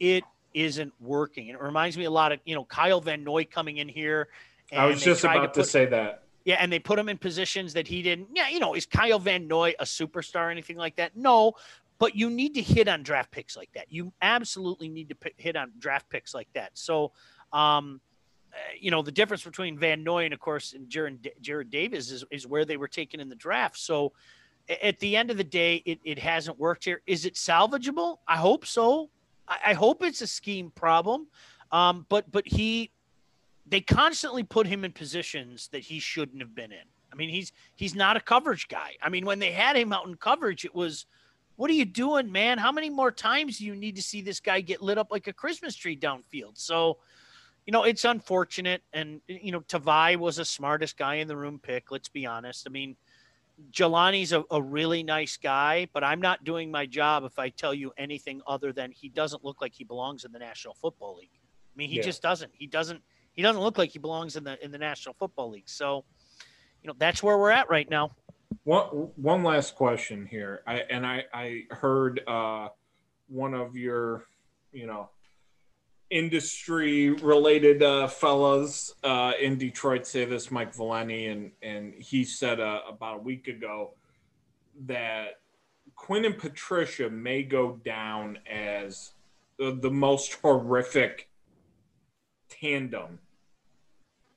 It 0.00 0.24
isn't 0.54 0.92
working. 1.00 1.50
And 1.50 1.58
it 1.58 1.62
reminds 1.62 1.98
me 1.98 2.04
a 2.04 2.10
lot 2.10 2.32
of 2.32 2.40
you 2.44 2.54
know 2.54 2.64
Kyle 2.64 3.00
Van 3.00 3.22
Noy 3.22 3.44
coming 3.44 3.76
in 3.76 3.88
here. 3.88 4.28
I 4.72 4.86
was 4.86 5.02
just 5.02 5.24
about 5.24 5.34
to, 5.34 5.40
put, 5.48 5.54
to 5.54 5.64
say 5.64 5.86
that. 5.86 6.22
Yeah, 6.44 6.56
and 6.60 6.72
they 6.72 6.78
put 6.78 6.98
him 6.98 7.08
in 7.08 7.18
positions 7.18 7.72
that 7.74 7.88
he 7.88 8.02
didn't. 8.02 8.28
Yeah, 8.34 8.48
you 8.48 8.60
know, 8.60 8.74
is 8.74 8.86
Kyle 8.86 9.18
Van 9.18 9.48
Noy 9.48 9.74
a 9.78 9.84
superstar 9.84 10.46
or 10.46 10.50
anything 10.50 10.76
like 10.76 10.96
that? 10.96 11.16
No, 11.16 11.54
but 11.98 12.14
you 12.14 12.30
need 12.30 12.54
to 12.54 12.62
hit 12.62 12.88
on 12.88 13.02
draft 13.02 13.30
picks 13.30 13.56
like 13.56 13.72
that. 13.72 13.86
You 13.90 14.12
absolutely 14.22 14.88
need 14.88 15.08
to 15.08 15.16
hit 15.36 15.56
on 15.56 15.72
draft 15.78 16.08
picks 16.08 16.34
like 16.34 16.48
that. 16.54 16.70
So, 16.74 17.12
um, 17.52 18.00
uh, 18.52 18.56
you 18.78 18.90
know, 18.90 19.02
the 19.02 19.12
difference 19.12 19.44
between 19.44 19.78
Van 19.78 20.04
Noy 20.04 20.24
and, 20.24 20.34
of 20.34 20.40
course, 20.40 20.72
and 20.72 20.88
Jared, 20.88 21.30
Jarrad 21.42 21.70
Davis 21.70 22.10
is, 22.10 22.24
is 22.30 22.46
where 22.46 22.64
they 22.64 22.76
were 22.76 22.88
taken 22.88 23.20
in 23.20 23.28
the 23.28 23.34
draft. 23.34 23.78
So, 23.78 24.12
at 24.82 24.98
the 24.98 25.16
end 25.16 25.30
of 25.30 25.36
the 25.36 25.44
day, 25.44 25.82
it, 25.84 26.00
it 26.04 26.18
hasn't 26.18 26.58
worked 26.58 26.84
here. 26.84 27.00
Is 27.06 27.24
it 27.24 27.34
salvageable? 27.34 28.18
I 28.26 28.36
hope 28.36 28.66
so. 28.66 29.10
I, 29.46 29.58
I 29.66 29.74
hope 29.74 30.02
it's 30.02 30.22
a 30.22 30.26
scheme 30.26 30.70
problem. 30.70 31.28
Um, 31.72 32.06
but 32.08 32.30
but 32.30 32.46
he, 32.46 32.90
they 33.68 33.80
constantly 33.80 34.42
put 34.42 34.66
him 34.66 34.84
in 34.84 34.92
positions 34.92 35.68
that 35.72 35.80
he 35.80 35.98
shouldn't 35.98 36.40
have 36.40 36.54
been 36.54 36.72
in. 36.72 36.84
I 37.12 37.16
mean, 37.16 37.28
he's 37.28 37.52
he's 37.74 37.94
not 37.94 38.16
a 38.16 38.20
coverage 38.20 38.68
guy. 38.68 38.92
I 39.02 39.08
mean, 39.08 39.24
when 39.24 39.38
they 39.38 39.52
had 39.52 39.76
him 39.76 39.92
out 39.92 40.06
in 40.06 40.16
coverage, 40.16 40.64
it 40.64 40.74
was 40.74 41.06
what 41.56 41.70
are 41.70 41.74
you 41.74 41.84
doing, 41.86 42.30
man? 42.30 42.58
How 42.58 42.70
many 42.70 42.90
more 42.90 43.10
times 43.10 43.58
do 43.58 43.64
you 43.64 43.74
need 43.74 43.96
to 43.96 44.02
see 44.02 44.20
this 44.20 44.40
guy 44.40 44.60
get 44.60 44.82
lit 44.82 44.98
up 44.98 45.10
like 45.10 45.26
a 45.26 45.32
Christmas 45.32 45.74
tree 45.74 45.96
downfield? 45.96 46.58
So, 46.58 46.98
you 47.64 47.72
know, 47.72 47.84
it's 47.84 48.04
unfortunate. 48.04 48.82
And, 48.92 49.22
you 49.26 49.52
know, 49.52 49.60
Tavai 49.60 50.16
was 50.16 50.36
the 50.36 50.44
smartest 50.44 50.98
guy 50.98 51.16
in 51.16 51.28
the 51.28 51.36
room 51.36 51.58
pick. 51.58 51.90
Let's 51.90 52.10
be 52.10 52.26
honest. 52.26 52.66
I 52.68 52.70
mean, 52.70 52.94
Jahlani's 53.72 54.32
a, 54.32 54.44
a 54.50 54.60
really 54.60 55.02
nice 55.02 55.38
guy, 55.38 55.88
but 55.94 56.04
I'm 56.04 56.20
not 56.20 56.44
doing 56.44 56.70
my 56.70 56.84
job 56.84 57.24
if 57.24 57.38
I 57.38 57.48
tell 57.48 57.72
you 57.72 57.90
anything 57.96 58.42
other 58.46 58.72
than 58.72 58.92
he 58.92 59.08
doesn't 59.08 59.42
look 59.42 59.62
like 59.62 59.72
he 59.74 59.84
belongs 59.84 60.24
in 60.24 60.32
the 60.32 60.38
National 60.38 60.74
Football 60.74 61.16
League. 61.16 61.30
I 61.34 61.74
mean, 61.74 61.88
he 61.88 61.96
yeah. 61.96 62.02
just 62.02 62.20
doesn't. 62.20 62.52
He 62.54 62.66
doesn't. 62.66 63.00
He 63.36 63.42
doesn't 63.42 63.60
look 63.60 63.76
like 63.76 63.90
he 63.90 63.98
belongs 63.98 64.36
in 64.36 64.44
the 64.44 64.62
in 64.64 64.72
the 64.72 64.78
National 64.78 65.14
Football 65.14 65.50
League. 65.50 65.68
So, 65.68 66.04
you 66.82 66.88
know, 66.88 66.94
that's 66.98 67.22
where 67.22 67.36
we're 67.36 67.50
at 67.50 67.68
right 67.68 67.88
now. 67.88 68.12
One 68.64 69.10
one 69.16 69.44
last 69.44 69.74
question 69.74 70.26
here. 70.26 70.62
I 70.66 70.76
and 70.90 71.06
I 71.06 71.24
I 71.32 71.62
heard 71.70 72.22
uh, 72.26 72.68
one 73.28 73.52
of 73.52 73.76
your 73.76 74.24
you 74.72 74.86
know 74.86 75.10
industry 76.08 77.10
related 77.10 77.82
uh, 77.82 78.06
fellas 78.06 78.94
uh, 79.04 79.32
in 79.40 79.58
Detroit 79.58 80.06
say 80.06 80.24
this, 80.24 80.50
Mike 80.50 80.74
Valenti, 80.74 81.26
and 81.26 81.52
and 81.60 81.92
he 81.94 82.24
said 82.24 82.58
uh, 82.58 82.80
about 82.88 83.16
a 83.16 83.22
week 83.22 83.48
ago 83.48 83.92
that 84.86 85.40
Quinn 85.94 86.24
and 86.24 86.38
Patricia 86.38 87.10
may 87.10 87.42
go 87.42 87.80
down 87.84 88.38
as 88.50 89.12
the, 89.58 89.78
the 89.80 89.90
most 89.90 90.34
horrific 90.34 91.28
tandem 92.48 93.18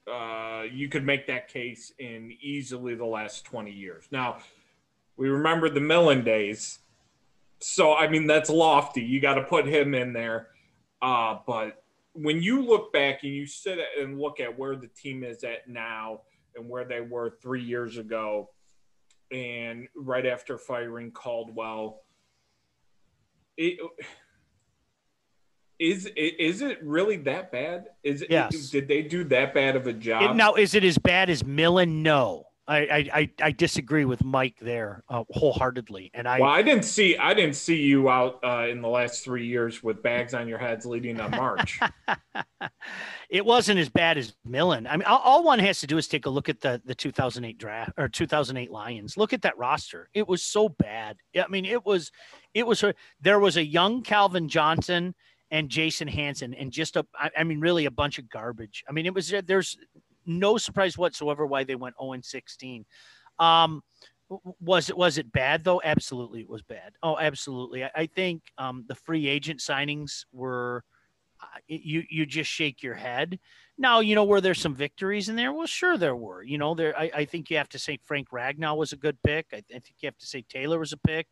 uh, 0.10 0.64
you 0.72 0.90
could 0.90 1.06
make 1.06 1.28
that 1.28 1.48
case 1.48 1.94
in 2.00 2.36
easily 2.42 2.96
the 2.96 3.06
last 3.06 3.46
20 3.46 3.72
years. 3.72 4.06
Now, 4.12 4.38
we 5.18 5.30
remember 5.30 5.70
the 5.70 5.82
Millen 5.82 6.24
days. 6.24 6.80
So, 7.60 7.94
I 7.94 8.08
mean, 8.08 8.28
that's 8.28 8.50
lofty. 8.50 9.02
You 9.02 9.20
got 9.20 9.36
to 9.36 9.44
put 9.44 9.68
him 9.68 9.94
in 9.94 10.14
there. 10.14 10.48
Uh, 11.02 11.38
but 11.46 11.84
when 12.14 12.42
you 12.42 12.62
look 12.62 12.92
back 12.92 13.24
and 13.24 13.34
you 13.34 13.46
sit 13.46 13.80
and 14.00 14.20
look 14.20 14.40
at 14.40 14.58
where 14.58 14.76
the 14.76 14.88
team 14.88 15.24
is 15.24 15.44
at 15.44 15.68
now 15.68 16.22
and 16.56 16.68
where 16.68 16.86
they 16.86 17.02
were 17.02 17.38
three 17.42 17.64
years 17.64 17.98
ago, 17.98 18.50
and 19.32 19.88
right 19.96 20.26
after 20.26 20.58
firing 20.58 21.12
Caldwell, 21.12 22.02
it 23.58 23.78
is 25.80 26.12
is 26.16 26.62
it 26.62 26.84
really 26.84 27.18
that 27.18 27.52
bad? 27.52 27.88
Is 28.04 28.22
it, 28.22 28.30
yes. 28.30 28.70
did 28.70 28.88
they 28.88 29.02
do 29.02 29.24
that 29.26 29.54
bad 29.54 29.76
of 29.76 29.88
a 29.88 29.94
job? 29.94 30.32
It, 30.32 30.36
now, 30.36 30.56
is 30.56 30.76
it 30.76 30.84
as 30.84 30.98
bad 30.98 31.30
as 31.30 31.44
Millen? 31.46 32.04
No. 32.04 32.46
I, 32.70 33.10
I, 33.12 33.30
I 33.42 33.52
disagree 33.52 34.06
with 34.06 34.24
Mike 34.24 34.58
there 34.62 35.04
uh, 35.10 35.24
wholeheartedly, 35.32 36.12
and 36.14 36.28
I. 36.28 36.40
Well, 36.40 36.52
I 36.52 36.62
didn't 36.62 36.86
see 36.86 37.18
I 37.18 37.34
didn't 37.34 37.56
see 37.56 37.78
you 37.78 38.12
out 38.12 38.40
uh, 38.44 38.68
in 38.70 38.84
the 38.84 38.88
last 38.88 39.24
three 39.24 39.48
years 39.48 39.82
with 39.82 40.04
bags 40.04 40.36
on 40.36 40.48
your 40.48 40.60
heads 40.60 40.86
leading 40.86 41.20
on 41.20 41.32
March. 41.32 41.80
it 43.30 43.44
wasn't 43.44 43.80
as 43.80 43.90
bad 43.90 44.20
as 44.20 44.36
Millen. 44.46 44.86
I 44.86 44.98
mean, 44.98 45.08
all, 45.08 45.18
all, 45.18 45.44
one 45.44 45.58
has 45.58 45.80
to 45.80 45.88
do 45.88 45.98
is 45.98 46.08
take 46.08 46.28
a 46.28 46.30
look 46.30 46.48
at 46.48 46.62
the 46.62 46.80
the 46.86 46.94
2008 46.94 47.58
draft 47.58 47.94
or 47.98 48.08
2008 48.08 48.70
Lions. 48.70 49.18
Look 49.18 49.34
at 49.34 49.42
that 49.42 49.58
roster. 49.58 50.08
It 50.14 50.28
was 50.28 50.44
so 50.44 50.70
bad. 50.70 51.18
I 51.36 51.48
mean, 51.48 51.66
it 51.66 51.84
was, 51.84 52.12
it 52.54 52.68
was. 52.68 52.84
There 53.20 53.40
was 53.40 53.58
a 53.58 53.66
young 53.66 54.04
Calvin 54.04 54.48
Johnson 54.48 55.16
and 55.52 55.70
Jason 55.70 56.08
Hanson 56.08 56.54
and 56.54 56.72
just 56.72 56.96
a, 56.96 57.06
I 57.36 57.44
mean, 57.44 57.60
really 57.60 57.86
a 57.86 57.92
bunch 57.92 58.20
of 58.20 58.30
garbage. 58.30 58.84
I 58.88 58.92
mean, 58.92 59.06
it 59.06 59.14
was, 59.14 59.34
there's 59.46 59.78
no 60.26 60.58
surprise 60.58 60.98
whatsoever 60.98 61.46
why 61.46 61.64
they 61.64 61.76
went 61.76 61.96
0 62.00 62.14
and 62.14 62.24
16. 62.24 62.86
Um, 63.40 63.82
was 64.60 64.90
it 64.90 64.98
was 64.98 65.18
it 65.18 65.32
bad 65.32 65.64
though? 65.64 65.82
Absolutely, 65.84 66.42
it 66.42 66.50
was 66.50 66.62
bad. 66.62 66.94
Oh, 67.02 67.18
absolutely. 67.18 67.84
I, 67.84 67.92
I 67.96 68.06
think 68.06 68.44
um, 68.58 68.86
the 68.88 68.96
free 68.96 69.28
agent 69.28 69.60
signings 69.60 70.26
were 70.32 70.84
uh, 71.42 71.46
you 71.68 72.04
you 72.10 72.26
just 72.26 72.50
shake 72.52 72.84
your 72.84 72.94
head. 72.94 73.40
Now 73.78 74.02
you 74.02 74.14
know 74.14 74.26
were 74.26 74.42
there 74.42 74.54
some 74.54 74.76
victories 74.76 75.30
in 75.30 75.36
there? 75.36 75.52
Well, 75.52 75.66
sure 75.66 75.98
there 75.98 76.16
were. 76.16 76.44
You 76.44 76.60
know 76.60 76.76
there. 76.76 76.98
I, 76.98 77.12
I 77.16 77.26
think 77.26 77.50
you 77.50 77.58
have 77.58 77.70
to 77.70 77.80
say 77.80 77.98
Frank 78.04 78.30
Ragnow 78.30 78.78
was 78.78 78.94
a 78.94 78.98
good 78.98 79.18
pick. 79.24 79.48
I, 79.52 79.58
I 79.58 79.80
think 79.80 79.96
you 80.02 80.08
have 80.08 80.18
to 80.18 80.28
say 80.28 80.44
Taylor 80.48 80.78
was 80.78 80.94
a 80.94 80.98
pick. 80.98 81.28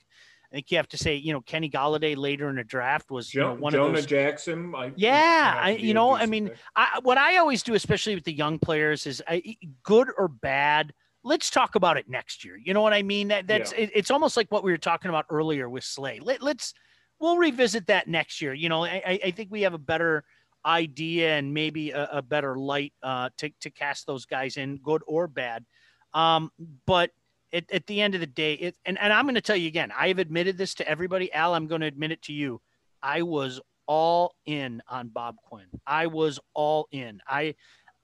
I 0.51 0.55
think 0.55 0.71
you 0.71 0.77
have 0.77 0.87
to 0.89 0.97
say, 0.97 1.15
you 1.15 1.33
know, 1.33 1.41
Kenny 1.41 1.69
Golladay 1.69 2.15
later 2.15 2.49
in 2.49 2.55
the 2.55 2.63
draft 2.63 3.11
was 3.11 3.27
jo- 3.27 3.39
you 3.39 3.47
know, 3.47 3.61
one 3.61 3.73
Jonah 3.73 3.89
of 3.89 3.95
those. 3.95 4.05
Jackson. 4.05 4.73
I, 4.73 4.93
yeah, 4.95 5.59
I, 5.61 5.71
you 5.71 5.93
know, 5.93 6.13
I 6.13 6.25
mean, 6.25 6.51
I, 6.75 6.99
what 7.03 7.17
I 7.17 7.37
always 7.37 7.63
do, 7.63 7.73
especially 7.73 8.15
with 8.15 8.23
the 8.23 8.33
young 8.33 8.57
players, 8.57 9.05
is 9.05 9.21
I, 9.27 9.57
good 9.83 10.09
or 10.17 10.29
bad. 10.29 10.93
Let's 11.23 11.49
talk 11.49 11.75
about 11.75 11.97
it 11.97 12.07
next 12.07 12.45
year. 12.45 12.55
You 12.55 12.73
know 12.73 12.81
what 12.81 12.93
I 12.93 13.03
mean? 13.03 13.27
That 13.27 13.47
that's 13.47 13.73
yeah. 13.73 13.79
it, 13.79 13.91
it's 13.93 14.11
almost 14.11 14.37
like 14.37 14.49
what 14.49 14.63
we 14.63 14.71
were 14.71 14.77
talking 14.77 15.09
about 15.09 15.25
earlier 15.29 15.69
with 15.69 15.83
Slay. 15.83 16.19
Let, 16.21 16.41
let's 16.41 16.73
we'll 17.19 17.37
revisit 17.37 17.87
that 17.87 18.07
next 18.07 18.41
year. 18.41 18.53
You 18.53 18.69
know, 18.69 18.85
I, 18.85 19.19
I 19.23 19.31
think 19.31 19.51
we 19.51 19.63
have 19.63 19.73
a 19.73 19.79
better 19.79 20.23
idea 20.65 21.37
and 21.37 21.53
maybe 21.53 21.91
a, 21.91 22.09
a 22.13 22.21
better 22.21 22.55
light 22.55 22.93
uh, 23.03 23.29
to 23.37 23.49
to 23.61 23.69
cast 23.69 24.07
those 24.07 24.25
guys 24.25 24.55
in, 24.55 24.77
good 24.77 25.01
or 25.07 25.27
bad. 25.27 25.65
Um, 26.13 26.51
but 26.85 27.11
at, 27.53 27.71
at 27.71 27.87
the 27.87 28.01
end 28.01 28.15
of 28.15 28.21
the 28.21 28.27
day, 28.27 28.53
it, 28.53 28.75
and, 28.85 28.97
and 28.99 29.11
I'm 29.13 29.25
going 29.25 29.35
to 29.35 29.41
tell 29.41 29.55
you 29.55 29.67
again, 29.67 29.91
I've 29.97 30.19
admitted 30.19 30.57
this 30.57 30.73
to 30.75 30.87
everybody. 30.87 31.31
Al, 31.33 31.53
I'm 31.53 31.67
going 31.67 31.81
to 31.81 31.87
admit 31.87 32.11
it 32.11 32.21
to 32.23 32.33
you. 32.33 32.61
I 33.01 33.21
was 33.21 33.61
all 33.87 34.35
in 34.45 34.81
on 34.89 35.09
Bob 35.09 35.35
Quinn. 35.43 35.67
I 35.85 36.07
was 36.07 36.39
all 36.53 36.87
in. 36.91 37.21
I, 37.27 37.55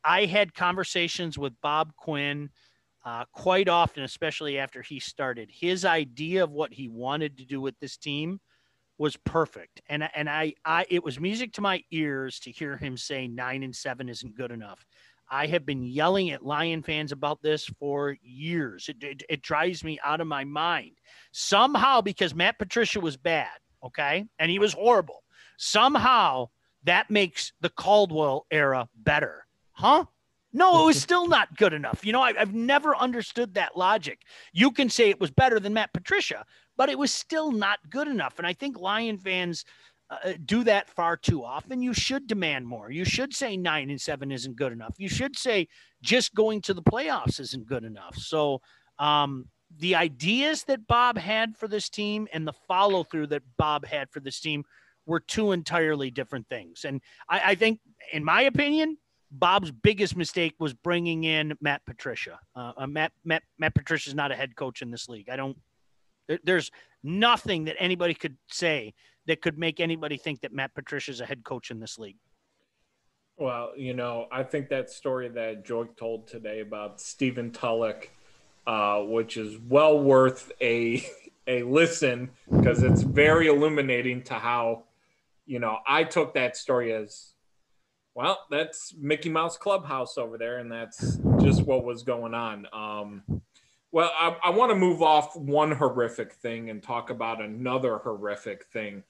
I 0.03 0.25
had 0.25 0.53
conversations 0.53 1.37
with 1.37 1.53
Bob 1.61 1.93
Quinn 1.95 2.49
uh, 3.05 3.25
quite 3.33 3.67
often, 3.67 4.03
especially 4.03 4.57
after 4.57 4.81
he 4.81 4.99
started. 4.99 5.49
His 5.51 5.85
idea 5.85 6.43
of 6.43 6.51
what 6.51 6.73
he 6.73 6.87
wanted 6.87 7.37
to 7.37 7.45
do 7.45 7.59
with 7.59 7.77
this 7.79 7.97
team 7.97 8.39
was 8.97 9.17
perfect, 9.17 9.81
and 9.89 10.07
and 10.15 10.29
I, 10.29 10.53
I 10.63 10.85
it 10.89 11.03
was 11.03 11.19
music 11.19 11.53
to 11.53 11.61
my 11.61 11.83
ears 11.91 12.39
to 12.41 12.51
hear 12.51 12.77
him 12.77 12.95
say 12.95 13.27
nine 13.27 13.63
and 13.63 13.75
seven 13.75 14.07
isn't 14.07 14.35
good 14.35 14.51
enough. 14.51 14.85
I 15.29 15.47
have 15.47 15.65
been 15.65 15.83
yelling 15.83 16.31
at 16.31 16.45
Lion 16.45 16.83
fans 16.83 17.11
about 17.11 17.41
this 17.41 17.65
for 17.79 18.17
years. 18.21 18.89
It, 18.89 19.03
it, 19.03 19.23
it, 19.29 19.41
drives 19.41 19.83
me 19.83 19.99
out 20.03 20.21
of 20.21 20.27
my 20.27 20.43
mind. 20.43 20.97
Somehow, 21.31 22.01
because 22.01 22.35
Matt 22.35 22.59
Patricia 22.59 22.99
was 22.99 23.17
bad, 23.17 23.49
okay, 23.83 24.25
and 24.39 24.51
he 24.51 24.59
was 24.59 24.73
horrible, 24.73 25.23
somehow 25.57 26.49
that 26.83 27.09
makes 27.09 27.53
the 27.61 27.69
Caldwell 27.69 28.45
era 28.51 28.87
better. 28.95 29.45
Huh? 29.71 30.05
No, 30.55 30.83
it 30.83 30.85
was 30.85 31.01
still 31.01 31.27
not 31.27 31.57
good 31.57 31.73
enough. 31.73 32.05
You 32.05 32.13
know, 32.13 32.21
I, 32.21 32.33
I've 32.37 32.53
never 32.53 32.95
understood 32.95 33.55
that 33.55 33.75
logic. 33.75 34.19
You 34.51 34.69
can 34.69 34.87
say 34.87 35.09
it 35.09 35.19
was 35.19 35.31
better 35.31 35.59
than 35.59 35.73
Matt 35.73 35.93
Patricia, 35.93 36.45
but 36.77 36.89
it 36.89 36.97
was 36.97 37.11
still 37.11 37.51
not 37.51 37.79
good 37.89 38.07
enough. 38.07 38.37
And 38.37 38.45
I 38.45 38.53
think 38.53 38.77
Lion 38.77 39.17
fans 39.17 39.65
uh, 40.09 40.33
do 40.45 40.63
that 40.63 40.89
far 40.89 41.17
too 41.17 41.43
often. 41.43 41.81
You 41.81 41.93
should 41.93 42.27
demand 42.27 42.67
more. 42.67 42.91
You 42.91 43.05
should 43.05 43.33
say 43.33 43.57
nine 43.57 43.89
and 43.89 43.99
seven 43.99 44.31
isn't 44.31 44.55
good 44.55 44.71
enough. 44.71 44.95
You 44.97 45.09
should 45.09 45.37
say 45.37 45.67
just 46.01 46.35
going 46.35 46.61
to 46.61 46.73
the 46.73 46.83
playoffs 46.83 47.39
isn't 47.39 47.65
good 47.65 47.83
enough. 47.83 48.15
So, 48.17 48.61
um, 48.99 49.45
the 49.79 49.95
ideas 49.95 50.63
that 50.65 50.85
Bob 50.85 51.17
had 51.17 51.57
for 51.57 51.67
this 51.67 51.89
team 51.89 52.27
and 52.31 52.47
the 52.47 52.53
follow 52.53 53.03
through 53.03 53.27
that 53.27 53.41
Bob 53.57 53.85
had 53.85 54.07
for 54.11 54.19
this 54.19 54.39
team 54.39 54.63
were 55.05 55.19
two 55.19 55.51
entirely 55.51 56.11
different 56.11 56.47
things. 56.47 56.85
And 56.85 57.01
I, 57.27 57.41
I 57.51 57.55
think, 57.55 57.79
in 58.11 58.23
my 58.23 58.43
opinion, 58.43 58.97
Bob's 59.31 59.71
biggest 59.71 60.15
mistake 60.15 60.53
was 60.59 60.73
bringing 60.73 61.23
in 61.23 61.55
Matt 61.59 61.81
Patricia. 61.85 62.39
Uh, 62.55 62.73
uh 62.77 62.87
Matt, 62.87 63.11
Matt 63.25 63.43
Matt 63.57 63.73
Patricia 63.73 64.09
is 64.09 64.15
not 64.15 64.31
a 64.31 64.35
head 64.35 64.55
coach 64.55 64.81
in 64.81 64.91
this 64.91 65.09
league. 65.09 65.29
I 65.29 65.35
don't. 65.35 65.57
There, 66.27 66.39
there's 66.43 66.69
nothing 67.03 67.65
that 67.65 67.75
anybody 67.79 68.13
could 68.13 68.37
say 68.49 68.93
that 69.27 69.41
could 69.41 69.57
make 69.57 69.79
anybody 69.79 70.17
think 70.17 70.41
that 70.41 70.53
Matt 70.53 70.73
Patricia 70.73 71.11
is 71.11 71.21
a 71.21 71.25
head 71.25 71.43
coach 71.43 71.71
in 71.71 71.79
this 71.79 71.97
league. 71.97 72.17
Well, 73.37 73.71
you 73.75 73.93
know, 73.93 74.27
I 74.31 74.43
think 74.43 74.69
that 74.69 74.89
story 74.89 75.27
that 75.29 75.65
Joy 75.65 75.85
told 75.97 76.27
today 76.27 76.59
about 76.59 77.01
Stephen 77.01 77.51
Tulloch, 77.51 78.09
uh, 78.67 78.99
which 78.99 79.37
is 79.37 79.57
well 79.57 79.99
worth 79.99 80.51
a 80.61 81.03
a 81.47 81.63
listen 81.63 82.29
because 82.49 82.83
it's 82.83 83.01
very 83.01 83.47
illuminating 83.47 84.23
to 84.23 84.35
how, 84.35 84.83
you 85.45 85.59
know, 85.59 85.79
I 85.85 86.05
took 86.05 86.35
that 86.35 86.55
story 86.55 86.93
as, 86.93 87.33
well, 88.15 88.39
that's 88.49 88.93
Mickey 88.97 89.29
Mouse 89.29 89.57
Clubhouse 89.57 90.17
over 90.17 90.37
there, 90.37 90.59
and 90.59 90.71
that's 90.71 91.17
just 91.41 91.63
what 91.63 91.83
was 91.83 92.03
going 92.03 92.33
on. 92.33 92.67
Um, 92.71 93.41
well, 93.93 94.11
I, 94.19 94.35
I 94.43 94.49
want 94.49 94.71
to 94.71 94.75
move 94.75 95.01
off 95.01 95.37
one 95.37 95.71
horrific 95.71 96.33
thing 96.33 96.69
and 96.69 96.83
talk 96.83 97.09
about 97.09 97.41
another 97.41 97.99
horrific 97.99 98.65
thing. 98.65 99.03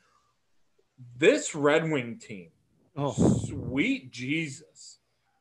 This 1.18 1.56
Red 1.56 1.90
Wing 1.90 2.20
team 2.20 2.50
Oh, 2.96 3.12
sweet 3.46 4.12
Jesus. 4.12 5.00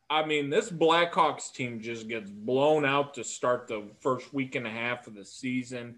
I 0.09 0.25
mean, 0.25 0.51
this 0.51 0.71
Blackhawks 0.71 1.53
team 1.53 1.81
just 1.81 2.09
gets 2.09 2.31
blown 2.31 2.85
out 2.85 3.15
to 3.15 3.25
start 3.25 3.67
the 3.67 3.85
first 4.01 4.33
week 4.33 4.55
and 4.55 4.67
a 4.67 4.71
half 4.71 5.07
of 5.07 5.15
the 5.15 5.25
season. 5.25 5.97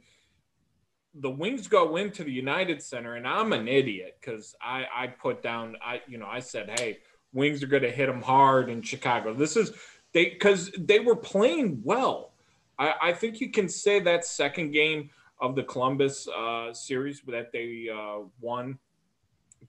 The 1.15 1.31
Wings 1.31 1.69
go 1.69 1.97
into 1.97 2.25
the 2.25 2.33
United 2.33 2.83
Center, 2.83 3.15
and 3.15 3.27
I'm 3.27 3.53
an 3.53 3.69
idiot 3.69 4.19
because 4.21 4.57
I, 4.61 4.85
I 4.93 5.07
put 5.07 5.43
down, 5.43 5.77
I 5.85 6.01
you 6.09 6.19
know, 6.19 6.27
I 6.27 6.41
said, 6.41 6.79
hey, 6.79 6.99
Wings 7.33 7.63
are 7.63 7.69
going 7.69 7.83
to 7.83 7.91
hit 7.91 8.07
them 8.07 8.23
hard 8.23 8.69
in 8.69 8.83
Chicago. 8.83 9.33
This 9.33 9.57
is 9.57 9.73
they 10.13 10.31
because 10.31 10.71
they 10.79 10.99
were 10.99 11.17
playing 11.17 11.81
well. 11.85 12.34
I, 12.79 12.95
I 13.03 13.13
think 13.13 13.41
you 13.41 13.51
can 13.51 13.69
say 13.69 14.01
that 14.01 14.25
second 14.25 14.73
game 14.73 15.11
of 15.41 15.55
the 15.57 15.63
Columbus 15.63 16.29
uh, 16.29 16.73
series 16.73 17.21
that 17.27 17.53
they 17.53 17.89
uh, 17.93 18.21
won 18.41 18.79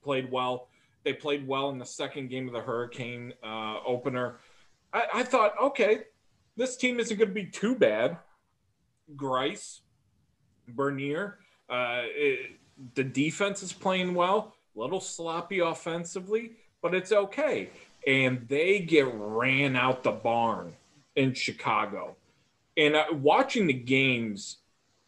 played 0.02 0.30
well 0.30 0.68
they 1.06 1.12
played 1.12 1.46
well 1.46 1.70
in 1.70 1.78
the 1.78 1.86
second 1.86 2.30
game 2.30 2.48
of 2.48 2.52
the 2.52 2.60
Hurricane 2.60 3.32
uh, 3.40 3.76
opener. 3.86 4.40
I, 4.92 5.04
I 5.14 5.22
thought, 5.22 5.52
okay, 5.62 6.00
this 6.56 6.76
team 6.76 6.98
isn't 6.98 7.16
going 7.16 7.28
to 7.28 7.34
be 7.34 7.46
too 7.46 7.76
bad. 7.76 8.18
Greiss, 9.14 9.82
Bernier, 10.66 11.38
uh, 11.70 12.02
it, 12.06 12.58
the 12.96 13.04
defense 13.04 13.62
is 13.62 13.72
playing 13.72 14.14
well, 14.14 14.56
a 14.76 14.80
little 14.80 15.00
sloppy 15.00 15.60
offensively, 15.60 16.56
but 16.82 16.92
it's 16.92 17.12
okay. 17.12 17.70
And 18.04 18.44
they 18.48 18.80
get 18.80 19.06
ran 19.14 19.76
out 19.76 20.02
the 20.02 20.10
barn 20.10 20.72
in 21.14 21.34
Chicago. 21.34 22.16
And 22.76 22.96
uh, 22.96 23.04
watching 23.12 23.66
the 23.66 23.72
games, 23.72 24.58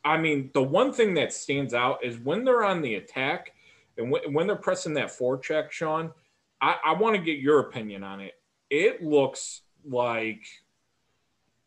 I 0.05 0.17
mean, 0.17 0.51
the 0.55 0.63
one 0.63 0.93
thing 0.93 1.15
that 1.15 1.33
stands 1.33 1.75
out 1.75 2.05
is 2.05 2.19
when 2.19 2.45
they're 2.45 2.65
on 2.65 2.83
the 2.83 2.95
attack, 2.95 3.53
and 3.97 4.13
w- 4.13 4.33
when 4.35 4.47
they're 4.47 4.57
pressing 4.57 4.95
that 4.95 5.09
forecheck, 5.09 5.71
Sean, 5.71 6.13
I, 6.61 6.77
I 6.85 6.93
want 6.95 7.17
to 7.17 7.23
get 7.23 7.39
your 7.39 7.61
opinion 7.61 8.03
on 8.03 8.21
it. 8.21 8.35
It 8.71 9.03
looks 9.03 9.63
like 9.85 10.47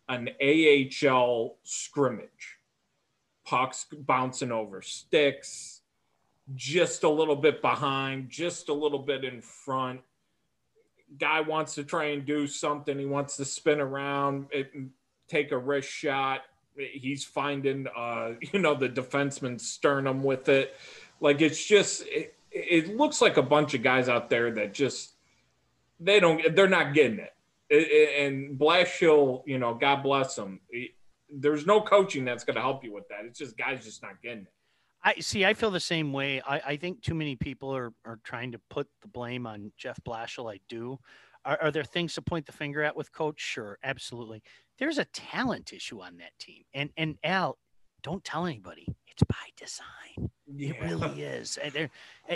an 0.09 0.29
AHL 0.41 1.57
scrimmage. 1.63 2.57
Pucks 3.45 3.85
bouncing 3.91 4.51
over 4.51 4.81
sticks, 4.81 5.81
just 6.55 7.03
a 7.03 7.09
little 7.09 7.35
bit 7.35 7.61
behind, 7.61 8.29
just 8.29 8.69
a 8.69 8.73
little 8.73 8.99
bit 8.99 9.23
in 9.23 9.41
front. 9.41 10.01
Guy 11.17 11.41
wants 11.41 11.75
to 11.75 11.83
try 11.83 12.05
and 12.05 12.25
do 12.25 12.47
something. 12.47 12.97
He 12.97 13.05
wants 13.05 13.35
to 13.37 13.45
spin 13.45 13.81
around, 13.81 14.47
and 14.53 14.91
take 15.31 15.51
a 15.51 15.57
wrist 15.57 15.89
shot. 15.89 16.41
He's 16.75 17.23
finding, 17.23 17.87
uh, 17.95 18.33
you 18.53 18.59
know, 18.59 18.75
the 18.75 18.89
defenseman 18.89 19.59
sternum 19.59 20.23
with 20.23 20.49
it. 20.49 20.75
Like 21.19 21.41
it's 21.41 21.63
just 21.63 22.03
it, 22.07 22.35
it 22.51 22.95
looks 22.95 23.21
like 23.21 23.37
a 23.37 23.43
bunch 23.43 23.73
of 23.73 23.83
guys 23.83 24.09
out 24.09 24.29
there 24.29 24.51
that 24.51 24.73
just 24.73 25.13
they 25.99 26.19
don't 26.19 26.55
they're 26.55 26.67
not 26.67 26.93
getting 26.93 27.19
it. 27.19 28.19
and 28.19 28.59
Blashill, 28.59 29.43
you 29.45 29.57
know, 29.57 29.73
God 29.73 30.03
bless 30.03 30.37
him. 30.37 30.59
There's 31.33 31.65
no 31.65 31.79
coaching 31.81 32.25
that's 32.25 32.43
going 32.43 32.55
to 32.55 32.61
help 32.61 32.83
you 32.83 32.93
with 32.93 33.07
that. 33.09 33.25
It's 33.25 33.39
just 33.39 33.57
guys 33.57 33.85
just 33.85 34.01
not 34.01 34.21
getting 34.21 34.43
it. 34.43 34.53
I 35.03 35.15
see. 35.19 35.45
I 35.45 35.53
feel 35.53 35.71
the 35.71 35.79
same 35.79 36.13
way. 36.13 36.41
I, 36.41 36.61
I 36.65 36.75
think 36.77 37.01
too 37.01 37.15
many 37.15 37.35
people 37.35 37.75
are, 37.75 37.91
are 38.05 38.19
trying 38.23 38.51
to 38.51 38.59
put 38.69 38.87
the 39.01 39.07
blame 39.07 39.47
on 39.47 39.71
Jeff 39.77 39.99
Blashill. 40.05 40.53
I 40.53 40.59
do. 40.69 40.99
Are, 41.43 41.57
are, 41.59 41.71
there 41.71 41.83
things 41.83 42.13
to 42.15 42.21
point 42.21 42.45
the 42.45 42.51
finger 42.51 42.83
at 42.83 42.95
with 42.95 43.11
coach? 43.11 43.39
Sure, 43.39 43.79
absolutely. 43.83 44.43
There's 44.81 44.97
a 44.97 45.05
talent 45.05 45.73
issue 45.73 46.01
on 46.01 46.17
that 46.17 46.37
team, 46.39 46.63
and 46.73 46.89
and 46.97 47.15
Al, 47.23 47.59
don't 48.01 48.23
tell 48.23 48.47
anybody. 48.47 48.87
It's 49.07 49.21
by 49.23 49.35
design. 49.55 50.31
Yeah. 50.47 50.71
It 50.71 50.81
really 50.81 51.21
is. 51.21 51.59
And 51.63 51.87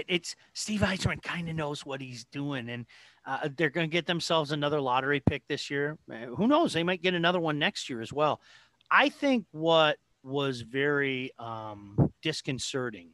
it's 0.08 0.36
Steve 0.54 0.82
Yzerman 0.82 1.24
kind 1.24 1.50
of 1.50 1.56
knows 1.56 1.88
what 1.88 2.02
he's 2.02 2.26
doing, 2.26 2.70
and 2.70 2.86
uh, 3.26 3.50
they're 3.58 3.72
going 3.72 3.90
to 3.90 3.92
get 3.92 4.06
themselves 4.06 4.52
another 4.52 4.80
lottery 4.80 5.22
pick 5.22 5.42
this 5.48 5.72
year. 5.72 5.98
Uh, 6.12 6.28
who 6.36 6.46
knows? 6.46 6.72
They 6.72 6.84
might 6.84 7.02
get 7.02 7.16
another 7.16 7.40
one 7.40 7.58
next 7.58 7.90
year 7.90 8.00
as 8.00 8.14
well. 8.14 8.40
I 8.92 9.10
think 9.10 9.46
what 9.52 9.98
was 10.22 10.62
very 10.62 11.32
um, 11.40 12.14
disconcerting 12.22 13.10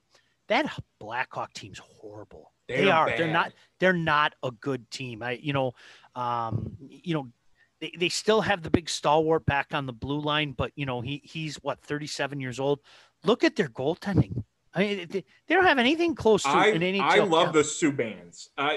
that 0.52 0.78
Blackhawk 0.99 1.53
team's 1.53 1.80
horrible. 1.80 2.52
They're 2.68 2.84
they 2.84 2.91
are. 2.91 3.06
Bad. 3.08 3.20
They're 3.20 3.32
not. 3.32 3.53
They're 3.80 3.94
not 3.94 4.34
a 4.44 4.52
good 4.52 4.91
team. 4.91 5.24
I, 5.24 5.40
you 5.41 5.53
know, 5.53 5.72
um, 6.14 6.76
you 6.82 7.14
know, 7.14 7.30
they, 7.82 7.94
they 7.98 8.10
still 8.10 8.41
have 8.41 8.62
the 8.62 8.70
big 8.70 8.90
stalwart 8.90 9.45
back 9.45 9.74
on 9.74 9.86
the 9.88 9.94
blue 9.94 10.22
line, 10.22 10.53
but 10.53 10.72
you 10.76 10.86
know 10.86 11.02
he 11.02 11.22
he's 11.26 11.56
what 11.58 11.82
37 11.82 12.40
years 12.40 12.60
old. 12.60 12.80
Look 13.26 13.44
at 13.44 13.56
their 13.56 13.68
goaltending. 13.68 14.44
I 14.74 14.80
mean, 14.80 15.08
they, 15.10 15.26
they 15.48 15.56
don't 15.56 15.66
have 15.66 15.80
anything 15.80 16.16
close 16.16 16.44
to 16.44 16.49
I, 16.49 16.68
an 16.68 16.82
NHL. 16.82 17.02
I 17.02 17.20
love 17.20 17.48
yeah. 17.48 17.62
the 17.62 17.68
Subbans. 17.68 18.49
Uh, 18.58 18.76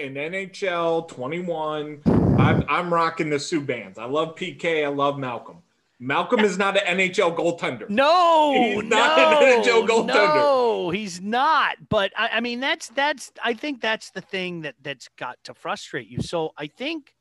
in 0.00 0.14
NHL 0.14 1.08
21, 1.08 2.00
I'm, 2.38 2.64
I'm 2.68 2.92
rocking 2.92 3.28
the 3.28 3.36
Subbans. 3.36 3.98
I 3.98 4.06
love 4.06 4.34
PK. 4.34 4.84
I 4.84 4.88
love 4.88 5.18
Malcolm. 5.18 5.58
Malcolm 5.98 6.40
is 6.40 6.56
not 6.56 6.76
an 6.76 6.98
NHL 6.98 7.36
goaltender. 7.36 7.88
No, 7.88 8.52
he's 8.54 8.84
not 8.84 9.18
no, 9.18 9.46
an 9.46 9.62
NHL 9.62 9.86
goaltender. 9.86 10.36
No, 10.36 10.90
he's 10.90 11.20
not. 11.20 11.76
But 11.88 12.12
I, 12.16 12.28
I 12.34 12.40
mean, 12.40 12.60
that's 12.60 12.88
that's. 12.88 13.32
I 13.42 13.54
think 13.54 13.80
that's 13.80 14.10
the 14.10 14.20
thing 14.20 14.62
that 14.62 14.74
that's 14.82 15.08
got 15.18 15.36
to 15.44 15.54
frustrate 15.54 16.08
you. 16.08 16.20
So 16.20 16.52
I 16.58 16.66
think 16.66 17.15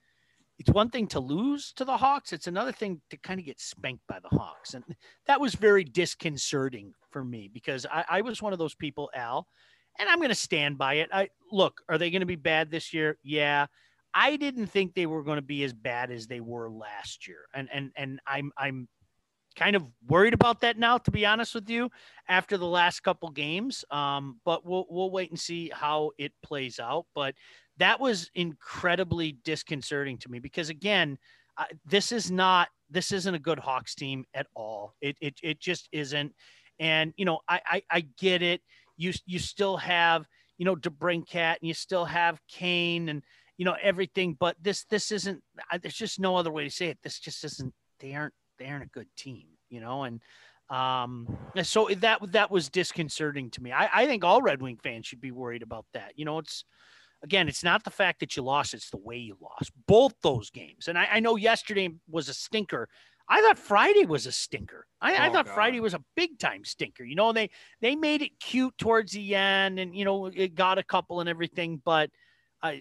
it's 0.57 0.69
one 0.69 0.89
thing 0.89 1.07
to 1.07 1.19
lose 1.19 1.73
to 1.73 1.85
the 1.85 1.97
Hawks. 1.97 2.31
It's 2.31 2.47
another 2.47 2.71
thing 2.71 3.01
to 3.09 3.17
kind 3.17 3.39
of 3.39 3.45
get 3.45 3.59
spanked 3.59 4.07
by 4.07 4.19
the 4.19 4.35
Hawks. 4.35 4.73
And 4.73 4.83
that 5.27 5.41
was 5.41 5.55
very 5.55 5.83
disconcerting 5.83 6.93
for 7.11 7.23
me 7.23 7.49
because 7.53 7.85
I, 7.91 8.05
I 8.09 8.21
was 8.21 8.41
one 8.41 8.53
of 8.53 8.59
those 8.59 8.75
people, 8.75 9.09
Al, 9.13 9.47
and 9.99 10.09
I'm 10.09 10.19
going 10.19 10.29
to 10.29 10.35
stand 10.35 10.77
by 10.77 10.95
it. 10.95 11.09
I 11.11 11.29
look, 11.51 11.81
are 11.89 11.97
they 11.97 12.09
going 12.09 12.21
to 12.21 12.25
be 12.25 12.35
bad 12.35 12.71
this 12.71 12.93
year? 12.93 13.17
Yeah. 13.23 13.67
I 14.13 14.37
didn't 14.37 14.67
think 14.67 14.93
they 14.93 15.07
were 15.07 15.23
going 15.23 15.37
to 15.37 15.41
be 15.41 15.63
as 15.63 15.73
bad 15.73 16.09
as 16.09 16.27
they 16.27 16.39
were 16.39 16.69
last 16.69 17.27
year. 17.27 17.39
And, 17.53 17.67
and, 17.73 17.91
and 17.97 18.21
I'm, 18.25 18.51
I'm 18.57 18.87
kind 19.57 19.75
of 19.75 19.83
worried 20.07 20.33
about 20.33 20.61
that 20.61 20.77
now, 20.77 20.97
to 20.99 21.11
be 21.11 21.25
honest 21.25 21.53
with 21.53 21.69
you, 21.69 21.89
after 22.29 22.57
the 22.57 22.65
last 22.65 23.01
couple 23.01 23.29
games. 23.29 23.83
Um, 23.91 24.39
but 24.45 24.65
we'll, 24.65 24.85
we'll 24.89 25.11
wait 25.11 25.31
and 25.31 25.39
see 25.39 25.69
how 25.73 26.11
it 26.17 26.31
plays 26.41 26.79
out. 26.79 27.05
But 27.13 27.35
that 27.77 27.99
was 27.99 28.29
incredibly 28.35 29.33
disconcerting 29.43 30.17
to 30.19 30.29
me 30.29 30.39
because 30.39 30.69
again, 30.69 31.17
uh, 31.57 31.65
this 31.85 32.11
is 32.11 32.31
not 32.31 32.69
this 32.89 33.11
isn't 33.11 33.35
a 33.35 33.39
good 33.39 33.59
Hawks 33.59 33.95
team 33.95 34.25
at 34.33 34.47
all. 34.55 34.93
It 35.01 35.17
it 35.21 35.35
it 35.41 35.59
just 35.59 35.89
isn't. 35.91 36.33
And 36.79 37.13
you 37.17 37.25
know, 37.25 37.39
I 37.47 37.61
I, 37.65 37.83
I 37.89 38.07
get 38.19 38.41
it. 38.41 38.61
You 38.97 39.13
you 39.25 39.39
still 39.39 39.77
have 39.77 40.27
you 40.57 40.65
know 40.65 40.75
DeBrincat 40.75 41.57
and 41.61 41.67
you 41.67 41.73
still 41.73 42.05
have 42.05 42.39
Kane 42.47 43.09
and 43.09 43.23
you 43.57 43.65
know 43.65 43.75
everything, 43.81 44.35
but 44.39 44.55
this 44.61 44.85
this 44.85 45.11
isn't. 45.11 45.41
There's 45.81 45.95
just 45.95 46.19
no 46.19 46.35
other 46.35 46.51
way 46.51 46.63
to 46.63 46.71
say 46.71 46.87
it. 46.87 46.99
This 47.03 47.19
just 47.19 47.43
isn't. 47.43 47.73
They 47.99 48.13
aren't 48.13 48.33
they 48.59 48.67
aren't 48.67 48.85
a 48.85 48.89
good 48.89 49.07
team. 49.17 49.47
You 49.69 49.81
know, 49.81 50.03
and 50.03 50.21
um 50.69 51.37
so 51.61 51.89
that 51.99 52.19
that 52.31 52.49
was 52.51 52.69
disconcerting 52.69 53.51
to 53.51 53.61
me. 53.61 53.71
I 53.71 53.89
I 54.01 54.05
think 54.07 54.23
all 54.23 54.41
Red 54.41 54.61
Wing 54.61 54.77
fans 54.81 55.05
should 55.05 55.21
be 55.21 55.31
worried 55.31 55.61
about 55.61 55.85
that. 55.93 56.13
You 56.15 56.25
know, 56.25 56.39
it's 56.39 56.65
again, 57.25 57.49
it's 57.49 57.63
not 57.63 57.83
the 57.83 57.89
fact 57.89 58.19
that 58.19 58.37
you 58.37 58.43
lost, 58.43 58.73
it's 58.73 58.91
the 58.91 58.97
way 58.97 59.17
you 59.17 59.35
lost. 59.41 59.71
Both 59.87 60.13
those 60.21 60.49
games. 60.51 60.87
And 60.87 60.97
I, 60.97 61.07
I 61.13 61.19
know 61.19 61.35
yesterday 61.35 61.89
was 62.07 62.29
a 62.29 62.33
stinker. 62.33 62.87
I 63.27 63.41
thought 63.41 63.57
Friday 63.57 64.05
was 64.05 64.27
a 64.27 64.31
stinker. 64.31 64.85
I, 65.01 65.13
oh, 65.13 65.21
I 65.23 65.29
thought 65.31 65.47
God. 65.47 65.55
Friday 65.55 65.79
was 65.79 65.95
a 65.95 66.03
big 66.15 66.37
time 66.37 66.63
stinker. 66.63 67.03
You 67.03 67.15
know, 67.15 67.33
they 67.33 67.49
they 67.81 67.95
made 67.95 68.21
it 68.21 68.39
cute 68.39 68.77
towards 68.77 69.13
the 69.13 69.33
end, 69.35 69.79
and 69.79 69.95
you 69.95 70.05
know 70.05 70.27
it 70.27 70.53
got 70.53 70.77
a 70.77 70.83
couple 70.83 71.19
and 71.19 71.27
everything, 71.27 71.81
but 71.83 72.11
uh, 72.61 72.73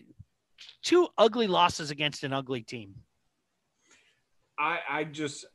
two 0.83 1.09
ugly 1.17 1.47
losses 1.47 1.91
against 1.91 2.25
an 2.25 2.35
ugly 2.35 2.63
team. 2.63 2.95
I 4.59 4.81
I 4.87 5.05
just 5.05 5.47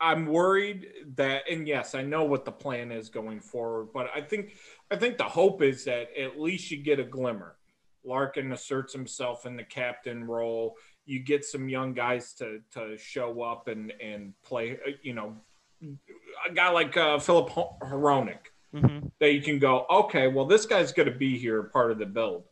I'm 0.00 0.26
worried 0.26 0.86
that, 1.16 1.42
and 1.50 1.66
yes, 1.66 1.96
I 1.96 2.02
know 2.02 2.22
what 2.22 2.44
the 2.44 2.52
plan 2.52 2.92
is 2.92 3.08
going 3.08 3.40
forward, 3.40 3.88
but 3.92 4.08
I 4.14 4.20
think 4.20 4.54
I 4.92 4.96
think 4.96 5.18
the 5.18 5.24
hope 5.24 5.60
is 5.60 5.84
that 5.86 6.16
at 6.16 6.38
least 6.38 6.70
you 6.70 6.80
get 6.84 7.00
a 7.00 7.04
glimmer. 7.04 7.57
Larkin 8.04 8.52
asserts 8.52 8.92
himself 8.92 9.46
in 9.46 9.56
the 9.56 9.64
captain 9.64 10.24
role. 10.24 10.76
You 11.06 11.20
get 11.20 11.44
some 11.44 11.68
young 11.68 11.94
guys 11.94 12.32
to 12.34 12.60
to 12.72 12.96
show 12.96 13.42
up 13.42 13.68
and 13.68 13.92
and 14.00 14.34
play. 14.44 14.78
You 15.02 15.14
know, 15.14 15.36
a 16.48 16.52
guy 16.52 16.70
like 16.70 16.96
uh, 16.96 17.18
Filip 17.18 17.50
Hronek 17.50 18.50
mm-hmm. 18.74 19.06
that 19.20 19.32
you 19.32 19.42
can 19.42 19.58
go, 19.58 19.86
okay, 19.90 20.28
well, 20.28 20.46
this 20.46 20.66
guy's 20.66 20.92
going 20.92 21.10
to 21.10 21.16
be 21.16 21.38
here, 21.38 21.62
part 21.64 21.90
of 21.90 21.98
the 21.98 22.06
build. 22.06 22.44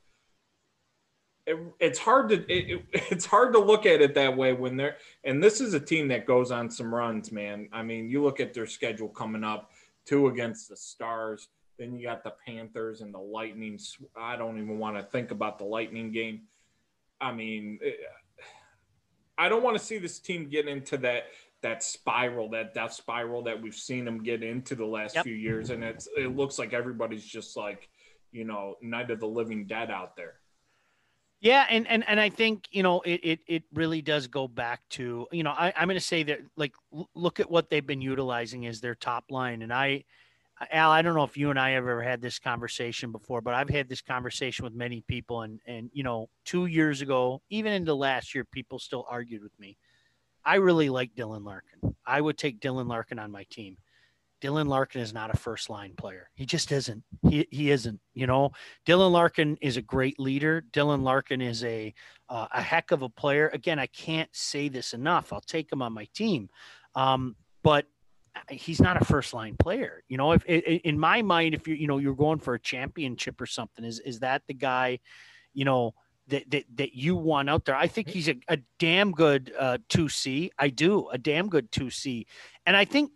It, 1.46 1.56
it's 1.78 1.98
hard 1.98 2.28
to 2.30 2.44
it, 2.52 2.82
it's 2.92 3.24
hard 3.26 3.52
to 3.52 3.58
look 3.60 3.86
at 3.86 4.00
it 4.00 4.14
that 4.14 4.36
way 4.36 4.52
when 4.52 4.76
they're 4.76 4.96
and 5.24 5.42
this 5.42 5.60
is 5.60 5.74
a 5.74 5.80
team 5.80 6.08
that 6.08 6.26
goes 6.26 6.50
on 6.50 6.70
some 6.70 6.94
runs, 6.94 7.30
man. 7.30 7.68
I 7.72 7.82
mean, 7.82 8.08
you 8.08 8.22
look 8.22 8.40
at 8.40 8.52
their 8.52 8.66
schedule 8.66 9.08
coming 9.08 9.44
up, 9.44 9.70
two 10.06 10.26
against 10.28 10.68
the 10.68 10.76
Stars, 10.76 11.48
then 11.78 11.94
you 11.94 12.06
got 12.06 12.24
the 12.24 12.34
Panthers 12.46 13.00
and 13.00 13.12
the 13.12 13.18
Lightning. 13.18 13.78
I 14.16 14.36
don't 14.36 14.58
even 14.58 14.78
want 14.78 14.96
to 14.96 15.02
think 15.02 15.30
about 15.30 15.58
the 15.58 15.64
Lightning 15.64 16.12
game. 16.12 16.42
I 17.20 17.32
mean, 17.32 17.78
eh, 17.84 17.92
I 19.38 19.48
don't 19.48 19.62
want 19.62 19.76
to 19.78 19.84
see 19.84 19.98
this 19.98 20.18
team 20.18 20.48
get 20.48 20.68
into 20.68 20.96
that 20.98 21.24
that 21.62 21.82
spiral, 21.82 22.48
that 22.50 22.74
death 22.74 22.92
spiral 22.92 23.42
that 23.42 23.60
we've 23.60 23.74
seen 23.74 24.04
them 24.04 24.22
get 24.22 24.42
into 24.42 24.74
the 24.74 24.84
last 24.84 25.14
yep. 25.14 25.24
few 25.24 25.34
years, 25.34 25.70
and 25.70 25.82
it's 25.82 26.08
it 26.16 26.36
looks 26.36 26.58
like 26.58 26.72
everybody's 26.72 27.24
just 27.24 27.56
like, 27.56 27.88
you 28.32 28.44
know, 28.44 28.76
night 28.82 29.10
of 29.10 29.20
the 29.20 29.26
living 29.26 29.66
dead 29.66 29.90
out 29.90 30.16
there. 30.16 30.34
Yeah, 31.40 31.66
and 31.68 31.86
and 31.86 32.02
and 32.08 32.18
I 32.18 32.30
think 32.30 32.66
you 32.70 32.82
know 32.82 33.02
it 33.02 33.20
it, 33.22 33.40
it 33.46 33.62
really 33.74 34.00
does 34.00 34.26
go 34.26 34.48
back 34.48 34.80
to 34.90 35.26
you 35.32 35.42
know 35.42 35.50
I, 35.50 35.72
I'm 35.76 35.86
going 35.86 35.98
to 35.98 36.04
say 36.04 36.22
that 36.24 36.40
like 36.56 36.74
look 37.14 37.40
at 37.40 37.50
what 37.50 37.68
they've 37.68 37.86
been 37.86 38.00
utilizing 38.00 38.66
as 38.66 38.80
their 38.80 38.94
top 38.94 39.24
line, 39.30 39.62
and 39.62 39.72
I 39.72 40.04
Al, 40.70 40.90
I 40.90 41.02
don't 41.02 41.14
know 41.14 41.24
if 41.24 41.36
you 41.36 41.50
and 41.50 41.58
I 41.58 41.70
have 41.70 41.84
ever 41.84 42.02
had 42.02 42.22
this 42.22 42.38
conversation 42.38 43.12
before, 43.12 43.42
but 43.42 43.52
I've 43.52 43.68
had 43.68 43.88
this 43.88 44.00
conversation 44.00 44.64
with 44.64 44.74
many 44.74 45.02
people, 45.06 45.42
and 45.42 45.60
and 45.66 45.90
you 45.92 46.02
know, 46.02 46.28
two 46.44 46.66
years 46.66 47.02
ago, 47.02 47.42
even 47.50 47.72
into 47.72 47.94
last 47.94 48.34
year, 48.34 48.44
people 48.44 48.78
still 48.78 49.04
argued 49.08 49.42
with 49.42 49.58
me. 49.58 49.76
I 50.44 50.56
really 50.56 50.88
like 50.88 51.14
Dylan 51.14 51.44
Larkin. 51.44 51.94
I 52.06 52.20
would 52.20 52.38
take 52.38 52.60
Dylan 52.60 52.88
Larkin 52.88 53.18
on 53.18 53.30
my 53.30 53.44
team. 53.50 53.76
Dylan 54.42 54.68
Larkin 54.68 55.00
is 55.00 55.12
not 55.12 55.34
a 55.34 55.36
first 55.36 55.68
line 55.70 55.94
player. 55.96 56.30
He 56.34 56.46
just 56.46 56.70
isn't. 56.72 57.02
He 57.28 57.46
he 57.50 57.70
isn't. 57.70 58.00
You 58.14 58.26
know, 58.26 58.52
Dylan 58.86 59.10
Larkin 59.10 59.58
is 59.60 59.76
a 59.76 59.82
great 59.82 60.18
leader. 60.18 60.64
Dylan 60.72 61.02
Larkin 61.02 61.40
is 61.40 61.64
a 61.64 61.92
uh, 62.28 62.46
a 62.52 62.62
heck 62.62 62.92
of 62.92 63.02
a 63.02 63.08
player. 63.08 63.50
Again, 63.52 63.78
I 63.78 63.86
can't 63.86 64.30
say 64.32 64.68
this 64.68 64.94
enough. 64.94 65.32
I'll 65.32 65.40
take 65.40 65.70
him 65.70 65.82
on 65.82 65.92
my 65.92 66.06
team, 66.14 66.48
um, 66.94 67.36
but 67.62 67.86
he's 68.50 68.80
not 68.80 69.00
a 69.00 69.04
first 69.04 69.34
line 69.34 69.56
player. 69.56 70.02
You 70.08 70.16
know, 70.16 70.32
if 70.32 70.44
in 70.44 70.98
my 70.98 71.22
mind, 71.22 71.54
if 71.54 71.66
you 71.66 71.74
you 71.74 71.86
know 71.86 71.98
you're 71.98 72.14
going 72.14 72.38
for 72.38 72.54
a 72.54 72.60
championship 72.60 73.40
or 73.40 73.46
something, 73.46 73.84
is 73.84 74.00
is 74.00 74.20
that 74.20 74.42
the 74.46 74.54
guy, 74.54 75.00
you 75.54 75.64
know, 75.64 75.94
that 76.28 76.50
that, 76.50 76.64
that 76.74 76.94
you 76.94 77.16
want 77.16 77.50
out 77.50 77.64
there? 77.64 77.76
I 77.76 77.86
think 77.86 78.08
he's 78.08 78.28
a, 78.28 78.36
a 78.48 78.58
damn 78.78 79.12
good 79.12 79.52
uh, 79.58 79.78
two 79.88 80.08
C. 80.08 80.50
I 80.58 80.68
do 80.68 81.08
a 81.08 81.18
damn 81.18 81.48
good 81.48 81.70
two 81.72 81.90
C, 81.90 82.26
and 82.64 82.76
I 82.76 82.84
think 82.84 83.10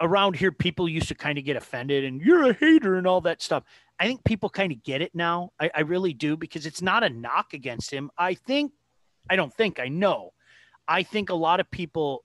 around 0.00 0.36
here 0.36 0.52
people 0.52 0.88
used 0.88 1.08
to 1.08 1.14
kind 1.14 1.38
of 1.38 1.44
get 1.44 1.56
offended 1.56 2.04
and 2.04 2.20
you're 2.20 2.50
a 2.50 2.52
hater 2.52 2.96
and 2.96 3.06
all 3.06 3.20
that 3.22 3.42
stuff. 3.42 3.64
I 3.98 4.06
think 4.06 4.22
people 4.22 4.48
kind 4.48 4.70
of 4.70 4.82
get 4.84 5.02
it 5.02 5.12
now. 5.14 5.50
I, 5.58 5.70
I 5.74 5.80
really 5.80 6.12
do 6.12 6.36
because 6.36 6.66
it's 6.66 6.80
not 6.80 7.02
a 7.02 7.08
knock 7.08 7.52
against 7.52 7.90
him. 7.90 8.10
I 8.16 8.34
think, 8.34 8.72
I 9.28 9.34
don't 9.34 9.52
think, 9.52 9.80
I 9.80 9.88
know. 9.88 10.34
I 10.86 11.02
think 11.02 11.30
a 11.30 11.34
lot 11.34 11.58
of 11.58 11.68
people 11.70 12.24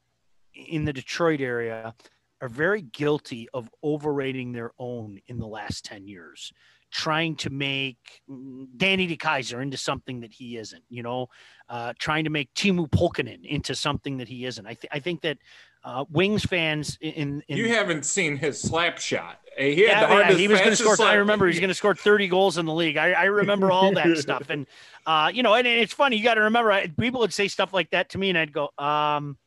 in 0.53 0.85
the 0.85 0.93
Detroit 0.93 1.41
area 1.41 1.95
are 2.43 2.49
very 2.49 2.81
guilty 2.81 3.47
of 3.53 3.69
overrating 3.81 4.51
their 4.51 4.71
own 4.77 5.17
in 5.27 5.39
the 5.39 5.47
last 5.47 5.85
10 5.85 6.05
years, 6.05 6.51
trying 6.91 7.37
to 7.37 7.49
make 7.49 8.21
mm, 8.29 8.67
Danny 8.75 9.07
DeKeyser 9.07 9.61
into 9.61 9.77
something 9.77 10.19
that 10.19 10.33
he 10.33 10.57
isn't, 10.57 10.83
you 10.89 11.03
know, 11.03 11.27
uh, 11.69 11.93
trying 11.97 12.25
to 12.25 12.29
make 12.29 12.53
Teemu 12.53 12.89
Pulkkinen 12.89 13.45
into 13.45 13.73
something 13.73 14.17
that 14.17 14.27
he 14.27 14.43
isn't. 14.43 14.67
I, 14.67 14.73
th- 14.73 14.91
I 14.91 14.99
think 14.99 15.21
that 15.21 15.37
uh, 15.85 16.03
Wings 16.11 16.43
fans 16.43 16.97
in, 16.99 17.41
in, 17.47 17.57
You 17.57 17.69
haven't 17.69 18.03
seen 18.03 18.35
his 18.35 18.61
slap 18.61 18.97
shot. 18.97 19.39
He, 19.57 19.85
yeah, 19.85 20.01
yeah, 20.09 20.33
he 20.33 20.49
was 20.49 20.59
going 20.59 20.71
to 20.71 20.75
score. 20.75 20.97
Slap. 20.97 21.13
I 21.13 21.15
remember 21.15 21.47
he's 21.47 21.61
going 21.61 21.69
to 21.69 21.73
score 21.73 21.95
30 21.95 22.27
goals 22.27 22.57
in 22.57 22.65
the 22.65 22.73
league. 22.73 22.97
I, 22.97 23.13
I 23.13 23.23
remember 23.25 23.71
all 23.71 23.93
that 23.93 24.17
stuff. 24.17 24.49
And, 24.49 24.67
uh, 25.05 25.31
you 25.33 25.43
know, 25.43 25.53
and, 25.53 25.65
and, 25.65 25.79
it's 25.79 25.93
funny. 25.93 26.17
You 26.17 26.23
got 26.23 26.33
to 26.33 26.41
remember, 26.41 26.87
people 26.99 27.21
would 27.21 27.33
say 27.33 27.47
stuff 27.47 27.73
like 27.73 27.91
that 27.91 28.09
to 28.09 28.17
me, 28.17 28.29
and 28.29 28.37
I'd 28.37 28.51
go, 28.51 28.69
um, 28.77 29.37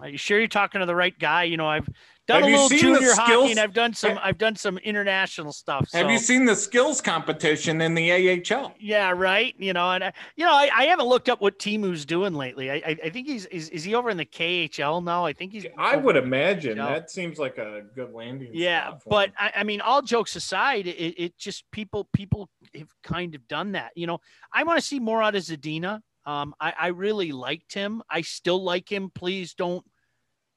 are 0.00 0.08
you 0.08 0.18
sure 0.18 0.38
you're 0.38 0.48
talking 0.48 0.80
to 0.80 0.86
the 0.86 0.94
right 0.94 1.18
guy? 1.18 1.44
You 1.44 1.56
know, 1.56 1.66
I've 1.66 1.88
done 2.28 2.42
have 2.42 2.50
a 2.50 2.52
little 2.52 2.78
junior 2.78 3.14
hockey 3.14 3.50
and 3.50 3.58
I've 3.58 3.72
done 3.72 3.94
some 3.94 4.18
I've 4.22 4.38
done 4.38 4.54
some 4.54 4.78
international 4.78 5.52
stuff. 5.52 5.88
So. 5.88 5.98
Have 5.98 6.10
you 6.10 6.18
seen 6.18 6.44
the 6.44 6.54
skills 6.54 7.00
competition 7.00 7.80
in 7.80 7.94
the 7.94 8.12
AHL? 8.12 8.74
Yeah, 8.78 9.10
right. 9.10 9.54
You 9.58 9.72
know, 9.72 9.90
and 9.90 10.04
I, 10.04 10.12
you 10.36 10.44
know, 10.44 10.52
I, 10.52 10.70
I 10.74 10.84
haven't 10.84 11.06
looked 11.06 11.28
up 11.28 11.40
what 11.40 11.58
Teemu's 11.58 12.04
doing 12.04 12.34
lately. 12.34 12.70
I, 12.70 12.74
I, 12.74 12.96
I 13.04 13.10
think 13.10 13.26
he's 13.26 13.46
is, 13.46 13.70
is 13.70 13.82
he 13.82 13.94
over 13.94 14.08
in 14.08 14.16
the 14.16 14.24
KHL 14.24 15.02
now? 15.02 15.24
I 15.24 15.32
think 15.32 15.52
he's. 15.52 15.66
I 15.76 15.96
would 15.96 16.16
imagine 16.16 16.78
that 16.78 17.10
seems 17.10 17.38
like 17.38 17.58
a 17.58 17.82
good 17.94 18.12
landing. 18.12 18.50
Yeah, 18.52 18.92
but 19.06 19.32
I, 19.36 19.52
I, 19.56 19.64
mean, 19.64 19.80
all 19.80 20.02
jokes 20.02 20.36
aside, 20.36 20.86
it, 20.86 21.20
it 21.20 21.38
just 21.38 21.64
people 21.72 22.08
people 22.12 22.48
have 22.76 22.92
kind 23.02 23.34
of 23.34 23.48
done 23.48 23.72
that. 23.72 23.90
You 23.96 24.06
know, 24.06 24.20
I 24.52 24.62
want 24.62 24.78
to 24.78 24.86
see 24.86 25.00
more 25.00 25.22
out 25.22 25.34
of 25.34 25.42
Zadina. 25.42 26.00
Um, 26.24 26.54
I, 26.60 26.72
I 26.78 26.86
really 26.88 27.32
liked 27.32 27.74
him. 27.74 28.02
I 28.08 28.20
still 28.20 28.62
like 28.62 28.90
him. 28.90 29.10
Please 29.14 29.54
don't 29.54 29.84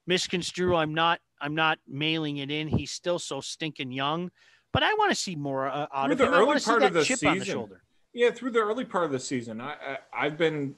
misconstrue. 0.06 0.76
I'm 0.76 0.94
not. 0.94 1.20
I'm 1.40 1.54
not 1.54 1.78
mailing 1.86 2.38
it 2.38 2.50
in. 2.50 2.68
He's 2.68 2.90
still 2.90 3.18
so 3.18 3.40
stinking 3.40 3.92
young, 3.92 4.30
but 4.72 4.82
I 4.82 4.94
want 4.94 5.10
to 5.10 5.14
see 5.14 5.36
more 5.36 5.68
uh, 5.68 5.86
out 5.92 6.06
through 6.06 6.12
of 6.12 6.18
the 6.18 6.26
him. 6.26 6.34
early 6.34 6.60
part 6.60 6.82
of 6.82 6.92
the 6.94 7.04
season. 7.04 7.38
The 7.38 7.68
yeah, 8.14 8.30
through 8.30 8.52
the 8.52 8.60
early 8.60 8.86
part 8.86 9.04
of 9.04 9.10
the 9.10 9.20
season, 9.20 9.60
I, 9.60 9.98
I 10.14 10.24
have 10.24 10.38
been 10.38 10.74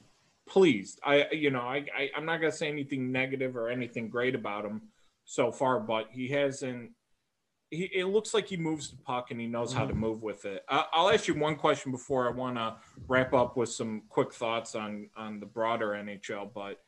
pleased. 0.47 0.99
I 1.03 1.27
you 1.31 1.51
know 1.51 1.61
I, 1.61 1.85
I 1.95 2.09
I'm 2.17 2.25
not 2.25 2.41
gonna 2.41 2.51
say 2.51 2.67
anything 2.67 3.11
negative 3.11 3.55
or 3.55 3.69
anything 3.69 4.09
great 4.09 4.35
about 4.35 4.65
him 4.65 4.81
so 5.23 5.51
far, 5.51 5.79
but 5.79 6.07
he 6.11 6.27
hasn't 6.27 6.91
he, 7.71 7.83
it 7.93 8.05
looks 8.05 8.33
like 8.33 8.47
he 8.47 8.57
moves 8.57 8.89
the 8.89 8.97
puck 8.97 9.31
and 9.31 9.39
he 9.39 9.47
knows 9.47 9.73
how 9.73 9.85
to 9.85 9.91
mm-hmm. 9.91 10.01
move 10.01 10.23
with 10.23 10.45
it. 10.45 10.63
I, 10.67 10.85
will 10.95 11.11
ask 11.11 11.27
you 11.27 11.35
one 11.35 11.55
question 11.55 11.91
before 11.91 12.27
I 12.27 12.31
want 12.31 12.57
to 12.57 12.75
wrap 13.07 13.33
up 13.33 13.57
with 13.57 13.69
some 13.69 14.03
quick 14.09 14.33
thoughts 14.33 14.75
on 14.75 15.09
on 15.15 15.39
the 15.39 15.45
broader 15.45 15.89
NHL. 15.89 16.51
But 16.53 16.79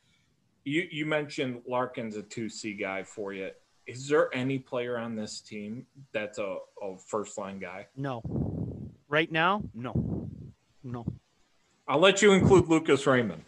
you 0.63 0.87
you 0.91 1.05
mentioned 1.05 1.61
Larkin's 1.67 2.17
a 2.17 2.23
two 2.23 2.49
C 2.49 2.73
guy 2.73 3.03
for 3.03 3.33
you. 3.33 3.51
Is 3.87 4.07
there 4.07 4.29
any 4.33 4.59
player 4.59 4.97
on 4.97 5.15
this 5.15 5.41
team 5.41 5.85
that's 6.13 6.37
a, 6.37 6.57
a 6.81 6.97
first 7.07 7.37
line 7.37 7.59
guy? 7.59 7.87
No. 7.95 8.21
Right 9.07 9.31
now, 9.31 9.63
no, 9.73 10.29
no. 10.83 11.05
I'll 11.87 11.99
let 11.99 12.21
you 12.21 12.31
include 12.31 12.69
Lucas 12.69 13.05
Raymond. 13.05 13.43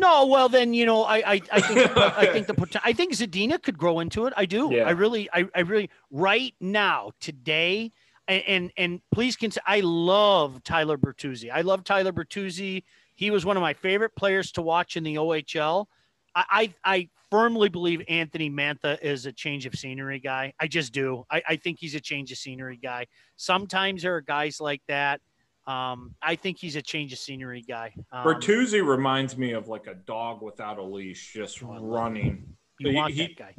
No, 0.00 0.26
well 0.26 0.48
then 0.48 0.72
you 0.72 0.86
know 0.86 1.04
I 1.04 1.16
I, 1.16 1.40
I 1.52 1.60
think 1.60 1.96
I 1.96 2.26
think 2.32 2.46
the 2.46 2.80
I 2.82 2.92
think 2.94 3.12
Zadina 3.12 3.62
could 3.62 3.76
grow 3.76 4.00
into 4.00 4.24
it. 4.26 4.32
I 4.36 4.46
do. 4.46 4.70
Yeah. 4.72 4.84
I 4.84 4.92
really 4.92 5.28
I, 5.32 5.46
I 5.54 5.60
really 5.60 5.90
right 6.10 6.54
now 6.58 7.12
today 7.20 7.92
and 8.26 8.42
and, 8.46 8.72
and 8.78 9.00
please 9.12 9.36
consider 9.36 9.62
I 9.66 9.80
love 9.80 10.64
Tyler 10.64 10.96
Bertuzzi. 10.96 11.50
I 11.52 11.60
love 11.60 11.84
Tyler 11.84 12.12
Bertuzzi. 12.12 12.84
He 13.14 13.30
was 13.30 13.44
one 13.44 13.58
of 13.58 13.60
my 13.60 13.74
favorite 13.74 14.16
players 14.16 14.52
to 14.52 14.62
watch 14.62 14.96
in 14.96 15.04
the 15.04 15.16
OHL. 15.16 15.86
I 16.34 16.72
I, 16.84 16.96
I 16.96 17.08
firmly 17.30 17.68
believe 17.68 18.02
Anthony 18.08 18.50
Mantha 18.50 18.98
is 19.02 19.26
a 19.26 19.32
change 19.32 19.66
of 19.66 19.74
scenery 19.74 20.18
guy. 20.18 20.54
I 20.58 20.66
just 20.66 20.92
do. 20.92 21.24
I, 21.30 21.42
I 21.50 21.56
think 21.56 21.78
he's 21.78 21.94
a 21.94 22.00
change 22.00 22.32
of 22.32 22.38
scenery 22.38 22.78
guy. 22.82 23.06
Sometimes 23.36 24.02
there 24.02 24.16
are 24.16 24.22
guys 24.22 24.60
like 24.60 24.82
that 24.88 25.20
um, 25.66 26.14
I 26.22 26.36
think 26.36 26.58
he's 26.58 26.76
a 26.76 26.82
change 26.82 27.12
of 27.12 27.18
scenery 27.18 27.62
guy. 27.62 27.92
Um, 28.12 28.24
Bertuzzi 28.24 28.86
reminds 28.86 29.36
me 29.36 29.52
of 29.52 29.68
like 29.68 29.86
a 29.86 29.94
dog 29.94 30.42
without 30.42 30.78
a 30.78 30.82
leash, 30.82 31.32
just 31.32 31.62
oh, 31.62 31.78
running. 31.80 32.56
You 32.78 32.90
he, 32.90 32.96
want 32.96 33.16
that 33.16 33.36
guy? 33.36 33.54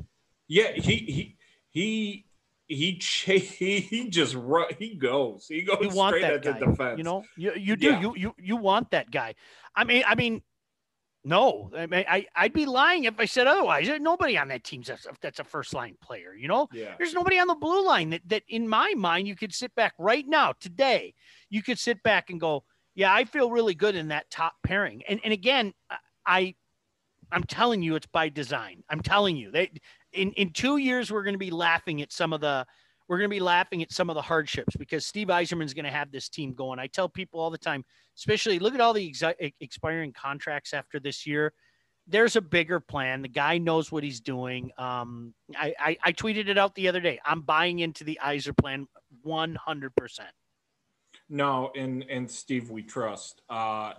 Yeah, 0.48 0.72
he 0.74 0.96
he 0.98 1.38
he 1.70 2.26
he 2.68 3.00
he 3.40 4.10
just 4.10 4.36
run, 4.36 4.68
he 4.80 4.96
goes 4.96 5.46
he 5.48 5.62
goes 5.62 5.78
you 5.82 5.92
straight 5.92 6.24
at 6.24 6.42
guy. 6.42 6.52
the 6.52 6.66
defense. 6.66 6.98
You 6.98 7.04
know, 7.04 7.24
you 7.38 7.54
you 7.56 7.76
do 7.76 7.92
yeah. 7.92 8.02
you 8.02 8.14
you 8.16 8.36
you 8.38 8.56
want 8.58 8.92
that 8.92 9.12
guy. 9.12 9.36
I 9.76 9.84
mean, 9.84 10.04
I 10.06 10.16
mean, 10.16 10.42
no, 11.24 11.70
I 11.78 11.86
mean, 11.86 12.04
I, 12.10 12.26
I'd 12.36 12.54
be 12.54 12.66
lying 12.66 13.04
if 13.04 13.20
I 13.20 13.26
said 13.26 13.46
otherwise. 13.46 13.86
There's 13.86 14.02
nobody 14.02 14.38
on 14.38 14.48
that 14.48 14.64
team 14.64 14.82
that's 14.86 15.06
a, 15.06 15.12
that's 15.22 15.40
a 15.40 15.44
first 15.44 15.74
line 15.74 15.96
player. 16.02 16.34
You 16.34 16.48
know, 16.48 16.68
yeah. 16.74 16.96
there's 16.98 17.14
nobody 17.14 17.38
on 17.38 17.48
the 17.48 17.56
blue 17.56 17.86
line 17.86 18.10
that, 18.10 18.22
that, 18.30 18.44
in 18.50 18.68
my 18.68 18.96
mind, 18.98 19.28
you 19.28 19.36
could 19.36 19.54
sit 19.54 19.74
back 19.76 19.94
right 20.00 20.28
now, 20.28 20.54
today, 20.60 21.14
you 21.52 21.62
could 21.62 21.78
sit 21.78 22.02
back 22.02 22.32
and 22.32 22.40
go, 22.40 22.64
yeah, 22.96 23.14
I 23.14 23.26
feel 23.26 23.52
really 23.52 23.76
good 23.76 23.96
in 23.96 24.08
that 24.10 24.32
top 24.32 24.54
pairing. 24.66 25.04
And 25.08 25.20
and 25.24 25.34
again, 25.34 25.74
I, 26.26 26.56
I'm 27.32 27.44
telling 27.44 27.84
you, 27.84 27.96
it's 27.96 28.08
by 28.08 28.30
design. 28.30 28.84
I'm 28.90 29.02
telling 29.02 29.38
you, 29.38 29.52
they 29.52 29.72
in 30.14 30.32
in 30.34 30.52
two 30.52 30.78
years 30.78 31.12
we're 31.12 31.24
going 31.24 31.36
to 31.36 31.40
be 31.40 31.52
laughing 31.52 32.02
at 32.02 32.12
some 32.12 32.34
of 32.34 32.42
the 32.42 32.66
we're 33.08 33.18
going 33.20 33.30
to 33.30 33.36
be 33.36 33.42
laughing 33.42 33.84
at 33.84 33.92
some 33.92 34.10
of 34.10 34.16
the 34.16 34.22
hardships 34.22 34.76
because 34.78 35.06
Steve 35.06 35.28
Yzerman's 35.28 35.74
going 35.74 35.86
to 35.86 35.92
have 35.92 36.12
this 36.12 36.30
team 36.30 36.54
going. 36.54 36.80
I 36.80 36.88
tell 36.88 37.10
people 37.10 37.42
all 37.42 37.50
the 37.52 37.58
time, 37.58 37.84
especially 38.18 38.60
look 38.60 38.74
at 38.74 38.82
all 38.82 38.94
the 38.94 39.12
exi- 39.12 39.54
expiring 39.60 40.14
contracts 40.14 40.74
after 40.74 41.00
this 41.00 41.28
year. 41.28 41.54
there's 42.08 42.36
a 42.36 42.42
bigger 42.42 42.80
plan. 42.80 43.22
The 43.22 43.28
guy 43.30 43.58
knows 43.58 43.92
what 43.92 44.04
he's 44.04 44.22
doing. 44.22 44.72
Um, 44.78 45.34
I, 45.56 45.74
I, 45.80 45.98
I 46.04 46.12
tweeted 46.14 46.48
it 46.50 46.58
out 46.58 46.76
the 46.76 46.88
other 46.88 47.00
day. 47.00 47.20
I'm 47.26 47.42
buying 47.42 47.80
into 47.80 48.04
the 48.04 48.20
Yzer 48.24 48.58
plan 48.58 48.88
100. 49.24 49.96
percent 49.96 50.30
No, 51.34 51.72
and 51.78 52.04
and 52.10 52.30
Steve, 52.30 52.70
we 52.70 52.84
trust. 52.84 53.42
Uh, 53.50 53.94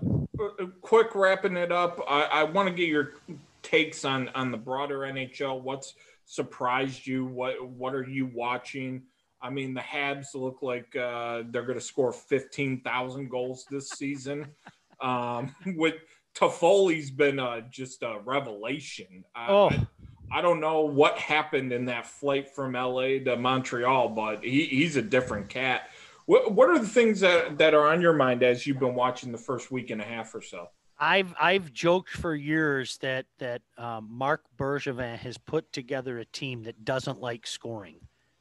quick 0.83 1.15
wrapping 1.15 1.57
it 1.57 1.73
up. 1.73 1.99
I, 2.07 2.25
I 2.25 2.45
want 2.45 2.69
to 2.69 2.75
get 2.75 2.89
your 2.89 3.15
takes 3.63 4.05
on 4.05 4.29
on 4.35 4.51
the 4.51 4.59
broader 4.59 4.99
NHL. 4.99 5.63
What's 5.63 5.95
surprised 6.27 7.07
you? 7.07 7.25
What 7.25 7.67
what 7.67 7.95
are 7.95 8.07
you 8.07 8.27
watching? 8.27 9.05
I 9.41 9.49
mean, 9.49 9.73
the 9.73 9.81
Habs 9.81 10.35
look 10.35 10.59
like 10.61 10.95
uh, 10.95 11.45
they're 11.49 11.65
going 11.65 11.79
to 11.79 11.85
score 11.85 12.13
fifteen 12.13 12.83
thousand 12.83 13.31
goals 13.31 13.67
this 13.71 13.89
season. 13.91 14.47
Um, 15.01 15.53
with 15.67 15.97
Toffoli's 16.33 17.11
been 17.11 17.41
uh, 17.41 17.63
just 17.63 18.05
a 18.05 18.21
revelation. 18.25 19.25
Oh. 19.35 19.69
I, 19.69 19.85
I 20.31 20.41
don't 20.41 20.61
know 20.61 20.83
what 20.83 21.19
happened 21.19 21.73
in 21.73 21.87
that 21.87 22.07
flight 22.07 22.49
from 22.49 22.75
LA 22.75 23.19
to 23.25 23.37
Montreal, 23.37 24.11
but 24.11 24.45
he, 24.45 24.67
he's 24.67 24.95
a 24.95 25.03
different 25.03 25.49
cat. 25.49 25.91
What, 26.27 26.53
what 26.53 26.69
are 26.69 26.79
the 26.79 26.89
things 26.89 27.21
that, 27.21 27.59
that 27.59 27.75
are 27.75 27.87
on 27.87 28.01
your 28.01 28.13
mind 28.13 28.43
as 28.43 28.67
you've 28.67 28.79
been 28.79 28.95
watching 28.95 29.33
the 29.33 29.39
first 29.39 29.71
week 29.71 29.91
and 29.91 30.01
a 30.01 30.05
half 30.05 30.35
or 30.35 30.43
so? 30.43 30.69
I've 30.99 31.35
I've 31.41 31.73
joked 31.73 32.11
for 32.11 32.33
years 32.33 32.97
that 32.99 33.27
that 33.41 33.63
um, 33.77 34.09
Marc 34.09 34.43
Bergevin 34.57 35.17
has 35.17 35.37
put 35.37 35.73
together 35.73 36.21
a 36.21 36.25
team 36.27 36.63
that 36.63 36.85
doesn't 36.85 37.21
like 37.21 37.45
scoring. 37.45 37.97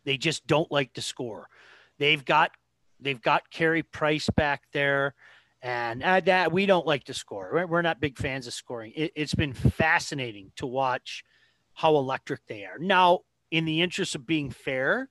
They 0.06 0.18
just 0.18 0.46
don't 0.46 0.72
like 0.72 0.94
to 0.94 1.02
score. 1.02 1.48
They've 1.98 2.24
got 2.24 2.52
they've 3.00 3.22
got 3.22 3.50
Carey 3.50 3.82
Price 3.82 4.30
back 4.30 4.62
there, 4.74 5.16
and 5.64 6.04
uh, 6.04 6.20
that 6.20 6.52
we 6.52 6.68
don't 6.68 6.86
like 6.86 7.06
to 7.06 7.16
score. 7.16 7.50
We're, 7.52 7.66
we're 7.66 7.82
not 7.82 8.00
big 8.00 8.20
fans 8.20 8.46
of 8.46 8.54
scoring. 8.54 8.94
It, 8.96 9.12
it's 9.16 9.34
been 9.34 9.54
fascinating 9.54 10.52
to 10.58 10.68
watch 10.68 11.24
how 11.74 11.96
electric 11.96 12.46
they 12.46 12.66
are. 12.66 12.78
Now, 12.78 13.22
in 13.50 13.66
the 13.66 13.82
interest 13.82 14.14
of 14.14 14.28
being 14.28 14.52
fair, 14.52 15.10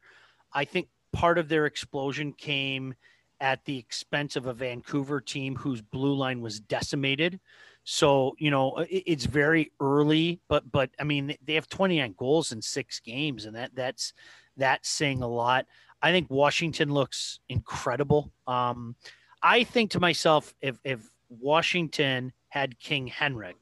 I 0.53 0.65
think 0.65 0.87
part 1.13 1.39
of 1.39 1.49
their 1.49 1.67
explosion 1.67 2.33
came 2.33 2.95
at 3.41 3.65
the 3.65 3.79
expense 3.79 4.37
of 4.37 4.47
a 4.47 4.53
Vancouver 4.53 5.21
team 5.21 5.57
whose 5.57 5.81
blue 5.81 6.15
line 6.15 6.41
was 6.41 6.61
decimated. 6.61 7.41
So, 7.85 8.35
you 8.39 8.51
know, 8.51 8.77
it, 8.79 9.05
it's 9.07 9.25
very 9.25 9.73
early, 9.81 10.41
but 10.49 10.71
but 10.71 10.91
I 10.99 11.05
mean, 11.05 11.35
they 11.45 11.55
have 11.55 11.69
29 11.69 12.15
goals 12.17 12.53
in 12.53 12.61
6 12.61 13.01
games 13.01 13.47
and 13.47 13.57
that 13.57 13.75
that's 13.75 14.13
that's 14.57 14.89
saying 14.89 15.23
a 15.23 15.29
lot. 15.29 15.67
I 16.03 16.13
think 16.13 16.31
Washington 16.31 16.93
looks 16.93 17.41
incredible. 17.49 18.33
Um, 18.47 18.97
I 19.43 19.65
think 19.65 19.93
to 19.93 20.01
myself 20.01 20.55
if 20.61 20.79
if 20.85 21.01
Washington 21.29 22.33
had 22.49 22.79
King 22.79 23.07
Henrik, 23.07 23.57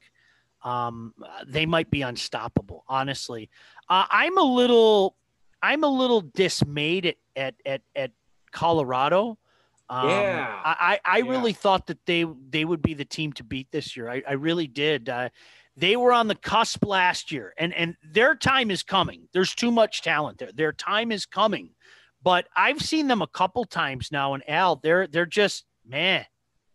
um, 0.63 1.13
they 1.47 1.65
might 1.65 1.89
be 1.89 2.01
unstoppable. 2.01 2.83
Honestly, 2.87 3.49
uh, 3.87 4.05
I'm 4.09 4.37
a 4.37 4.43
little, 4.43 5.15
I'm 5.61 5.83
a 5.83 5.87
little 5.87 6.21
dismayed 6.21 7.05
at 7.05 7.15
at 7.35 7.55
at, 7.65 7.81
at 7.95 8.11
Colorado. 8.51 9.37
Um, 9.89 10.07
Yeah. 10.07 10.61
I 10.63 10.99
I, 11.05 11.17
I 11.17 11.17
Yeah. 11.19 11.29
really 11.31 11.53
thought 11.53 11.87
that 11.87 12.05
they 12.05 12.25
they 12.49 12.65
would 12.65 12.81
be 12.81 12.93
the 12.93 13.05
team 13.05 13.33
to 13.33 13.43
beat 13.43 13.71
this 13.71 13.95
year. 13.97 14.09
I, 14.09 14.21
I 14.27 14.33
really 14.33 14.67
did. 14.67 15.09
Uh, 15.09 15.29
they 15.75 15.95
were 15.95 16.11
on 16.11 16.27
the 16.27 16.35
cusp 16.35 16.85
last 16.85 17.31
year, 17.31 17.53
and 17.57 17.73
and 17.73 17.95
their 18.03 18.35
time 18.35 18.69
is 18.69 18.83
coming. 18.83 19.27
There's 19.33 19.55
too 19.55 19.71
much 19.71 20.01
talent 20.01 20.37
there. 20.37 20.51
Their 20.51 20.73
time 20.73 21.11
is 21.11 21.25
coming, 21.25 21.71
but 22.21 22.47
I've 22.55 22.81
seen 22.81 23.07
them 23.07 23.21
a 23.21 23.27
couple 23.27 23.63
times 23.65 24.11
now. 24.11 24.33
And 24.33 24.47
Al, 24.49 24.75
they're 24.77 25.07
they're 25.07 25.25
just 25.25 25.65
man, 25.85 26.25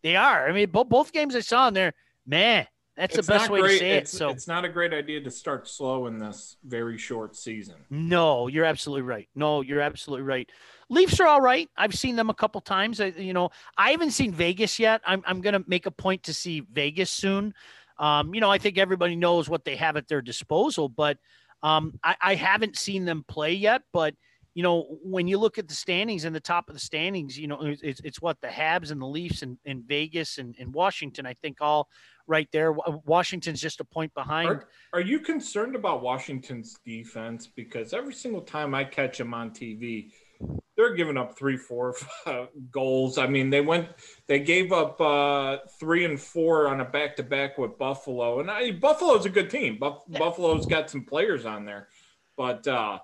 they 0.03 0.17
are. 0.17 0.49
I 0.49 0.53
mean, 0.53 0.71
both 0.71 0.89
both 0.89 1.13
games 1.13 1.37
I 1.37 1.41
saw 1.41 1.69
in 1.69 1.75
there, 1.75 1.93
man, 2.27 2.67
that's 2.97 3.17
It's 3.17 3.27
the 3.27 3.33
best 3.33 3.51
way 3.51 3.61
great. 3.61 3.73
to 3.73 3.79
say 3.79 3.91
it's, 3.99 4.15
it. 4.15 4.17
So 4.17 4.29
it's 4.29 4.47
not 4.47 4.65
a 4.65 4.69
great 4.69 4.93
idea 4.93 5.21
to 5.21 5.31
start 5.31 5.69
slow 5.69 6.07
in 6.07 6.19
this 6.19 6.57
very 6.65 6.97
short 6.97 7.37
season. 7.37 7.75
No, 7.91 8.47
you're 8.49 8.65
absolutely 8.65 9.03
right. 9.03 9.29
No, 9.35 9.63
you're 9.63 9.81
absolutely 9.81 10.25
right. 10.25 10.49
Leafs 10.91 11.19
are 11.19 11.27
all 11.27 11.41
right. 11.41 11.69
I've 11.77 11.95
seen 11.95 12.15
them 12.15 12.31
a 12.31 12.35
couple 12.35 12.61
times. 12.61 13.01
I, 13.01 13.07
you 13.07 13.33
know, 13.33 13.51
I 13.77 13.91
haven't 13.91 14.13
seen 14.13 14.33
Vegas 14.33 14.79
yet. 14.79 15.01
I'm, 15.07 15.23
I'm 15.27 15.41
going 15.41 15.55
to 15.55 15.65
make 15.67 15.87
a 15.87 15.91
point 15.91 16.25
to 16.25 16.35
see 16.35 16.61
Vegas 16.73 17.11
soon. 17.11 17.55
Um, 17.99 18.35
you 18.35 18.41
know, 18.41 18.51
I 18.51 18.59
think 18.59 18.79
everybody 18.79 19.17
knows 19.17 19.49
what 19.49 19.65
they 19.65 19.77
have 19.77 19.97
at 19.97 20.09
their 20.09 20.23
disposal, 20.23 20.89
but 20.89 21.19
um, 21.63 21.99
I, 22.03 22.17
I 22.21 22.35
haven't 22.35 22.77
seen 22.77 23.05
them 23.05 23.25
play 23.27 23.55
yet. 23.55 23.83
But 23.93 24.15
you 24.55 24.63
know, 24.63 24.99
when 25.03 25.27
you 25.27 25.39
look 25.39 25.59
at 25.59 25.67
the 25.67 25.75
standings 25.75 26.25
and 26.25 26.35
the 26.35 26.41
top 26.41 26.69
of 26.69 26.75
the 26.75 26.81
standings, 26.81 27.37
you 27.37 27.49
know, 27.49 27.59
it's, 27.63 28.01
it's 28.01 28.23
what 28.23 28.41
the 28.41 28.47
Habs 28.47 28.93
and 28.93 29.01
the 29.01 29.07
Leafs 29.07 29.43
and, 29.43 29.59
and 29.65 29.83
Vegas 29.83 30.39
and, 30.39 30.55
and 30.61 30.73
Washington. 30.73 31.27
I 31.27 31.35
think 31.35 31.59
all 31.61 31.89
right 32.27 32.49
there. 32.53 32.73
Washington's 32.73 33.61
just 33.61 33.81
a 33.81 33.85
point 33.85 34.13
behind. 34.15 34.49
Are, 34.49 34.69
are 34.93 35.01
you 35.01 35.21
concerned 35.21 35.77
about 35.77 36.03
Washington's 36.03 36.79
defense? 36.85 37.47
Because 37.47 37.93
every 37.93 38.15
single 38.15 38.41
time 38.43 38.75
I 38.75 38.85
catch 38.85 39.19
them 39.19 39.35
on 39.35 39.51
TV, 39.51 40.11
they're 40.77 40.95
giving 40.95 41.17
up 41.17 41.37
three, 41.39 41.57
four 41.57 41.95
uh, 42.27 42.47
goals. 42.71 43.19
I 43.19 43.27
mean, 43.27 43.51
they 43.51 43.61
went, 43.61 43.89
they 44.27 44.41
gave 44.41 44.73
up 44.73 45.01
uh, 45.01 45.59
three 45.79 46.05
and 46.05 46.21
four 46.21 46.69
on 46.69 46.81
a 46.81 46.85
back 46.85 47.17
to 47.17 47.23
back 47.23 47.59
with 47.59 47.79
Buffalo, 47.79 48.41
and 48.41 48.51
I, 48.51 48.73
Buffalo's 48.73 49.27
a 49.27 49.31
good 49.31 49.51
team. 49.51 49.79
Buff, 49.79 50.03
Buffalo's 50.09 50.67
got 50.67 50.91
some 50.91 51.05
players 51.05 51.47
on 51.47 51.65
there, 51.65 51.89
but 52.37 52.67
uh, 52.67 52.99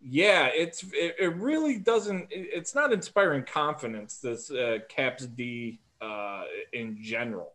yeah, 0.00 0.46
it's 0.46 0.82
it, 0.92 1.16
it 1.18 1.36
really 1.36 1.78
doesn't. 1.78 2.30
it- 2.30 2.50
it's 2.52 2.74
not 2.74 2.92
inspiring 2.92 3.44
confidence. 3.44 4.18
This 4.18 4.50
uh, 4.50 4.78
Caps 4.88 5.26
D 5.26 5.80
uh, 6.00 6.44
in 6.72 6.98
general. 7.02 7.54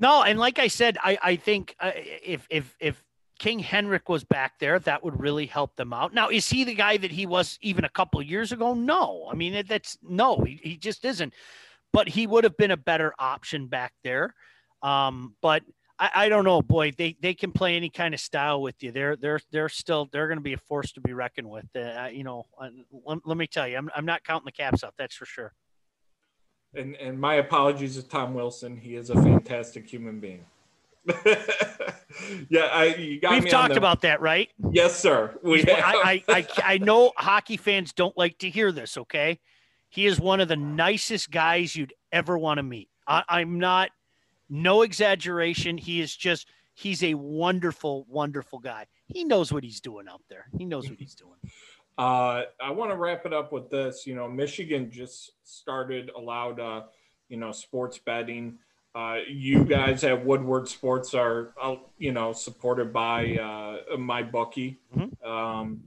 No, 0.00 0.22
and 0.22 0.38
like 0.38 0.58
I 0.58 0.68
said, 0.68 0.96
I 1.02 1.18
I 1.22 1.36
think 1.36 1.76
uh, 1.78 1.92
if 1.94 2.46
if 2.50 2.74
if 2.80 3.04
King 3.38 3.58
Henrik 3.58 4.08
was 4.08 4.24
back 4.24 4.58
there, 4.58 4.78
that 4.80 5.04
would 5.04 5.20
really 5.20 5.46
help 5.46 5.76
them 5.76 5.92
out. 5.92 6.12
Now, 6.12 6.30
is 6.30 6.48
he 6.48 6.64
the 6.64 6.74
guy 6.74 6.96
that 6.96 7.10
he 7.10 7.26
was 7.26 7.58
even 7.62 7.84
a 7.84 7.88
couple 7.88 8.20
years 8.22 8.50
ago? 8.50 8.74
No, 8.74 9.28
I 9.30 9.34
mean 9.34 9.64
that's 9.68 9.98
no, 10.02 10.38
he, 10.38 10.58
he 10.62 10.76
just 10.76 11.04
isn't. 11.04 11.34
But 11.92 12.08
he 12.08 12.26
would 12.26 12.44
have 12.44 12.56
been 12.56 12.70
a 12.70 12.76
better 12.76 13.12
option 13.18 13.66
back 13.66 13.92
there. 14.04 14.34
Um, 14.82 15.34
but 15.42 15.62
I, 15.98 16.10
I 16.14 16.28
don't 16.28 16.44
know, 16.44 16.62
boy, 16.62 16.92
they 16.96 17.16
they 17.20 17.34
can 17.34 17.52
play 17.52 17.76
any 17.76 17.90
kind 17.90 18.14
of 18.14 18.20
style 18.20 18.62
with 18.62 18.82
you. 18.82 18.92
They're 18.92 19.16
they're 19.16 19.40
they're 19.52 19.68
still 19.68 20.08
they're 20.12 20.28
going 20.28 20.38
to 20.38 20.42
be 20.42 20.54
a 20.54 20.58
force 20.58 20.92
to 20.92 21.00
be 21.00 21.12
reckoned 21.12 21.50
with. 21.50 21.66
Uh, 21.76 22.08
you 22.10 22.24
know, 22.24 22.46
uh, 22.58 22.68
let, 23.04 23.18
let 23.26 23.36
me 23.36 23.46
tell 23.46 23.68
you, 23.68 23.76
I'm 23.76 23.90
I'm 23.94 24.06
not 24.06 24.24
counting 24.24 24.46
the 24.46 24.52
caps 24.52 24.82
out. 24.82 24.94
That's 24.96 25.14
for 25.14 25.26
sure. 25.26 25.52
And 26.74 26.94
and 26.96 27.18
my 27.20 27.34
apologies 27.34 27.96
to 27.96 28.02
Tom 28.02 28.34
Wilson. 28.34 28.76
He 28.76 28.94
is 28.96 29.10
a 29.10 29.14
fantastic 29.14 29.88
human 29.88 30.20
being. 30.20 30.44
yeah, 32.48 32.68
I 32.70 32.94
you 32.96 33.20
got 33.20 33.32
We've 33.32 33.48
talked 33.48 33.72
the- 33.74 33.78
about 33.78 34.02
that, 34.02 34.20
right? 34.20 34.48
Yes, 34.70 34.98
sir. 34.98 35.36
We. 35.42 35.64
I, 35.64 35.80
I, 35.80 36.24
I, 36.28 36.46
I 36.64 36.78
know 36.78 37.12
hockey 37.16 37.56
fans 37.56 37.92
don't 37.92 38.16
like 38.16 38.38
to 38.38 38.50
hear 38.50 38.70
this. 38.70 38.96
Okay, 38.96 39.40
he 39.88 40.06
is 40.06 40.20
one 40.20 40.40
of 40.40 40.48
the 40.48 40.56
nicest 40.56 41.30
guys 41.30 41.74
you'd 41.74 41.92
ever 42.12 42.38
want 42.38 42.58
to 42.58 42.62
meet. 42.62 42.88
I, 43.06 43.24
I'm 43.28 43.58
not, 43.58 43.90
no 44.48 44.82
exaggeration. 44.82 45.76
He 45.76 46.00
is 46.00 46.14
just, 46.14 46.48
he's 46.74 47.02
a 47.02 47.14
wonderful, 47.14 48.06
wonderful 48.08 48.60
guy. 48.60 48.86
He 49.06 49.24
knows 49.24 49.52
what 49.52 49.64
he's 49.64 49.80
doing 49.80 50.06
out 50.08 50.22
there. 50.28 50.46
He 50.56 50.64
knows 50.64 50.88
what 50.88 50.98
he's 50.98 51.14
doing. 51.14 51.34
Uh, 52.00 52.44
I 52.62 52.70
want 52.70 52.90
to 52.92 52.96
wrap 52.96 53.26
it 53.26 53.34
up 53.34 53.52
with 53.52 53.68
this. 53.68 54.06
You 54.06 54.14
know, 54.14 54.26
Michigan 54.26 54.90
just 54.90 55.32
started 55.44 56.10
allowed, 56.16 56.58
uh, 56.58 56.84
you 57.28 57.36
know, 57.36 57.52
sports 57.52 57.98
betting. 57.98 58.58
Uh, 58.94 59.18
you 59.28 59.64
guys 59.64 60.02
at 60.02 60.24
Woodward 60.24 60.66
Sports 60.66 61.12
are, 61.12 61.52
uh, 61.60 61.76
you 61.98 62.12
know, 62.12 62.32
supported 62.32 62.90
by 62.90 63.36
uh, 63.36 63.98
my 63.98 64.22
bookie. 64.22 64.78
Mhm. 64.96 65.24
Um, 65.26 65.82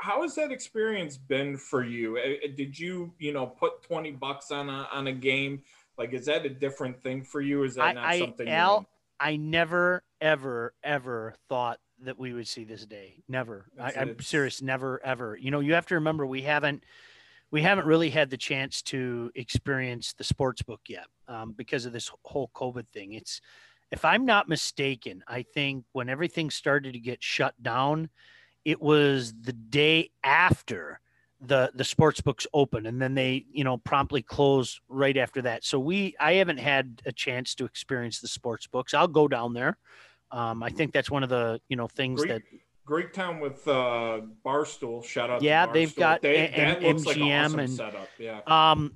how 0.00 0.22
has 0.22 0.34
that 0.34 0.50
experience 0.50 1.16
been 1.16 1.56
for 1.56 1.84
you? 1.84 2.18
Uh, 2.18 2.48
Did 2.56 2.76
you, 2.78 3.12
you 3.20 3.32
know, 3.32 3.46
put 3.46 3.82
twenty 3.84 4.10
bucks 4.10 4.50
on 4.50 4.68
a 4.68 4.88
on 4.92 5.06
a 5.06 5.12
game? 5.12 5.62
Like, 5.96 6.12
is 6.12 6.26
that 6.26 6.44
a 6.44 6.50
different 6.50 7.00
thing 7.00 7.22
for 7.22 7.40
you? 7.40 7.62
Is 7.62 7.76
that 7.76 7.84
I- 7.84 7.92
not 7.92 8.04
I- 8.04 8.18
something? 8.18 8.46
you 8.48 8.52
Al. 8.52 8.86
I 9.20 9.36
never, 9.36 10.02
ever, 10.20 10.74
ever 10.84 11.34
thought 11.48 11.80
that 12.02 12.18
we 12.18 12.32
would 12.32 12.48
see 12.48 12.64
this 12.64 12.86
day. 12.86 13.22
Never. 13.28 13.66
I, 13.80 13.92
I'm 13.96 14.10
it's- 14.10 14.26
serious. 14.26 14.62
Never, 14.62 15.00
ever. 15.04 15.36
You 15.36 15.50
know, 15.50 15.60
you 15.60 15.74
have 15.74 15.86
to 15.86 15.96
remember 15.96 16.26
we 16.26 16.42
haven't, 16.42 16.84
we 17.50 17.62
haven't 17.62 17.86
really 17.86 18.10
had 18.10 18.30
the 18.30 18.36
chance 18.36 18.82
to 18.82 19.30
experience 19.34 20.12
the 20.12 20.24
sports 20.24 20.62
book 20.62 20.80
yet 20.88 21.06
um, 21.28 21.54
because 21.56 21.86
of 21.86 21.92
this 21.92 22.10
whole 22.24 22.50
COVID 22.54 22.88
thing. 22.88 23.14
It's, 23.14 23.40
if 23.90 24.04
I'm 24.04 24.26
not 24.26 24.48
mistaken, 24.48 25.24
I 25.26 25.42
think 25.42 25.84
when 25.92 26.08
everything 26.08 26.50
started 26.50 26.92
to 26.92 27.00
get 27.00 27.22
shut 27.22 27.54
down, 27.62 28.10
it 28.64 28.80
was 28.82 29.32
the 29.40 29.54
day 29.54 30.10
after 30.22 31.00
the 31.40 31.70
the 31.74 31.84
sports 31.84 32.20
books 32.20 32.46
open 32.52 32.86
and 32.86 33.00
then 33.00 33.14
they 33.14 33.46
you 33.52 33.62
know 33.62 33.76
promptly 33.78 34.22
close 34.22 34.80
right 34.88 35.16
after 35.16 35.40
that 35.40 35.64
so 35.64 35.78
we 35.78 36.14
i 36.18 36.32
haven't 36.34 36.58
had 36.58 37.00
a 37.06 37.12
chance 37.12 37.54
to 37.54 37.64
experience 37.64 38.20
the 38.20 38.26
sports 38.26 38.66
books 38.66 38.92
i'll 38.92 39.06
go 39.06 39.28
down 39.28 39.52
there 39.52 39.78
um, 40.30 40.62
i 40.62 40.70
think 40.70 40.92
that's 40.92 41.10
one 41.10 41.22
of 41.22 41.28
the 41.28 41.60
you 41.68 41.76
know 41.76 41.86
things 41.86 42.20
that 42.22 42.28
Great, 42.28 42.42
that 42.52 42.60
Greektown 42.88 43.40
with 43.40 43.68
uh, 43.68 44.22
Barstool. 44.44 45.04
Shout 45.04 45.28
out. 45.28 45.42
Yeah, 45.42 45.66
they've 45.66 45.94
got 45.94 46.22
they, 46.22 46.48
a- 46.48 46.56
that 46.56 46.82
and 46.82 46.82
looks 46.82 47.04
like 47.04 47.16
an 47.16 47.22
MGM 47.22 47.44
awesome 47.44 47.60
and-. 47.60 48.08
Yeah. 48.18 48.40
Um, 48.46 48.94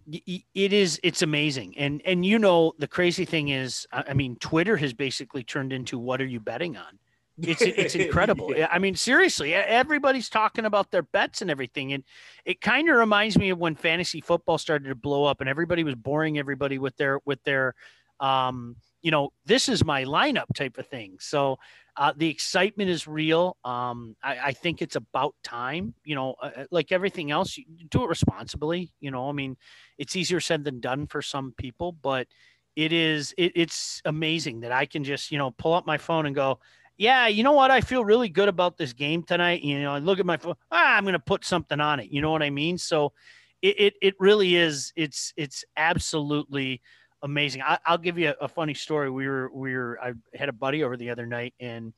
it 0.55 0.73
is. 0.73 0.99
It's 1.03 1.21
amazing, 1.21 1.77
and 1.77 2.01
and 2.07 2.25
you 2.25 2.39
know 2.39 2.73
the 2.79 2.89
crazy 2.89 3.27
thing 3.27 3.51
is, 3.51 3.87
I 3.93 4.15
mean, 4.15 4.37
Twitter 4.37 4.79
has 4.79 4.95
basically 4.95 5.45
turned 5.45 5.73
into 5.75 5.99
what 5.99 6.23
are 6.23 6.27
you 6.27 6.41
betting 6.41 6.77
on? 6.77 6.99
It's 7.43 7.61
it's 7.61 7.95
incredible. 8.07 8.57
Yeah. 8.57 8.69
I 8.71 8.79
mean, 8.79 8.95
seriously, 8.95 9.53
everybody's 9.53 10.31
talking 10.31 10.65
about 10.65 10.91
their 10.91 11.03
bets 11.03 11.43
and 11.43 11.51
everything, 11.51 11.93
and 11.93 12.03
it 12.47 12.63
kind 12.63 12.89
of 12.89 12.97
reminds 12.97 13.37
me 13.37 13.51
of 13.51 13.59
when 13.59 13.75
fantasy 13.75 14.23
football 14.23 14.57
started 14.57 14.89
to 14.89 14.95
blow 14.95 15.25
up, 15.25 15.41
and 15.41 15.51
everybody 15.51 15.85
was 15.85 15.97
boring 15.97 16.39
everybody 16.39 16.79
with 16.79 16.97
their 16.97 17.21
with 17.27 17.43
their, 17.45 17.75
um, 18.21 18.77
you 19.03 19.11
know, 19.11 19.31
this 19.45 19.69
is 19.69 19.85
my 19.85 20.05
lineup 20.05 20.55
type 20.55 20.79
of 20.79 20.87
thing. 20.87 21.17
So. 21.21 21.59
Uh, 21.95 22.11
the 22.17 22.31
excitement 22.31 22.89
is 22.89 23.07
real. 23.07 23.55
Um, 23.67 24.17
I, 24.23 24.39
I 24.39 24.53
think 24.53 24.81
it's 24.81 24.97
about 24.97 25.35
time. 25.45 25.93
You 26.07 26.15
know, 26.15 26.37
uh, 26.43 26.51
uh, 26.57 26.65
like 26.71 26.91
everything 26.91 27.31
else, 27.31 27.59
do 27.91 28.05
it 28.05 28.09
responsibly. 28.09 28.95
You 28.99 29.11
know, 29.11 29.29
I 29.29 29.33
mean, 29.33 29.59
it's 29.99 30.17
easier 30.17 30.41
said 30.41 30.65
than 30.65 30.81
done 30.81 31.07
for 31.07 31.21
some 31.21 31.53
people, 31.59 31.93
but 31.93 32.29
it 32.77 32.95
is. 32.95 33.35
It, 33.37 33.53
it's 33.57 34.01
amazing 34.07 34.61
that 34.61 34.73
I 34.73 34.87
can 34.87 35.05
just 35.05 35.31
you 35.31 35.37
know 35.37 35.51
pull 35.51 35.75
up 35.75 35.85
my 35.85 35.99
phone 35.99 36.25
and 36.25 36.35
go, 36.35 36.61
yeah, 36.97 37.27
you 37.27 37.43
know 37.43 37.53
what? 37.53 37.71
I 37.71 37.83
feel 37.83 38.05
really 38.07 38.31
good 38.31 38.49
about 38.49 38.79
this 38.79 38.95
game 38.95 39.23
tonight. 39.23 39.63
You 39.63 39.83
know, 39.83 39.93
I 39.93 39.99
look 39.99 40.19
at 40.19 40.25
my 40.25 40.39
phone. 40.39 40.55
Ah, 40.71 40.97
I'm 40.97 41.05
going 41.05 41.13
to 41.13 41.19
put 41.19 41.45
something 41.45 41.79
on 41.79 42.01
it. 42.01 42.11
You 42.11 42.23
know 42.23 42.31
what 42.31 42.43
I 42.43 42.49
mean? 42.49 42.79
So, 42.79 43.13
it 43.61 43.79
it, 43.79 43.95
it 44.01 44.15
really 44.19 44.57
is. 44.57 44.95
It's 44.97 45.35
it's 45.37 45.63
absolutely 45.77 46.81
amazing. 47.23 47.63
I, 47.63 47.79
I'll 47.87 47.99
give 47.99 48.19
you 48.19 48.31
a, 48.31 48.45
a 48.45 48.49
funny 48.49 48.75
story. 48.75 49.11
We 49.11 49.29
were 49.29 49.51
we 49.53 49.75
were 49.75 49.99
I 50.03 50.13
had 50.35 50.49
a 50.49 50.53
buddy 50.53 50.85
over 50.85 50.97
the 50.97 51.11
other 51.11 51.27
night, 51.27 51.55
and 51.61 51.93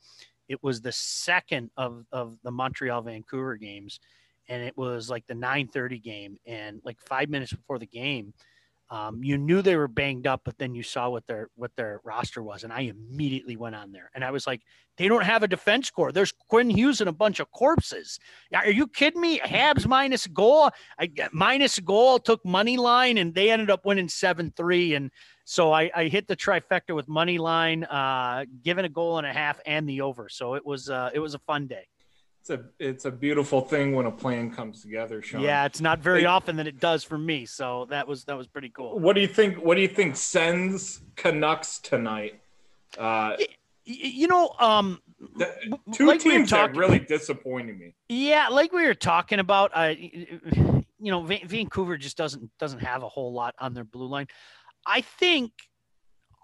it 0.47 0.61
was 0.63 0.81
the 0.81 0.91
second 0.91 1.71
of 1.77 2.05
of 2.11 2.37
the 2.43 2.51
Montreal 2.51 3.01
Vancouver 3.01 3.55
games, 3.57 3.99
and 4.47 4.63
it 4.63 4.77
was 4.77 5.09
like 5.09 5.25
the 5.27 5.33
9:30 5.33 6.01
game, 6.03 6.37
and 6.45 6.81
like 6.83 6.99
five 7.01 7.29
minutes 7.29 7.53
before 7.53 7.79
the 7.79 7.87
game. 7.87 8.33
Um, 8.89 9.23
you 9.23 9.37
knew 9.37 9.61
they 9.61 9.75
were 9.75 9.87
banged 9.87 10.27
up, 10.27 10.41
but 10.45 10.57
then 10.59 10.75
you 10.75 10.83
saw 10.83 11.09
what 11.09 11.25
their 11.25 11.49
what 11.55 11.71
their 11.75 12.01
roster 12.03 12.43
was, 12.43 12.63
and 12.63 12.71
I 12.71 12.81
immediately 12.81 13.55
went 13.55 13.75
on 13.75 13.91
there, 13.91 14.11
and 14.13 14.23
I 14.23 14.29
was 14.29 14.45
like, 14.45 14.61
"They 14.97 15.07
don't 15.07 15.23
have 15.23 15.41
a 15.41 15.47
defense 15.47 15.89
core. 15.89 16.11
There's 16.11 16.31
Quinn 16.31 16.69
Hughes 16.69 17.01
and 17.01 17.09
a 17.09 17.13
bunch 17.13 17.39
of 17.39 17.49
corpses. 17.51 18.19
Are 18.53 18.69
you 18.69 18.87
kidding 18.87 19.21
me? 19.21 19.39
Habs 19.39 19.87
minus 19.87 20.27
goal. 20.27 20.69
I 20.99 21.09
minus 21.31 21.79
goal 21.79 22.19
took 22.19 22.45
money 22.45 22.77
line, 22.77 23.17
and 23.17 23.33
they 23.33 23.49
ended 23.49 23.71
up 23.71 23.85
winning 23.85 24.07
seven 24.07 24.53
three, 24.55 24.93
and 24.93 25.09
so 25.45 25.71
I, 25.71 25.89
I 25.95 26.03
hit 26.05 26.27
the 26.27 26.35
trifecta 26.35 26.95
with 26.95 27.07
money 27.07 27.39
line, 27.39 27.85
uh, 27.85 28.45
given 28.63 28.85
a 28.85 28.89
goal 28.89 29.17
and 29.17 29.25
a 29.25 29.33
half, 29.33 29.59
and 29.65 29.89
the 29.89 30.01
over. 30.01 30.29
So 30.29 30.53
it 30.53 30.65
was 30.65 30.89
uh, 30.91 31.09
it 31.11 31.19
was 31.19 31.33
a 31.33 31.39
fun 31.39 31.65
day. 31.65 31.87
It's 32.47 32.51
a 32.51 32.63
it's 32.77 33.05
a 33.05 33.11
beautiful 33.11 33.59
thing 33.61 33.95
when 33.95 34.05
a 34.05 34.11
plan 34.11 34.51
comes 34.51 34.83
together, 34.83 35.19
Sean. 35.23 35.41
Yeah, 35.41 35.65
it's 35.65 35.81
not 35.81 35.97
very 35.97 36.19
Hey. 36.21 36.25
often 36.27 36.57
that 36.57 36.67
it 36.67 36.79
does 36.79 37.03
for 37.03 37.17
me. 37.17 37.47
So 37.47 37.87
that 37.89 38.07
was 38.07 38.23
that 38.25 38.37
was 38.37 38.47
pretty 38.47 38.69
cool. 38.69 38.99
What 38.99 39.15
do 39.15 39.21
you 39.21 39.27
think? 39.27 39.57
What 39.57 39.73
do 39.73 39.81
you 39.81 39.87
think? 39.87 40.15
Sens 40.15 41.01
Canucks 41.15 41.79
tonight. 41.79 42.39
Uh, 42.99 43.35
Y- 43.39 43.47
You 43.87 44.27
know, 44.27 44.49
um, 44.59 44.99
the, 45.37 45.77
two 45.91 46.05
like 46.07 46.23
we 46.23 46.31
teams 46.31 46.49
that 46.51 46.75
really 46.75 46.99
disappointed 46.99 47.79
me. 47.79 47.93
Yeah, 48.09 48.47
like 48.49 48.71
we 48.73 48.83
were 48.85 48.93
talking 48.95 49.37
about, 49.39 49.71
uh, 49.75 49.93
you 49.99 50.85
know, 50.99 51.23
Vancouver 51.23 51.97
just 51.97 52.15
doesn't 52.17 52.49
doesn't 52.59 52.79
have 52.79 53.01
a 53.03 53.09
whole 53.09 53.33
lot 53.33 53.55
on 53.59 53.73
their 53.73 53.83
blue 53.83 54.07
line. 54.07 54.27
I 54.85 55.01
think 55.01 55.51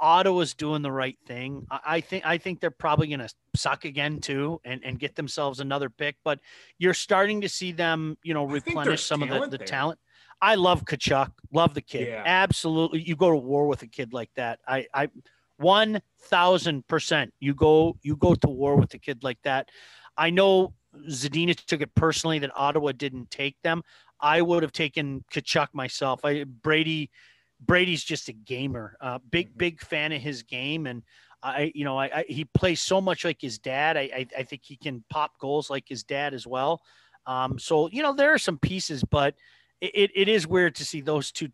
Ottawa's 0.02 0.56
doing 0.56 0.82
the 0.82 0.92
right 0.92 1.18
thing. 1.28 1.68
I, 1.70 1.80
I 1.86 2.02
think 2.02 2.26
I 2.26 2.38
think 2.40 2.60
they're 2.60 2.72
probably 2.72 3.08
going 3.08 3.20
to 3.20 3.30
suck 3.56 3.86
again 3.86 4.20
too, 4.20 4.60
and 4.66 4.82
and 4.84 5.00
get 5.00 5.16
themselves 5.16 5.60
another 5.60 5.90
pick. 5.90 6.18
But 6.24 6.40
you're 6.80 6.96
starting 6.96 7.42
to 7.42 7.50
see 7.50 7.72
them, 7.72 8.18
you 8.24 8.34
know, 8.34 8.46
replenish 8.46 9.06
some 9.06 9.22
of 9.22 9.30
the, 9.30 9.36
talent 9.36 9.52
the 9.52 9.58
there. 9.60 9.68
talent. 9.68 10.00
I 10.42 10.56
love 10.56 10.84
Tkachuk, 10.86 11.32
love 11.54 11.76
the 11.76 11.82
kid. 11.82 12.08
Yeah. 12.08 12.24
Absolutely, 12.26 13.04
you 13.04 13.16
go 13.16 13.30
to 13.30 13.38
war 13.38 13.68
with 13.68 13.84
a 13.84 13.88
kid 13.88 14.12
like 14.12 14.32
that. 14.36 14.60
I 14.68 14.88
I 14.94 15.10
one 15.58 16.02
thousand 16.24 16.88
percent. 16.88 17.32
You 17.40 17.54
go 17.54 17.96
you 18.02 18.16
go 18.16 18.34
to 18.34 18.50
war 18.50 18.76
with 18.76 18.94
a 18.96 18.98
kid 18.98 19.24
like 19.24 19.38
that. 19.44 19.70
I 20.18 20.32
know 20.32 20.74
Zadina 21.08 21.56
took 21.56 21.82
it 21.82 21.94
personally 21.94 22.40
that 22.40 22.52
Ottawa 22.56 22.92
didn't 22.92 23.30
take 23.30 23.56
them. 23.62 23.84
I 24.20 24.42
would 24.42 24.64
have 24.64 24.72
taken 24.72 25.24
Tkachuk 25.32 25.68
myself. 25.74 26.26
I 26.26 26.44
Brady 26.44 27.12
Brady's 27.62 28.04
just 28.04 28.28
a 28.30 28.34
gamer. 28.34 28.98
Uh, 29.00 29.20
big 29.30 29.54
Mhm. 29.54 29.58
big 29.58 29.82
fan 29.82 30.12
of 30.12 30.22
his 30.22 30.44
game, 30.44 30.88
and 30.88 31.04
I 31.44 31.72
you 31.76 31.86
know 31.86 31.98
I, 31.98 32.20
I 32.20 32.26
he 32.28 32.46
plays 32.46 32.82
so 32.82 33.00
much 33.02 33.24
like 33.24 33.40
his 33.40 33.60
dad. 33.60 33.98
I, 33.98 34.02
I 34.16 34.28
I 34.40 34.44
think 34.44 34.64
he 34.66 34.76
can 34.76 35.04
pop 35.10 35.38
goals 35.40 35.70
like 35.70 35.88
his 35.88 36.04
dad 36.04 36.34
as 36.34 36.46
well. 36.48 36.82
Um, 37.28 37.60
so 37.60 37.88
you 37.90 38.02
know 38.02 38.14
there 38.14 38.34
are 38.34 38.40
some 38.40 38.58
pieces, 38.58 39.04
but 39.04 39.36
it, 39.80 40.12
it, 40.16 40.28
is 40.28 40.46
weird 40.48 40.76
to 40.76 40.86
see 40.86 41.02
those 41.02 41.32
two 41.32 41.50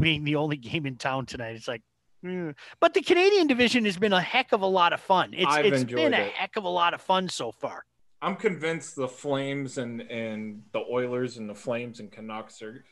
being 0.00 0.24
the 0.24 0.36
only 0.36 0.56
game 0.68 0.86
in 0.86 0.96
town 0.96 1.26
tonight. 1.26 1.56
It's 1.56 1.68
like. 1.68 1.82
mm. 2.24 2.54
But 2.80 2.94
the 2.94 3.02
Canadian 3.02 3.46
division 3.46 3.84
has 3.84 3.96
been 3.96 4.12
a 4.12 4.20
heck 4.20 4.52
of 4.52 4.62
a 4.62 4.66
lot 4.66 4.92
of 4.92 5.00
fun. 5.00 5.32
It's 5.34 5.46
I've 5.50 5.66
it's 5.66 5.84
been 5.84 6.14
a 6.14 6.18
it. 6.18 6.32
heck 6.32 6.56
of 6.56 6.64
a 6.64 6.68
lot 6.68 6.94
of 6.94 7.00
fun 7.00 7.28
so 7.28 7.52
far. 7.52 7.84
I'm 8.20 8.36
convinced 8.36 8.94
the 8.96 9.08
Flames 9.08 9.78
and 9.78 10.00
and 10.02 10.62
the 10.72 10.80
Oilers 10.90 11.38
and 11.38 11.48
the 11.50 11.54
Flames 11.56 11.98
and 12.00 12.10
Canucks 12.10 12.62
are. 12.62 12.84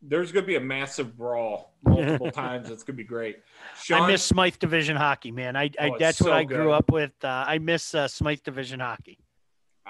There's 0.00 0.30
going 0.32 0.44
to 0.44 0.46
be 0.46 0.56
a 0.56 0.60
massive 0.60 1.16
brawl 1.16 1.74
multiple 1.84 2.30
times. 2.30 2.70
It's 2.70 2.82
going 2.82 2.96
to 2.96 3.02
be 3.02 3.08
great. 3.08 3.38
Sean, 3.82 4.02
I 4.02 4.06
miss 4.06 4.22
Smythe 4.22 4.56
Division 4.58 4.96
hockey, 4.96 5.32
man. 5.32 5.56
I, 5.56 5.70
I 5.80 5.90
Oh, 5.90 5.96
that's 5.98 6.20
what 6.20 6.28
so 6.28 6.32
I 6.32 6.44
grew 6.44 6.64
good. 6.66 6.72
up 6.72 6.90
with. 6.90 7.12
Uh, 7.22 7.44
I 7.46 7.58
miss 7.58 7.94
uh, 7.94 8.06
Smythe 8.08 8.42
Division 8.44 8.80
hockey. 8.80 9.18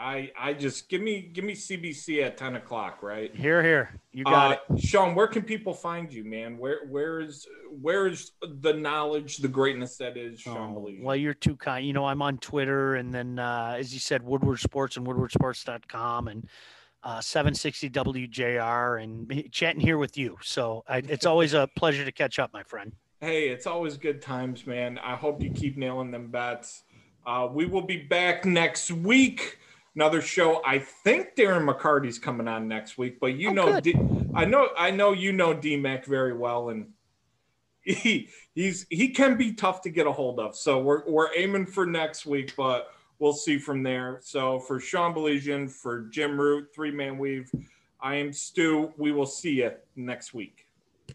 I 0.01 0.31
I 0.39 0.53
just 0.53 0.89
give 0.89 1.03
me 1.03 1.21
give 1.23 1.45
me 1.45 1.55
CBC 1.55 2.23
at 2.25 2.37
10 2.37 2.55
o'clock, 2.55 3.03
right? 3.03 3.35
Here, 3.35 3.65
here, 3.65 4.01
you 4.13 4.23
got 4.23 4.53
it. 4.53 4.61
Uh, 4.71 4.77
Sean, 4.77 5.15
where 5.17 5.27
can 5.27 5.43
people 5.43 5.75
find 5.75 6.13
you, 6.13 6.23
man? 6.23 6.57
Where 6.57 6.87
where 6.87 7.19
is 7.19 7.45
where 7.83 8.07
is 8.07 8.31
the 8.61 8.75
knowledge, 8.75 9.39
the 9.39 9.49
greatness 9.49 9.97
that 9.97 10.17
is 10.17 10.39
Sean 10.41 10.77
Oh, 10.77 10.89
well, 11.01 11.17
you're 11.17 11.35
too 11.35 11.57
kind. 11.57 11.85
You 11.85 11.95
know, 11.95 12.05
I'm 12.05 12.23
on 12.23 12.39
Twitter, 12.39 12.95
and 12.95 13.13
then 13.13 13.41
uh, 13.41 13.75
as 13.77 13.93
you 13.93 13.99
said, 13.99 14.23
Woodward 14.23 14.61
Sports 14.61 14.97
and 14.97 15.05
WoodwardSports.com, 15.05 16.29
and 16.29 16.49
uh, 17.09 17.23
760 17.23 17.89
WJR, 17.89 19.03
and 19.03 19.51
chatting 19.51 19.81
here 19.81 19.97
with 19.97 20.19
you. 20.19 20.37
So 20.43 20.85
I, 20.87 20.99
it's 20.99 21.25
always 21.33 21.55
a 21.55 21.67
pleasure 21.75 22.05
to 22.05 22.13
catch 22.13 22.39
up, 22.39 22.53
my 22.53 22.63
friend. 22.63 22.93
Hey, 23.23 23.49
it's 23.49 23.67
always 23.67 23.97
good 23.97 24.21
times, 24.21 24.67
man. 24.67 24.99
I 24.99 25.17
hope 25.17 25.43
you 25.43 25.51
keep 25.51 25.79
nailing 25.79 26.11
them 26.11 26.31
bets. 26.31 26.83
Uh, 27.27 27.49
we 27.51 27.65
will 27.65 27.83
be 27.83 27.97
back 27.97 28.45
next 28.45 28.91
week. 28.91 29.59
Another 29.97 30.21
show. 30.21 30.63
I 30.67 30.79
think 30.81 31.35
Darren 31.35 31.67
McCarty's 31.67 32.19
coming 32.19 32.47
on 32.47 32.69
next 32.69 32.99
week, 32.99 33.19
but 33.21 33.35
you 33.37 33.49
Oh, 33.51 33.53
know. 33.55 33.81
D- 33.81 33.95
I 34.35 34.45
know, 34.45 34.69
I 34.77 34.91
know 34.91 35.13
you 35.13 35.33
know 35.33 35.55
DMAC 35.55 36.05
very 36.05 36.35
well, 36.37 36.69
and 36.69 36.89
he 37.81 38.29
he's 38.55 38.87
he 38.91 39.09
can 39.09 39.37
be 39.39 39.55
tough 39.55 39.81
to 39.83 39.91
get 39.91 40.07
a 40.07 40.13
hold 40.13 40.39
of. 40.41 40.55
So 40.55 40.79
we're 40.79 41.09
we're 41.09 41.35
aiming 41.35 41.67
for 41.67 41.87
next 41.87 42.27
week, 42.27 42.55
but 42.55 42.93
we'll 43.19 43.33
see 43.33 43.59
from 43.59 43.83
there. 43.83 44.19
So 44.23 44.61
for 44.61 44.79
Sean 44.81 45.15
Baligian, 45.15 45.71
for 45.71 46.03
Jim 46.03 46.41
Root, 46.41 46.69
three 46.75 46.91
man 46.91 47.19
weave, 47.19 47.51
I 48.01 48.17
am 48.17 48.33
Stu. 48.33 48.93
We 48.97 49.13
will 49.13 49.27
see 49.27 49.55
you 49.55 49.73
next 49.97 50.35
week. 50.35 50.68